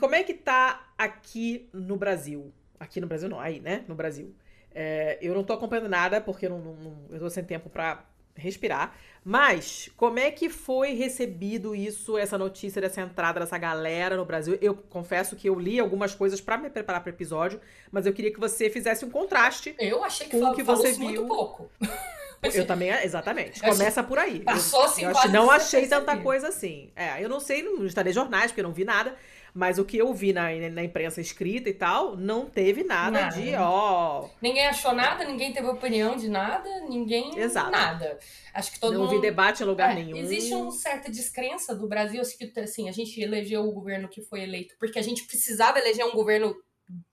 Como 0.00 0.14
é 0.16 0.22
que 0.24 0.34
tá 0.34 0.88
aqui 0.98 1.68
no 1.72 1.96
Brasil? 1.96 2.52
Aqui 2.78 3.00
no 3.00 3.06
Brasil 3.06 3.28
não, 3.28 3.38
aí, 3.38 3.60
né? 3.60 3.84
No 3.86 3.94
Brasil. 3.94 4.34
É, 4.74 5.18
eu 5.20 5.34
não 5.34 5.44
tô 5.44 5.52
acompanhando 5.52 5.88
nada, 5.88 6.20
porque 6.20 6.46
eu, 6.46 6.50
não, 6.50 6.58
não- 6.58 6.96
eu 7.10 7.18
tô 7.20 7.28
sem 7.30 7.44
tempo 7.44 7.68
pra 7.68 8.04
respirar. 8.34 8.94
Mas, 9.22 9.90
como 9.96 10.18
é 10.18 10.30
que 10.30 10.48
foi 10.48 10.94
recebido 10.94 11.74
isso, 11.74 12.16
essa 12.16 12.38
notícia 12.38 12.80
dessa 12.80 13.02
entrada 13.02 13.38
dessa 13.40 13.58
galera 13.58 14.16
no 14.16 14.24
Brasil? 14.24 14.56
Eu 14.62 14.74
confesso 14.74 15.36
que 15.36 15.48
eu 15.48 15.58
li 15.58 15.78
algumas 15.78 16.14
coisas 16.14 16.40
pra 16.40 16.56
me 16.56 16.70
preparar 16.70 17.02
pro 17.02 17.10
episódio, 17.10 17.60
mas 17.92 18.06
eu 18.06 18.12
queria 18.14 18.32
que 18.32 18.40
você 18.40 18.70
fizesse 18.70 19.04
um 19.04 19.10
contraste. 19.10 19.74
Eu 19.78 20.02
achei 20.02 20.26
que, 20.26 20.32
Com 20.32 20.38
o 20.38 20.42
fal- 20.46 20.54
que 20.54 20.62
você 20.62 20.92
muito 20.92 21.12
viu. 21.20 21.26
pouco. 21.26 21.70
Eu 22.54 22.66
também, 22.66 22.90
exatamente. 23.04 23.62
Eu 23.62 23.70
Começa 23.70 24.02
por 24.02 24.18
aí. 24.18 24.40
Passou, 24.40 24.80
eu, 24.80 24.86
assim, 24.86 25.02
eu 25.04 25.10
acho- 25.10 25.28
não 25.30 25.50
achei 25.50 25.86
tanta 25.86 26.16
coisa 26.16 26.48
assim. 26.48 26.90
É, 26.96 27.22
eu 27.22 27.28
não 27.28 27.38
sei, 27.38 27.62
não 27.62 27.84
estarei 27.84 28.14
jornais, 28.14 28.50
porque 28.50 28.62
eu 28.62 28.64
não 28.64 28.72
vi 28.72 28.82
nada. 28.82 29.14
Mas 29.52 29.78
o 29.78 29.84
que 29.84 29.98
eu 29.98 30.12
vi 30.14 30.32
na, 30.32 30.50
na 30.70 30.84
imprensa 30.84 31.20
escrita 31.20 31.68
e 31.68 31.74
tal, 31.74 32.16
não 32.16 32.46
teve 32.46 32.84
nada, 32.84 33.22
Nada. 33.22 33.40
de, 33.40 33.54
ó. 33.56 34.28
Ninguém 34.40 34.66
achou 34.66 34.92
nada, 34.94 35.24
ninguém 35.24 35.52
teve 35.52 35.66
opinião 35.66 36.16
de 36.16 36.28
nada, 36.28 36.68
ninguém. 36.88 37.36
Exato. 37.38 37.70
Nada. 37.70 38.18
Acho 38.54 38.72
que 38.72 38.80
todo 38.80 38.94
não 38.94 39.02
mundo. 39.02 39.10
vi 39.10 39.20
debate 39.20 39.62
em 39.62 39.66
lugar 39.66 39.92
É, 39.92 39.94
nenhum. 40.02 40.16
Existe 40.16 40.54
uma 40.54 40.70
certa 40.70 41.10
descrença 41.10 41.74
do 41.74 41.88
Brasil, 41.88 42.20
assim, 42.20 42.36
que, 42.36 42.60
assim, 42.60 42.88
a 42.88 42.92
gente 42.92 43.20
elegeu 43.20 43.62
o 43.64 43.72
governo 43.72 44.08
que 44.08 44.22
foi 44.22 44.42
eleito 44.42 44.74
porque 44.78 44.98
a 44.98 45.02
gente 45.02 45.24
precisava 45.24 45.78
eleger 45.78 46.04
um 46.06 46.12
governo, 46.12 46.54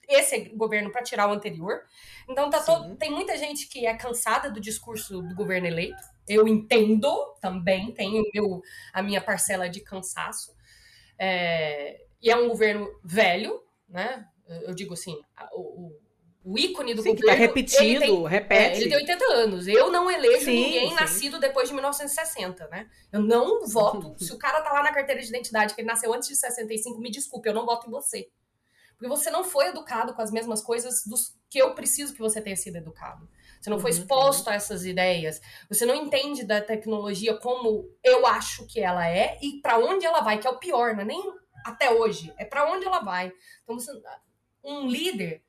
esse 0.08 0.38
governo, 0.54 0.90
para 0.90 1.02
tirar 1.02 1.28
o 1.28 1.32
anterior. 1.32 1.80
Então 2.28 2.50
tá 2.50 2.60
todo, 2.62 2.94
tem 2.96 3.10
muita 3.10 3.36
gente 3.36 3.68
que 3.68 3.86
é 3.86 3.94
cansada 3.96 4.50
do 4.50 4.60
discurso 4.60 5.22
do 5.22 5.34
governo 5.34 5.66
eleito. 5.66 6.02
Eu 6.28 6.46
entendo 6.46 7.08
também, 7.40 7.92
tenho 7.92 8.22
meu, 8.34 8.60
a 8.92 9.02
minha 9.02 9.20
parcela 9.20 9.68
de 9.68 9.80
cansaço. 9.80 10.52
É, 11.18 12.04
e 12.22 12.30
é 12.30 12.36
um 12.36 12.48
governo 12.48 12.88
velho, 13.04 13.62
né? 13.88 14.26
Eu 14.62 14.74
digo 14.74 14.94
assim, 14.94 15.20
o, 15.52 15.92
o- 16.44 16.58
ícone 16.58 16.94
do 16.94 17.02
Sim, 17.02 17.14
que 17.14 17.20
governo. 17.20 17.26
tá 17.26 17.46
repetindo, 17.46 17.86
ele 17.86 17.98
tem- 17.98 18.26
é, 18.26 18.28
repete. 18.30 18.80
ele 18.80 18.88
tem 18.88 18.98
80 18.98 19.24
anos. 19.34 19.68
Eu 19.68 19.90
não 19.92 20.10
elejo 20.10 20.44
Sim, 20.46 20.64
ninguém 20.64 20.88
sim. 20.88 20.94
nascido 20.94 21.38
depois 21.38 21.68
de 21.68 21.74
1960, 21.74 22.66
né? 22.68 22.88
Eu 23.12 23.20
não 23.20 23.66
voto. 23.66 24.14
Se 24.18 24.32
o 24.32 24.38
cara 24.38 24.62
tá 24.62 24.72
lá 24.72 24.82
na 24.82 24.92
carteira 24.92 25.20
de 25.20 25.28
identidade 25.28 25.74
que 25.74 25.80
ele 25.82 25.88
nasceu 25.88 26.12
antes 26.14 26.28
de 26.28 26.36
65, 26.36 26.98
me 26.98 27.10
desculpe, 27.10 27.48
eu 27.48 27.54
não 27.54 27.66
voto 27.66 27.86
em 27.86 27.90
você. 27.90 28.28
Porque 28.96 29.08
você 29.08 29.30
não 29.30 29.44
foi 29.44 29.66
educado 29.68 30.12
com 30.14 30.22
as 30.22 30.30
mesmas 30.32 30.60
coisas 30.62 31.04
dos 31.06 31.36
que 31.48 31.58
eu 31.58 31.74
preciso 31.74 32.12
que 32.14 32.18
você 32.18 32.40
tenha 32.40 32.56
sido 32.56 32.76
educado. 32.76 33.28
Você 33.60 33.70
não 33.70 33.78
foi 33.78 33.90
Uhum, 33.92 33.96
exposto 33.98 34.48
a 34.48 34.54
essas 34.54 34.84
ideias. 34.84 35.40
Você 35.68 35.84
não 35.86 35.94
entende 35.94 36.44
da 36.44 36.60
tecnologia 36.60 37.36
como 37.38 37.88
eu 38.02 38.26
acho 38.26 38.66
que 38.66 38.80
ela 38.80 39.06
é 39.08 39.38
e 39.42 39.60
pra 39.60 39.78
onde 39.78 40.04
ela 40.06 40.20
vai, 40.20 40.38
que 40.38 40.46
é 40.46 40.50
o 40.50 40.58
pior, 40.58 40.94
não 40.94 41.02
é 41.02 41.04
nem 41.04 41.22
até 41.68 41.90
hoje, 41.90 42.32
é 42.36 42.44
pra 42.44 42.70
onde 42.70 42.84
ela 42.84 43.00
vai. 43.00 43.32
Então, 43.62 43.78
você, 43.78 43.92
um 44.64 44.86
líder, 44.86 45.42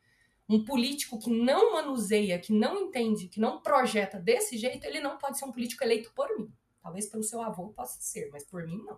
um 0.48 0.64
político 0.64 1.20
que 1.20 1.30
não 1.30 1.74
manuseia, 1.74 2.40
que 2.40 2.52
não 2.52 2.78
entende, 2.78 3.28
que 3.28 3.40
não 3.40 3.62
projeta 3.62 4.20
desse 4.20 4.58
jeito, 4.58 4.86
ele 4.86 5.00
não 5.00 5.18
pode 5.18 5.38
ser 5.38 5.46
um 5.46 5.52
político 5.52 5.84
eleito 5.84 6.12
por 6.14 6.28
mim. 6.38 6.52
Talvez 6.82 7.08
pelo 7.08 7.24
seu 7.24 7.41
avô 7.41 7.70
possa 7.70 8.00
ser, 8.02 8.30
mas 8.32 8.44
por 8.44 8.66
mim 8.66 8.82
não. 8.84 8.98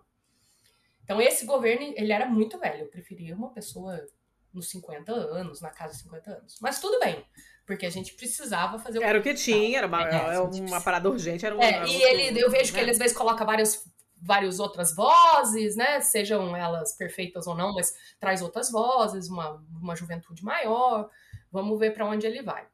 Então 1.04 1.20
esse 1.20 1.44
governo, 1.44 1.92
ele 1.96 2.12
era 2.12 2.26
muito 2.26 2.58
velho. 2.58 2.84
Eu 2.84 2.88
preferia 2.88 3.34
uma 3.34 3.50
pessoa 3.50 4.06
nos 4.52 4.70
50 4.70 5.12
anos, 5.12 5.60
na 5.60 5.70
casa 5.70 5.94
de 5.94 6.02
50 6.02 6.30
anos. 6.30 6.58
Mas 6.60 6.80
tudo 6.80 7.00
bem, 7.00 7.24
porque 7.66 7.86
a 7.86 7.90
gente 7.90 8.14
precisava 8.14 8.78
fazer 8.78 8.98
o 8.98 9.02
Era 9.02 9.18
o 9.18 9.22
que 9.22 9.34
tinha, 9.34 9.78
era 9.78 9.86
uma, 9.86 10.08
É, 10.08 10.14
é 10.14 10.18
a 10.38 10.50
gente 10.50 10.60
uma 10.60 10.80
parada 10.80 11.08
urgente, 11.08 11.44
era 11.44 11.56
um. 11.56 11.62
é, 11.62 11.72
era 11.72 11.88
e 11.88 12.02
ele, 12.02 12.40
eu 12.40 12.50
vejo 12.50 12.70
que 12.70 12.76
né? 12.76 12.82
ele 12.82 12.90
às 12.90 12.98
vezes 12.98 13.16
coloca 13.16 13.44
várias, 13.44 13.84
várias 14.22 14.60
outras 14.60 14.94
vozes, 14.94 15.74
né? 15.74 16.00
Sejam 16.00 16.56
elas 16.56 16.96
perfeitas 16.96 17.46
ou 17.46 17.54
não, 17.54 17.74
mas 17.74 17.92
traz 18.20 18.40
outras 18.40 18.70
vozes, 18.70 19.28
uma, 19.28 19.62
uma 19.80 19.96
juventude 19.96 20.44
maior. 20.44 21.10
Vamos 21.50 21.78
ver 21.78 21.92
para 21.92 22.06
onde 22.06 22.26
ele 22.26 22.40
vai. 22.40 22.66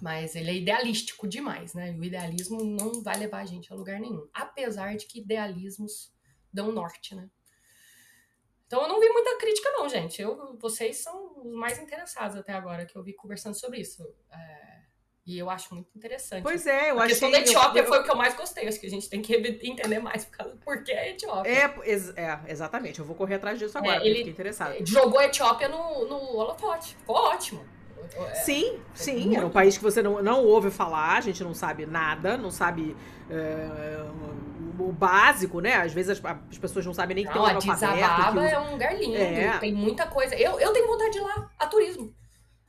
Mas 0.00 0.36
ele 0.36 0.50
é 0.50 0.54
idealístico 0.54 1.26
demais, 1.26 1.74
né? 1.74 1.92
E 1.92 1.98
o 1.98 2.04
idealismo 2.04 2.62
não 2.62 3.02
vai 3.02 3.18
levar 3.18 3.40
a 3.40 3.46
gente 3.46 3.72
a 3.72 3.76
lugar 3.76 3.98
nenhum. 3.98 4.28
Apesar 4.32 4.94
de 4.96 5.06
que 5.06 5.20
idealismos 5.20 6.12
dão 6.52 6.70
norte, 6.70 7.14
né? 7.14 7.30
Então 8.66 8.82
eu 8.82 8.88
não 8.88 9.00
vi 9.00 9.08
muita 9.08 9.38
crítica, 9.38 9.70
não, 9.72 9.88
gente. 9.88 10.20
Eu, 10.20 10.56
vocês 10.58 10.98
são 10.98 11.44
os 11.44 11.54
mais 11.54 11.78
interessados 11.78 12.36
até 12.36 12.52
agora 12.52 12.86
que 12.86 12.96
eu 12.96 13.02
vi 13.02 13.14
conversando 13.14 13.54
sobre 13.54 13.80
isso. 13.80 14.02
É, 14.30 14.80
e 15.24 15.38
eu 15.38 15.48
acho 15.48 15.74
muito 15.74 15.88
interessante. 15.96 16.42
Pois 16.42 16.66
é, 16.66 16.90
eu 16.90 16.96
a 16.98 17.04
achei. 17.04 17.08
questão 17.10 17.30
da 17.30 17.38
Etiópia 17.38 17.80
eu- 17.80 17.86
foi 17.86 18.00
o 18.00 18.02
que 18.04 18.10
eu 18.10 18.16
mais 18.16 18.34
gostei. 18.34 18.66
Acho 18.66 18.80
que 18.80 18.86
a 18.86 18.90
gente 18.90 19.08
tem 19.08 19.22
que 19.22 19.34
entender 19.62 19.98
mais 20.00 20.24
por 20.24 20.36
causa 20.36 20.52
do 20.54 20.58
porquê 20.58 20.92
a 20.92 21.08
Etiópia. 21.10 21.48
É, 21.50 21.74
ex- 21.84 22.12
é, 22.16 22.38
exatamente. 22.48 22.98
Eu 22.98 23.04
vou 23.04 23.14
correr 23.14 23.36
atrás 23.36 23.58
disso 23.58 23.76
agora, 23.78 23.92
É, 23.92 23.96
porque 23.96 24.08
ele- 24.08 24.18
fiquei 24.18 24.32
interessada. 24.32 24.76
Jogou 24.84 25.18
a 25.20 25.24
Etiópia 25.26 25.68
no, 25.68 26.06
no 26.06 26.16
holofote. 26.36 26.96
Ficou 26.96 27.16
ótimo. 27.16 27.64
É, 28.16 28.34
Sim, 28.34 28.80
sim. 28.94 29.20
muito 29.26 29.36
Era 29.36 29.46
um 29.46 29.50
país 29.50 29.78
que 29.78 29.84
você 29.84 30.02
não, 30.02 30.20
não 30.20 30.44
ouve 30.44 30.72
falar, 30.72 31.18
a 31.18 31.20
gente 31.20 31.42
não 31.44 31.54
sabe 31.54 31.86
nada, 31.86 32.36
não 32.36 32.50
sabe 32.50 32.96
é, 33.30 34.04
o 34.78 34.90
básico, 34.92 35.60
né? 35.60 35.74
Às 35.74 35.92
vezes 35.92 36.18
as, 36.18 36.34
as 36.50 36.58
pessoas 36.58 36.84
não 36.84 36.92
sabem 36.92 37.14
nem 37.14 37.24
que 37.24 37.32
tem 37.32 37.40
Não, 37.40 37.46
um 37.48 37.50
a 37.50 37.58
Desababa 37.58 38.40
usa- 38.40 38.50
é 38.50 38.58
um 38.58 38.72
lugar 38.72 38.98
lindo. 38.98 39.16
É. 39.16 39.56
Tem 39.58 39.72
muita 39.72 40.04
coisa. 40.06 40.34
Eu, 40.34 40.58
eu 40.58 40.72
tenho 40.72 40.86
vontade 40.88 41.12
de 41.12 41.18
ir 41.18 41.22
lá, 41.22 41.48
a 41.58 41.66
turismo. 41.68 42.12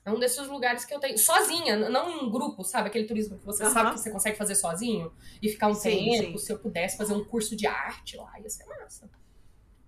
É 0.05 0.11
um 0.11 0.19
desses 0.19 0.47
lugares 0.47 0.83
que 0.83 0.93
eu 0.93 0.99
tenho. 0.99 1.17
Sozinha, 1.17 1.89
não 1.89 2.09
em 2.09 2.29
grupo, 2.29 2.63
sabe? 2.63 2.87
Aquele 2.89 3.05
turismo 3.05 3.37
que 3.37 3.45
você 3.45 3.63
Aham. 3.63 3.71
sabe 3.71 3.91
que 3.91 3.99
você 3.99 4.11
consegue 4.11 4.37
fazer 4.37 4.55
sozinho 4.55 5.11
e 5.41 5.47
ficar 5.47 5.67
um 5.67 5.73
Sim, 5.73 5.89
tempo. 5.89 6.37
sim. 6.37 6.45
Se 6.45 6.51
eu 6.51 6.59
pudesse 6.59 6.97
fazer 6.97 7.13
um 7.13 7.23
curso 7.23 7.55
de 7.55 7.65
arte 7.65 8.17
lá, 8.17 8.31
ia 8.41 8.49
ser 8.49 8.65
massa. 8.65 9.09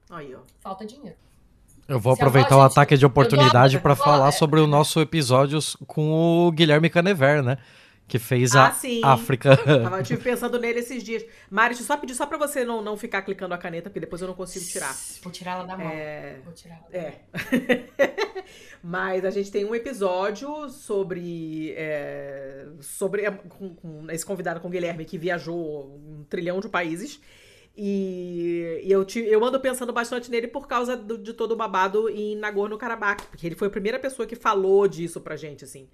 Aí, 0.10 0.34
ó. 0.34 0.40
Falta 0.60 0.86
dinheiro. 0.86 1.18
Eu 1.88 2.00
vou 2.00 2.16
Se 2.16 2.22
aproveitar 2.22 2.56
avó, 2.56 2.62
o 2.62 2.64
gente, 2.64 2.72
ataque 2.72 2.98
de 2.98 3.06
oportunidade 3.06 3.80
para 3.80 3.96
falar 3.96 4.30
é. 4.30 4.32
sobre 4.32 4.60
o 4.60 4.66
nosso 4.66 5.00
episódio 5.02 5.60
com 5.86 6.48
o 6.48 6.52
Guilherme 6.52 6.90
Canever, 6.90 7.44
né? 7.44 7.58
Que 8.08 8.20
fez 8.20 8.56
a 8.56 8.68
Ah, 8.68 8.72
sim. 8.72 9.02
África. 9.04 9.58
Tava, 9.58 9.98
eu 9.98 10.04
tive 10.04 10.22
pensando 10.24 10.60
nele 10.60 10.80
esses 10.80 11.02
dias. 11.04 11.26
Mari, 11.50 11.70
deixa 11.70 11.82
eu 11.82 11.88
só 11.88 11.98
pedir 11.98 12.14
só 12.14 12.26
pra 12.28 12.38
você 12.38 12.64
não, 12.64 12.80
não 12.82 12.96
ficar 12.96 13.24
clicando 13.24 13.54
a 13.56 13.58
caneta, 13.58 13.90
porque 13.90 14.00
depois 14.00 14.22
eu 14.22 14.28
não 14.28 14.36
consigo 14.36 14.64
tirar. 14.66 14.96
Vou 15.24 15.32
tirar 15.32 15.54
ela 15.54 15.64
da 15.64 15.76
mão. 15.76 15.88
É. 15.90 16.38
Vou 16.46 16.54
tirar 16.54 16.76
ela 16.76 16.88
da 16.92 17.00
mão. 17.00 17.10
É. 17.10 17.86
Mas 18.84 19.26
a 19.26 19.32
gente 19.32 19.52
tem 19.52 19.66
um 19.66 19.74
episódio 19.74 20.70
sobre. 20.70 21.74
é, 21.76 22.68
sobre 22.80 23.24
com, 23.50 23.74
com 23.74 24.06
esse 24.12 24.24
convidado 24.26 24.60
com 24.60 24.68
o 24.68 24.72
Guilherme 24.72 25.04
que 25.06 25.18
viajou 25.18 25.86
um 25.96 26.24
trilhão 26.30 26.60
de 26.60 26.70
países. 26.70 27.20
E, 27.78 28.82
e 28.84 28.92
eu, 28.92 29.04
te, 29.04 29.20
eu 29.20 29.44
ando 29.44 29.60
pensando 29.60 29.92
bastante 29.92 30.32
nele 30.32 30.48
por 30.48 30.68
causa 30.68 30.96
do- 30.96 31.18
de 31.18 31.34
todo 31.34 31.52
o 31.54 31.56
babado 31.58 32.08
em 32.10 32.36
Nagorno-Karabakh, 32.38 33.26
porque 33.30 33.46
ele 33.46 33.56
foi 33.56 33.68
a 33.68 33.72
primeira 33.72 34.00
pessoa 34.00 34.26
que 34.26 34.36
falou 34.36 34.88
disso 34.88 35.20
pra 35.20 35.36
gente, 35.36 35.66
assim. 35.66 35.90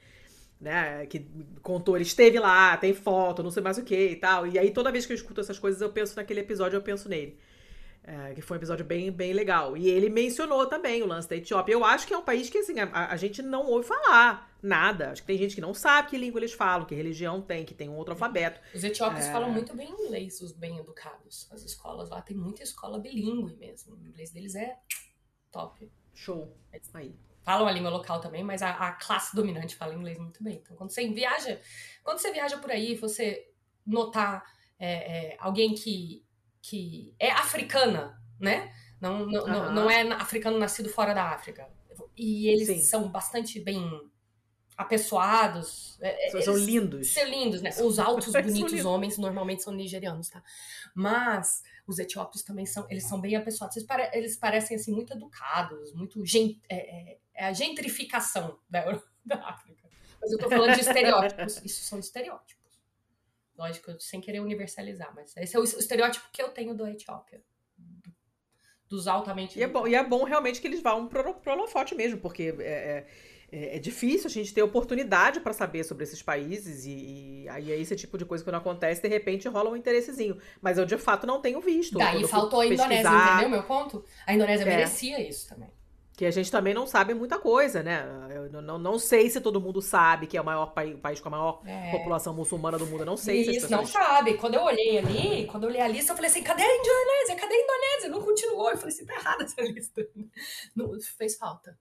Né, 0.61 1.07
que 1.07 1.25
contou, 1.63 1.97
ele 1.97 2.03
esteve 2.03 2.37
lá, 2.37 2.77
tem 2.77 2.93
foto, 2.93 3.41
não 3.41 3.49
sei 3.49 3.63
mais 3.63 3.79
o 3.79 3.83
que 3.83 4.09
e 4.11 4.15
tal. 4.15 4.45
E 4.45 4.59
aí 4.59 4.69
toda 4.71 4.91
vez 4.91 5.07
que 5.07 5.11
eu 5.11 5.15
escuto 5.15 5.41
essas 5.41 5.57
coisas, 5.57 5.81
eu 5.81 5.91
penso 5.91 6.15
naquele 6.15 6.41
episódio, 6.41 6.77
eu 6.77 6.83
penso 6.83 7.09
nele. 7.09 7.35
É, 8.03 8.33
que 8.35 8.41
foi 8.41 8.57
um 8.57 8.59
episódio 8.59 8.85
bem, 8.85 9.11
bem 9.11 9.33
legal. 9.33 9.75
E 9.75 9.87
ele 9.89 10.07
mencionou 10.07 10.67
também 10.67 11.01
o 11.01 11.07
lance 11.07 11.27
da 11.27 11.35
Etiópia. 11.35 11.73
Eu 11.73 11.83
acho 11.83 12.05
que 12.05 12.13
é 12.13 12.17
um 12.17 12.23
país 12.23 12.47
que 12.49 12.59
assim, 12.59 12.79
a, 12.79 13.11
a 13.11 13.15
gente 13.17 13.41
não 13.41 13.65
ouve 13.67 13.87
falar 13.87 14.55
nada. 14.61 15.11
Acho 15.11 15.21
que 15.21 15.27
tem 15.27 15.37
gente 15.37 15.55
que 15.55 15.61
não 15.61 15.73
sabe 15.73 16.09
que 16.09 16.17
língua 16.17 16.39
eles 16.39 16.53
falam, 16.53 16.85
que 16.85 16.93
religião 16.93 17.41
tem, 17.41 17.65
que 17.65 17.73
tem 17.73 17.89
um 17.89 17.95
outro 17.95 18.13
alfabeto. 18.13 18.59
Os 18.73 18.83
etiópios 18.83 19.25
É. 19.25 19.31
falam 19.31 19.51
muito 19.51 19.75
bem 19.75 19.89
inglês, 19.89 20.41
os 20.41 20.51
bem 20.51 20.77
educados. 20.77 21.47
As 21.51 21.63
escolas 21.63 22.09
lá 22.09 22.21
tem 22.21 22.37
muita 22.37 22.61
escola 22.61 22.99
bilíngue 22.99 23.55
mesmo. 23.55 23.95
O 23.95 24.07
inglês 24.07 24.31
deles 24.31 24.53
é 24.55 24.77
top. 25.51 25.91
Show. 26.13 26.55
Aí. 26.93 27.15
Falam 27.43 27.67
a 27.67 27.71
língua 27.71 27.89
local 27.89 28.19
também, 28.21 28.43
mas 28.43 28.61
a, 28.61 28.69
a 28.71 28.91
classe 28.93 29.35
dominante 29.35 29.75
fala 29.75 29.95
inglês 29.95 30.17
muito 30.19 30.43
bem. 30.43 30.57
Então, 30.63 30.75
quando 30.77 30.91
você 30.91 31.07
viaja, 31.09 31.59
quando 32.03 32.19
você 32.19 32.31
viaja 32.31 32.57
por 32.57 32.69
aí, 32.71 32.95
você 32.95 33.49
notar 33.85 34.43
é, 34.79 35.31
é, 35.33 35.37
alguém 35.39 35.73
que, 35.73 36.23
que 36.61 37.15
é 37.19 37.31
africana, 37.31 38.21
né? 38.39 38.71
Não, 38.99 39.25
não, 39.25 39.47
não, 39.47 39.61
Aham. 39.63 39.71
não 39.73 39.89
é 39.89 40.01
africano 40.13 40.59
nascido 40.59 40.87
fora 40.89 41.13
da 41.13 41.29
África. 41.29 41.67
E 42.15 42.47
eles 42.47 42.67
Sim. 42.67 42.81
são 42.81 43.09
bastante 43.09 43.59
bem 43.59 43.81
apessoados. 44.77 45.97
É, 46.01 46.29
São, 46.29 46.41
são 46.41 46.53
eles- 46.55 46.65
lindos. 46.65 47.13
ser 47.13 47.25
lindos, 47.25 47.61
né? 47.61 47.69
Os 47.83 47.99
altos, 47.99 48.31
São 48.31 48.41
bonitos 48.41 48.85
homens 48.85 49.17
normalmente 49.17 49.63
são 49.63 49.73
nigerianos, 49.73 50.29
tá? 50.29 50.43
Mas 50.93 51.63
os 51.87 51.99
etiópios 51.99 52.43
também 52.43 52.65
são, 52.65 52.85
eles 52.89 53.07
são 53.07 53.19
bem 53.19 53.35
apessoados. 53.35 53.75
Eles, 53.77 53.87
pare- 53.87 54.09
eles 54.13 54.37
parecem, 54.37 54.75
assim, 54.77 54.91
muito 54.91 55.13
educados, 55.13 55.93
muito... 55.93 56.25
Gen, 56.25 56.59
é, 56.69 57.17
é- 57.41 57.45
é 57.45 57.47
a 57.47 57.53
gentrificação 57.53 58.59
da, 58.69 58.81
da 59.25 59.35
África. 59.47 59.89
Mas 60.21 60.31
eu 60.31 60.37
tô 60.37 60.49
falando 60.49 60.73
de 60.75 60.81
estereótipos. 60.81 61.61
Isso 61.65 61.83
são 61.83 61.99
estereótipos. 61.99 62.61
Lógico, 63.57 63.99
sem 63.99 64.21
querer 64.21 64.39
universalizar, 64.39 65.13
mas 65.15 65.35
esse 65.37 65.55
é 65.55 65.59
o 65.59 65.63
estereótipo 65.63 66.27
que 66.31 66.41
eu 66.41 66.49
tenho 66.49 66.73
da 66.75 66.89
Etiópia. 66.89 67.41
Dos 68.87 69.07
altamente... 69.07 69.57
E 69.57 69.63
é, 69.63 69.67
bom, 69.67 69.87
e 69.87 69.95
é 69.95 70.03
bom 70.03 70.23
realmente 70.23 70.59
que 70.59 70.67
eles 70.67 70.81
vão 70.81 71.07
pro, 71.07 71.33
pro 71.35 71.53
holofote 71.53 71.95
mesmo, 71.95 72.19
porque 72.19 72.53
é, 72.59 73.05
é, 73.51 73.75
é 73.77 73.79
difícil 73.79 74.27
a 74.27 74.29
gente 74.31 74.53
ter 74.53 74.61
oportunidade 74.63 75.39
para 75.39 75.53
saber 75.53 75.83
sobre 75.85 76.03
esses 76.03 76.21
países 76.21 76.85
e, 76.85 77.43
e 77.43 77.49
aí 77.49 77.71
é 77.71 77.79
esse 77.79 77.95
tipo 77.95 78.17
de 78.17 78.25
coisa 78.25 78.43
que 78.43 78.51
não 78.51 78.59
acontece, 78.59 79.01
de 79.01 79.07
repente 79.07 79.47
rola 79.47 79.69
um 79.69 79.75
interessezinho. 79.77 80.37
Mas 80.61 80.77
eu 80.77 80.85
de 80.85 80.97
fato 80.97 81.25
não 81.25 81.39
tenho 81.41 81.61
visto. 81.61 81.97
Daí 81.97 82.27
faltou 82.27 82.59
a 82.61 82.65
Indonésia, 82.65 83.09
pesquisar- 83.09 83.31
entendeu 83.33 83.49
meu 83.49 83.63
ponto? 83.63 84.03
A 84.27 84.33
Indonésia 84.33 84.63
É. 84.63 84.67
merecia 84.67 85.21
isso 85.27 85.47
também. 85.47 85.69
Que 86.21 86.25
a 86.27 86.29
gente 86.29 86.51
também 86.51 86.71
não 86.71 86.85
sabe 86.85 87.15
muita 87.15 87.39
coisa, 87.39 87.81
né? 87.81 88.05
Eu 88.29 88.47
não, 88.51 88.61
não, 88.61 88.77
não 88.77 88.99
sei 88.99 89.27
se 89.27 89.41
todo 89.41 89.59
mundo 89.59 89.81
sabe 89.81 90.27
que 90.27 90.37
é 90.37 90.41
o 90.41 90.45
maior 90.45 90.67
país, 90.67 90.95
país 90.99 91.19
com 91.19 91.29
a 91.29 91.31
maior 91.31 91.63
É. 91.65 91.89
população 91.89 92.31
muçulmana 92.31 92.77
do 92.77 92.85
mundo. 92.85 92.99
Eu 92.99 93.05
não 93.07 93.17
sei 93.17 93.43
se 93.43 93.55
Isso, 93.55 93.71
não 93.71 93.79
pessoas... 93.79 94.05
sabe. 94.05 94.35
Quando 94.35 94.53
eu 94.53 94.61
olhei 94.61 94.99
ali, 94.99 95.47
quando 95.47 95.63
eu 95.63 95.69
olhei 95.69 95.81
a 95.81 95.87
lista, 95.87 96.11
eu 96.11 96.15
falei 96.15 96.29
assim, 96.29 96.43
cadê 96.43 96.61
a 96.61 96.77
Indonésia? 96.77 97.35
Cadê 97.37 97.55
a 97.55 97.63
Indonésia? 97.63 98.09
Não 98.09 98.21
continuou. 98.21 98.69
Eu 98.69 98.77
falei 98.77 98.93
assim, 98.93 99.03
tá 99.03 99.15
errada 99.15 99.43
essa 99.45 99.61
lista. 99.63 100.07
Não, 100.75 100.91
fez 101.17 101.37
falta. 101.37 101.75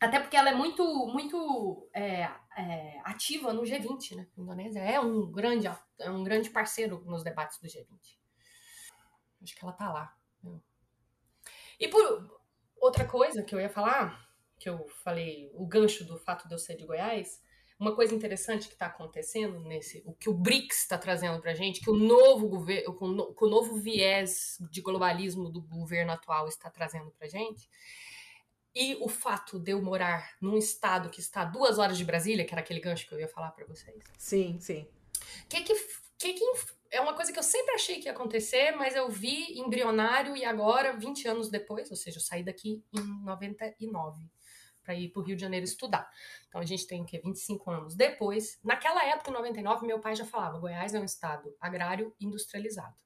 Até 0.00 0.20
porque 0.20 0.36
ela 0.36 0.50
é 0.50 0.54
muito, 0.54 0.84
muito 1.08 1.90
é, 1.92 2.30
é, 2.56 3.00
ativa 3.02 3.52
no 3.52 3.62
G20, 3.62 4.14
né? 4.14 4.28
A 4.38 4.40
Indonésia 4.40 4.78
é 4.78 5.00
um 5.00 5.28
grande, 5.28 5.66
é 5.98 6.08
um 6.08 6.22
grande 6.22 6.50
parceiro 6.50 7.02
nos 7.04 7.24
debates 7.24 7.58
do 7.58 7.66
G20. 7.66 7.98
Acho 9.42 9.56
que 9.56 9.64
ela 9.64 9.72
tá 9.72 9.92
lá. 9.92 10.14
E 11.80 11.88
por 11.88 12.39
outra 12.80 13.04
coisa 13.04 13.42
que 13.42 13.54
eu 13.54 13.60
ia 13.60 13.68
falar, 13.70 14.28
que 14.58 14.68
eu 14.68 14.86
falei, 15.04 15.50
o 15.54 15.66
gancho 15.66 16.04
do 16.04 16.18
fato 16.18 16.48
de 16.48 16.54
eu 16.54 16.58
ser 16.58 16.76
de 16.76 16.84
Goiás, 16.84 17.40
uma 17.78 17.94
coisa 17.94 18.14
interessante 18.14 18.66
que 18.68 18.74
está 18.74 18.86
acontecendo 18.86 19.58
nesse, 19.60 20.02
o 20.04 20.12
que 20.12 20.28
o 20.28 20.34
BRICS 20.34 20.80
está 20.82 20.98
trazendo 20.98 21.40
para 21.40 21.54
gente, 21.54 21.80
que 21.80 21.88
o 21.88 21.94
novo 21.96 22.46
governo, 22.48 22.94
que 22.94 23.04
o 23.04 23.08
no- 23.08 23.34
que 23.34 23.44
o 23.44 23.48
novo 23.48 23.76
viés 23.76 24.58
de 24.70 24.82
globalismo 24.82 25.48
do 25.48 25.62
governo 25.62 26.12
atual 26.12 26.46
está 26.46 26.68
trazendo 26.68 27.10
para 27.12 27.26
gente, 27.26 27.68
e 28.74 28.96
o 29.00 29.08
fato 29.08 29.58
de 29.58 29.72
eu 29.72 29.82
morar 29.82 30.36
num 30.40 30.56
estado 30.58 31.08
que 31.10 31.20
está 31.20 31.40
a 31.42 31.44
duas 31.46 31.78
horas 31.78 31.96
de 31.96 32.04
Brasília, 32.04 32.44
que 32.44 32.52
era 32.54 32.60
aquele 32.60 32.80
gancho 32.80 33.06
que 33.08 33.14
eu 33.14 33.18
ia 33.20 33.28
falar 33.28 33.50
para 33.52 33.64
vocês, 33.66 33.96
Sim, 34.18 34.60
sim. 34.60 34.86
que 35.48 35.62
que, 35.62 35.74
que 36.18 36.34
que 36.34 36.44
inf- 36.44 36.72
é 36.90 37.00
uma 37.00 37.14
coisa 37.14 37.32
que 37.32 37.38
eu 37.38 37.42
sempre 37.42 37.74
achei 37.74 38.00
que 38.00 38.06
ia 38.06 38.12
acontecer, 38.12 38.72
mas 38.72 38.96
eu 38.96 39.08
vi 39.08 39.58
embrionário 39.58 40.36
e 40.36 40.44
agora, 40.44 40.96
20 40.96 41.28
anos 41.28 41.48
depois, 41.48 41.90
ou 41.90 41.96
seja, 41.96 42.18
eu 42.18 42.22
saí 42.22 42.42
daqui 42.42 42.84
em 42.92 43.24
99 43.24 44.28
para 44.82 44.94
ir 44.94 45.10
para 45.10 45.20
o 45.20 45.24
Rio 45.24 45.36
de 45.36 45.42
Janeiro 45.42 45.64
estudar. 45.64 46.10
Então 46.48 46.60
a 46.60 46.64
gente 46.64 46.86
tem 46.86 47.00
o 47.02 47.04
quê? 47.04 47.20
25 47.22 47.70
anos 47.70 47.94
depois. 47.94 48.58
Naquela 48.64 49.04
época, 49.04 49.30
em 49.30 49.34
99, 49.34 49.86
meu 49.86 50.00
pai 50.00 50.16
já 50.16 50.24
falava: 50.24 50.58
Goiás 50.58 50.94
é 50.94 51.00
um 51.00 51.04
estado 51.04 51.54
agrário 51.60 52.14
industrializado. 52.20 52.96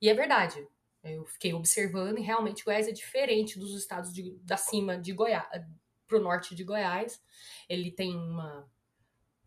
E 0.00 0.08
é 0.08 0.14
verdade. 0.14 0.66
Eu 1.02 1.24
fiquei 1.24 1.54
observando 1.54 2.18
e 2.18 2.22
realmente 2.22 2.62
Goiás 2.62 2.86
é 2.86 2.92
diferente 2.92 3.58
dos 3.58 3.74
estados 3.74 4.12
de, 4.12 4.36
da 4.42 4.56
cima 4.56 4.98
de 4.98 5.12
Goiás, 5.12 5.48
para 6.06 6.18
o 6.18 6.20
norte 6.20 6.54
de 6.54 6.62
Goiás. 6.62 7.20
Ele 7.68 7.90
tem 7.90 8.14
uma 8.14 8.70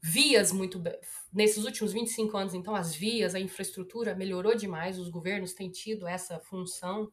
vias 0.03 0.51
muito 0.51 0.77
be- 0.79 0.99
nesses 1.31 1.63
últimos 1.63 1.93
25 1.93 2.35
anos, 2.35 2.53
então 2.53 2.75
as 2.75 2.93
vias, 2.93 3.33
a 3.33 3.39
infraestrutura 3.39 4.13
melhorou 4.13 4.53
demais, 4.53 4.99
os 4.99 5.07
governos 5.09 5.53
têm 5.53 5.71
tido 5.71 6.05
essa 6.05 6.39
função 6.41 7.09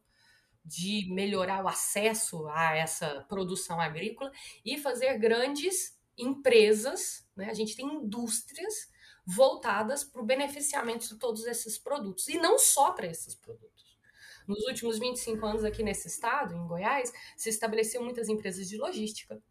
de 0.63 1.07
melhorar 1.09 1.63
o 1.63 1.69
acesso 1.69 2.45
a 2.49 2.75
essa 2.75 3.21
produção 3.29 3.79
agrícola 3.79 4.29
e 4.65 4.77
fazer 4.77 5.17
grandes 5.17 5.97
empresas, 6.17 7.25
né? 7.35 7.49
A 7.49 7.53
gente 7.53 7.75
tem 7.77 7.85
indústrias 7.85 8.89
voltadas 9.25 10.03
para 10.03 10.21
o 10.21 10.25
beneficiamento 10.25 11.07
de 11.07 11.15
todos 11.15 11.45
esses 11.45 11.77
produtos 11.77 12.27
e 12.27 12.37
não 12.37 12.59
só 12.59 12.91
para 12.91 13.07
esses 13.07 13.33
produtos. 13.33 13.97
Nos 14.45 14.63
últimos 14.67 14.99
25 14.99 15.45
anos 15.45 15.63
aqui 15.63 15.81
nesse 15.81 16.09
estado, 16.09 16.55
em 16.55 16.67
Goiás, 16.67 17.11
se 17.37 17.49
estabeleceu 17.49 18.03
muitas 18.03 18.27
empresas 18.27 18.67
de 18.67 18.77
logística, 18.77 19.41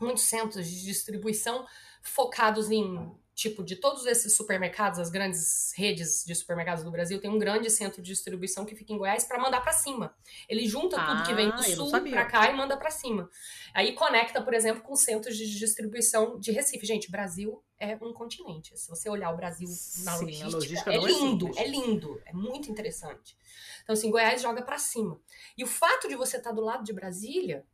muitos 0.00 0.24
centros 0.24 0.66
de 0.66 0.84
distribuição 0.84 1.66
focados 2.02 2.70
em 2.70 3.10
tipo 3.34 3.62
de 3.62 3.76
todos 3.76 4.04
esses 4.04 4.34
supermercados, 4.36 4.98
as 4.98 5.10
grandes 5.10 5.72
redes 5.76 6.24
de 6.26 6.34
supermercados 6.34 6.82
do 6.82 6.90
Brasil, 6.90 7.20
tem 7.20 7.30
um 7.30 7.38
grande 7.38 7.70
centro 7.70 8.02
de 8.02 8.10
distribuição 8.10 8.64
que 8.64 8.74
fica 8.74 8.92
em 8.92 8.98
Goiás 8.98 9.22
para 9.22 9.40
mandar 9.40 9.60
para 9.60 9.72
cima. 9.72 10.12
Ele 10.48 10.66
junta 10.66 10.96
tudo 11.00 11.22
que 11.22 11.32
vem 11.34 11.46
do 11.48 11.54
Ah, 11.54 11.62
sul 11.62 11.88
para 11.88 12.24
cá 12.24 12.50
e 12.50 12.56
manda 12.56 12.76
para 12.76 12.90
cima. 12.90 13.30
Aí 13.72 13.92
conecta, 13.92 14.42
por 14.42 14.54
exemplo, 14.54 14.82
com 14.82 14.96
centros 14.96 15.36
de 15.36 15.56
distribuição 15.56 16.36
de 16.40 16.50
Recife. 16.50 16.84
Gente, 16.84 17.12
Brasil 17.12 17.62
é 17.78 17.94
um 18.02 18.12
continente. 18.12 18.76
Se 18.76 18.88
você 18.88 19.08
olhar 19.08 19.30
o 19.32 19.36
Brasil 19.36 19.68
na 20.02 20.16
Sim, 20.16 20.24
logística, 20.24 20.48
logística 20.50 20.90
é 20.92 20.96
é 20.96 20.98
lindo, 20.98 21.46
simples. 21.46 21.56
é 21.58 21.68
lindo, 21.68 22.22
é 22.26 22.32
muito 22.32 22.68
interessante. 22.68 23.36
Então 23.84 23.92
assim, 23.92 24.10
Goiás 24.10 24.42
joga 24.42 24.62
para 24.62 24.78
cima. 24.78 25.20
E 25.56 25.62
o 25.62 25.66
fato 25.68 26.08
de 26.08 26.16
você 26.16 26.38
estar 26.38 26.50
do 26.50 26.60
lado 26.60 26.82
de 26.82 26.92
Brasília 26.92 27.64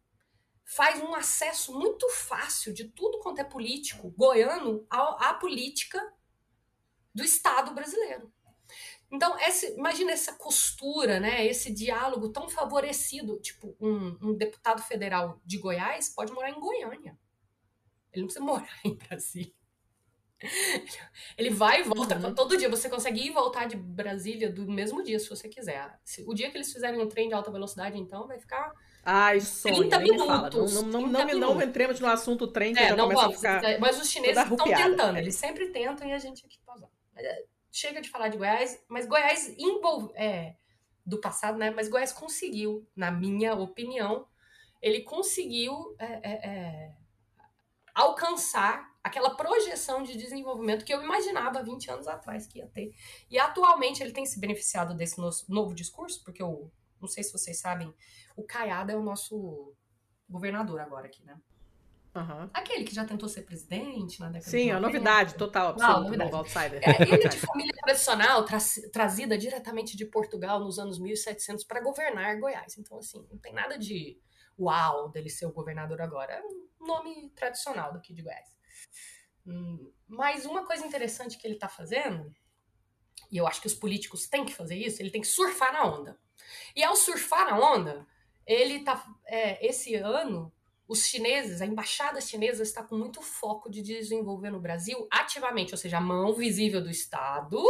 faz 0.65 1.01
um 1.03 1.15
acesso 1.15 1.79
muito 1.79 2.09
fácil 2.11 2.73
de 2.73 2.85
tudo 2.89 3.19
quanto 3.21 3.41
é 3.41 3.45
político 3.45 4.11
goiano 4.11 4.87
à, 4.91 5.31
à 5.31 5.35
política 5.35 6.01
do 7.15 7.23
Estado 7.23 7.75
brasileiro. 7.75 8.33
Então, 9.11 9.39
esse, 9.39 9.75
imagina 9.77 10.11
essa 10.11 10.33
costura, 10.33 11.21
né? 11.21 11.47
Esse 11.47 11.73
diálogo 11.73 12.31
tão 12.31 12.49
favorecido. 12.49 13.39
Tipo, 13.41 13.77
um, 13.81 14.19
um 14.21 14.35
deputado 14.35 14.83
federal 14.83 15.41
de 15.45 15.59
Goiás 15.59 16.09
pode 16.09 16.33
morar 16.33 16.51
em 16.51 16.59
Goiânia. 16.59 17.17
Ele 18.13 18.23
não 18.23 18.27
precisa 18.27 18.45
morar 18.45 18.81
em 18.85 18.95
Brasília. 18.97 19.53
Ele 21.39 21.51
vai 21.51 21.81
e 21.81 21.85
volta 21.85 22.17
Uhum. 22.19 22.35
todo 22.35 22.57
dia. 22.57 22.69
Você 22.69 22.89
consegue 22.89 23.21
ir 23.21 23.27
e 23.29 23.33
voltar 23.33 23.67
de 23.67 23.77
Brasília 23.77 24.51
do 24.53 24.67
mesmo 24.71 25.03
dia, 25.03 25.19
se 25.19 25.29
você 25.29 25.49
quiser. 25.49 25.99
Se- 26.05 26.25
o 26.27 26.35
dia 26.35 26.51
que 26.51 26.57
eles 26.57 26.73
fizerem 26.73 27.01
um 27.01 27.09
trem 27.09 27.29
de 27.29 27.35
alta 27.35 27.53
velocidade, 27.53 27.97
então, 27.99 28.27
vai 28.27 28.39
ficar 28.39 28.73
Ai, 29.05 29.41
sonho, 29.41 29.77
30 29.89 29.99
nem 29.99 30.13
me 30.13 30.19
fala. 30.19 30.51
Não, 30.51 30.51
minutos, 30.51 30.73
não, 30.75 30.83
não, 30.83 30.91
30 30.91 31.19
não, 31.19 31.27
me- 31.27 31.33
não 31.35 31.49
minutos. 31.49 31.69
entremos 31.69 32.01
no 32.01 32.07
assunto 32.09 32.47
trem 32.49 32.73
que 32.75 32.81
É, 32.81 32.89
já 32.89 32.97
não 32.97 33.05
começo 33.05 33.21
a 33.21 33.25
vamos. 33.25 33.37
ficar... 33.37 33.79
Mas 33.81 34.01
os 34.01 34.09
chineses 34.11 34.43
estão 34.43 34.57
tentando, 34.67 35.17
É. 35.17 35.21
eles 35.21 35.35
sempre 35.37 35.69
tentam 35.71 36.07
e 36.09 36.13
a 36.13 36.19
gente 36.19 36.45
aqui. 36.47 36.59
Mas, 36.67 37.25
é, 37.25 37.45
Chega 37.71 38.01
de 38.01 38.09
falar 38.09 38.29
de 38.29 38.39
Goiás, 38.39 38.81
mas 38.89 39.05
Goiás 39.07 39.49
envolve, 39.59 40.13
é, 40.15 40.55
do 41.05 41.21
passado, 41.21 41.59
né? 41.59 41.71
Mas 41.73 41.89
Goiás 41.89 42.13
conseguiu, 42.13 42.89
na 42.95 43.11
minha 43.11 43.53
opinião, 43.55 44.27
ele 44.81 45.01
conseguiu 45.03 45.95
é, 45.99 46.05
é, 46.23 46.49
é, 46.49 46.93
alcançar 47.95 48.93
aquela 49.03 49.31
projeção 49.37 50.03
de 50.03 50.17
desenvolvimento 50.17 50.85
que 50.85 50.95
eu 50.95 51.03
imaginava 51.03 51.63
20 51.63 51.91
anos 51.91 52.07
atrás 52.09 52.47
que 52.47 52.59
ia 52.59 52.67
ter. 52.69 52.95
E 53.31 53.39
atualmente 53.39 54.03
ele 54.03 54.13
tem 54.13 54.25
se 54.25 54.39
beneficiado 54.41 54.95
desse 54.95 55.19
no- 55.21 55.31
novo 55.49 55.75
discurso, 55.75 56.23
porque 56.25 56.43
eu 56.43 56.71
não 57.05 57.09
sei 57.09 57.23
se 57.23 57.33
vocês 57.33 57.59
sabem, 57.61 57.95
o 58.37 58.43
Caiado 58.43 58.91
é 58.91 58.97
o 58.97 59.03
nosso 59.03 59.75
governador 60.29 60.81
agora 60.81 61.07
aqui, 61.07 61.23
né? 61.25 61.39
Aham. 62.15 62.49
Aquele 62.55 62.85
que 62.85 62.95
já 62.95 63.05
tentou 63.05 63.29
ser 63.29 63.43
presidente 63.43 64.21
na 64.21 64.27
década 64.29 64.49
Sim, 64.51 64.73
90. 64.73 64.81
novidade 64.81 65.35
total, 65.35 65.65
Não, 65.65 65.71
absoluta, 65.85 66.01
novidade. 66.05 66.31
novo 66.31 66.37
outsider. 66.45 66.81
É, 66.83 67.03
ele 67.03 67.25
é 67.25 67.29
de 67.29 67.39
família 67.45 67.73
tradicional, 67.83 68.45
tra- 68.45 68.59
trazida 68.93 69.37
diretamente 69.37 69.97
de 69.97 70.07
Portugal 70.07 70.61
nos 70.61 70.79
anos 70.79 70.99
1700 71.01 71.65
para 71.65 71.81
governar 71.83 72.39
Goiás. 72.39 72.79
Então, 72.79 72.99
assim, 72.99 73.27
não 73.31 73.39
tem 73.39 73.53
nada 73.53 73.77
de 73.77 74.17
uau 74.59 75.09
dele 75.11 75.29
ser 75.29 75.47
o 75.47 75.53
governador 75.53 76.01
agora. 76.01 76.35
É 76.35 76.43
um 76.43 76.87
nome 76.87 77.31
tradicional 77.31 77.93
daqui 77.93 78.15
de 78.15 78.23
Goiás. 78.23 78.49
Hum, 79.45 79.91
Mas 80.07 80.45
uma 80.47 80.65
coisa 80.65 80.87
interessante 80.87 81.37
que 81.37 81.47
ele 81.47 81.55
está 81.55 81.69
fazendo, 81.69 82.33
e 83.31 83.37
eu 83.37 83.47
acho 83.49 83.61
que 83.61 83.67
os 83.67 83.75
políticos 83.75 84.29
têm 84.29 84.45
que 84.45 84.55
fazer 84.55 84.77
isso, 84.77 85.03
ele 85.03 85.11
tem 85.11 85.21
que 85.21 85.27
surfar 85.27 85.73
na 85.73 85.85
onda. 85.85 86.17
E 86.75 86.83
ao 86.83 86.97
surfar 86.97 87.51
na 87.51 87.59
onda, 87.59 88.07
ele 88.47 88.81
tá. 88.81 89.05
é, 89.27 89.67
esse 89.67 89.95
ano, 89.95 90.53
os 90.87 91.07
chineses, 91.07 91.61
a 91.61 91.67
embaixada 91.67 92.21
chinesa 92.21 92.63
está 92.63 92.83
com 92.83 92.97
muito 92.97 93.23
foco 93.23 93.71
de 93.71 93.81
desenvolver 93.81 94.51
no 94.51 94.61
Brasil 94.61 95.07
ativamente, 95.11 95.73
ou 95.73 95.79
seja, 95.79 95.99
a 95.99 96.01
mão 96.01 96.35
visível 96.35 96.83
do 96.83 96.91
Estado, 96.91 97.63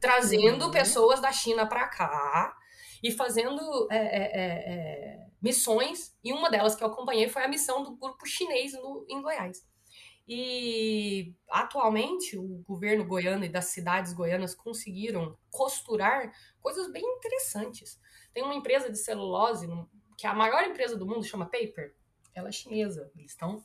trazendo 0.00 0.66
Uhum. 0.66 0.70
pessoas 0.70 1.20
da 1.20 1.32
China 1.32 1.66
para 1.66 1.88
cá 1.88 2.56
e 3.02 3.10
fazendo 3.10 3.88
é, 3.90 3.96
é, 3.96 4.00
é, 4.00 4.44
é, 4.44 5.26
missões. 5.40 6.14
E 6.22 6.32
uma 6.32 6.50
delas 6.50 6.74
que 6.74 6.84
eu 6.84 6.88
acompanhei 6.88 7.28
foi 7.28 7.42
a 7.42 7.48
missão 7.48 7.82
do 7.82 7.96
grupo 7.96 8.26
chinês 8.26 8.72
no, 8.74 9.04
em 9.08 9.20
Goiás. 9.20 9.66
E 10.26 11.34
atualmente 11.50 12.38
o 12.38 12.62
governo 12.66 13.04
goiano 13.04 13.44
e 13.44 13.48
das 13.48 13.66
cidades 13.66 14.12
goianas 14.12 14.54
conseguiram 14.54 15.36
costurar 15.50 16.32
coisas 16.60 16.90
bem 16.90 17.02
interessantes. 17.04 18.00
Tem 18.32 18.42
uma 18.42 18.54
empresa 18.54 18.90
de 18.90 18.98
celulose, 18.98 19.68
que 20.16 20.26
é 20.26 20.30
a 20.30 20.34
maior 20.34 20.62
empresa 20.64 20.96
do 20.96 21.06
mundo, 21.06 21.24
chama 21.24 21.46
Paper. 21.46 21.94
Ela 22.34 22.48
é 22.48 22.52
chinesa. 22.52 23.10
Eles 23.16 23.32
estão 23.32 23.62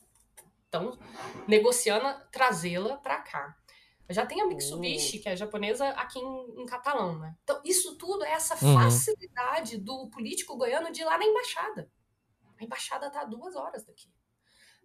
estão 0.64 0.98
negociando 1.46 2.06
trazê-la 2.30 2.98
para 2.98 3.22
cá. 3.22 3.56
Já 4.10 4.26
tem 4.26 4.40
a 4.42 4.46
Mitsubishi, 4.46 5.18
que 5.18 5.28
é 5.28 5.36
japonesa, 5.36 5.88
aqui 5.90 6.18
em, 6.18 6.62
em 6.62 6.66
catalão, 6.66 7.18
né? 7.18 7.34
Então, 7.42 7.60
isso 7.64 7.96
tudo 7.96 8.24
é 8.24 8.32
essa 8.32 8.54
Uhum. 8.62 8.74
facilidade 8.74 9.78
do 9.78 10.08
político 10.10 10.56
goiano 10.56 10.90
de 10.92 11.00
ir 11.00 11.04
lá 11.04 11.16
na 11.16 11.24
embaixada. 11.24 11.90
A 12.58 12.64
embaixada 12.64 13.10
tá 13.10 13.22
a 13.22 13.24
duas 13.24 13.54
horas 13.56 13.84
daqui. 13.84 14.10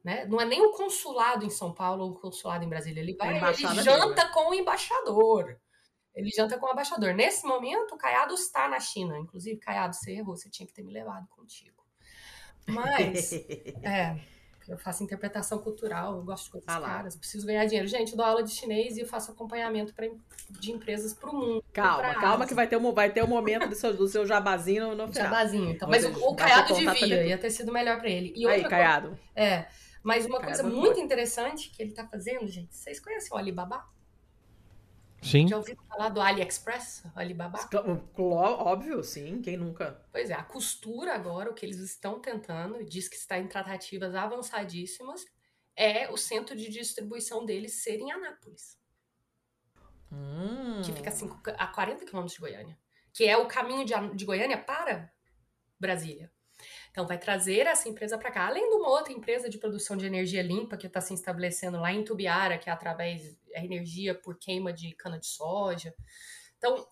Né? 0.03 0.25
Não 0.25 0.39
é 0.39 0.45
nem 0.45 0.61
o 0.65 0.71
consulado 0.71 1.45
em 1.45 1.49
São 1.49 1.73
Paulo 1.73 2.03
ou 2.03 2.11
o 2.11 2.19
consulado 2.19 2.63
em 2.63 2.69
Brasília. 2.69 2.99
Ele 2.99 3.15
vai, 3.15 3.37
ele 3.37 3.81
janta 3.81 4.27
com 4.29 4.49
o 4.49 4.53
embaixador. 4.53 5.57
Ele 6.13 6.29
janta 6.29 6.57
com 6.57 6.67
o 6.67 6.71
embaixador. 6.71 7.13
Nesse 7.13 7.45
momento, 7.45 7.95
o 7.95 7.97
Caiado 7.97 8.33
está 8.33 8.67
na 8.67 8.79
China. 8.79 9.17
Inclusive, 9.17 9.59
Caiado, 9.59 9.95
você 9.95 10.11
errou, 10.11 10.35
você 10.35 10.49
tinha 10.49 10.67
que 10.67 10.73
ter 10.73 10.83
me 10.83 10.91
levado 10.91 11.27
contigo. 11.29 11.81
Mas, 12.67 13.31
é, 13.81 14.19
Eu 14.67 14.77
faço 14.77 15.03
interpretação 15.03 15.59
cultural, 15.59 16.15
eu 16.15 16.23
gosto 16.23 16.45
de 16.45 16.51
coisas 16.51 16.69
Ah 16.69 16.79
caras, 16.79 17.15
preciso 17.15 17.45
ganhar 17.45 17.65
dinheiro. 17.65 17.87
Gente, 17.87 18.11
eu 18.11 18.17
dou 18.17 18.25
aula 18.25 18.43
de 18.43 18.51
chinês 18.51 18.95
e 18.95 19.01
eu 19.01 19.07
faço 19.07 19.31
acompanhamento 19.31 19.93
pra, 19.93 20.07
de 20.49 20.71
empresas 20.71 21.13
pro 21.13 21.33
mundo. 21.33 21.63
Calma, 21.73 22.13
calma 22.15 22.47
que 22.47 22.53
vai 22.53 22.67
ter, 22.67 22.77
um, 22.77 22.93
vai 22.93 23.11
ter 23.11 23.23
um 23.23 23.27
momento 23.27 23.67
do 23.67 23.75
seu, 23.75 23.93
do 23.95 24.07
seu 24.07 24.25
jabazinho 24.25 24.95
no 24.95 25.07
final. 25.07 25.29
Jabazinho, 25.29 25.69
então. 25.71 25.89
Mas 25.89 26.05
o, 26.05 26.11
o 26.11 26.35
Caiado 26.35 26.73
contar 26.73 26.93
devia, 26.93 27.27
ia 27.27 27.37
ter 27.37 27.49
sido 27.49 27.73
melhor 27.73 27.99
pra 27.99 28.09
ele. 28.09 28.33
E 28.35 28.47
Aí, 28.47 28.55
outra 28.55 28.69
Caiado. 28.69 29.07
coisa, 29.09 29.21
é, 29.35 29.67
mas 30.03 30.25
uma 30.25 30.41
coisa 30.41 30.63
muito 30.63 30.99
interessante 30.99 31.69
que 31.69 31.81
ele 31.81 31.93
tá 31.93 32.07
fazendo, 32.07 32.45
gente, 32.47 32.75
vocês 32.75 32.99
conhecem 32.99 33.31
o 33.33 33.37
Alibaba? 33.37 33.85
Sim. 35.21 35.47
Já 35.47 35.57
ouviram 35.57 35.83
falar 35.85 36.09
do 36.09 36.19
AliExpress, 36.19 37.03
Alibaba? 37.15 37.57
Óbvio, 38.17 39.01
sim, 39.03 39.41
quem 39.41 39.55
nunca? 39.55 40.05
Pois 40.11 40.29
é, 40.29 40.33
a 40.33 40.43
costura 40.43 41.15
agora, 41.15 41.49
o 41.49 41.53
que 41.53 41.65
eles 41.65 41.79
estão 41.79 42.19
tentando, 42.19 42.81
e 42.81 42.85
diz 42.85 43.07
que 43.07 43.15
está 43.15 43.39
em 43.39 43.47
tratativas 43.47 44.13
avançadíssimas, 44.13 45.25
é 45.75 46.11
o 46.11 46.17
centro 46.17 46.55
de 46.55 46.69
distribuição 46.69 47.45
deles 47.45 47.81
ser 47.81 47.99
em 47.99 48.11
Anápolis, 48.11 48.77
Hum. 50.11 50.81
que 50.85 50.93
fica 50.93 51.09
assim, 51.09 51.27
a 51.57 51.67
40 51.67 52.05
quilômetros 52.05 52.35
de 52.35 52.39
Goiânia, 52.39 52.77
que 53.11 53.23
é 53.23 53.35
o 53.35 53.47
caminho 53.47 53.83
de, 53.83 53.93
de 54.15 54.25
Goiânia 54.25 54.57
para 54.61 55.11
Brasília. 55.79 56.31
Então, 56.93 57.07
vai 57.07 57.17
trazer 57.17 57.65
essa 57.65 57.89
empresa 57.89 58.19
para 58.19 58.29
cá, 58.29 58.45
além 58.45 58.69
de 58.69 58.75
uma 58.75 58.87
outra 58.87 59.11
empresa 59.11 59.49
de 59.49 59.57
produção 59.57 59.97
de 59.97 60.05
energia 60.05 60.43
limpa 60.43 60.77
que 60.77 60.85
está 60.85 61.01
se 61.01 61.11
estabelecendo 61.11 61.79
lá 61.79 61.91
em 61.91 62.03
Tubiara, 62.03 62.59
que 62.59 62.69
é 62.69 62.71
através 62.71 63.35
da 63.51 63.63
energia 63.63 64.13
por 64.13 64.37
queima 64.37 64.71
de 64.71 64.93
cana 64.93 65.17
de 65.17 65.25
soja. 65.25 65.91
Então, 66.55 66.87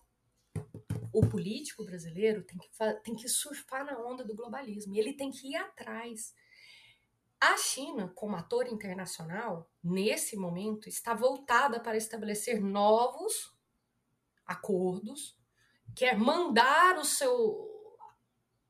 o 1.12 1.24
político 1.28 1.84
brasileiro 1.84 2.42
tem 2.42 2.58
que, 2.58 2.68
tem 3.04 3.14
que 3.14 3.28
surfar 3.28 3.84
na 3.84 3.96
onda 3.96 4.24
do 4.24 4.34
globalismo 4.34 4.96
ele 4.96 5.12
tem 5.12 5.30
que 5.30 5.52
ir 5.52 5.56
atrás. 5.56 6.34
A 7.40 7.56
China, 7.56 8.10
como 8.16 8.34
ator 8.34 8.66
internacional, 8.66 9.70
nesse 9.84 10.36
momento, 10.36 10.88
está 10.88 11.14
voltada 11.14 11.78
para 11.78 11.96
estabelecer 11.96 12.60
novos 12.60 13.56
acordos, 14.44 15.38
quer 15.94 16.18
mandar 16.18 16.98
o 16.98 17.04
seu, 17.04 17.71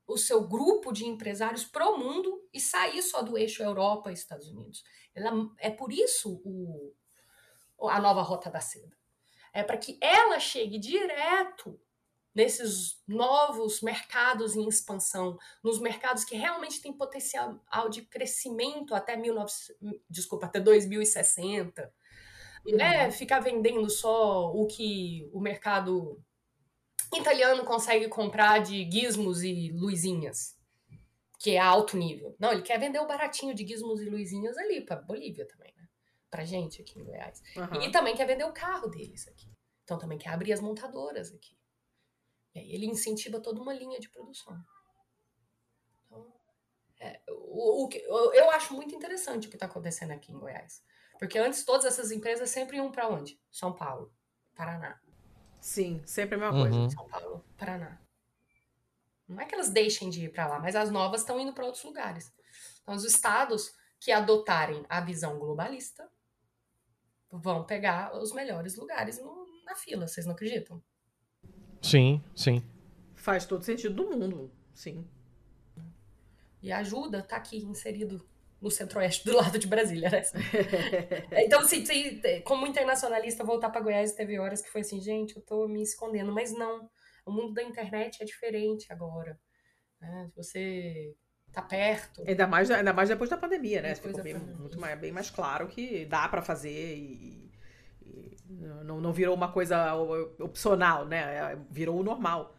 o 0.07 0.17
seu 0.17 0.47
grupo 0.47 0.91
de 0.91 1.05
empresários 1.05 1.63
para 1.63 1.89
o 1.89 1.97
mundo 1.97 2.47
e 2.53 2.59
sair 2.59 3.01
só 3.01 3.21
do 3.21 3.37
eixo 3.37 3.63
Europa 3.63 4.11
e 4.11 4.13
Estados 4.13 4.49
Unidos. 4.49 4.83
Ela, 5.15 5.31
é 5.59 5.69
por 5.69 5.91
isso 5.91 6.41
o, 6.43 6.93
a 7.89 7.99
nova 7.99 8.21
Rota 8.21 8.49
da 8.49 8.59
Seda. 8.59 8.95
É 9.53 9.63
para 9.63 9.77
que 9.77 9.97
ela 10.01 10.39
chegue 10.39 10.77
direto 10.77 11.79
nesses 12.33 12.99
novos 13.07 13.81
mercados 13.81 14.55
em 14.55 14.67
expansão, 14.67 15.37
nos 15.63 15.79
mercados 15.79 16.23
que 16.23 16.35
realmente 16.35 16.81
têm 16.81 16.91
potencial 16.91 17.61
de 17.89 18.01
crescimento 18.01 18.95
até 18.95 19.15
19, 19.15 19.51
desculpa, 20.09 20.47
até 20.47 20.59
2060. 20.59 21.93
Não 22.65 22.83
é 22.83 23.11
ficar 23.11 23.39
vendendo 23.39 23.89
só 23.89 24.51
o 24.51 24.65
que 24.65 25.29
o 25.31 25.39
mercado 25.39 26.19
italiano 27.17 27.63
consegue 27.65 28.07
comprar 28.07 28.59
de 28.59 28.89
gizmos 28.89 29.43
e 29.43 29.71
luzinhas, 29.71 30.57
que 31.39 31.51
é 31.51 31.59
alto 31.59 31.97
nível. 31.97 32.35
Não, 32.39 32.51
ele 32.51 32.61
quer 32.61 32.79
vender 32.79 32.99
o 32.99 33.07
baratinho 33.07 33.53
de 33.53 33.65
gizmos 33.67 34.01
e 34.01 34.09
luzinhas 34.09 34.57
ali 34.57 34.81
para 34.81 34.95
Bolívia 35.01 35.45
também, 35.47 35.73
né? 35.75 35.87
Pra 36.29 36.43
gente 36.45 36.81
aqui 36.81 36.99
em 36.99 37.03
Goiás. 37.03 37.41
Aham. 37.55 37.81
E 37.83 37.91
também 37.91 38.15
quer 38.15 38.25
vender 38.25 38.43
o 38.45 38.51
carro 38.53 38.87
deles 38.87 39.27
aqui. 39.27 39.51
Então 39.83 39.97
também 39.97 40.17
quer 40.17 40.29
abrir 40.29 40.53
as 40.53 40.59
montadoras 40.61 41.31
aqui. 41.33 41.57
E 42.55 42.59
aí 42.59 42.71
ele 42.73 42.85
incentiva 42.85 43.39
toda 43.39 43.61
uma 43.61 43.73
linha 43.73 43.99
de 43.99 44.09
produção. 44.09 44.57
Então, 46.05 46.33
é, 46.99 47.21
o, 47.29 47.83
o 47.83 47.87
que- 47.87 47.99
eu 47.99 48.49
acho 48.51 48.73
muito 48.73 48.95
interessante 48.95 49.47
o 49.47 49.49
que 49.49 49.55
está 49.55 49.65
acontecendo 49.65 50.11
aqui 50.11 50.31
em 50.31 50.37
Goiás. 50.39 50.83
Porque 51.19 51.37
antes 51.37 51.63
todas 51.63 51.85
essas 51.85 52.11
empresas 52.11 52.49
sempre 52.49 52.77
iam 52.77 52.91
para 52.91 53.07
onde? 53.07 53.39
São 53.51 53.73
Paulo, 53.73 54.13
Paraná. 54.55 54.99
Sim, 55.63 56.01
sempre 56.05 56.35
a 56.35 56.37
mesma 56.37 56.53
coisa. 56.59 56.77
Uhum. 56.77 56.89
São 56.89 57.07
Paulo, 57.07 57.45
Paraná. 57.57 57.97
Não 59.25 59.39
é 59.39 59.45
que 59.45 59.55
elas 59.55 59.69
deixem 59.69 60.09
de 60.09 60.25
ir 60.25 60.29
para 60.33 60.45
lá, 60.45 60.59
mas 60.59 60.75
as 60.75 60.91
novas 60.91 61.21
estão 61.21 61.39
indo 61.39 61.53
para 61.53 61.63
outros 61.65 61.85
lugares. 61.85 62.33
Então, 62.81 62.93
os 62.93 63.05
estados 63.05 63.73
que 63.97 64.11
adotarem 64.11 64.85
a 64.89 64.99
visão 64.99 65.39
globalista 65.39 66.11
vão 67.31 67.63
pegar 67.65 68.13
os 68.13 68.33
melhores 68.33 68.75
lugares 68.75 69.17
no- 69.19 69.45
na 69.63 69.73
fila, 69.73 70.05
vocês 70.05 70.25
não 70.25 70.33
acreditam? 70.33 70.83
Sim, 71.81 72.21
sim. 72.35 72.61
Faz 73.15 73.45
todo 73.45 73.63
sentido 73.63 73.95
do 73.95 74.09
mundo, 74.11 74.51
sim. 74.73 75.07
E 76.61 76.73
a 76.73 76.79
ajuda 76.79 77.23
tá 77.23 77.37
aqui 77.37 77.57
inserido 77.59 78.29
no 78.63 78.71
centro-oeste 78.71 79.25
do 79.25 79.35
lado 79.35 79.59
de 79.59 79.67
Brasília, 79.67 80.09
né? 80.09 80.21
Então, 81.43 81.59
assim, 81.59 81.83
como 82.45 82.65
internacionalista, 82.65 83.43
voltar 83.43 83.69
para 83.69 83.81
Goiás 83.81 84.13
teve 84.13 84.39
horas 84.39 84.61
que 84.61 84.69
foi 84.71 84.81
assim, 84.81 85.01
gente, 85.01 85.35
eu 85.35 85.41
tô 85.41 85.67
me 85.67 85.83
escondendo, 85.83 86.31
mas 86.31 86.53
não. 86.53 86.89
O 87.25 87.31
mundo 87.31 87.53
da 87.53 87.61
internet 87.61 88.21
é 88.21 88.25
diferente 88.25 88.91
agora. 88.91 89.37
né? 89.99 90.29
Você 90.35 91.13
tá 91.51 91.61
perto. 91.61 92.23
Ainda 92.25 92.47
mais, 92.47 92.71
ainda 92.71 92.93
mais 92.93 93.09
depois 93.09 93.29
da 93.29 93.37
pandemia, 93.37 93.81
né? 93.81 93.93
Depois 93.93 94.15
Ficou 94.15 94.23
bem, 94.23 94.35
muito 94.35 94.79
mais, 94.79 94.99
bem 94.99 95.11
mais 95.11 95.29
claro 95.29 95.67
que 95.67 96.05
dá 96.05 96.27
pra 96.29 96.41
fazer 96.41 96.95
e, 96.97 97.51
e 98.01 98.37
não, 98.49 99.01
não 99.01 99.11
virou 99.11 99.35
uma 99.35 99.51
coisa 99.51 99.93
opcional, 100.39 101.05
né? 101.05 101.55
Virou 101.69 101.99
o 101.99 102.03
normal. 102.03 102.55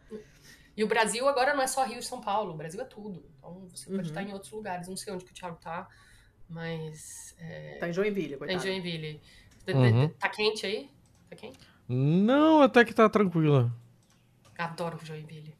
E 0.77 0.83
o 0.83 0.87
Brasil 0.87 1.27
agora 1.27 1.53
não 1.53 1.61
é 1.63 1.67
só 1.67 1.83
Rio 1.85 1.99
e 1.99 2.03
São 2.03 2.19
Paulo, 2.19 2.53
o 2.53 2.57
Brasil 2.57 2.81
é 2.81 2.85
tudo. 2.85 3.25
Então 3.37 3.67
você 3.73 3.85
pode 3.85 3.97
Uhum. 3.99 4.05
estar 4.05 4.23
em 4.23 4.33
outros 4.33 4.51
lugares. 4.51 4.87
Não 4.87 4.97
sei 4.97 5.13
onde 5.13 5.23
que 5.25 5.31
o 5.31 5.33
Thiago 5.33 5.57
tá, 5.61 5.87
mas 6.49 7.35
é, 7.39 7.77
Tá 7.79 7.87
em 7.89 7.93
Joinville, 7.93 8.29
tá 8.29 8.35
em 8.35 8.39
coitado. 8.39 8.63
Joinville. 8.63 9.21
Tá- 9.65 9.71
Uhum. 9.73 10.09
Tá 10.09 10.29
quente 10.29 10.65
aí? 10.65 10.89
Tá 11.29 11.35
quente? 11.35 11.57
Não, 11.87 12.61
até 12.61 12.83
que 12.83 12.93
tá 12.93 13.07
tranquila. 13.09 13.71
Adoro 14.57 14.99
Joinville. 15.03 15.55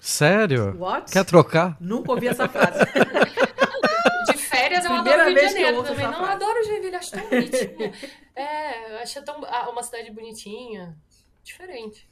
Sério? 0.00 0.76
What? 0.78 1.10
Quer 1.12 1.24
trocar? 1.24 1.76
Nunca 1.80 2.12
ouvi 2.12 2.28
essa 2.28 2.48
frase. 2.48 2.78
De 4.26 4.36
férias 4.38 4.84
eu 4.84 4.90
Primeira 4.92 5.22
adoro 5.22 5.38
Rio 5.38 5.48
de 5.48 5.52
Janeiro 5.54 5.82
também. 5.82 6.06
Não, 6.06 6.14
frase. 6.14 6.32
adoro 6.32 6.64
Joinville, 6.64 6.96
acho 6.96 7.10
tão 7.10 7.24
bonitinha. 7.30 7.92
é, 8.34 8.92
eu 8.92 8.98
acho 8.98 9.22
tão, 9.24 9.44
ah, 9.46 9.70
uma 9.70 9.82
cidade 9.82 10.10
bonitinha. 10.10 10.96
Diferente. 11.42 12.08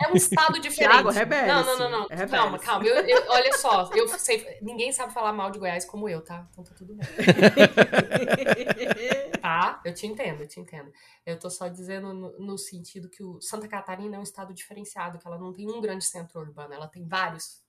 É 0.00 0.08
um 0.10 0.14
estado 0.14 0.54
diferente. 0.60 0.90
Thiago, 0.92 1.10
rebelde-se. 1.10 1.48
Não, 1.48 1.64
não, 1.64 1.78
não, 1.78 1.90
não. 1.90 2.06
Rebelde-se. 2.08 2.36
Calma, 2.36 2.58
calma. 2.58 2.86
Eu- 2.86 3.04
eu- 3.06 3.24
olha 3.30 3.52
só, 3.58 3.90
eu 3.94 4.08
sei, 4.08 4.58
ninguém 4.62 4.92
sabe 4.92 5.12
falar 5.12 5.32
mal 5.32 5.50
de 5.50 5.58
Goiás 5.58 5.84
como 5.84 6.08
eu, 6.08 6.22
tá? 6.22 6.46
Então 6.50 6.64
tá 6.64 6.74
tudo 6.74 6.94
bem. 6.94 7.06
Tá? 9.40 9.80
Eu 9.84 9.94
te 9.94 10.06
entendo, 10.06 10.42
eu 10.42 10.48
te 10.48 10.60
entendo. 10.60 10.92
Eu 11.24 11.38
tô 11.38 11.48
só 11.48 11.68
dizendo 11.68 12.12
no, 12.12 12.38
no 12.38 12.58
sentido 12.58 13.08
que 13.08 13.22
o 13.22 13.40
Santa 13.40 13.68
Catarina 13.68 14.16
é 14.16 14.18
um 14.18 14.22
estado 14.22 14.52
diferenciado, 14.52 15.18
que 15.18 15.26
ela 15.26 15.38
não 15.38 15.52
tem 15.52 15.66
um 15.70 15.80
grande 15.80 16.04
centro 16.04 16.40
urbano, 16.40 16.74
ela 16.74 16.88
tem 16.88 17.06
vários. 17.06 17.62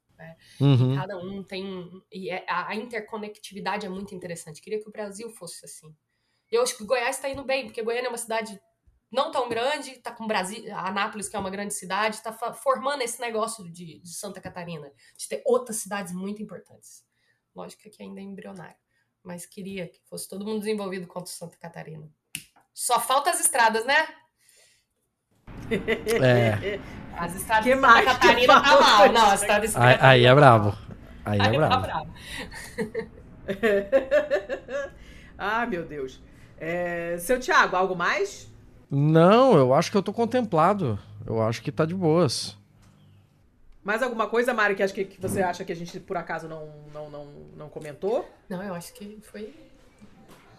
Uhum. 0.59 0.95
Cada 0.97 1.17
um 1.17 1.41
tem. 1.43 1.89
E 2.11 2.29
é- 2.29 2.43
a, 2.49 2.69
a 2.69 2.75
interconectividade 2.75 3.85
é 3.85 3.89
muito 3.89 4.13
interessante. 4.13 4.61
Queria 4.61 4.81
que 4.81 4.89
o 4.89 4.91
Brasil 4.91 5.29
fosse 5.29 5.63
assim. 5.63 5.95
Eu 6.51 6.61
acho 6.63 6.75
que 6.75 6.83
Goiás 6.83 7.15
está 7.15 7.29
indo 7.29 7.43
bem, 7.43 7.65
porque 7.65 7.81
Goiânia 7.83 8.07
é 8.07 8.09
uma 8.09 8.17
cidade 8.17 8.59
não 9.11 9.31
tão 9.31 9.49
grande, 9.49 9.97
tá 9.99 10.11
com 10.11 10.27
Brasília, 10.27 10.77
Anápolis, 10.77 11.27
que 11.27 11.35
é 11.35 11.39
uma 11.39 11.49
grande 11.49 11.73
cidade, 11.73 12.15
está 12.15 12.31
formando 12.53 13.01
esse 13.01 13.19
negócio 13.19 13.63
de, 13.71 13.99
de 13.99 14.13
Santa 14.13 14.39
Catarina, 14.39 14.91
de 15.17 15.27
ter 15.27 15.41
outras 15.45 15.77
cidades 15.77 16.13
muito 16.13 16.41
importantes. 16.41 17.03
Lógico 17.55 17.89
que 17.89 18.03
ainda 18.03 18.19
é 18.19 18.23
embrionário. 18.23 18.77
Mas 19.23 19.45
queria 19.45 19.87
que 19.87 19.99
fosse 20.07 20.29
todo 20.29 20.45
mundo 20.45 20.59
desenvolvido 20.59 21.07
quanto 21.07 21.29
Santa 21.29 21.57
Catarina. 21.57 22.09
Só 22.73 22.99
falta 22.99 23.29
as 23.31 23.39
estradas, 23.39 23.85
né? 23.85 24.07
É. 25.71 26.79
As 27.19 27.35
estradas 27.35 27.65
Que 27.65 27.75
de 27.75 27.81
Santa 27.81 28.03
Catarina 28.05 28.53
tá 28.53 28.63
falta? 28.63 28.83
mal. 28.83 29.11
Não, 29.11 29.25
as 29.31 29.41
estradas 29.41 29.75
Aí, 29.75 29.97
aí 29.99 30.25
é 30.25 30.29
tá 30.29 30.35
brabo. 30.35 30.65
mal. 30.67 30.77
Aí 31.25 31.39
é 31.39 31.43
Aí 31.43 31.51
tá 31.51 31.57
brabo. 31.57 31.81
bravo. 31.81 32.13
ah, 35.37 35.65
meu 35.65 35.85
Deus. 35.85 36.21
É, 36.57 37.17
seu 37.17 37.37
Thiago, 37.37 37.75
algo 37.75 37.93
mais? 37.93 38.49
Não, 38.89 39.57
eu 39.57 39.73
acho 39.73 39.91
que 39.91 39.97
eu 39.97 40.03
tô 40.03 40.11
contemplado. 40.11 40.97
Eu 41.25 41.41
acho 41.41 41.61
que 41.61 41.71
tá 41.71 41.85
de 41.85 41.93
boas. 41.93 42.57
Mais 43.83 44.01
alguma 44.01 44.27
coisa, 44.27 44.53
Mari, 44.53 44.75
que, 44.75 44.83
acho 44.83 44.93
que, 44.93 45.05
que 45.05 45.21
você 45.21 45.41
acha 45.41 45.63
que 45.63 45.71
a 45.71 45.75
gente, 45.75 45.99
por 45.99 46.17
acaso, 46.17 46.47
não, 46.47 46.69
não, 46.93 47.09
não, 47.09 47.25
não 47.55 47.69
comentou? 47.69 48.29
Não, 48.49 48.61
eu 48.61 48.73
acho 48.73 48.93
que 48.93 49.19
foi. 49.21 49.53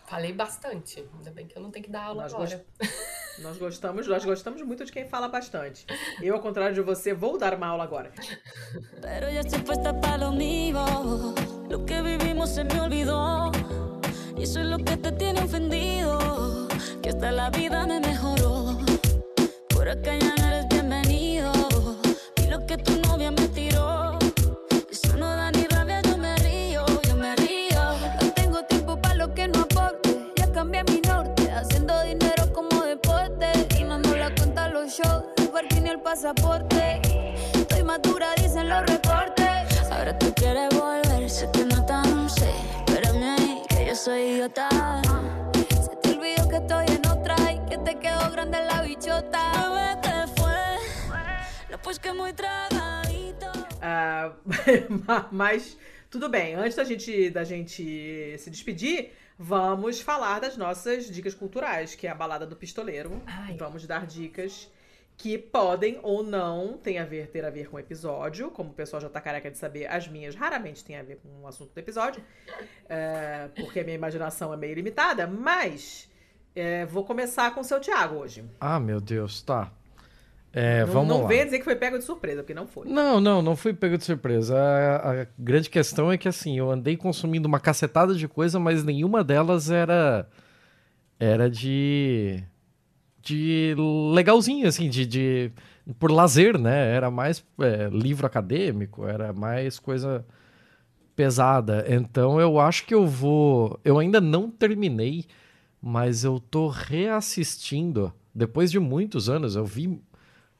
Falei 0.07 0.33
bastante. 0.33 1.05
Ainda 1.19 1.31
bem 1.31 1.47
que 1.47 1.57
eu 1.57 1.63
não 1.63 1.71
tenho 1.71 1.85
que 1.85 1.91
dar 1.91 2.05
aula 2.05 2.23
Nós 2.23 2.35
agora. 2.35 2.65
Nós 3.39 3.57
gostamos, 3.57 4.07
nós 4.07 4.23
gostamos 4.23 4.61
muito 4.61 4.85
de 4.85 4.93
quem 4.93 5.09
fala 5.09 5.27
bastante. 5.27 5.87
Eu, 6.21 6.35
ao 6.35 6.41
contrário 6.41 6.75
de 6.75 6.83
você, 6.83 7.15
vou 7.15 7.39
dar 7.39 7.55
uma 7.55 7.69
aula 7.69 7.85
agora. 7.85 8.13
Pero 9.01 9.31
ya 9.31 9.41
estoy 9.41 9.63
puesta 9.63 9.95
para 9.95 10.17
lo 10.17 10.33
mío. 10.33 10.85
Lo 11.71 11.87
que 11.87 12.03
vivimos 12.03 12.51
se 12.51 12.65
me 12.65 12.79
olvidó. 12.79 13.51
Eso 14.37 14.61
es 14.61 14.67
lo 14.67 14.79
que 14.79 14.97
te 14.97 15.13
tiene 15.13 15.41
ofendido. 15.41 16.70
que 17.03 17.11
hasta 17.11 17.31
la 17.33 17.51
vida 17.51 17.87
me 17.87 18.01
mejoró. 18.01 18.79
Por 19.69 19.89
acá 19.89 20.17
ya 20.19 20.35
no 20.37 20.47
eres 20.49 20.69
bienvenido. 20.69 21.53
Y 22.37 22.47
lo 22.49 22.67
que 22.67 22.77
tu 22.77 22.97
novia 23.01 23.31
me 23.31 23.49
tiró, 23.49 24.19
eso 24.91 25.17
no 25.17 25.27
da 25.27 25.51
ni 25.53 25.65
rabia, 25.65 26.03
yo 26.03 26.17
me 26.19 26.37
río, 26.37 26.85
yo 27.09 27.17
me 27.17 27.35
río. 27.37 27.81
No 28.21 28.33
tengo 28.35 28.63
tiempo 28.65 29.01
para 29.01 29.15
lo 29.15 29.35
que 29.35 29.49
no 29.49 29.61
aporte. 29.61 30.33
Ya 30.37 30.51
cambié 30.53 30.85
mi 30.85 31.01
norte, 31.01 31.51
haciendo 31.51 32.01
dinero 32.03 32.53
como 32.53 32.83
deporte. 32.83 33.47
Y 33.79 33.85
no 33.85 33.99
la 33.99 34.35
cuenta 34.35 34.69
los 34.69 34.93
shows, 34.93 35.25
el 35.39 35.49
parking 35.49 35.87
y 35.87 35.89
el 35.91 36.01
pasaporte. 36.01 37.01
Estoy 37.55 37.83
madura, 37.83 38.35
dicen 38.37 38.69
los 38.69 38.85
reportes. 38.87 39.91
Ahora 39.91 40.19
tú 40.19 40.33
quieres 40.35 40.69
volver, 40.79 41.29
sé 41.29 41.49
que 41.53 41.65
no 41.65 41.85
tan 41.85 42.29
sé. 42.31 42.51
Espérame 42.87 43.63
que 43.69 43.87
yo 43.87 43.95
soy 43.95 44.21
idiota. 44.21 44.69
Estoy 46.61 46.87
en 46.97 47.07
otra 47.07 47.37
y 47.53 47.59
que 47.69 47.79
te 47.79 47.99
quedó 47.99 48.31
grande 48.33 48.59
la 48.65 48.83
bichota. 48.83 49.53
Bebé, 49.69 50.01
¿qué 50.03 50.41
fue? 50.41 51.71
No, 51.71 51.79
pues 51.83 51.99
que 51.99 52.13
muy 52.13 52.33
tragadito. 52.33 53.47
Ah, 53.81 54.33
ma- 55.07 55.29
mas 55.31 55.77
tudo 56.11 56.29
bem, 56.29 56.55
antes 56.55 56.75
da 56.77 56.85
gente, 56.85 57.31
da 57.31 57.45
gente 57.45 58.37
se 58.39 58.51
despedir, 58.51 59.13
vamos 59.39 60.01
falar 60.01 60.41
das 60.41 60.57
nossas 60.57 61.11
dicas 61.11 61.35
culturais, 61.35 61.95
que 61.95 62.07
é 62.07 62.11
a 62.11 62.15
balada 62.15 62.47
do 62.47 62.57
pistoleiro. 62.57 63.23
Ai. 63.27 63.57
Vamos 63.57 63.87
dar 63.87 64.07
dicas 64.07 64.69
que 65.17 65.37
podem 65.37 65.99
ou 66.03 66.23
não 66.23 66.79
tem 66.79 66.99
a 66.99 67.05
ver, 67.05 67.29
ter 67.29 67.45
a 67.45 67.51
ver 67.51 67.69
com 67.69 67.77
o 67.77 67.79
episódio. 67.79 68.51
Como 68.51 68.71
o 68.71 68.73
pessoal 68.75 69.01
já 69.03 69.09
tá 69.09 69.21
careca 69.21 69.51
de 69.51 69.59
saber, 69.59 69.87
as 69.87 70.09
minhas 70.09 70.35
raramente 70.35 70.83
têm 70.83 70.97
a 70.97 71.03
ver 71.03 71.17
com 71.17 71.43
o 71.43 71.47
assunto 71.47 71.73
do 71.75 71.79
episódio, 71.79 72.25
é, 72.89 73.49
porque 73.55 73.81
a 73.81 73.85
minha 73.85 73.95
imaginação 73.97 74.53
é 74.53 74.57
meio 74.57 74.75
limitada, 74.75 75.27
mas 75.27 76.09
é, 76.55 76.87
vou 76.87 77.05
começar 77.05 77.55
com 77.55 77.61
o 77.61 77.65
seu 77.65 77.81
Thiago 77.81 78.17
hoje. 78.17 78.45
Ah, 78.61 78.81
meu 78.81 79.01
Deus, 79.01 79.43
tá. 79.43 79.71
É, 80.53 80.81
não 80.85 80.93
vamos 80.93 81.09
não 81.09 81.23
lá. 81.23 81.29
venha 81.29 81.45
dizer 81.45 81.59
que 81.59 81.65
foi 81.65 81.77
pego 81.77 81.97
de 81.97 82.05
surpresa, 82.05 82.43
porque 82.43 82.55
não 82.55 82.67
foi. 82.67 82.89
Não, 82.89 83.21
não, 83.21 83.41
não 83.41 83.55
fui 83.55 83.73
pego 83.73 83.97
de 83.97 84.05
surpresa. 84.05 84.59
A, 84.59 85.23
a 85.23 85.27
grande 85.39 85.71
questão 85.71 86.11
é 86.11 86.19
que 86.19 86.29
assim, 86.29 86.59
eu 86.59 86.71
andei 86.71 86.97
consumindo 86.97 87.47
uma 87.47 87.61
cacetada 87.61 88.15
de 88.15 88.27
coisa, 88.27 88.59
mas 88.59 88.83
nenhuma 88.83 89.23
delas 89.23 89.71
era 89.71 90.29
era 91.19 91.49
de 91.49 92.43
de 93.23 93.75
legalzinho 94.13 94.67
assim, 94.67 94.89
de, 94.89 95.07
de 95.07 95.53
por 95.99 96.11
lazer, 96.11 96.59
né? 96.59 96.95
Era 96.95 97.11
mais 97.11 97.45
é, 97.61 97.89
livro 97.93 98.27
acadêmico, 98.27 99.07
era 99.07 99.33
mais 99.33 99.79
coisa 99.79 100.25
pesada. 101.15 101.85
Então 101.89 102.41
eu 102.41 102.59
acho 102.59 102.87
que 102.87 102.95
eu 102.95 103.07
vou, 103.07 103.79
eu 103.85 103.99
ainda 103.99 104.21
não 104.21 104.51
terminei, 104.51 105.27
mas 105.81 106.25
eu 106.25 106.39
tô 106.39 106.69
reassistindo 106.69 108.13
depois 108.35 108.71
de 108.71 108.79
muitos 108.79 109.29
anos. 109.29 109.57
Eu 109.57 109.65
vi 109.65 110.01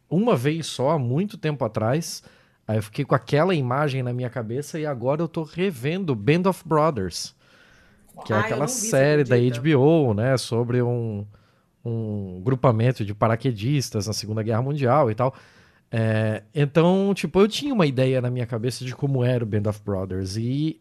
uma 0.09 0.37
vez 0.37 0.67
só, 0.67 0.91
há 0.91 0.99
muito 0.99 1.39
tempo 1.39 1.65
atrás. 1.65 2.23
Aí 2.67 2.79
eu 2.79 2.83
fiquei 2.83 3.05
com 3.05 3.15
aquela 3.15 3.55
imagem 3.55 4.03
na 4.03 4.13
minha 4.13 4.31
cabeça 4.31 4.79
e 4.79 4.87
agora 4.87 5.23
eu 5.23 5.29
tô 5.29 5.43
revendo 5.43 6.15
Band 6.15 6.49
of 6.49 6.63
Brothers, 6.67 7.35
que 8.25 8.33
é 8.33 8.37
Ah, 8.37 8.41
aquela 8.41 8.69
série 8.69 9.25
da? 9.25 9.37
HBO, 9.37 10.15
né, 10.15 10.37
sobre 10.37 10.81
um, 10.81 11.27
um 11.85 12.41
grupamento 12.43 13.05
de 13.05 13.13
paraquedistas 13.15 14.07
na 14.07 14.13
Segunda 14.13 14.43
Guerra 14.43 14.63
Mundial 14.63 15.11
e 15.11 15.15
tal. 15.15 15.35
É, 15.91 16.45
então, 16.55 17.13
tipo, 17.15 17.41
eu 17.41 17.49
tinha 17.49 17.75
uma 17.75 17.87
ideia 17.87 18.21
na 18.21 18.31
minha 18.31 18.47
cabeça 18.47 18.85
de 18.85 18.95
como 18.95 19.25
era 19.25 19.43
o 19.43 19.47
Band 19.47 19.69
of 19.69 19.81
Brothers 19.85 20.37
e 20.37 20.81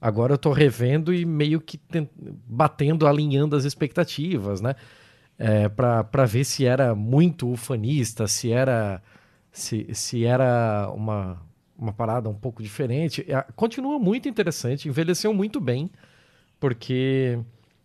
agora 0.00 0.34
eu 0.34 0.38
tô 0.38 0.52
revendo 0.52 1.12
e 1.14 1.24
meio 1.24 1.60
que 1.60 1.78
ten- 1.78 2.08
batendo, 2.46 3.06
alinhando 3.06 3.56
as 3.56 3.64
expectativas, 3.64 4.60
né? 4.60 4.74
É, 5.38 5.68
pra 5.68 6.26
ver 6.26 6.44
se 6.44 6.64
era 6.66 6.94
muito 6.94 7.48
ufanista, 7.50 8.26
se 8.26 8.50
era 8.52 9.02
se, 9.52 9.88
se 9.94 10.24
era 10.24 10.90
uma, 10.94 11.40
uma 11.78 11.92
parada 11.92 12.28
um 12.28 12.34
pouco 12.34 12.62
diferente. 12.62 13.24
É, 13.28 13.42
Continua 13.56 13.98
muito 13.98 14.28
interessante, 14.28 14.88
envelheceu 14.88 15.32
muito 15.34 15.60
bem, 15.60 15.90
porque 16.60 17.38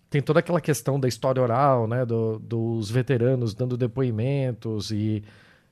tem 0.09 0.21
toda 0.21 0.39
aquela 0.39 0.61
questão 0.61 0.99
da 0.99 1.07
história 1.07 1.41
oral, 1.41 1.87
né? 1.87 2.05
do- 2.05 2.39
dos 2.39 2.89
veteranos 2.91 3.53
dando 3.53 3.77
depoimentos 3.77 4.91
e 4.91 5.23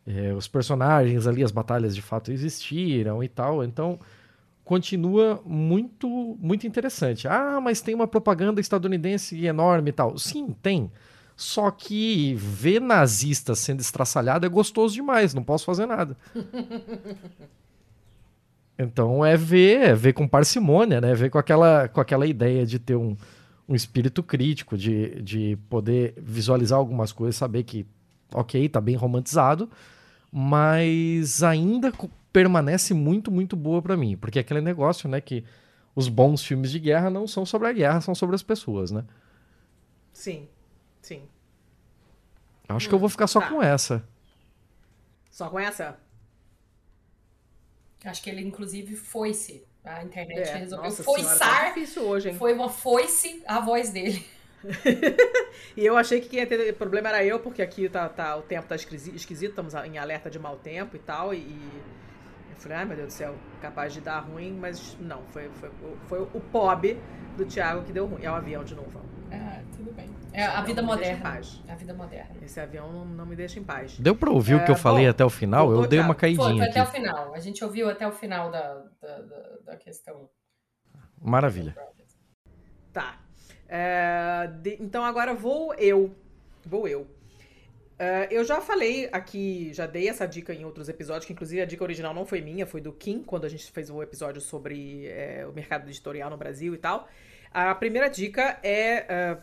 é, 0.07 0.34
os 0.34 0.47
personagens 0.47 1.27
ali, 1.27 1.43
as 1.43 1.51
batalhas 1.51 1.95
de 1.95 2.01
fato 2.01 2.31
existiram 2.31 3.23
e 3.23 3.30
tal. 3.30 3.63
Então 3.63 3.99
continua 4.72 5.41
muito 5.45 6.07
muito 6.39 6.65
interessante. 6.65 7.27
Ah, 7.27 7.60
mas 7.61 7.81
tem 7.81 7.93
uma 7.93 8.07
propaganda 8.07 8.61
estadunidense 8.61 9.45
enorme 9.45 9.89
e 9.89 9.91
tal. 9.91 10.18
Sim, 10.18 10.56
tem. 10.64 10.89
Só 11.35 11.69
que 11.72 12.34
ver 12.35 12.80
nazista 12.80 13.53
sendo 13.53 13.81
estraçalhado 13.81 14.45
é 14.45 14.49
gostoso 14.49 14.93
demais, 14.93 15.34
não 15.34 15.43
posso 15.43 15.65
fazer 15.65 15.85
nada. 15.85 16.15
Então 18.80 19.23
é 19.23 19.38
ver, 19.38 19.89
é 19.89 19.93
ver 19.93 20.14
com 20.14 20.27
parcimônia, 20.27 20.99
né? 20.99 21.14
Ver 21.14 21.30
com 21.30 21.38
aquela, 21.38 21.88
com 21.88 22.02
aquela 22.02 22.26
ideia 22.26 22.65
de 22.65 22.80
ter 22.80 22.95
um, 22.95 23.15
um 23.69 23.76
espírito 23.76 24.23
crítico, 24.23 24.76
de, 24.76 25.22
de 25.22 25.56
poder 25.69 26.15
visualizar 26.18 26.80
algumas 26.80 27.11
coisas, 27.11 27.35
saber 27.35 27.61
que, 27.61 27.85
ok, 28.34 28.68
tá 28.69 28.81
bem 28.81 28.95
romantizado, 28.95 29.69
mas 30.31 31.43
ainda 31.43 31.91
permanece 32.31 32.93
muito, 32.93 33.31
muito 33.31 33.55
boa 33.55 33.81
pra 33.81 33.97
mim. 33.97 34.17
Porque 34.17 34.39
é 34.39 34.41
aquele 34.41 34.61
negócio, 34.61 35.09
né, 35.09 35.19
que 35.21 35.43
os 35.95 36.07
bons 36.07 36.43
filmes 36.43 36.71
de 36.71 36.79
guerra 36.79 37.09
não 37.09 37.27
são 37.27 37.45
sobre 37.45 37.67
a 37.67 37.73
guerra, 37.73 38.01
são 38.01 38.15
sobre 38.15 38.35
as 38.35 38.43
pessoas, 38.43 38.91
né? 38.91 39.03
Sim, 40.13 40.47
sim. 41.01 41.23
Acho 42.67 42.87
que 42.87 42.95
eu 42.95 42.99
vou 42.99 43.09
ficar 43.09 43.27
só 43.27 43.41
tá. 43.41 43.49
com 43.49 43.61
essa. 43.61 44.03
Só 45.29 45.49
com 45.49 45.59
essa? 45.59 45.97
Acho 48.05 48.21
que 48.23 48.29
ele, 48.29 48.41
inclusive, 48.41 48.95
foi-se. 48.95 49.63
A 49.83 50.03
internet 50.03 50.47
É, 50.47 50.57
resolveu 50.57 50.85
nossa 50.85 50.97
tá 50.97 51.03
foiçar. 51.03 51.73
hoje, 52.03 52.29
hein? 52.29 52.35
Foi 52.35 52.53
uma 52.53 52.69
foice 52.69 53.41
a 53.47 53.59
voz 53.59 53.89
dele. 53.89 54.23
E 55.75 55.85
eu 55.85 55.97
achei 55.97 56.19
que 56.21 56.29
quem 56.29 56.39
ia 56.39 56.45
ter 56.47 56.73
problema 56.73 57.09
era 57.09 57.23
eu, 57.25 57.39
porque 57.39 57.61
aqui 57.61 57.89
tá, 57.89 58.07
tá- 58.09 58.35
o 58.35 58.41
tempo 58.41 58.67
tá 58.67 58.75
esquisi- 58.75 59.15
esquisito, 59.15 59.51
estamos 59.51 59.73
em 59.73 59.97
alerta 59.97 60.29
de 60.29 60.37
mau 60.37 60.57
tempo 60.57 60.95
e 60.95 60.99
tal, 60.99 61.33
e 61.33 61.39
eu 61.39 62.00
falei, 62.61 62.77
ai 62.77 62.85
meu 62.85 62.95
Deus 62.97 63.07
do 63.13 63.13
céu, 63.17 63.35
capaz 63.61 63.93
de 63.93 64.01
dar 64.01 64.19
ruim, 64.19 64.53
mas 64.59 64.97
não, 64.99 65.21
foi, 65.27 65.49
foi, 65.49 65.69
foi 66.07 66.21
o 66.21 66.39
POB 66.39 66.97
do 67.38 67.45
Thiago 67.45 67.83
que 67.83 67.91
deu 67.91 68.05
ruim. 68.05 68.23
É 68.23 68.29
o 68.31 68.35
avião 68.35 68.63
de 68.63 68.75
novo. 68.75 69.01
Ah, 69.31 69.61
tudo 69.75 69.93
bem. 69.93 70.09
É 70.33 70.45
a 70.45 70.59
Não, 70.59 70.65
vida 70.65 70.81
moderna. 70.81 71.21
paz. 71.21 71.61
É 71.67 71.71
a 71.71 71.75
vida 71.75 71.93
moderna. 71.93 72.35
Esse 72.41 72.59
avião 72.59 72.91
não, 72.91 73.05
não 73.05 73.25
me 73.25 73.35
deixa 73.35 73.59
em 73.59 73.63
paz. 73.63 73.97
Deu 73.99 74.15
pra 74.15 74.29
ouvir 74.29 74.55
o 74.55 74.63
que 74.65 74.71
eu 74.71 74.75
É, 74.75 74.77
falei 74.77 75.05
bom, 75.05 75.11
até 75.11 75.25
o 75.25 75.29
final? 75.29 75.65
Eu 75.65 75.71
voltou, 75.73 75.89
dei 75.89 75.99
uma 75.99 76.13
Thiago. 76.15 76.19
Foi, 76.19 76.21
caidinha 76.21 76.63
foi 76.63 76.69
até 76.71 76.83
o 76.83 76.85
final. 76.85 77.33
A 77.33 77.39
gente 77.39 77.63
ouviu 77.63 77.89
até 77.89 78.07
o 78.07 78.11
final 78.11 78.51
da, 78.51 78.73
da, 79.01 79.21
da, 79.21 79.57
da 79.65 79.77
questão. 79.77 80.29
Maravilha. 81.21 81.75
Tá. 82.93 83.19
É, 83.67 84.47
de- 84.61 84.77
então 84.81 85.03
agora 85.03 85.33
vou 85.33 85.73
eu. 85.75 86.13
Vou 86.65 86.88
eu. 86.88 87.07
É, 88.01 88.27
eu 88.31 88.43
já 88.43 88.59
falei 88.59 89.07
aqui, 89.11 89.71
já 89.75 89.85
dei 89.85 90.09
essa 90.09 90.25
dica 90.25 90.51
em 90.51 90.65
outros 90.65 90.89
episódios, 90.89 91.23
que 91.23 91.33
inclusive 91.33 91.61
a 91.61 91.65
dica 91.65 91.83
original 91.83 92.15
não 92.15 92.25
foi 92.25 92.41
minha, 92.41 92.65
foi 92.65 92.81
do 92.81 92.91
Kim, 92.91 93.21
quando 93.21 93.45
a 93.45 93.47
gente 93.47 93.71
fez 93.71 93.91
o 93.91 94.01
episódio 94.01 94.41
sobre 94.41 95.05
é, 95.05 95.45
o 95.47 95.53
mercado 95.53 95.87
editorial 95.87 96.27
no 96.27 96.35
Brasil 96.35 96.73
e 96.73 96.79
tal. 96.79 97.07
A 97.53 97.75
primeira 97.75 98.09
dica 98.09 98.57
é, 98.63 99.05
é, 99.07 99.37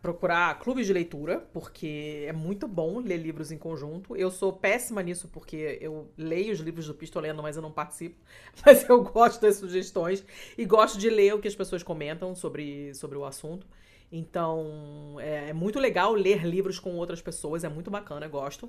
procurar 0.00 0.58
clubes 0.58 0.86
de 0.86 0.92
leitura, 0.94 1.46
porque 1.52 2.24
é 2.26 2.32
muito 2.32 2.66
bom 2.66 2.98
ler 2.98 3.18
livros 3.18 3.52
em 3.52 3.58
conjunto. 3.58 4.16
Eu 4.16 4.30
sou 4.30 4.54
péssima 4.54 5.02
nisso, 5.02 5.28
porque 5.28 5.76
eu 5.78 6.10
leio 6.16 6.54
os 6.54 6.60
livros 6.60 6.86
do 6.86 6.94
Pistolendo, 6.94 7.42
mas 7.42 7.56
eu 7.56 7.62
não 7.62 7.70
participo. 7.70 8.16
Mas 8.64 8.88
eu 8.88 9.02
gosto 9.02 9.38
das 9.42 9.56
sugestões 9.56 10.24
e 10.56 10.64
gosto 10.64 10.98
de 10.98 11.10
ler 11.10 11.34
o 11.34 11.40
que 11.40 11.48
as 11.48 11.54
pessoas 11.54 11.82
comentam 11.82 12.34
sobre, 12.34 12.94
sobre 12.94 13.18
o 13.18 13.24
assunto. 13.26 13.66
Então, 14.12 15.16
é, 15.18 15.48
é 15.48 15.52
muito 15.54 15.80
legal 15.80 16.12
ler 16.12 16.44
livros 16.44 16.78
com 16.78 16.94
outras 16.96 17.22
pessoas, 17.22 17.64
é 17.64 17.68
muito 17.68 17.90
bacana, 17.90 18.28
gosto. 18.28 18.68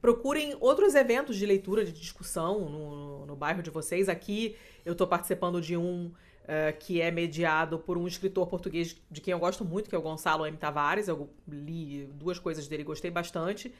Procurem 0.00 0.56
outros 0.58 0.94
eventos 0.94 1.36
de 1.36 1.44
leitura, 1.44 1.84
de 1.84 1.92
discussão 1.92 2.68
no, 2.70 3.26
no 3.26 3.36
bairro 3.36 3.62
de 3.62 3.68
vocês. 3.68 4.08
Aqui 4.08 4.56
eu 4.86 4.92
estou 4.92 5.06
participando 5.06 5.60
de 5.60 5.76
um 5.76 6.10
eh, 6.48 6.72
que 6.72 7.00
é 7.00 7.10
mediado 7.10 7.78
por 7.78 7.98
um 7.98 8.06
escritor 8.06 8.46
português 8.46 8.96
de 9.10 9.20
quem 9.20 9.32
eu 9.32 9.38
gosto 9.38 9.64
muito, 9.64 9.90
que 9.90 9.94
é 9.96 9.98
o 9.98 10.02
Gonçalo 10.02 10.46
M. 10.46 10.56
Tavares. 10.56 11.08
Eu 11.08 11.28
li 11.46 12.08
duas 12.14 12.38
coisas 12.38 12.68
dele, 12.68 12.84
gostei 12.84 13.10
bastante. 13.10 13.74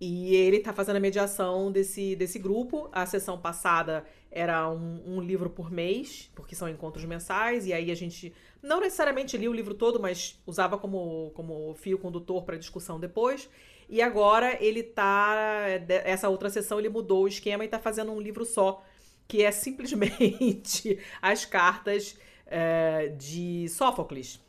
E 0.00 0.34
ele 0.34 0.58
está 0.58 0.72
fazendo 0.72 0.96
a 0.96 1.00
mediação 1.00 1.72
desse, 1.72 2.14
desse 2.16 2.38
grupo. 2.38 2.88
A 2.92 3.06
sessão 3.06 3.38
passada 3.40 4.04
era 4.30 4.68
um, 4.68 5.00
um 5.06 5.20
livro 5.20 5.48
por 5.48 5.70
mês, 5.70 6.30
porque 6.34 6.54
são 6.54 6.68
encontros 6.68 7.04
mensais, 7.04 7.66
e 7.66 7.72
aí 7.72 7.90
a 7.90 7.94
gente 7.94 8.32
não 8.62 8.80
necessariamente 8.80 9.36
lia 9.36 9.50
o 9.50 9.54
livro 9.54 9.74
todo, 9.74 9.98
mas 9.98 10.40
usava 10.46 10.78
como, 10.78 11.32
como 11.34 11.74
fio 11.74 11.98
condutor 11.98 12.44
para 12.44 12.56
discussão 12.56 13.00
depois. 13.00 13.50
E 13.88 14.00
agora 14.00 14.56
ele 14.62 14.82
tá. 14.82 15.66
Essa 16.04 16.28
outra 16.28 16.48
sessão 16.48 16.78
ele 16.78 16.88
mudou 16.88 17.24
o 17.24 17.28
esquema 17.28 17.64
e 17.64 17.68
tá 17.68 17.78
fazendo 17.78 18.12
um 18.12 18.20
livro 18.20 18.44
só, 18.44 18.82
que 19.26 19.42
é 19.42 19.50
simplesmente 19.50 20.98
as 21.20 21.44
cartas 21.44 22.16
eh, 22.46 23.08
de 23.18 23.68
Sófocles. 23.68 24.40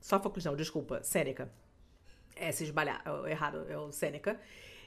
Sófocles, 0.00 0.44
não, 0.44 0.56
desculpa, 0.56 1.02
Sêneca. 1.02 1.50
É, 2.36 2.50
se 2.50 2.64
esbalhar, 2.64 3.02
é, 3.26 3.30
errado, 3.30 3.66
é 3.68 3.78
o 3.78 3.92
Sêneca. 3.92 4.40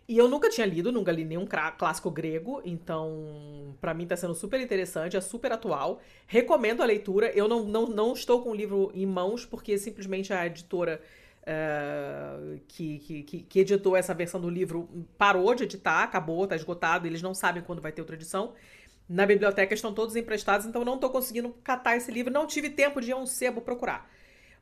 E 0.08 0.18
eu 0.18 0.30
nunca 0.30 0.50
tinha 0.50 0.66
lido, 0.66 0.90
nunca 0.90 1.12
li 1.12 1.26
nenhum 1.26 1.46
clássico 1.78 2.10
grego, 2.10 2.62
então 2.64 3.76
pra 3.82 3.94
mim 3.94 4.08
tá 4.08 4.16
sendo 4.16 4.34
super 4.34 4.60
interessante, 4.62 5.18
é 5.18 5.22
super 5.22 5.52
atual. 5.52 6.00
Recomendo 6.26 6.82
a 6.82 6.86
leitura. 6.86 7.30
Eu 7.36 7.48
não, 7.48 7.64
não, 7.66 7.88
não 7.88 8.14
estou 8.14 8.42
com 8.42 8.52
o 8.52 8.56
livro 8.56 8.90
em 8.94 9.06
mãos, 9.06 9.46
porque 9.46 9.78
simplesmente 9.78 10.32
a 10.32 10.48
editora 10.48 11.02
eh, 11.46 12.60
que, 12.68 13.00
que, 13.00 13.42
que, 13.42 13.60
editou 13.60 13.98
essa 13.98 14.14
versão 14.14 14.40
do 14.40 14.50
livro 14.50 14.90
parou 15.18 15.54
de 15.54 15.64
editar, 15.64 16.04
acabou, 16.04 16.46
tá 16.48 16.56
esgotado, 16.56 17.06
eles 17.08 17.22
não 17.22 17.34
sabem 17.34 17.64
quando 17.64 17.82
vai 17.82 17.92
ter 17.92 18.02
outra 18.02 18.16
edição. 18.16 18.54
Na 19.10 19.26
biblioteca 19.26 19.74
estão 19.74 19.94
todos 19.94 20.16
emprestados, 20.16 20.66
então 20.66 20.84
não 20.86 20.98
tô 20.98 21.10
conseguindo 21.10 21.56
catar 21.64 21.96
esse 21.96 22.12
livro, 22.12 22.32
não 22.34 22.46
tive 22.48 22.70
tempo 22.70 23.00
de 23.02 23.12
ir 23.12 23.14
a 23.14 23.18
um 23.18 23.26
sebo 23.26 23.62
procurar. 23.62 24.10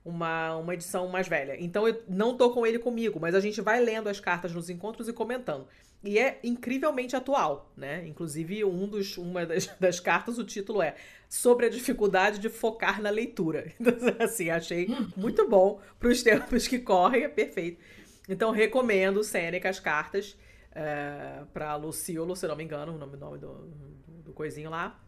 Uma, 0.06 0.56
uma 0.58 0.74
edição 0.76 1.08
mais 1.08 1.28
velha. 1.28 1.58
Então 1.60 1.88
eu 1.88 2.04
não 2.08 2.38
tô 2.38 2.52
com 2.52 2.66
ele 2.66 2.78
comigo, 2.78 3.20
mas 3.20 3.34
a 3.34 3.40
gente 3.40 3.60
vai 3.60 3.82
lendo 3.82 4.08
as 4.08 4.20
cartas 4.20 4.54
nos 4.54 4.70
encontros 4.70 5.10
e 5.10 5.14
comentando. 5.14 5.68
E 6.04 6.20
é 6.20 6.40
incrivelmente 6.44 7.16
atual, 7.16 7.72
né? 7.76 8.06
Inclusive, 8.08 8.64
um 8.64 8.88
dos, 8.88 9.18
uma 9.18 9.44
das, 9.44 9.66
das 9.80 10.00
cartas, 10.00 10.38
o 10.38 10.44
título 10.44 10.82
é 10.82 10.96
Sobre 11.28 11.66
a 11.66 11.70
dificuldade 11.70 12.38
de 12.38 12.48
focar 12.48 13.02
na 13.02 13.10
leitura. 13.10 13.74
Então, 13.80 14.16
assim, 14.20 14.52
achei 14.52 14.88
muito 15.18 15.50
bom 15.50 15.82
para 16.00 16.10
os 16.10 16.22
tempos 16.22 16.68
que 16.68 16.78
correm, 16.78 17.24
é 17.24 17.28
perfeito. 17.28 17.82
Então, 18.30 18.52
recomendo 18.52 19.24
Sêneca 19.24 19.68
as 19.68 19.80
cartas 19.80 20.38
é, 20.72 21.44
para 21.52 21.76
Luciolo, 21.76 22.36
se 22.36 22.48
não 22.48 22.56
me 22.56 22.64
engano, 22.64 22.94
o 22.94 22.98
nome, 22.98 23.18
nome 23.18 23.40
do, 23.40 23.58
do, 23.58 24.22
do 24.26 24.34
coisinho 24.34 24.70
lá, 24.70 25.00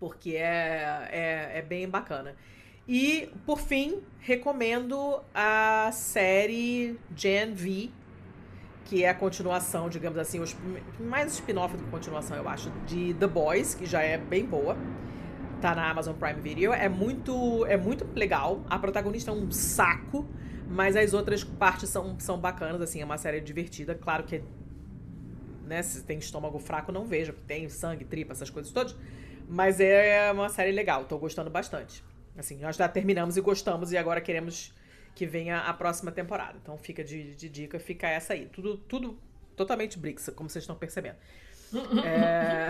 porque 0.00 0.34
é, 0.34 1.08
é, 1.12 1.58
é 1.58 1.62
bem 1.62 1.88
bacana. 1.88 2.34
E, 2.92 3.28
por 3.46 3.60
fim, 3.60 4.02
recomendo 4.18 5.22
a 5.32 5.92
série 5.92 6.98
Gen 7.14 7.54
V, 7.54 7.88
que 8.84 9.04
é 9.04 9.10
a 9.10 9.14
continuação, 9.14 9.88
digamos 9.88 10.18
assim, 10.18 10.40
mais 10.98 11.34
spin-off 11.34 11.76
do 11.76 11.84
que 11.84 11.88
continuação, 11.88 12.36
eu 12.36 12.48
acho, 12.48 12.68
de 12.88 13.14
The 13.14 13.28
Boys, 13.28 13.76
que 13.76 13.86
já 13.86 14.02
é 14.02 14.18
bem 14.18 14.44
boa. 14.44 14.76
Tá 15.60 15.72
na 15.72 15.88
Amazon 15.88 16.16
Prime 16.16 16.40
Video. 16.40 16.72
É 16.72 16.88
muito, 16.88 17.64
é 17.66 17.76
muito 17.76 18.04
legal. 18.12 18.64
A 18.68 18.76
protagonista 18.76 19.30
é 19.30 19.34
um 19.34 19.52
saco, 19.52 20.28
mas 20.68 20.96
as 20.96 21.14
outras 21.14 21.44
partes 21.44 21.90
são, 21.90 22.18
são 22.18 22.40
bacanas, 22.40 22.82
assim, 22.82 23.00
é 23.00 23.04
uma 23.04 23.18
série 23.18 23.40
divertida. 23.40 23.94
Claro 23.94 24.24
que, 24.24 24.42
né, 25.64 25.80
se 25.80 26.02
tem 26.02 26.18
estômago 26.18 26.58
fraco, 26.58 26.90
não 26.90 27.04
veja, 27.04 27.32
porque 27.32 27.46
tem 27.46 27.68
sangue, 27.68 28.04
tripa, 28.04 28.32
essas 28.32 28.50
coisas 28.50 28.72
todas. 28.72 28.96
Mas 29.48 29.78
é 29.78 30.32
uma 30.32 30.48
série 30.48 30.72
legal, 30.72 31.04
tô 31.04 31.16
gostando 31.18 31.50
bastante. 31.50 32.09
Assim, 32.36 32.58
nós 32.58 32.76
já 32.76 32.88
terminamos 32.88 33.36
e 33.36 33.40
gostamos, 33.40 33.92
e 33.92 33.96
agora 33.98 34.20
queremos 34.20 34.72
que 35.14 35.26
venha 35.26 35.58
a 35.58 35.74
próxima 35.74 36.10
temporada. 36.12 36.58
Então 36.62 36.76
fica 36.78 37.02
de, 37.04 37.34
de 37.34 37.48
dica, 37.48 37.78
fica 37.78 38.08
essa 38.08 38.32
aí. 38.32 38.46
Tudo, 38.46 38.76
tudo 38.76 39.18
totalmente 39.56 39.98
Brix, 39.98 40.30
como 40.34 40.48
vocês 40.48 40.62
estão 40.62 40.76
percebendo. 40.76 41.16
É... 42.04 42.68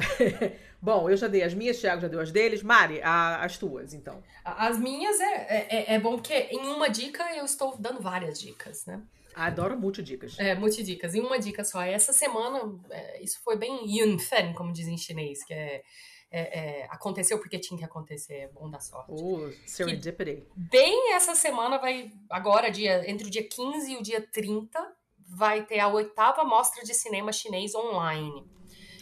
Bom, 0.82 1.08
eu 1.08 1.16
já 1.16 1.28
dei 1.28 1.42
as 1.42 1.54
minhas, 1.54 1.78
Thiago 1.78 2.00
já 2.02 2.08
deu 2.08 2.20
as 2.20 2.30
deles. 2.30 2.62
Mari, 2.62 3.00
a- 3.02 3.44
as 3.44 3.58
tuas, 3.58 3.94
então. 3.94 4.22
As 4.44 4.78
minhas 4.78 5.20
é, 5.20 5.66
é, 5.70 5.94
é 5.94 5.98
bom 5.98 6.16
porque 6.16 6.34
em 6.50 6.58
uma 6.58 6.88
dica 6.88 7.22
eu 7.36 7.44
estou 7.44 7.76
dando 7.78 8.00
várias 8.00 8.40
dicas, 8.40 8.86
né? 8.86 9.02
Adoro 9.34 9.78
multidicas. 9.78 10.38
É, 10.38 10.54
multidicas. 10.54 11.14
Em 11.14 11.20
uma 11.20 11.38
dica 11.38 11.64
só. 11.64 11.82
Essa 11.82 12.12
semana, 12.12 12.78
é, 12.90 13.22
isso 13.22 13.40
foi 13.44 13.56
bem 13.56 13.84
yunfen, 13.86 14.52
como 14.54 14.72
dizem 14.72 14.94
em 14.94 14.98
chinês, 14.98 15.44
que 15.44 15.54
é, 15.54 15.82
é- 16.30 16.58
é, 16.80 16.86
aconteceu 16.90 17.38
porque 17.38 17.58
tinha 17.58 17.76
que 17.78 17.84
acontecer, 17.84 18.50
bom 18.54 18.70
da 18.70 18.78
sorte. 18.80 19.12
Oh, 19.12 19.50
Serendipity. 19.66 20.44
Bem 20.56 21.14
essa 21.14 21.34
semana 21.34 21.78
vai, 21.78 22.10
agora, 22.28 22.70
dia, 22.70 23.08
entre 23.10 23.26
o 23.26 23.30
dia 23.30 23.46
15 23.46 23.92
e 23.92 23.96
o 23.96 24.02
dia 24.02 24.20
30, 24.32 24.80
vai 25.26 25.64
ter 25.64 25.80
a 25.80 25.88
oitava 25.88 26.44
mostra 26.44 26.84
de 26.84 26.94
cinema 26.94 27.32
chinês 27.32 27.74
online. 27.74 28.44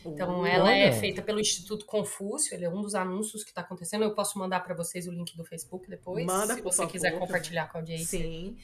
Então, 0.04 0.46
ela 0.46 0.72
é 0.72 0.90
feita 0.92 1.20
pelo 1.20 1.40
Instituto 1.40 1.84
Confúcio, 1.84 2.54
ele 2.54 2.64
é 2.64 2.70
um 2.70 2.80
dos 2.80 2.94
anúncios 2.94 3.42
que 3.42 3.50
está 3.50 3.60
acontecendo. 3.60 4.04
Eu 4.04 4.14
posso 4.14 4.38
mandar 4.38 4.60
para 4.60 4.74
vocês 4.74 5.06
o 5.06 5.10
link 5.10 5.36
do 5.36 5.44
Facebook 5.44 5.88
depois, 5.88 6.24
Manda, 6.24 6.54
se 6.54 6.62
você 6.62 6.78
favor. 6.78 6.92
quiser 6.92 7.18
compartilhar 7.18 7.66
com 7.66 7.78
a 7.78 7.80
audiência. 7.80 8.18
Sim. 8.18 8.56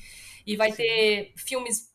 E 0.47 0.57
vai 0.57 0.71
Sim. 0.71 0.77
ter 0.77 1.33
filmes 1.37 1.94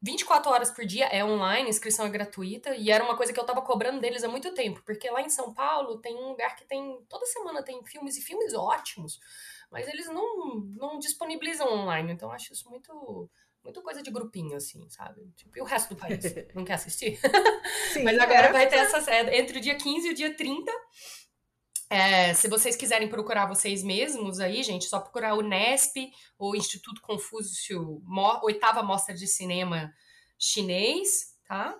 24 0.00 0.50
horas 0.50 0.70
por 0.70 0.84
dia, 0.84 1.06
é 1.06 1.24
online, 1.24 1.68
inscrição 1.68 2.06
é 2.06 2.08
gratuita, 2.08 2.74
e 2.74 2.90
era 2.90 3.02
uma 3.02 3.16
coisa 3.16 3.32
que 3.32 3.40
eu 3.40 3.44
tava 3.44 3.62
cobrando 3.62 4.00
deles 4.00 4.22
há 4.22 4.28
muito 4.28 4.54
tempo, 4.54 4.80
porque 4.84 5.10
lá 5.10 5.20
em 5.20 5.28
São 5.28 5.52
Paulo 5.52 5.98
tem 5.98 6.14
um 6.16 6.28
lugar 6.28 6.54
que 6.54 6.64
tem, 6.64 7.04
toda 7.08 7.26
semana 7.26 7.62
tem 7.62 7.84
filmes 7.84 8.16
e 8.16 8.22
filmes 8.22 8.54
ótimos, 8.54 9.18
mas 9.70 9.88
eles 9.88 10.06
não, 10.06 10.54
não 10.76 10.98
disponibilizam 10.98 11.68
online, 11.72 12.12
então 12.12 12.28
eu 12.28 12.34
acho 12.34 12.52
isso 12.52 12.70
muito, 12.70 13.28
muito 13.62 13.82
coisa 13.82 14.02
de 14.02 14.10
grupinho, 14.10 14.56
assim, 14.56 14.88
sabe? 14.88 15.20
Tipo, 15.36 15.58
e 15.58 15.60
o 15.60 15.64
resto 15.64 15.94
do 15.94 16.00
país? 16.00 16.22
Não 16.54 16.64
quer 16.64 16.74
assistir? 16.74 17.18
Sim, 17.92 18.02
Mas 18.04 18.18
agora 18.18 18.52
vai 18.52 18.68
ter 18.68 18.76
essa 18.76 19.10
é, 19.10 19.38
entre 19.38 19.58
o 19.58 19.60
dia 19.60 19.74
15 19.74 20.08
e 20.08 20.10
o 20.12 20.14
dia 20.14 20.34
30. 20.34 20.72
É, 21.90 22.34
se 22.34 22.48
vocês 22.48 22.76
quiserem 22.76 23.08
procurar 23.08 23.46
vocês 23.46 23.82
mesmos 23.82 24.40
aí, 24.40 24.62
gente, 24.62 24.84
só 24.84 25.00
procurar 25.00 25.34
o 25.34 25.42
NESP, 25.42 26.12
o 26.38 26.54
Instituto 26.54 27.00
Confúcio, 27.00 28.02
oitava 28.42 28.82
mostra 28.82 29.14
de 29.14 29.26
cinema 29.26 29.92
chinês, 30.38 31.34
tá? 31.46 31.74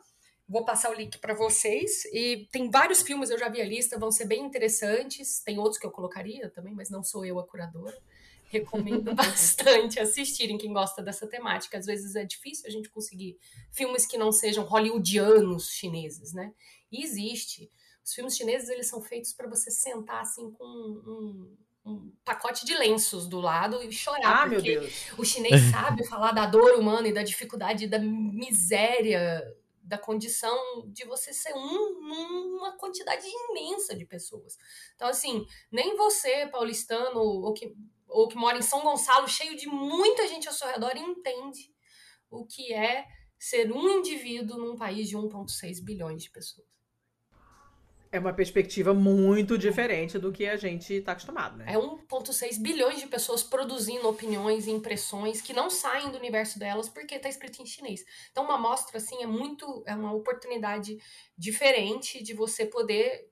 Vou 0.48 0.64
passar 0.64 0.90
o 0.90 0.94
link 0.94 1.18
para 1.18 1.35
vocês. 1.35 2.06
E 2.06 2.48
tem 2.51 2.70
vários 2.70 3.02
filmes, 3.02 3.28
eu 3.28 3.39
já 3.39 3.51
vi 3.51 3.60
a 3.60 3.66
lista, 3.66 3.98
vão 3.98 4.10
ser 4.10 4.24
bem 4.24 4.43
interessantes. 4.43 5.40
Tem 5.40 5.59
outros 5.59 5.78
que 5.78 5.86
eu 5.86 5.90
colocaria 5.90 6.48
também, 6.48 6.74
mas 6.74 6.89
não 6.89 7.05
sou 7.05 7.22
eu 7.22 7.39
a 7.39 7.47
curadora. 7.47 7.97
Recomendo 8.44 9.12
bastante 9.14 10.01
assistirem 10.01 10.56
quem 10.56 10.72
gosta 10.72 11.02
dessa 11.02 11.26
temática. 11.26 11.76
Às 11.76 11.85
vezes 11.85 12.16
é 12.16 12.24
difícil 12.24 12.64
a 12.66 12.70
gente 12.70 12.89
conseguir 12.89 13.36
filmes 13.70 14.06
que 14.06 14.16
não 14.16 14.32
sejam 14.32 14.64
hollywoodianos 14.64 15.68
chineses, 15.68 16.32
né? 16.32 16.55
E 16.90 17.05
existe. 17.05 17.70
Os 18.09 18.14
filmes 18.14 18.36
chineses, 18.39 18.70
eles 18.70 18.86
são 18.86 19.02
feitos 19.02 19.35
para 19.35 19.47
você 19.47 19.70
sentar 19.70 20.22
assim 20.22 20.51
com 20.52 20.64
um, 20.64 21.56
um 21.85 22.10
pacote 22.24 22.64
de 22.64 22.74
lenços 22.74 23.28
do 23.28 23.39
lado 23.39 23.82
e 23.82 23.93
chorar. 23.93 24.44
Ah, 24.44 24.47
meu 24.47 24.60
porque 24.60 24.80
Deus. 24.80 25.12
o 25.18 25.24
chinês 25.26 25.60
sabe 25.70 26.06
falar 26.06 26.32
da 26.32 26.47
dor 26.47 26.78
humana 26.78 27.06
e 27.06 27.12
da 27.12 27.22
dificuldade, 27.22 27.86
da 27.86 27.98
miséria, 27.98 29.44
da 29.82 29.98
condição 29.98 30.59
de 30.86 31.05
você 31.05 31.35
ser 31.35 31.52
um 31.52 32.01
numa 32.01 32.78
quantidade 32.78 33.26
imensa 33.26 33.94
de 33.94 34.06
pessoas. 34.06 34.56
Então, 34.97 35.06
assim, 35.06 35.47
nem 35.70 35.94
você, 35.94 36.47
paulistano, 36.47 37.20
ou 37.20 37.52
que, 37.52 37.76
ou 38.09 38.26
que 38.26 38.36
mora 38.36 38.56
em 38.56 38.62
São 38.62 38.80
Gonçalo, 38.80 39.28
cheio 39.28 39.55
de 39.55 39.66
muita 39.66 40.26
gente 40.26 40.48
ao 40.48 40.55
seu 40.55 40.66
redor, 40.66 40.97
entende 40.97 41.70
o 42.30 42.47
que 42.47 42.72
é 42.72 43.06
ser 43.39 43.70
um 43.70 43.86
indivíduo 43.98 44.56
num 44.56 44.76
país 44.76 45.10
de 45.10 45.14
1,6 45.14 45.85
bilhões 45.85 46.22
de 46.22 46.30
pessoas. 46.30 46.77
É 48.10 48.18
uma 48.18 48.32
perspectiva 48.32 48.94
muito 48.94 49.59
diferente 49.59 50.18
do 50.18 50.32
que 50.32 50.47
a 50.47 50.56
gente 50.56 50.94
está 50.94 51.12
acostumado, 51.12 51.56
né? 51.56 51.66
É 51.68 51.76
1,6 51.76 52.59
bilhões 52.60 53.01
de 53.01 53.06
pessoas 53.06 53.43
produzindo 53.43 54.09
opiniões 54.09 54.66
e 54.66 54.70
impressões 54.70 55.43
que 55.43 55.52
não 55.52 55.68
saem 55.68 56.10
do 56.10 56.16
universo 56.16 56.59
delas 56.59 56.89
porque 56.89 57.16
está 57.16 57.28
escrito 57.28 57.60
em 57.60 57.66
chinês. 57.66 58.05
Então, 58.30 58.44
uma 58.44 58.56
mostra 58.56 58.98
assim 58.98 59.22
é 59.22 59.26
muito. 59.26 59.82
É 59.86 59.94
uma 59.94 60.12
oportunidade 60.12 60.98
diferente 61.36 62.22
de 62.22 62.32
você 62.32 62.64
poder 62.64 63.30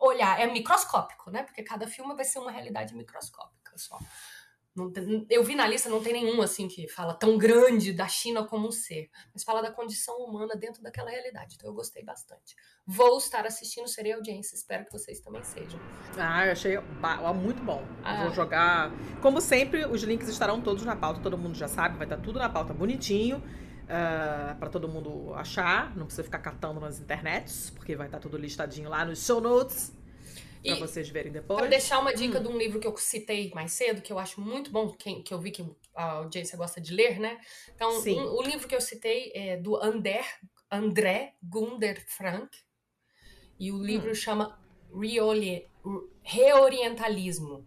olhar. 0.00 0.40
É 0.40 0.46
microscópico, 0.46 1.30
né? 1.30 1.42
Porque 1.42 1.62
cada 1.62 1.86
filme 1.86 2.14
vai 2.14 2.24
ser 2.24 2.38
uma 2.40 2.50
realidade 2.50 2.94
microscópica 2.94 3.76
só. 3.76 3.98
Não 4.74 4.92
eu 5.28 5.42
vi 5.42 5.56
na 5.56 5.66
lista, 5.66 5.88
não 5.88 6.00
tem 6.00 6.12
nenhum 6.12 6.40
assim 6.40 6.68
que 6.68 6.86
fala 6.86 7.12
tão 7.12 7.36
grande 7.36 7.92
da 7.92 8.06
China 8.06 8.44
como 8.44 8.68
um 8.68 8.70
ser, 8.70 9.10
mas 9.34 9.42
fala 9.42 9.60
da 9.60 9.70
condição 9.70 10.16
humana 10.18 10.54
dentro 10.54 10.80
daquela 10.80 11.10
realidade. 11.10 11.56
Então 11.56 11.68
eu 11.68 11.74
gostei 11.74 12.04
bastante. 12.04 12.54
Vou 12.86 13.18
estar 13.18 13.44
assistindo, 13.44 13.88
serei 13.88 14.12
audiência, 14.12 14.54
espero 14.54 14.84
que 14.84 14.92
vocês 14.92 15.20
também 15.20 15.42
sejam. 15.42 15.78
Ah, 16.16 16.46
eu 16.46 16.52
achei 16.52 16.78
muito 17.34 17.62
bom. 17.64 17.84
Ah. 18.04 18.24
Vou 18.24 18.32
jogar. 18.32 18.92
Como 19.20 19.40
sempre, 19.40 19.84
os 19.86 20.02
links 20.04 20.28
estarão 20.28 20.60
todos 20.60 20.84
na 20.84 20.94
pauta, 20.94 21.20
todo 21.20 21.36
mundo 21.36 21.56
já 21.56 21.66
sabe, 21.66 21.96
vai 21.96 22.06
estar 22.06 22.18
tudo 22.18 22.38
na 22.38 22.48
pauta 22.48 22.72
bonitinho. 22.72 23.42
para 23.88 24.54
pra 24.54 24.68
todo 24.68 24.88
mundo 24.88 25.34
achar, 25.34 25.96
não 25.96 26.06
precisa 26.06 26.22
ficar 26.22 26.38
catando 26.38 26.78
nas 26.78 27.00
internets, 27.00 27.70
porque 27.70 27.96
vai 27.96 28.06
estar 28.06 28.20
tudo 28.20 28.36
listadinho 28.36 28.88
lá 28.88 29.04
nos 29.04 29.24
show 29.26 29.40
notes 29.40 29.99
pra 30.62 30.72
E- 30.76 30.80
vocês 30.80 31.08
verem 31.08 31.32
Para 31.32 31.40
depois. 31.40 31.70
deixar 31.70 31.98
uma 31.98 32.12
dica 32.14 32.38
de 32.40 32.48
um 32.48 32.56
livro 32.56 32.78
que 32.80 32.86
eu 32.86 32.96
citei 32.96 33.50
mais 33.54 33.72
cedo, 33.72 34.02
que 34.02 34.12
eu 34.12 34.18
acho 34.18 34.40
muito 34.40 34.70
bom, 34.70 34.90
que, 34.92 35.22
que 35.22 35.32
eu 35.34 35.38
vi 35.40 35.50
que 35.50 35.64
a 35.94 36.12
audiência 36.12 36.56
gosta 36.58 36.80
de 36.80 36.92
ler, 36.92 37.18
né? 37.18 37.40
Então, 37.74 37.90
um- 38.00 38.34
o 38.38 38.42
livro 38.42 38.68
que 38.68 38.74
eu 38.74 38.80
citei 38.80 39.32
é 39.34 39.56
do 39.56 39.76
Ander, 39.76 40.24
André 40.70 41.34
Gunder 41.42 42.04
Frank, 42.08 42.56
e 43.58 43.72
o 43.72 43.82
livro 43.82 44.14
chama 44.14 44.58
Reoli- 44.94 45.66
Reorientalismo. 46.22 47.66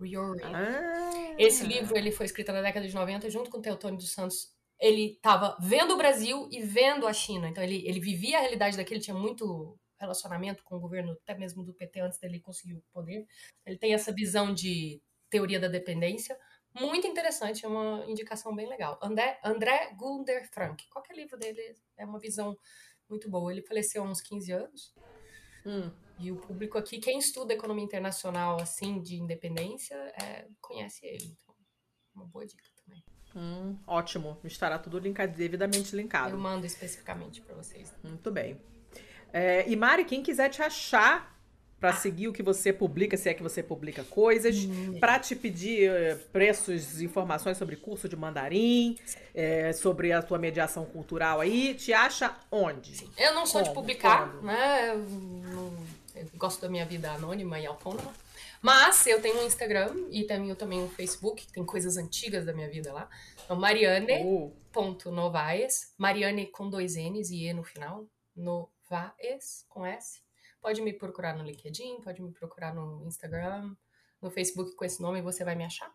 Reorient- 0.00 0.54
Ah, 0.54 1.34
Esse 1.38 1.64
livro 1.66 1.96
ele 1.96 2.10
foi 2.10 2.26
escrito 2.26 2.52
na 2.52 2.62
década 2.62 2.86
de 2.88 2.94
90 2.94 3.28
junto 3.30 3.50
com 3.50 3.58
o 3.58 3.62
Teotônio 3.62 3.96
dos 3.98 4.12
Santos. 4.12 4.50
Ele 4.78 5.12
estava 5.12 5.56
vendo 5.60 5.92
o 5.92 5.96
Brasil 5.96 6.48
e 6.50 6.60
vendo 6.62 7.06
a 7.06 7.12
China. 7.12 7.48
Então 7.48 7.62
ele, 7.62 7.86
ele 7.86 8.00
vivia 8.00 8.38
a 8.38 8.40
realidade 8.40 8.76
daquele, 8.78 9.00
tinha 9.00 9.14
muito 9.16 9.78
relacionamento 10.00 10.64
com 10.64 10.76
o 10.76 10.80
governo, 10.80 11.12
até 11.12 11.34
mesmo 11.38 11.62
do 11.62 11.74
PT, 11.74 12.00
antes 12.00 12.18
dele 12.18 12.40
conseguir 12.40 12.74
o 12.74 12.82
poder. 12.92 13.26
Ele 13.66 13.76
tem 13.76 13.92
essa 13.92 14.12
visão 14.12 14.52
de 14.52 15.00
teoria 15.28 15.60
da 15.60 15.68
dependência. 15.68 16.36
Muito 16.72 17.06
interessante, 17.06 17.64
é 17.64 17.68
uma 17.68 18.04
indicação 18.06 18.54
bem 18.54 18.68
legal. 18.68 18.98
André, 19.02 19.38
André 19.44 19.92
Gunder 19.96 20.48
Frank. 20.50 20.88
Qualquer 20.88 21.14
livro 21.14 21.36
dele 21.36 21.76
é 21.96 22.04
uma 22.04 22.18
visão 22.18 22.56
muito 23.08 23.28
boa. 23.28 23.52
Ele 23.52 23.62
faleceu 23.62 24.02
há 24.02 24.08
uns 24.08 24.20
15 24.20 24.52
anos. 24.52 24.94
Hum. 25.66 25.90
E 26.18 26.30
o 26.32 26.36
público 26.36 26.78
aqui, 26.78 26.98
quem 26.98 27.18
estuda 27.18 27.52
economia 27.52 27.84
internacional, 27.84 28.60
assim, 28.60 29.00
de 29.02 29.16
independência, 29.16 29.96
é, 30.22 30.46
conhece 30.60 31.04
ele. 31.04 31.36
Então, 31.42 31.54
uma 32.14 32.26
boa 32.26 32.46
dica 32.46 32.64
também. 32.84 33.04
Hum, 33.34 33.78
ótimo. 33.86 34.38
Estará 34.44 34.78
tudo 34.78 34.98
linkado, 34.98 35.36
devidamente 35.36 35.94
linkado. 35.94 36.34
Eu 36.34 36.38
mando 36.38 36.66
especificamente 36.66 37.40
para 37.40 37.54
vocês. 37.54 37.94
Muito 38.02 38.30
bem. 38.30 38.60
É, 39.32 39.64
e 39.68 39.76
Mari, 39.76 40.04
quem 40.04 40.22
quiser 40.22 40.48
te 40.48 40.62
achar 40.62 41.28
Pra 41.80 41.94
seguir 41.94 42.28
o 42.28 42.32
que 42.34 42.42
você 42.42 42.74
publica, 42.74 43.16
se 43.16 43.30
é 43.30 43.32
que 43.32 43.42
você 43.42 43.62
publica 43.62 44.04
coisas, 44.04 44.54
pra 45.00 45.18
te 45.18 45.34
pedir 45.34 45.90
eh, 45.90 46.14
preços, 46.30 47.00
informações 47.00 47.56
sobre 47.56 47.74
curso 47.74 48.06
de 48.06 48.14
mandarim, 48.14 48.98
eh, 49.34 49.72
sobre 49.72 50.12
a 50.12 50.20
tua 50.20 50.38
mediação 50.38 50.84
cultural 50.84 51.40
aí, 51.40 51.72
te 51.72 51.90
acha 51.94 52.36
onde? 52.52 53.08
Eu 53.16 53.32
não 53.34 53.46
sou 53.46 53.62
de 53.62 53.70
Como? 53.70 53.80
publicar, 53.80 54.30
Quando? 54.30 54.42
né? 54.42 54.90
Eu, 54.90 54.98
não- 54.98 55.72
eu 56.16 56.26
gosto 56.34 56.60
da 56.60 56.68
minha 56.68 56.84
vida 56.84 57.12
anônima 57.12 57.58
e 57.58 57.64
autônoma. 57.64 58.12
Mas 58.60 59.06
eu 59.06 59.22
tenho 59.22 59.40
um 59.40 59.46
Instagram 59.46 59.94
e 60.10 60.24
tenho 60.24 60.54
também 60.54 60.82
um 60.82 60.88
Facebook, 60.90 61.46
que 61.46 61.52
tem 61.54 61.64
coisas 61.64 61.96
antigas 61.96 62.44
da 62.44 62.52
minha 62.52 62.68
vida 62.68 62.92
lá. 62.92 63.08
Então, 63.42 63.56
Mariane.novaes. 63.56 65.94
Mariane 65.96 66.44
com 66.46 66.68
dois 66.68 66.96
N's 66.96 67.30
e 67.30 67.46
E 67.46 67.54
no 67.54 67.64
final. 67.64 68.04
Novaes, 68.90 69.64
com 69.68 69.86
S. 69.86 70.20
Pode 70.60 70.82
me 70.82 70.92
procurar 70.92 71.36
no 71.36 71.44
LinkedIn, 71.44 72.00
pode 72.02 72.20
me 72.20 72.32
procurar 72.32 72.74
no 72.74 73.06
Instagram, 73.06 73.74
no 74.20 74.30
Facebook 74.30 74.74
com 74.74 74.84
esse 74.84 75.00
nome 75.00 75.22
você 75.22 75.44
vai 75.44 75.54
me 75.54 75.64
achar. 75.64 75.90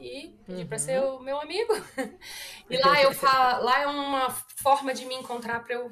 E 0.00 0.38
pedir 0.46 0.66
pra 0.68 0.78
ser 0.78 1.02
o 1.02 1.18
meu 1.18 1.40
amigo. 1.40 1.72
E 2.70 2.76
lá 2.76 3.02
eu 3.02 3.12
fa... 3.12 3.58
lá 3.58 3.80
é 3.80 3.86
uma 3.86 4.30
forma 4.30 4.94
de 4.94 5.04
me 5.06 5.14
encontrar 5.14 5.64
para 5.64 5.74
eu 5.74 5.90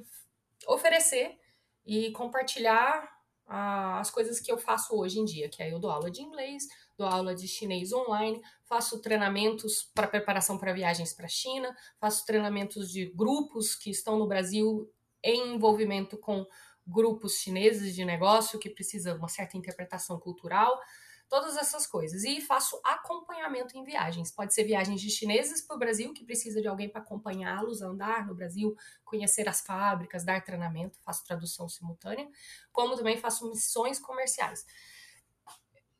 oferecer 0.68 1.38
e 1.84 2.12
compartilhar 2.12 3.10
as 3.48 4.10
coisas 4.10 4.40
que 4.40 4.50
eu 4.50 4.58
faço 4.58 4.94
hoje 4.94 5.20
em 5.20 5.24
dia, 5.24 5.48
que 5.48 5.62
aí 5.62 5.70
eu 5.70 5.78
dou 5.78 5.90
aula 5.90 6.10
de 6.10 6.20
inglês, 6.20 6.64
dou 6.98 7.06
aula 7.06 7.34
de 7.34 7.46
chinês 7.46 7.92
online, 7.92 8.42
faço 8.64 9.00
treinamentos 9.00 9.84
para 9.94 10.08
preparação 10.08 10.58
para 10.58 10.72
viagens 10.72 11.14
para 11.14 11.26
a 11.26 11.28
China, 11.28 11.74
faço 12.00 12.26
treinamentos 12.26 12.90
de 12.90 13.06
grupos 13.14 13.76
que 13.76 13.90
estão 13.90 14.18
no 14.18 14.26
Brasil 14.26 14.92
em 15.26 15.54
envolvimento 15.54 16.16
com 16.16 16.46
grupos 16.86 17.38
chineses 17.38 17.94
de 17.94 18.04
negócio 18.04 18.58
que 18.60 18.70
precisa 18.70 19.14
uma 19.14 19.28
certa 19.28 19.56
interpretação 19.56 20.20
cultural, 20.20 20.80
todas 21.28 21.56
essas 21.56 21.86
coisas. 21.86 22.22
E 22.22 22.40
faço 22.40 22.80
acompanhamento 22.84 23.76
em 23.76 23.84
viagens. 23.84 24.30
Pode 24.30 24.54
ser 24.54 24.62
viagens 24.64 25.00
de 25.00 25.10
chineses 25.10 25.60
para 25.60 25.74
o 25.74 25.78
Brasil, 25.78 26.14
que 26.14 26.24
precisa 26.24 26.60
de 26.62 26.68
alguém 26.68 26.88
para 26.88 27.00
acompanhá-los, 27.00 27.82
andar 27.82 28.24
no 28.26 28.34
Brasil, 28.34 28.76
conhecer 29.04 29.48
as 29.48 29.60
fábricas, 29.60 30.24
dar 30.24 30.44
treinamento, 30.44 31.00
faço 31.02 31.24
tradução 31.24 31.68
simultânea, 31.68 32.28
como 32.72 32.96
também 32.96 33.16
faço 33.16 33.48
missões 33.48 33.98
comerciais. 33.98 34.64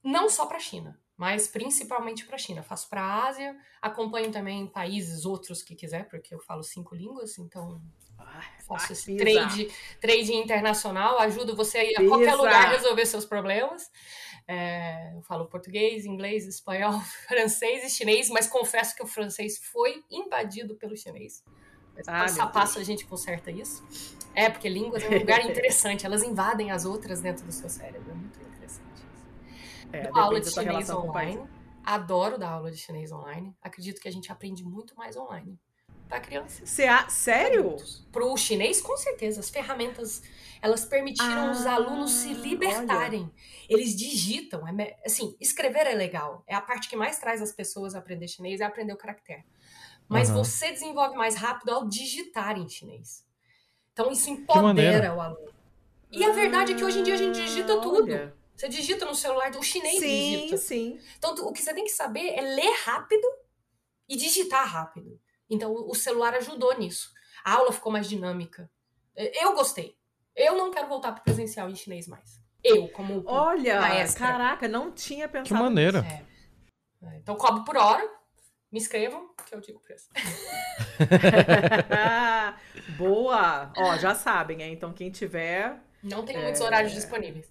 Não 0.03 0.31
só 0.31 0.47
para 0.47 0.59
a 0.59 0.61
China, 0.61 1.01
mas 1.16 1.48
principalmente 1.48 2.24
para 2.27 2.36
a 2.36 2.39
China. 2.39 2.62
Faço 2.62 2.89
para 2.89 3.03
a 3.03 3.27
Ásia, 3.27 3.59
acompanho 3.82 4.31
também 4.31 4.69
países 4.69 5.24
outros 5.24 5.62
que 5.62 5.74
quiser, 5.74 6.09
porque 6.09 6.32
eu 6.32 6.39
falo 6.39 6.62
cinco 6.62 6.94
línguas, 6.94 7.39
então 7.39 7.82
faço 8.66 8.93
esse 8.93 9.16
trade, 9.16 9.70
trade 10.01 10.34
internacional, 10.34 11.18
ajudo 11.20 11.55
você 11.55 11.78
a 11.78 11.84
ir 11.84 11.97
a 11.97 12.09
qualquer 12.09 12.32
Pisa. 12.32 12.36
lugar 12.36 12.70
resolver 12.70 13.06
seus 13.06 13.24
problemas. 13.24 13.90
É, 14.48 15.12
eu 15.14 15.22
falo 15.22 15.47
português, 15.47 16.05
inglês, 16.05 16.47
espanhol, 16.47 17.01
francês 17.28 17.84
e 17.84 17.90
chinês, 17.90 18.28
mas 18.28 18.47
confesso 18.47 18.94
que 18.94 19.02
o 19.02 19.06
francês 19.06 19.59
foi 19.59 20.05
invadido 20.10 20.76
pelo 20.76 20.97
chinês. 20.97 21.43
Mas 21.94 22.06
Ah, 22.09 22.20
passo 22.20 22.43
a 22.43 22.47
passo 22.47 22.78
a 22.78 22.84
gente 22.84 23.06
conserta 23.06 23.51
isso. 23.51 23.84
É, 24.34 24.51
porque 24.51 24.68
línguas 24.68 25.02
é 25.02 25.09
um 25.09 25.18
lugar 25.18 25.40
interessante, 25.48 26.05
elas 26.05 26.22
invadem 26.22 26.70
as 26.70 26.84
outras 26.84 27.20
dentro 27.20 27.44
do 27.47 27.52
seu 27.52 27.68
cérebro. 27.68 28.10
É 28.10 28.14
muito 28.14 28.38
interessante 28.40 29.02
isso. 29.14 29.26
É, 29.93 30.02
Dou 30.02 30.22
aula 30.22 30.40
de 30.40 30.51
chinês 30.51 30.90
online. 30.90 31.48
Adoro 31.82 32.36
dar 32.36 32.51
aula 32.51 32.70
de 32.70 32.76
chinês 32.76 33.12
online. 33.12 33.56
Acredito 33.62 34.01
que 34.01 34.09
a 34.09 34.12
gente 34.12 34.30
aprende 34.30 34.64
muito 34.64 34.94
mais 34.97 35.16
online. 35.16 35.59
Para 36.08 36.20
crianças. 36.20 36.78
A... 36.80 37.08
Sério? 37.08 37.76
Para 38.12 38.24
o 38.24 38.36
chinês, 38.36 38.80
com 38.80 38.96
certeza. 38.96 39.40
As 39.40 39.50
ferramentas, 39.50 40.22
elas 40.62 40.84
permitiram 40.84 41.50
os 41.50 41.66
Ah, 41.66 41.74
alunos 41.74 42.12
se 42.12 42.32
libertarem. 42.32 43.30
Eles 43.68 43.96
digitam. 43.96 44.66
É, 44.80 44.96
assim, 45.04 45.36
escrever 45.40 45.86
é 45.86 45.94
legal. 45.94 46.44
É 46.46 46.54
a 46.54 46.60
parte 46.60 46.88
que 46.88 46.96
mais 46.96 47.18
traz 47.18 47.42
as 47.42 47.52
pessoas 47.52 47.94
a 47.94 47.98
aprender 47.98 48.28
chinês, 48.28 48.60
é 48.60 48.64
aprender 48.64 48.92
o 48.92 48.96
caractere. 48.96 49.44
Mas 50.08 50.30
Aham. 50.30 50.44
você 50.44 50.70
desenvolve 50.70 51.16
mais 51.16 51.34
rápido 51.34 51.70
ao 51.70 51.88
digitar 51.88 52.56
em 52.56 52.68
chinês. 52.68 53.26
Então, 53.92 54.12
isso 54.12 54.30
empodera 54.30 55.14
o 55.14 55.20
aluno. 55.20 55.52
E 56.12 56.22
a 56.24 56.30
verdade 56.30 56.72
é 56.72 56.76
que 56.76 56.84
hoje 56.84 57.00
em 57.00 57.02
dia 57.02 57.14
a 57.14 57.18
gente 57.18 57.34
digita 57.42 57.80
tudo. 57.80 58.04
Olha. 58.04 58.36
Você 58.54 58.68
digita 58.68 59.04
no 59.04 59.14
celular, 59.14 59.54
o 59.56 59.62
chinês 59.62 59.98
Sim, 59.98 60.36
digita. 60.36 60.56
sim. 60.56 61.00
Então, 61.18 61.34
tu- 61.34 61.46
o 61.46 61.52
que 61.52 61.60
você 61.62 61.74
tem 61.74 61.84
que 61.84 61.90
saber 61.90 62.28
é 62.28 62.40
ler 62.40 62.72
rápido 62.84 63.26
e 64.08 64.16
digitar 64.16 64.66
rápido. 64.66 65.20
Então, 65.48 65.73
o 65.73 65.94
celular 65.94 66.35
ajudou 66.35 66.77
nisso. 66.78 67.10
A 67.44 67.55
aula 67.55 67.73
ficou 67.73 67.93
mais 67.93 68.09
dinâmica. 68.09 68.68
E- 69.16 69.32
Eu 69.44 69.55
gostei. 69.55 69.97
Eu 70.35 70.56
não 70.56 70.70
quero 70.70 70.89
voltar 70.89 71.12
para 71.12 71.23
presencial 71.23 71.68
em 71.70 71.74
chinês 71.74 72.06
mais. 72.09 72.40
Eu, 72.62 72.89
como. 72.89 73.23
Olha, 73.27 73.81
Maestra. 73.81 74.27
caraca, 74.27 74.68
não 74.68 74.90
tinha 74.93 75.28
pensado. 75.28 75.48
Que 75.48 75.55
maneira. 75.55 76.01
É. 76.01 77.06
É, 77.06 77.16
Então, 77.18 77.36
cobro 77.36 77.64
por 77.64 77.77
hora. 77.77 78.06
Me 78.73 78.81
inscrevam, 78.81 79.31
que 79.47 79.55
eu 79.55 79.60
digo 79.60 79.78
o 79.78 79.81
preço. 79.81 80.09
Boa! 82.98 83.73
Ó, 83.77 83.97
já 83.97 84.14
sabem, 84.14 84.62
hein? 84.62 84.73
Então 84.73 84.93
quem 84.93 85.10
tiver 85.10 85.78
Não 86.02 86.24
tem 86.24 86.36
É. 86.36 86.43
muitos 86.43 86.60
horários 86.60 86.93
disponíveis. 86.93 87.51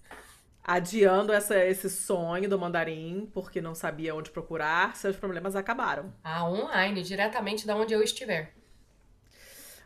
Adiando 0.66 1.32
essa, 1.32 1.56
esse 1.64 1.88
sonho 1.88 2.48
do 2.50 2.58
mandarim 2.58 3.28
porque 3.32 3.60
não 3.60 3.72
sabia 3.72 4.12
onde 4.16 4.32
procurar, 4.32 4.96
seus 4.96 5.14
problemas 5.14 5.54
acabaram. 5.54 6.12
Ah, 6.24 6.44
online, 6.44 7.04
diretamente 7.04 7.64
da 7.64 7.76
onde 7.76 7.94
eu 7.94 8.02
estiver. 8.02 8.52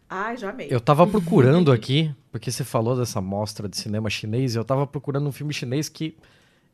Ai, 0.08 0.38
já 0.38 0.48
amei. 0.48 0.68
Eu 0.70 0.80
tava 0.80 1.06
procurando 1.06 1.70
aqui, 1.70 2.14
porque 2.32 2.50
você 2.50 2.64
falou 2.64 2.96
dessa 2.96 3.20
mostra 3.20 3.68
de 3.68 3.76
cinema 3.76 4.08
chinês, 4.08 4.54
e 4.54 4.58
eu 4.58 4.64
tava 4.64 4.86
procurando 4.86 5.28
um 5.28 5.32
filme 5.32 5.52
chinês 5.52 5.90
que 5.90 6.16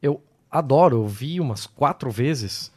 eu 0.00 0.22
adoro, 0.48 0.98
eu 0.98 1.06
vi 1.08 1.40
umas 1.40 1.66
quatro 1.66 2.08
vezes. 2.08 2.72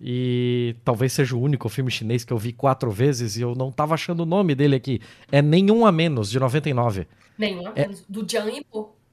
E 0.00 0.74
talvez 0.84 1.12
seja 1.12 1.36
o 1.36 1.40
único 1.40 1.68
filme 1.68 1.88
chinês 1.88 2.24
que 2.24 2.32
eu 2.32 2.36
vi 2.36 2.52
quatro 2.52 2.90
vezes 2.90 3.36
e 3.36 3.42
eu 3.42 3.54
não 3.54 3.70
tava 3.70 3.94
achando 3.94 4.24
o 4.24 4.26
nome 4.26 4.54
dele 4.54 4.74
aqui. 4.74 5.00
É 5.30 5.40
Nenhum 5.40 5.86
a 5.86 5.92
Menos, 5.92 6.28
de 6.28 6.40
99. 6.40 7.06
Nenhum 7.38 7.68
a 7.68 7.72
menos. 7.72 8.04
Do 8.08 8.28
Jiang 8.28 8.50
Yimou. 8.50 9.03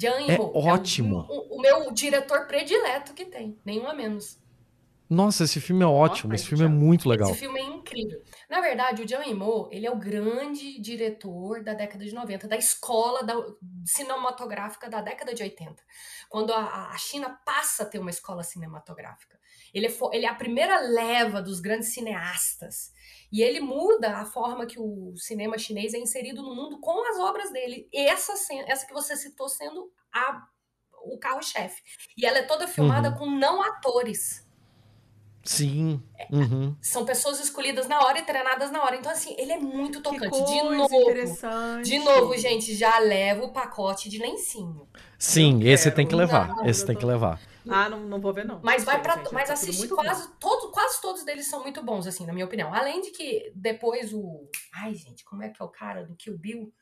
Jiang 0.00 0.30
É 0.30 0.38
o- 0.40 0.52
ótimo. 0.56 1.26
O, 1.28 1.56
o 1.56 1.60
meu 1.60 1.90
diretor 1.92 2.46
predileto 2.46 3.12
que 3.12 3.24
tem. 3.26 3.58
Nenhum 3.64 3.86
a 3.88 3.94
menos. 3.94 4.38
Nossa, 5.08 5.42
esse 5.42 5.60
filme 5.60 5.82
é 5.82 5.86
ótimo, 5.86 6.32
esse 6.34 6.46
filme 6.46 6.64
é 6.64 6.68
muito 6.68 7.08
legal. 7.08 7.30
Esse 7.30 7.40
filme 7.40 7.58
é 7.58 7.64
incrível. 7.64 8.22
Na 8.48 8.60
verdade, 8.60 9.02
o 9.02 9.08
Jiang 9.08 9.28
Yimou, 9.28 9.68
ele 9.72 9.84
é 9.84 9.90
o 9.90 9.96
grande 9.98 10.80
diretor 10.80 11.64
da 11.64 11.74
década 11.74 12.04
de 12.04 12.14
90, 12.14 12.46
da 12.46 12.56
escola 12.56 13.24
da- 13.24 13.44
cinematográfica 13.84 14.88
da 14.88 15.00
década 15.02 15.34
de 15.34 15.42
80. 15.42 15.82
Quando 16.28 16.52
a, 16.52 16.90
a 16.90 16.96
China 16.96 17.38
passa 17.44 17.82
a 17.82 17.86
ter 17.86 17.98
uma 17.98 18.10
escola 18.10 18.42
cinematográfica. 18.44 19.29
Ele 19.72 19.86
é, 19.86 19.94
ele 20.12 20.26
é 20.26 20.28
a 20.28 20.34
primeira 20.34 20.80
leva 20.80 21.40
dos 21.40 21.60
grandes 21.60 21.92
cineastas. 21.94 22.92
E 23.32 23.42
ele 23.42 23.60
muda 23.60 24.16
a 24.18 24.24
forma 24.24 24.66
que 24.66 24.78
o 24.80 25.14
cinema 25.16 25.56
chinês 25.56 25.94
é 25.94 25.98
inserido 25.98 26.42
no 26.42 26.54
mundo 26.54 26.80
com 26.80 27.08
as 27.08 27.18
obras 27.18 27.52
dele. 27.52 27.88
Essa, 27.94 28.32
essa 28.66 28.86
que 28.86 28.92
você 28.92 29.16
citou 29.16 29.48
sendo 29.48 29.90
a, 30.12 30.42
o 31.04 31.16
carro-chefe. 31.18 31.80
E 32.16 32.26
ela 32.26 32.38
é 32.38 32.42
toda 32.42 32.66
filmada 32.66 33.10
Uhum. 33.10 33.16
com 33.16 33.26
não 33.30 33.62
atores 33.62 34.44
Sim. 35.42 36.02
Uhum. 36.30 36.76
são 36.82 37.04
pessoas 37.06 37.40
escolhidas 37.40 37.88
na 37.88 37.98
hora 38.00 38.18
e 38.18 38.22
treinadas 38.22 38.70
na 38.70 38.82
hora. 38.82 38.96
Então, 38.96 39.10
assim, 39.10 39.34
ele 39.38 39.52
é 39.52 39.58
muito 39.58 39.98
Que 40.02 40.10
tocante. 40.10 40.28
coisa 40.28 40.44
de 40.44 40.62
novo. 40.76 40.94
interessante. 41.00 41.84
De 41.88 41.98
novo, 41.98 42.36
gente, 42.36 42.74
já 42.74 42.98
leva 42.98 43.44
o 43.44 43.52
pacote 43.52 44.08
de 44.10 44.18
lencinho. 44.18 44.86
Sim, 45.18 45.62
Eu 45.62 45.72
esse 45.72 45.84
quero. 45.84 45.96
tem 45.96 46.06
que 46.06 46.14
levar. 46.14 46.48
Não, 46.48 46.66
esse 46.66 46.84
tem 46.84 46.94
tô- 46.94 47.00
que 47.00 47.06
levar. 47.06 47.40
Ah, 47.68 47.88
não, 47.88 48.00
não 48.00 48.20
vou 48.20 48.32
ver, 48.32 48.44
não. 48.44 48.60
Mas 48.62 48.84
vai 48.84 49.00
para, 49.02 49.16
mas 49.32 49.48
tá 49.48 49.54
tudo 49.54 49.70
assiste 49.70 49.88
quase 49.88 50.28
bom. 50.28 50.34
todo, 50.40 50.70
quase 50.70 51.00
todos 51.00 51.24
deles 51.24 51.46
são 51.46 51.62
muito 51.62 51.82
bons, 51.82 52.06
assim, 52.06 52.26
na 52.26 52.32
minha 52.32 52.46
opinião. 52.46 52.72
Além 52.74 53.00
de 53.00 53.10
que 53.10 53.52
depois 53.54 54.12
o, 54.12 54.48
ai 54.74 54.94
gente, 54.94 55.24
como 55.24 55.42
é 55.42 55.48
que 55.48 55.60
é 55.60 55.64
o 55.64 55.68
cara 55.68 56.04
do 56.04 56.16
Kill 56.16 56.38
Bill 56.38 56.72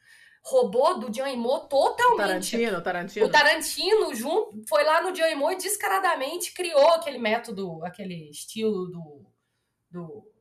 roubou 0.42 0.98
do 0.98 1.10
Yimou 1.14 1.60
totalmente. 1.68 2.16
Tarantino, 2.16 2.82
Tarantino. 2.82 3.26
O 3.26 3.30
Tarantino 3.30 4.14
junto, 4.14 4.62
foi 4.68 4.82
lá 4.84 5.02
no 5.02 5.16
Yimou 5.16 5.52
e 5.52 5.56
descaradamente 5.56 6.52
criou 6.52 6.88
aquele 6.88 7.18
método, 7.18 7.84
aquele 7.84 8.30
estilo 8.30 8.86
do, 8.86 9.26
do, 9.90 10.32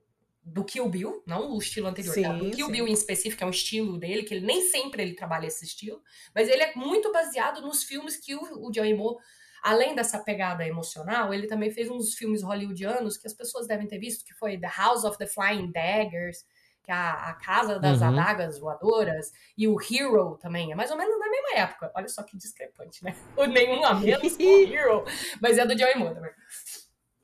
do 0.43 0.64
Kill 0.64 0.88
Bill, 0.89 1.23
não 1.26 1.51
o 1.51 1.57
estilo 1.57 1.88
anterior, 1.88 2.14
Sim, 2.14 2.23
tá? 2.23 2.34
do 2.34 2.51
Kill 2.51 2.68
sim. 2.68 2.72
Bill 2.72 2.88
em 2.88 2.93
específico, 2.93 3.43
é 3.43 3.47
um 3.47 3.51
estilo 3.51 3.97
dele, 3.97 4.23
que 4.23 4.34
ele 4.34 4.45
nem 4.45 4.61
sempre 4.69 5.01
ele 5.01 5.14
trabalha 5.14 5.47
esse 5.47 5.65
estilo, 5.65 6.01
mas 6.34 6.47
ele 6.47 6.64
é 6.64 6.73
muito 6.76 7.11
baseado 7.11 7.61
nos 7.61 7.84
filmes 7.84 8.15
que 8.15 8.35
o, 8.35 8.41
o 8.41 8.72
Yimou, 8.73 9.19
além 9.68 9.94
dessa 9.94 10.19
pegada 10.19 10.65
emocional, 10.65 11.34
ele 11.34 11.45
também 11.45 11.69
fez 11.69 11.89
uns 11.89 12.14
filmes 12.14 12.41
hollywoodianos 12.41 13.18
que 13.18 13.27
as 13.27 13.34
pessoas 13.34 13.68
devem 13.68 13.85
ter 13.85 13.99
visto, 13.99 14.23
que 14.23 14.34
foi 14.34 14.57
The 14.57 14.72
House 14.77 15.03
of 15.03 15.18
the 15.18 15.27
Flying 15.27 15.72
Daggers, 15.73 16.45
que 16.81 16.89
é 16.89 16.94
a, 16.94 17.31
a 17.31 17.34
Casa 17.34 17.77
das 17.77 17.99
Uhum. 17.99 18.07
Adagas 18.07 18.60
Voadoras, 18.60 19.30
e 19.57 19.68
o 19.68 19.76
Hero 19.81 20.38
também, 20.38 20.72
é 20.72 20.76
mais 20.76 20.89
ou 20.89 20.95
menos 20.98 21.19
na 21.19 21.30
mesma 21.30 21.60
época. 21.60 21.91
Olha 21.94 22.07
só 22.07 22.23
que 22.23 22.38
discrepante, 22.38 23.03
né? 23.03 23.14
O 23.35 23.45
nenhum 23.45 23.84
a 23.84 23.94
menos 23.94 24.38
o 24.38 24.41
Hero, 24.73 25.03
mas 25.41 25.57
é 25.57 25.65
do 25.65 25.77
Joey 25.77 25.94
também. 25.94 26.31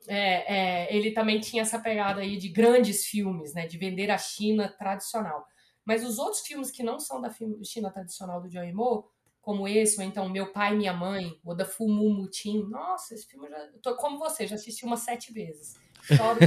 É, 0.09 0.53
é, 0.53 0.93
ele 0.93 1.11
também 1.11 1.39
tinha 1.39 1.61
essa 1.61 1.79
pegada 1.79 2.19
aí 2.19 2.35
de 2.35 2.49
grandes 2.49 3.05
filmes, 3.05 3.53
né? 3.53 3.67
De 3.67 3.77
vender 3.77 4.11
a 4.11 4.17
China 4.17 4.67
tradicional. 4.67 5.45
Mas 5.85 6.03
os 6.05 6.19
outros 6.19 6.41
filmes 6.41 6.71
que 6.71 6.83
não 6.83 6.99
são 6.99 7.21
da 7.21 7.33
China 7.63 7.89
tradicional 7.89 8.41
do 8.41 8.51
Joey 8.51 8.73
Moore 8.73 9.05
como 9.43 9.67
esse, 9.67 9.99
ou 9.99 10.07
então 10.07 10.27
Meu 10.29 10.47
Pai 10.47 10.73
e 10.73 10.77
Minha 10.77 10.93
Mãe, 10.93 11.37
ou 11.45 11.53
da 11.53 11.65
Fumu 11.65 12.09
Mutim. 12.09 12.65
Nossa, 12.69 13.13
esse 13.13 13.27
filme 13.27 13.45
eu 13.45 13.51
já. 13.51 13.57
eu 13.57 13.79
Tô 13.81 13.95
como 13.97 14.17
você, 14.17 14.47
já 14.47 14.55
assisti 14.55 14.85
umas 14.85 15.01
sete 15.01 15.31
vezes. 15.31 15.75
Choro 16.01 16.39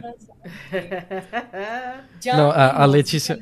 todas. 0.00 0.28
Não, 2.36 2.50
a, 2.50 2.82
a 2.82 2.84
Letícia. 2.86 3.38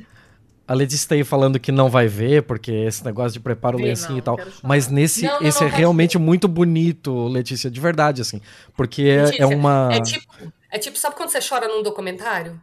A 0.67 0.75
Letícia 0.75 1.09
tá 1.09 1.15
aí 1.17 1.25
falando 1.25 1.59
que 1.59 1.73
não 1.73 1.91
vai 1.91 2.07
ver, 2.07 2.45
porque 2.45 2.71
esse 2.71 3.05
negócio 3.05 3.33
de 3.33 3.41
prepara 3.41 3.77
o 3.77 3.79
Vê, 3.79 3.87
lencinho 3.87 4.13
não, 4.13 4.19
e 4.19 4.23
tal. 4.23 4.39
Mas 4.63 4.89
nesse, 4.89 5.25
Não, 5.25 5.41
não, 5.41 5.49
esse 5.49 5.61
não, 5.61 5.69
é 5.69 5.71
realmente 5.71 6.17
ver. 6.17 6.25
muito 6.25 6.47
bonito, 6.49 7.27
Letícia, 7.27 7.71
de 7.71 7.81
verdade, 7.81 8.23
assim. 8.23 8.41
Porque 8.77 9.03
é, 9.03 9.25
Letícia, 9.25 9.43
é 9.43 9.47
uma. 9.47 9.91
É 9.93 10.01
tipo, 10.01 10.53
é 10.71 10.79
tipo, 10.79 10.97
sabe 10.97 11.17
quando 11.17 11.31
você 11.31 11.41
chora 11.47 11.69
num 11.69 11.83
documentário? 11.83 12.61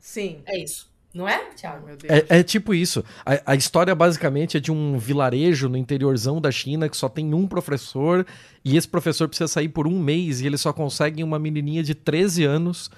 Sim. 0.00 0.40
É 0.46 0.58
isso. 0.58 0.90
Não 1.16 1.26
é, 1.26 1.38
Thiago? 1.56 1.86
meu 1.86 1.96
Deus. 1.96 2.12
É, 2.28 2.40
é 2.40 2.42
tipo 2.42 2.74
isso. 2.74 3.02
A, 3.24 3.52
a 3.52 3.54
história 3.54 3.94
basicamente 3.94 4.58
é 4.58 4.60
de 4.60 4.70
um 4.70 4.98
vilarejo 4.98 5.66
no 5.66 5.78
interiorzão 5.78 6.42
da 6.42 6.50
China 6.50 6.90
que 6.90 6.96
só 6.96 7.08
tem 7.08 7.32
um 7.32 7.46
professor 7.46 8.26
e 8.62 8.76
esse 8.76 8.86
professor 8.86 9.26
precisa 9.26 9.48
sair 9.48 9.70
por 9.70 9.86
um 9.86 9.98
mês 9.98 10.42
e 10.42 10.46
ele 10.46 10.58
só 10.58 10.74
consegue 10.74 11.24
uma 11.24 11.38
menininha 11.38 11.82
de 11.82 11.94
13 11.94 12.44
anos 12.44 12.90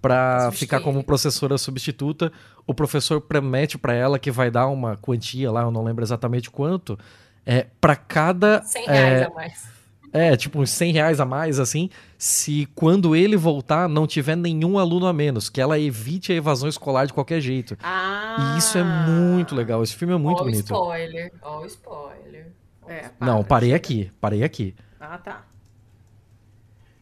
substituir 0.00 0.52
ficar 0.52 0.80
como 0.80 1.04
professora 1.04 1.58
substituta. 1.58 2.32
O 2.66 2.72
professor 2.72 3.20
promete 3.20 3.76
pra 3.76 3.92
ela 3.92 4.18
que 4.18 4.30
vai 4.30 4.50
dar 4.50 4.68
uma 4.68 4.96
quantia 4.96 5.52
lá, 5.52 5.62
eu 5.62 5.70
não 5.70 5.84
lembro 5.84 6.02
exatamente 6.02 6.50
quanto, 6.50 6.98
é 7.44 7.66
para 7.78 7.94
cada 7.94 8.62
100 8.62 8.86
reais 8.86 9.22
é, 9.22 9.24
a 9.24 9.30
mais. 9.30 9.75
É, 10.16 10.36
tipo 10.36 10.60
uns 10.60 10.70
100 10.70 10.92
reais 10.92 11.20
a 11.20 11.24
mais, 11.24 11.58
assim, 11.60 11.88
se 12.18 12.66
quando 12.74 13.14
ele 13.14 13.36
voltar 13.36 13.88
não 13.88 14.06
tiver 14.06 14.36
nenhum 14.36 14.78
aluno 14.78 15.06
a 15.06 15.12
menos, 15.12 15.48
que 15.48 15.60
ela 15.60 15.78
evite 15.78 16.32
a 16.32 16.34
evasão 16.36 16.68
escolar 16.68 17.06
de 17.06 17.12
qualquer 17.12 17.40
jeito. 17.40 17.76
Ah. 17.82 18.54
E 18.54 18.58
isso 18.58 18.76
é 18.78 18.82
muito 18.84 19.54
legal. 19.54 19.82
Esse 19.82 19.94
filme 19.94 20.14
é 20.14 20.16
muito 20.18 20.38
ó, 20.38 20.42
o 20.42 20.44
bonito. 20.44 20.64
spoiler. 20.64 21.32
Ó, 21.42 21.60
o 21.60 21.66
spoiler. 21.66 22.52
É, 22.88 23.10
Não, 23.20 23.38
para, 23.38 23.44
parei 23.48 23.68
chega. 23.70 23.76
aqui, 23.76 24.12
parei 24.20 24.42
aqui. 24.44 24.74
Ah, 25.00 25.18
tá. 25.18 25.44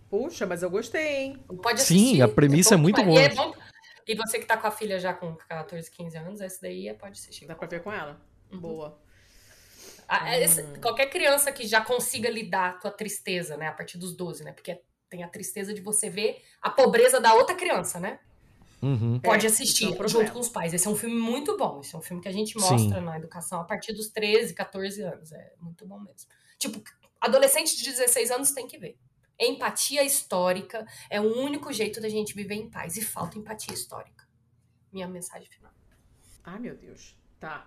Puxa, 0.09 0.47
mas 0.47 0.63
eu 0.63 0.71
gostei, 0.71 1.17
hein? 1.17 1.45
Pode 1.63 1.83
Sim, 1.83 1.97
assistir. 2.05 2.23
a 2.23 2.29
premissa 2.29 2.75
é 2.75 2.77
bom 2.77 2.83
muito 2.83 3.03
boa. 3.03 3.21
E, 3.21 3.25
é 3.25 3.35
bom- 3.35 3.53
e 4.07 4.15
você 4.15 4.39
que 4.39 4.47
tá 4.47 4.57
com 4.57 4.67
a 4.67 4.71
filha 4.71 4.99
já 5.01 5.13
com 5.13 5.35
14, 5.49 5.91
15 5.91 6.17
anos, 6.17 6.41
esse 6.41 6.63
daí 6.63 6.89
é- 6.89 6.95
pode 6.95 7.13
assistir. 7.19 7.47
Dá 7.47 7.55
pra 7.55 7.67
ver 7.67 7.83
com 7.83 7.93
ela? 7.93 8.21
Uhum. 8.53 8.61
Boa. 8.61 8.99
Ah, 10.09 10.35
é 10.35 10.43
esse- 10.45 10.63
Hum. 10.63 10.81
qualquer 10.81 11.07
criança 11.11 11.51
que 11.53 11.67
já 11.67 11.81
consiga 11.85 12.29
lidar 12.31 12.79
com 12.81 12.89
a 12.89 12.91
tristeza, 12.91 13.57
né? 13.57 13.69
A 13.69 13.73
partir 13.73 13.99
dos 13.99 14.15
12, 14.17 14.45
né? 14.45 14.53
Porque 14.53 14.81
tem 15.09 15.23
a 15.23 15.29
tristeza 15.29 15.73
de 15.73 15.81
você 15.81 16.11
ver 16.11 16.43
a 16.61 16.71
pobreza 16.71 17.21
da 17.21 17.35
outra 17.35 17.55
criança, 17.55 17.99
né? 18.01 18.19
Uhum. 18.83 19.19
Pode 19.21 19.47
É, 19.47 19.49
assistir 19.49 19.85
isso 19.91 20.03
é 20.03 20.05
um 20.05 20.09
junto 20.09 20.33
com 20.33 20.41
os 20.41 20.49
pais. 20.49 20.75
Esse 20.75 20.87
é 20.87 20.91
um 20.91 20.97
filme 20.97 21.17
muito 21.17 21.57
bom. 21.57 21.81
Esse 21.81 21.95
é 21.95 21.99
um 21.99 22.03
filme 22.03 22.21
que 22.23 22.29
a 22.29 22.33
gente 22.33 22.53
Sim. 22.53 22.61
mostra 22.61 23.01
na 23.01 23.17
educação 23.17 23.61
a 23.61 23.65
partir 23.65 23.93
dos 23.95 24.09
13, 24.09 24.53
14 24.55 25.01
anos. 25.03 25.33
É 25.33 25.55
muito 25.59 25.87
bom 25.87 25.99
mesmo. 26.01 26.29
Tipo, 26.59 26.83
adolescente 27.21 27.77
de 27.77 27.83
16 27.85 28.31
anos 28.31 28.51
tem 28.51 28.67
que 28.67 28.77
ver. 28.77 28.99
Empatia 29.41 30.03
histórica 30.05 30.87
é 31.09 31.21
o 31.21 31.25
único 31.39 31.73
jeito 31.73 32.01
da 32.01 32.09
gente 32.09 32.35
viver 32.35 32.55
em 32.57 32.69
paz. 32.71 32.97
E 32.97 33.03
falta 33.03 33.39
empatia 33.39 33.73
histórica. 33.73 34.29
Minha 34.93 35.09
mensagem 35.09 35.49
final. 35.51 35.73
Ai, 36.45 36.59
meu 36.59 36.77
Deus. 36.77 37.17
Tá. 37.41 37.67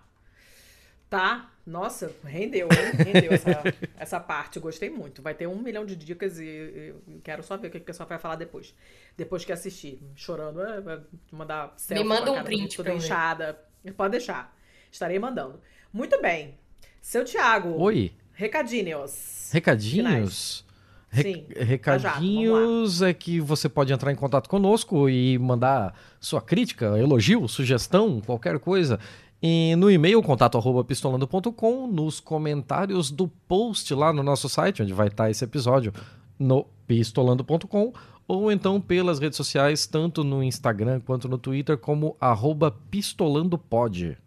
Tá. 1.10 1.50
Nossa, 1.66 2.10
rendeu, 2.24 2.66
hein? 2.70 3.12
Rendeu 3.12 3.32
essa, 3.32 3.62
essa 3.98 4.20
parte. 4.20 4.58
Gostei 4.58 4.88
muito. 4.88 5.20
Vai 5.20 5.34
ter 5.34 5.46
um 5.46 5.56
milhão 5.60 5.84
de 5.84 5.94
dicas 5.94 6.38
e 6.38 6.44
e 6.44 6.88
eu 6.88 7.20
quero 7.22 7.42
só 7.42 7.56
ver 7.58 7.68
o 7.68 7.70
que 7.70 7.76
o 7.76 7.80
pessoal 7.82 8.08
vai 8.08 8.18
falar 8.18 8.36
depois. 8.36 8.74
Depois 9.16 9.44
que 9.44 9.52
assistir. 9.52 10.00
Chorando, 10.16 10.62
é, 10.62 10.80
vai 10.80 11.00
mandar 11.30 11.74
selfie 11.76 12.04
manda 12.04 12.30
com 12.30 12.38
a 12.38 12.40
um 12.40 12.44
print 12.44 12.76
toda 12.76 12.86
pra 12.86 12.94
eu 12.94 12.98
ver. 12.98 13.04
inchada. 13.04 13.58
Pode 13.96 14.12
deixar. 14.12 14.56
Estarei 14.90 15.18
mandando. 15.18 15.60
Muito 15.92 16.20
bem. 16.22 16.58
Seu 17.02 17.24
Tiago. 17.24 17.70
Oi, 17.80 18.12
Recadinhos. 18.32 19.50
recadinhos. 19.52 20.64
Re- 21.10 21.22
Sim, 21.22 21.46
recadinhos 21.56 23.00
é 23.02 23.14
que 23.14 23.40
você 23.40 23.66
pode 23.68 23.92
entrar 23.92 24.12
em 24.12 24.14
contato 24.14 24.48
conosco 24.48 25.08
e 25.08 25.38
mandar 25.38 25.94
sua 26.20 26.40
crítica, 26.40 26.98
elogio, 26.98 27.48
sugestão, 27.48 28.20
qualquer 28.20 28.58
coisa. 28.58 29.00
E 29.42 29.76
no 29.76 29.90
e-mail 29.90 30.20
contato 30.20 30.58
arroba 30.58 30.82
pistolando.com, 30.82 31.86
nos 31.86 32.18
comentários 32.18 33.10
do 33.10 33.28
post 33.28 33.94
lá 33.94 34.12
no 34.12 34.22
nosso 34.22 34.48
site, 34.48 34.82
onde 34.82 34.92
vai 34.92 35.06
estar 35.06 35.30
esse 35.30 35.44
episódio, 35.44 35.92
no 36.38 36.66
pistolando.com, 36.88 37.92
ou 38.26 38.50
então 38.50 38.80
pelas 38.80 39.20
redes 39.20 39.36
sociais, 39.36 39.86
tanto 39.86 40.24
no 40.24 40.42
Instagram 40.42 41.00
quanto 41.00 41.28
no 41.28 41.38
Twitter, 41.38 41.78
como 41.78 42.16
arroba 42.20 42.70
pistolandopod. 42.90 44.18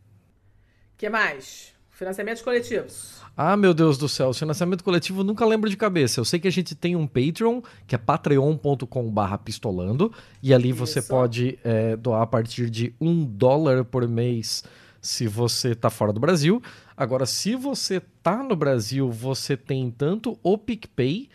que 0.98 1.10
mais? 1.10 1.74
Financiamentos 1.90 2.42
coletivos. 2.42 3.22
Ah, 3.36 3.56
meu 3.56 3.74
Deus 3.74 3.98
do 3.98 4.10
céu, 4.10 4.34
financiamento 4.34 4.84
coletivo 4.84 5.24
nunca 5.24 5.46
lembro 5.46 5.70
de 5.70 5.78
cabeça. 5.78 6.20
Eu 6.20 6.26
sei 6.26 6.40
que 6.40 6.48
a 6.48 6.52
gente 6.52 6.74
tem 6.74 6.96
um 6.96 7.06
Patreon, 7.06 7.62
que 7.86 7.96
é 7.96 7.98
patreon.com.br 7.98 9.38
pistolando, 9.44 10.12
e 10.42 10.54
ali 10.54 10.72
você 10.72 11.00
Isso. 11.00 11.08
pode 11.10 11.60
é, 11.64 11.96
doar 11.96 12.24
a 12.24 12.28
partir 12.28 12.70
de 12.70 12.96
um 13.00 13.24
dólar 13.26 13.86
por 13.86 14.08
mês 14.08 14.64
se 15.02 15.28
você 15.28 15.73
tá 15.73 15.90
fora 15.90 16.14
do 16.14 16.19
Brasil. 16.19 16.61
Agora, 16.95 17.26
se 17.26 17.56
você 17.56 17.99
tá 17.99 18.44
no 18.44 18.56
Brasil, 18.56 19.10
você 19.10 19.57
tem 19.57 19.90
tanto 19.90 20.40
o 20.44 20.57
PicPay, 20.57 21.30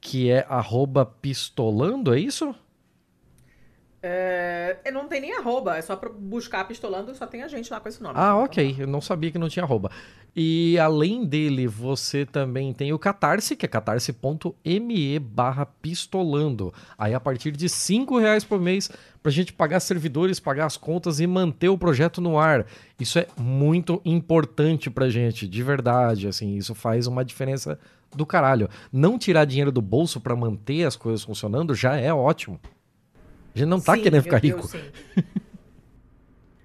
que 0.00 0.30
é 0.30 0.46
pistolando, 1.04 2.14
é 2.14 2.20
isso? 2.20 2.54
É, 4.08 4.90
não 4.92 5.08
tem 5.08 5.20
nem 5.20 5.32
arroba, 5.36 5.76
é 5.76 5.82
só 5.82 6.00
buscar 6.16 6.64
pistolando, 6.66 7.12
só 7.14 7.26
tem 7.26 7.42
a 7.42 7.48
gente 7.48 7.72
lá 7.72 7.80
com 7.80 7.88
esse 7.88 8.00
nome. 8.00 8.14
Ah, 8.16 8.36
ok. 8.36 8.76
Eu 8.78 8.86
não 8.86 9.00
sabia 9.00 9.32
que 9.32 9.38
não 9.38 9.48
tinha 9.48 9.64
arroba. 9.64 9.90
E 10.34 10.78
além 10.78 11.24
dele, 11.24 11.66
você 11.66 12.24
também 12.24 12.72
tem 12.72 12.92
o 12.92 12.98
Catarse, 12.98 13.56
que 13.56 13.66
é 13.66 13.68
catarse.me 13.68 15.18
barra 15.18 15.66
pistolando. 15.66 16.72
Aí 16.96 17.14
a 17.14 17.20
partir 17.20 17.52
de 17.52 17.68
5 17.68 18.18
reais 18.18 18.44
por 18.44 18.60
mês, 18.60 18.90
pra 19.22 19.32
gente 19.32 19.52
pagar 19.52 19.80
servidores, 19.80 20.38
pagar 20.38 20.66
as 20.66 20.76
contas 20.76 21.18
e 21.18 21.26
manter 21.26 21.68
o 21.68 21.78
projeto 21.78 22.20
no 22.20 22.38
ar. 22.38 22.66
Isso 23.00 23.18
é 23.18 23.26
muito 23.36 24.00
importante 24.04 24.88
pra 24.88 25.08
gente, 25.08 25.48
de 25.48 25.62
verdade. 25.62 26.28
Assim, 26.28 26.56
isso 26.56 26.74
faz 26.74 27.06
uma 27.06 27.24
diferença 27.24 27.78
do 28.14 28.24
caralho. 28.24 28.68
Não 28.92 29.18
tirar 29.18 29.46
dinheiro 29.46 29.72
do 29.72 29.82
bolso 29.82 30.20
pra 30.20 30.36
manter 30.36 30.84
as 30.84 30.96
coisas 30.96 31.24
funcionando 31.24 31.74
já 31.74 31.96
é 31.96 32.12
ótimo. 32.12 32.60
A 33.56 33.58
gente 33.58 33.68
não 33.68 33.80
tá 33.80 33.94
Sim, 33.94 34.02
querendo 34.02 34.22
ficar 34.22 34.40
Deus, 34.40 34.54
rico. 34.54 34.68
sim. 34.68 35.24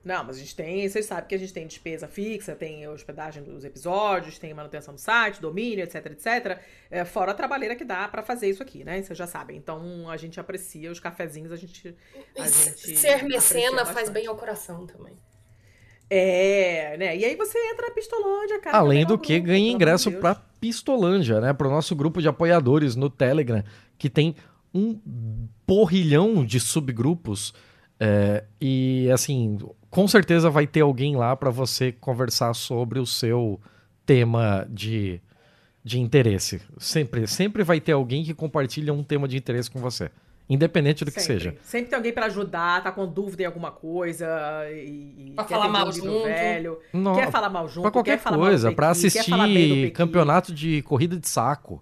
Não, 0.03 0.23
mas 0.23 0.37
a 0.37 0.39
gente 0.39 0.55
tem, 0.55 0.89
vocês 0.89 1.05
sabem 1.05 1.25
que 1.27 1.35
a 1.35 1.37
gente 1.37 1.53
tem 1.53 1.67
despesa 1.67 2.07
fixa, 2.07 2.55
tem 2.55 2.87
hospedagem 2.87 3.43
dos 3.43 3.63
episódios, 3.63 4.39
tem 4.39 4.51
manutenção 4.51 4.95
do 4.95 4.99
site, 4.99 5.39
domínio, 5.39 5.83
etc, 5.83 6.07
etc. 6.07 6.59
É, 6.89 7.05
fora 7.05 7.31
a 7.31 7.35
trabalheira 7.35 7.75
que 7.75 7.85
dá 7.85 8.07
pra 8.07 8.23
fazer 8.23 8.49
isso 8.49 8.63
aqui, 8.63 8.83
né? 8.83 9.01
Vocês 9.01 9.17
já 9.17 9.27
sabem. 9.27 9.55
Então 9.57 10.09
a 10.09 10.17
gente 10.17 10.39
aprecia 10.39 10.91
os 10.91 10.99
cafezinhos, 10.99 11.51
a 11.51 11.55
gente. 11.55 11.95
A 12.35 12.47
gente 12.47 12.97
Ser 12.97 13.23
mecena 13.23 13.85
faz 13.85 14.09
bem 14.09 14.25
ao 14.25 14.35
coração 14.35 14.87
também. 14.87 15.13
É, 16.09 16.97
né? 16.97 17.15
E 17.15 17.23
aí 17.23 17.35
você 17.35 17.57
entra 17.71 17.87
na 17.87 17.93
Pistolândia, 17.93 18.59
cara. 18.59 18.77
Além 18.77 18.99
legal 18.99 19.15
do 19.15 19.21
que, 19.21 19.35
grupo, 19.35 19.47
ganha 19.47 19.71
ingresso 19.71 20.09
Deus. 20.09 20.19
pra 20.19 20.35
Pistolândia, 20.59 21.39
né? 21.39 21.53
Pro 21.53 21.69
nosso 21.69 21.95
grupo 21.95 22.19
de 22.21 22.27
apoiadores 22.27 22.95
no 22.95 23.09
Telegram, 23.09 23.63
que 23.99 24.09
tem 24.09 24.35
um 24.73 24.99
porrilhão 25.71 26.43
de 26.43 26.59
subgrupos. 26.59 27.53
é, 27.97 28.43
e 28.59 29.09
assim, 29.13 29.57
com 29.89 30.05
certeza 30.05 30.49
vai 30.49 30.67
ter 30.67 30.81
alguém 30.81 31.15
lá 31.15 31.33
pra 31.33 31.49
você 31.49 31.93
conversar 31.93 32.53
sobre 32.53 32.99
o 32.99 33.05
seu 33.05 33.57
tema 34.05 34.67
de, 34.69 35.21
de 35.81 35.97
interesse. 35.97 36.61
Sempre, 36.77 37.25
sempre 37.25 37.63
vai 37.63 37.79
ter 37.79 37.93
alguém 37.93 38.21
que 38.21 38.33
compartilha 38.33 38.93
um 38.93 39.01
tema 39.01 39.29
de 39.29 39.37
interesse 39.37 39.71
com 39.71 39.79
você. 39.79 40.11
Independente 40.49 41.05
do 41.05 41.11
que 41.11 41.21
Sempre. 41.21 41.39
seja. 41.39 41.55
Sempre 41.63 41.89
tem 41.91 41.95
alguém 41.95 42.11
pra 42.11 42.25
ajudar, 42.25 42.83
tá 42.83 42.91
com 42.91 43.07
dúvida 43.07 43.43
em 43.43 43.45
alguma 43.45 43.71
coisa 43.71 44.27
e, 44.73 45.31
Pra 45.33 45.45
quer 45.45 45.53
falar 45.53 45.69
mal 45.69 45.87
um 45.87 45.91
junto. 45.93 46.23
velho. 46.25 46.79
Não, 46.91 47.15
Quer 47.15 47.31
falar 47.31 47.49
mal 47.49 47.69
junto, 47.69 47.83
Pra 47.83 47.91
qualquer 47.91 48.17
quer 48.17 48.23
falar 48.23 48.35
mal 48.35 48.45
do 48.47 48.49
coisa, 48.49 48.71
do 48.71 48.83
assistir 48.83 49.91
campeonato 49.91 50.53
de 50.53 50.81
corrida 50.81 51.15
de 51.15 51.29
saco. 51.29 51.81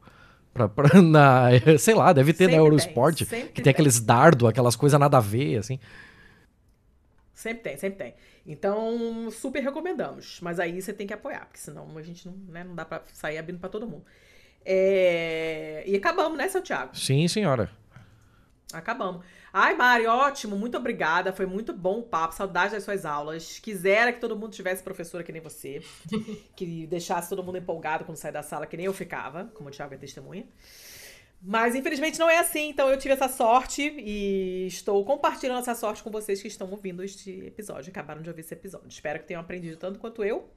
Pra, 0.67 0.89
pra- 0.89 1.01
na, 1.01 1.47
sei 1.79 1.93
lá, 1.93 2.11
deve 2.11 2.33
ter 2.33 2.45
na 2.45 2.51
Sempre 2.51 2.65
Eurosport, 2.65 3.17
tem, 3.19 3.27
sempre 3.27 3.47
que 3.49 3.53
tem 3.55 3.63
tem. 3.63 3.71
aqueles 3.71 3.99
dardo, 4.01 4.47
aquelas 4.47 4.75
coisas 4.75 4.99
nada 4.99 5.17
a 5.17 5.21
ver, 5.21 5.57
assim. 5.57 5.79
Sempre 7.33 7.63
tem, 7.63 7.77
sempre 7.77 7.97
tem. 7.97 8.13
Então, 8.45 9.29
super 9.31 9.61
recomendamos. 9.63 10.39
Mas 10.41 10.59
aí 10.59 10.81
você 10.81 10.91
tem 10.91 11.07
que 11.07 11.13
apoiar, 11.13 11.45
porque 11.45 11.59
senão 11.59 11.87
a 11.97 12.01
gente 12.01 12.27
não, 12.27 12.33
né, 12.49 12.63
não 12.63 12.75
dá 12.75 12.83
pra 12.83 13.01
sair 13.13 13.37
abrindo 13.37 13.59
pra 13.59 13.69
todo 13.69 13.87
mundo. 13.87 14.03
É, 14.65 15.83
E 15.87 15.95
acabamos, 15.95 16.37
né, 16.37 16.49
Santiago? 16.49 16.95
Sim, 16.97 17.27
senhora. 17.27 17.69
Acabamos. 18.73 19.23
Ai, 19.51 19.75
Mari, 19.75 20.05
ótimo, 20.05 20.55
muito 20.55 20.77
obrigada. 20.77 21.33
Foi 21.33 21.45
muito 21.45 21.73
bom 21.73 21.99
o 21.99 22.03
papo, 22.03 22.35
saudade 22.35 22.73
das 22.73 22.83
suas 22.83 23.05
aulas. 23.05 23.59
Quisera 23.59 24.13
que 24.13 24.19
todo 24.19 24.37
mundo 24.37 24.51
tivesse 24.51 24.83
professora 24.83 25.23
que 25.23 25.31
nem 25.31 25.41
você, 25.41 25.81
que 26.55 26.85
deixasse 26.87 27.29
todo 27.29 27.43
mundo 27.43 27.57
empolgado 27.57 28.05
quando 28.05 28.17
sair 28.17 28.31
da 28.31 28.43
sala, 28.43 28.67
que 28.67 28.77
nem 28.77 28.85
eu 28.85 28.93
ficava, 28.93 29.45
como 29.55 29.69
o 29.69 29.71
Thiago 29.71 29.95
é 29.95 29.97
testemunha. 29.97 30.47
Mas 31.41 31.73
infelizmente 31.73 32.19
não 32.19 32.29
é 32.29 32.37
assim, 32.37 32.69
então 32.69 32.89
eu 32.89 32.97
tive 32.97 33.13
essa 33.13 33.29
sorte 33.29 33.81
e 33.81 34.67
estou 34.67 35.03
compartilhando 35.05 35.59
essa 35.59 35.73
sorte 35.73 36.03
com 36.03 36.11
vocês 36.11 36.41
que 36.41 36.49
estão 36.49 36.69
ouvindo 36.69 37.01
este 37.01 37.45
episódio, 37.45 37.89
acabaram 37.89 38.21
de 38.21 38.29
ouvir 38.29 38.41
esse 38.41 38.53
episódio. 38.53 38.89
Espero 38.89 39.19
que 39.19 39.25
tenham 39.25 39.41
aprendido 39.41 39.77
tanto 39.77 39.99
quanto 39.99 40.23
eu. 40.23 40.49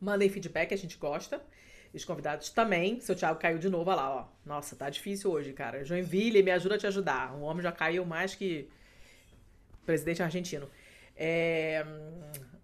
Mandem 0.00 0.30
feedback, 0.30 0.72
a 0.72 0.78
gente 0.78 0.96
gosta. 0.96 1.42
E 1.92 1.96
os 1.96 2.04
convidados 2.04 2.50
também. 2.50 3.00
Seu 3.00 3.14
Thiago 3.14 3.38
caiu 3.38 3.58
de 3.58 3.68
novo, 3.68 3.90
olha 3.90 3.96
lá, 4.00 4.10
ó. 4.10 4.26
Nossa, 4.44 4.76
tá 4.76 4.88
difícil 4.88 5.30
hoje, 5.30 5.52
cara. 5.52 5.84
Joinville, 5.84 6.42
me 6.42 6.50
ajuda 6.50 6.76
a 6.76 6.78
te 6.78 6.86
ajudar. 6.86 7.34
O 7.34 7.40
homem 7.40 7.62
já 7.62 7.72
caiu 7.72 8.04
mais 8.04 8.34
que 8.34 8.68
presidente 9.84 10.22
argentino. 10.22 10.68
É, 11.16 11.84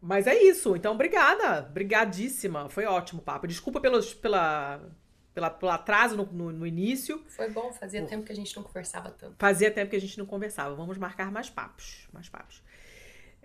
Mas 0.01 0.27
é 0.27 0.35
isso. 0.41 0.77
Então, 0.77 0.95
obrigada. 0.95 1.67
Obrigadíssima. 1.69 2.69
Foi 2.69 2.85
ótimo 2.85 3.21
o 3.21 3.25
papo. 3.25 3.49
Desculpa 3.49 3.81
pelos, 3.81 4.15
pela, 4.15 4.81
pela, 5.35 5.51
pelo 5.51 5.73
atraso 5.73 6.17
no, 6.17 6.25
no, 6.27 6.53
no 6.53 6.67
início. 6.67 7.23
Foi 7.29 7.51
bom, 7.51 7.73
fazia 7.73 8.05
tempo 8.07 8.25
que 8.25 8.33
a 8.33 8.37
gente 8.37 8.55
não 8.57 8.63
conversava 8.63 9.11
tanto. 9.11 9.35
Fazia 9.39 9.71
tempo 9.71 9.91
que 9.91 9.97
a 9.97 10.01
gente 10.01 10.17
não 10.19 10.25
conversava. 10.25 10.75
Vamos 10.75 10.97
marcar 10.97 11.33
mais 11.33 11.51
papos. 11.51 12.09
Mais 12.13 12.29
papos. 12.29 12.63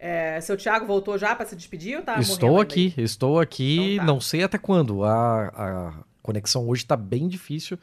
É, 0.03 0.41
seu 0.41 0.57
Thiago 0.57 0.87
voltou 0.87 1.15
já 1.15 1.35
para 1.35 1.45
se 1.45 1.55
despedir 1.55 1.95
ou 1.97 2.01
tá 2.03 2.19
estou 2.19 2.59
aqui, 2.59 2.91
estou 2.97 3.39
aqui. 3.39 3.93
Então 3.93 4.05
tá. 4.07 4.11
Não 4.11 4.19
sei 4.19 4.41
até 4.43 4.57
quando. 4.57 5.03
A, 5.03 5.47
a 5.49 5.93
conexão 6.23 6.67
hoje 6.67 6.83
tá 6.83 6.97
bem 6.97 7.27
difícil. 7.27 7.77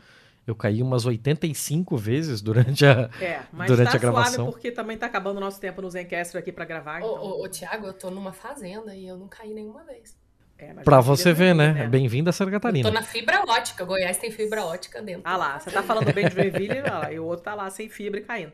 Eu 0.44 0.56
caí 0.56 0.82
umas 0.82 1.06
85 1.06 1.96
vezes 1.96 2.42
durante 2.42 2.84
a? 2.84 3.08
É, 3.20 3.42
mas 3.52 3.68
durante 3.68 3.90
tá 3.90 3.96
a 3.96 4.00
gravação. 4.00 4.34
suave 4.46 4.50
porque 4.50 4.72
também 4.72 4.98
tá 4.98 5.06
acabando 5.06 5.36
o 5.36 5.40
nosso 5.40 5.60
tempo 5.60 5.80
no 5.80 5.88
Zencastro 5.88 6.40
aqui 6.40 6.50
para 6.50 6.64
gravar. 6.64 7.02
Ô, 7.02 7.06
Então... 7.06 7.22
ô, 7.22 7.44
ô, 7.44 7.48
Tiago, 7.48 7.86
eu 7.86 7.92
tô 7.92 8.10
numa 8.10 8.32
fazenda 8.32 8.96
e 8.96 9.06
eu 9.06 9.16
não 9.16 9.28
caí 9.28 9.54
nenhuma 9.54 9.84
vez. 9.84 10.16
É, 10.58 10.72
mas 10.72 10.84
Pra 10.84 11.00
você 11.00 11.32
ver, 11.32 11.54
saber, 11.54 11.74
né? 11.74 11.86
Bem-vindo 11.86 12.28
a 12.28 12.32
Santa 12.32 12.48
Eu 12.50 12.54
Catarina. 12.54 12.88
tô 12.88 12.92
na 12.92 13.02
fibra 13.02 13.44
ótica. 13.46 13.84
Goiás 13.84 14.16
tem 14.16 14.32
fibra 14.32 14.64
ótica 14.64 15.00
dentro. 15.00 15.22
Ah 15.24 15.36
lá, 15.36 15.60
você 15.60 15.70
tá 15.70 15.84
falando 15.84 16.12
bem 16.12 16.28
de 16.28 16.34
Joinville 16.34 16.80
lá, 16.82 17.12
e 17.12 17.20
o 17.20 17.24
outro 17.26 17.44
tá 17.44 17.54
lá 17.54 17.70
sem 17.70 17.88
fibra 17.88 18.18
e 18.18 18.24
caindo. 18.24 18.52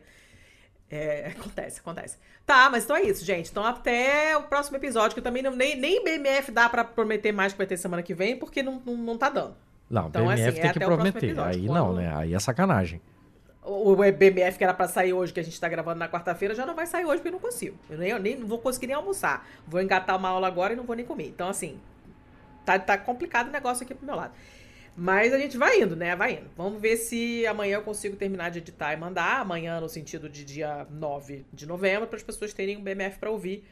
É, 0.89 1.33
acontece, 1.37 1.79
acontece. 1.79 2.17
Tá, 2.45 2.69
mas 2.69 2.83
então 2.83 2.95
é 2.95 3.01
isso, 3.03 3.25
gente. 3.25 3.49
Então 3.49 3.65
até 3.65 4.37
o 4.37 4.43
próximo 4.43 4.77
episódio, 4.77 5.13
que 5.13 5.19
eu 5.19 5.23
também 5.23 5.41
não, 5.43 5.55
nem, 5.55 5.75
nem 5.79 6.03
BMF 6.03 6.51
dá 6.51 6.69
pra 6.69 6.83
prometer 6.83 7.31
mais 7.31 7.53
que 7.53 7.57
vai 7.57 7.67
ter 7.67 7.77
semana 7.77 8.03
que 8.03 8.13
vem, 8.13 8.37
porque 8.37 8.61
não, 8.61 8.81
não, 8.85 8.95
não 8.95 9.17
tá 9.17 9.29
dando. 9.29 9.55
Não, 9.89 10.07
Então, 10.07 10.25
BMF 10.27 10.47
assim, 10.49 10.59
é 10.59 10.61
tem 10.61 10.71
que 10.71 10.77
o 10.77 10.81
próximo 10.81 10.95
prometer. 10.97 11.25
episódio, 11.27 11.59
Aí 11.61 11.67
quando- 11.67 11.77
não, 11.77 11.93
né? 11.93 12.15
Aí 12.15 12.33
é 12.33 12.39
sacanagem. 12.39 13.01
O 13.63 13.93
o 13.93 13.95
BMF 13.95 14.59
que 14.59 14.63
era 14.63 14.75
pra 14.75 14.87
sair 14.87 15.11
hoje, 15.13 15.33
que 15.33 15.39
a 15.39 15.43
gente 15.43 15.59
tá 15.59 15.67
gravando 15.67 15.97
na 15.97 16.07
quarta-feira, 16.07 16.53
já 16.53 16.67
não 16.67 16.75
vai 16.75 16.85
sair 16.85 17.03
hoje 17.05 17.15
porque 17.17 17.29
eu 17.29 17.31
não 17.33 17.39
consigo. 17.39 17.75
Eu 17.89 17.97
nem, 17.97 18.09
eu 18.11 18.19
nem 18.19 18.35
não 18.37 18.45
vou 18.47 18.59
conseguir 18.59 18.85
nem 18.87 18.95
almoçar. 18.95 19.47
Vou 19.67 19.81
engatar 19.81 20.15
uma 20.17 20.29
aula 20.29 20.45
agora 20.47 20.73
e 20.73 20.75
não 20.75 20.83
vou 20.83 20.95
nem 20.95 21.03
comer. 21.05 21.27
Então, 21.29 21.49
assim, 21.49 21.79
tá, 22.63 22.77
tá 22.77 22.95
complicado 22.95 23.47
o 23.47 23.51
negócio 23.51 23.83
aqui 23.83 23.95
pro 23.95 24.05
meu 24.05 24.15
lado. 24.15 24.33
Mas 24.97 25.33
a 25.33 25.37
gente 25.37 25.57
vai 25.57 25.81
indo, 25.81 25.95
né? 25.95 26.15
Vai 26.15 26.35
indo. 26.35 26.49
Vamos 26.55 26.81
ver 26.81 26.95
se 26.95 27.45
amanhã 27.45 27.75
eu 27.75 27.81
consigo 27.81 28.15
terminar 28.15 28.49
de 28.49 28.59
editar 28.59 28.93
e 28.93 28.97
mandar. 28.97 29.41
Amanhã, 29.41 29.81
no 29.81 29.89
sentido 29.89 30.29
de 30.29 30.45
dia 30.45 30.87
9 30.89 31.45
de 31.51 31.65
novembro, 31.65 32.07
para 32.07 32.15
as 32.15 32.23
pessoas 32.23 32.53
terem 32.53 32.77
um 32.77 32.81
BMF 32.81 33.19
pra 33.19 33.29
ouvir 33.29 33.65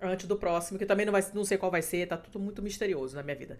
antes 0.00 0.26
do 0.26 0.36
próximo, 0.36 0.78
que 0.78 0.86
também 0.86 1.06
não, 1.06 1.12
vai, 1.12 1.24
não 1.34 1.44
sei 1.44 1.58
qual 1.58 1.70
vai 1.70 1.82
ser, 1.82 2.08
tá 2.08 2.16
tudo 2.16 2.40
muito 2.40 2.62
misterioso 2.62 3.14
na 3.14 3.22
minha 3.22 3.36
vida. 3.36 3.58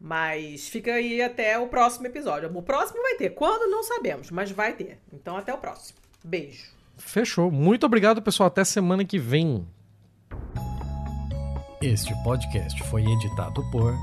Mas 0.00 0.68
fica 0.68 0.94
aí 0.94 1.22
até 1.22 1.58
o 1.58 1.68
próximo 1.68 2.06
episódio. 2.06 2.50
O 2.56 2.62
próximo 2.62 3.00
vai 3.02 3.14
ter. 3.14 3.30
Quando? 3.30 3.70
Não 3.70 3.82
sabemos, 3.82 4.30
mas 4.30 4.50
vai 4.50 4.72
ter. 4.72 4.98
Então 5.12 5.36
até 5.36 5.52
o 5.52 5.58
próximo. 5.58 5.98
Beijo. 6.24 6.72
Fechou. 6.96 7.50
Muito 7.50 7.84
obrigado, 7.84 8.22
pessoal. 8.22 8.46
Até 8.46 8.64
semana 8.64 9.04
que 9.04 9.18
vem. 9.18 9.66
Este 11.80 12.14
podcast 12.24 12.82
foi 12.84 13.02
editado 13.04 13.62
por 13.70 13.94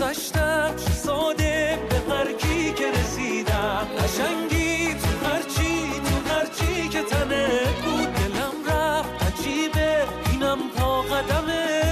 گذشتم 0.00 0.74
ساده 0.76 1.78
به 1.90 2.14
هر 2.14 2.32
کی 2.32 2.72
که 2.72 2.90
رسیدم. 2.90 3.86
قشنگی 3.98 4.94
تو 4.94 5.26
هرچی 5.26 5.90
تو 6.04 6.34
هرچی 6.34 6.88
که 6.88 7.02
تنه 7.02 7.48
بود. 7.84 8.14
دلم 8.14 8.56
رفت 8.66 9.10
عجیبه 9.22 9.96
اینم 10.32 10.58
پا 10.76 11.02
قدمه 11.02 11.82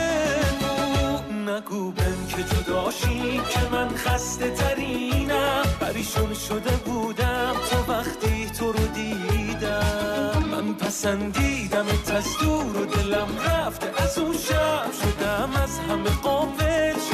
نگو 1.46 1.92
بهم 1.92 2.26
که 2.28 2.42
جداشی 2.42 3.40
که 3.50 3.60
من 3.72 3.88
خسته 3.88 4.50
ترینم 4.50 5.62
پریشون 5.80 6.34
شده 6.34 6.76
بودم 6.84 7.52
تو 7.70 7.92
وقتی 7.92 8.50
تو 8.58 8.72
رو 8.72 8.86
دیدم. 8.86 10.44
من 10.50 10.74
پسندیدمت 10.74 12.10
از 12.16 12.38
دور 12.40 12.82
و 12.82 12.84
دلم 12.84 13.28
رفته 13.44 14.02
از 14.02 14.18
اون 14.18 14.36
شب 14.36 14.90
شدم 15.02 15.50
از 15.62 15.78
همه 15.78 16.10
قافل 16.22 17.07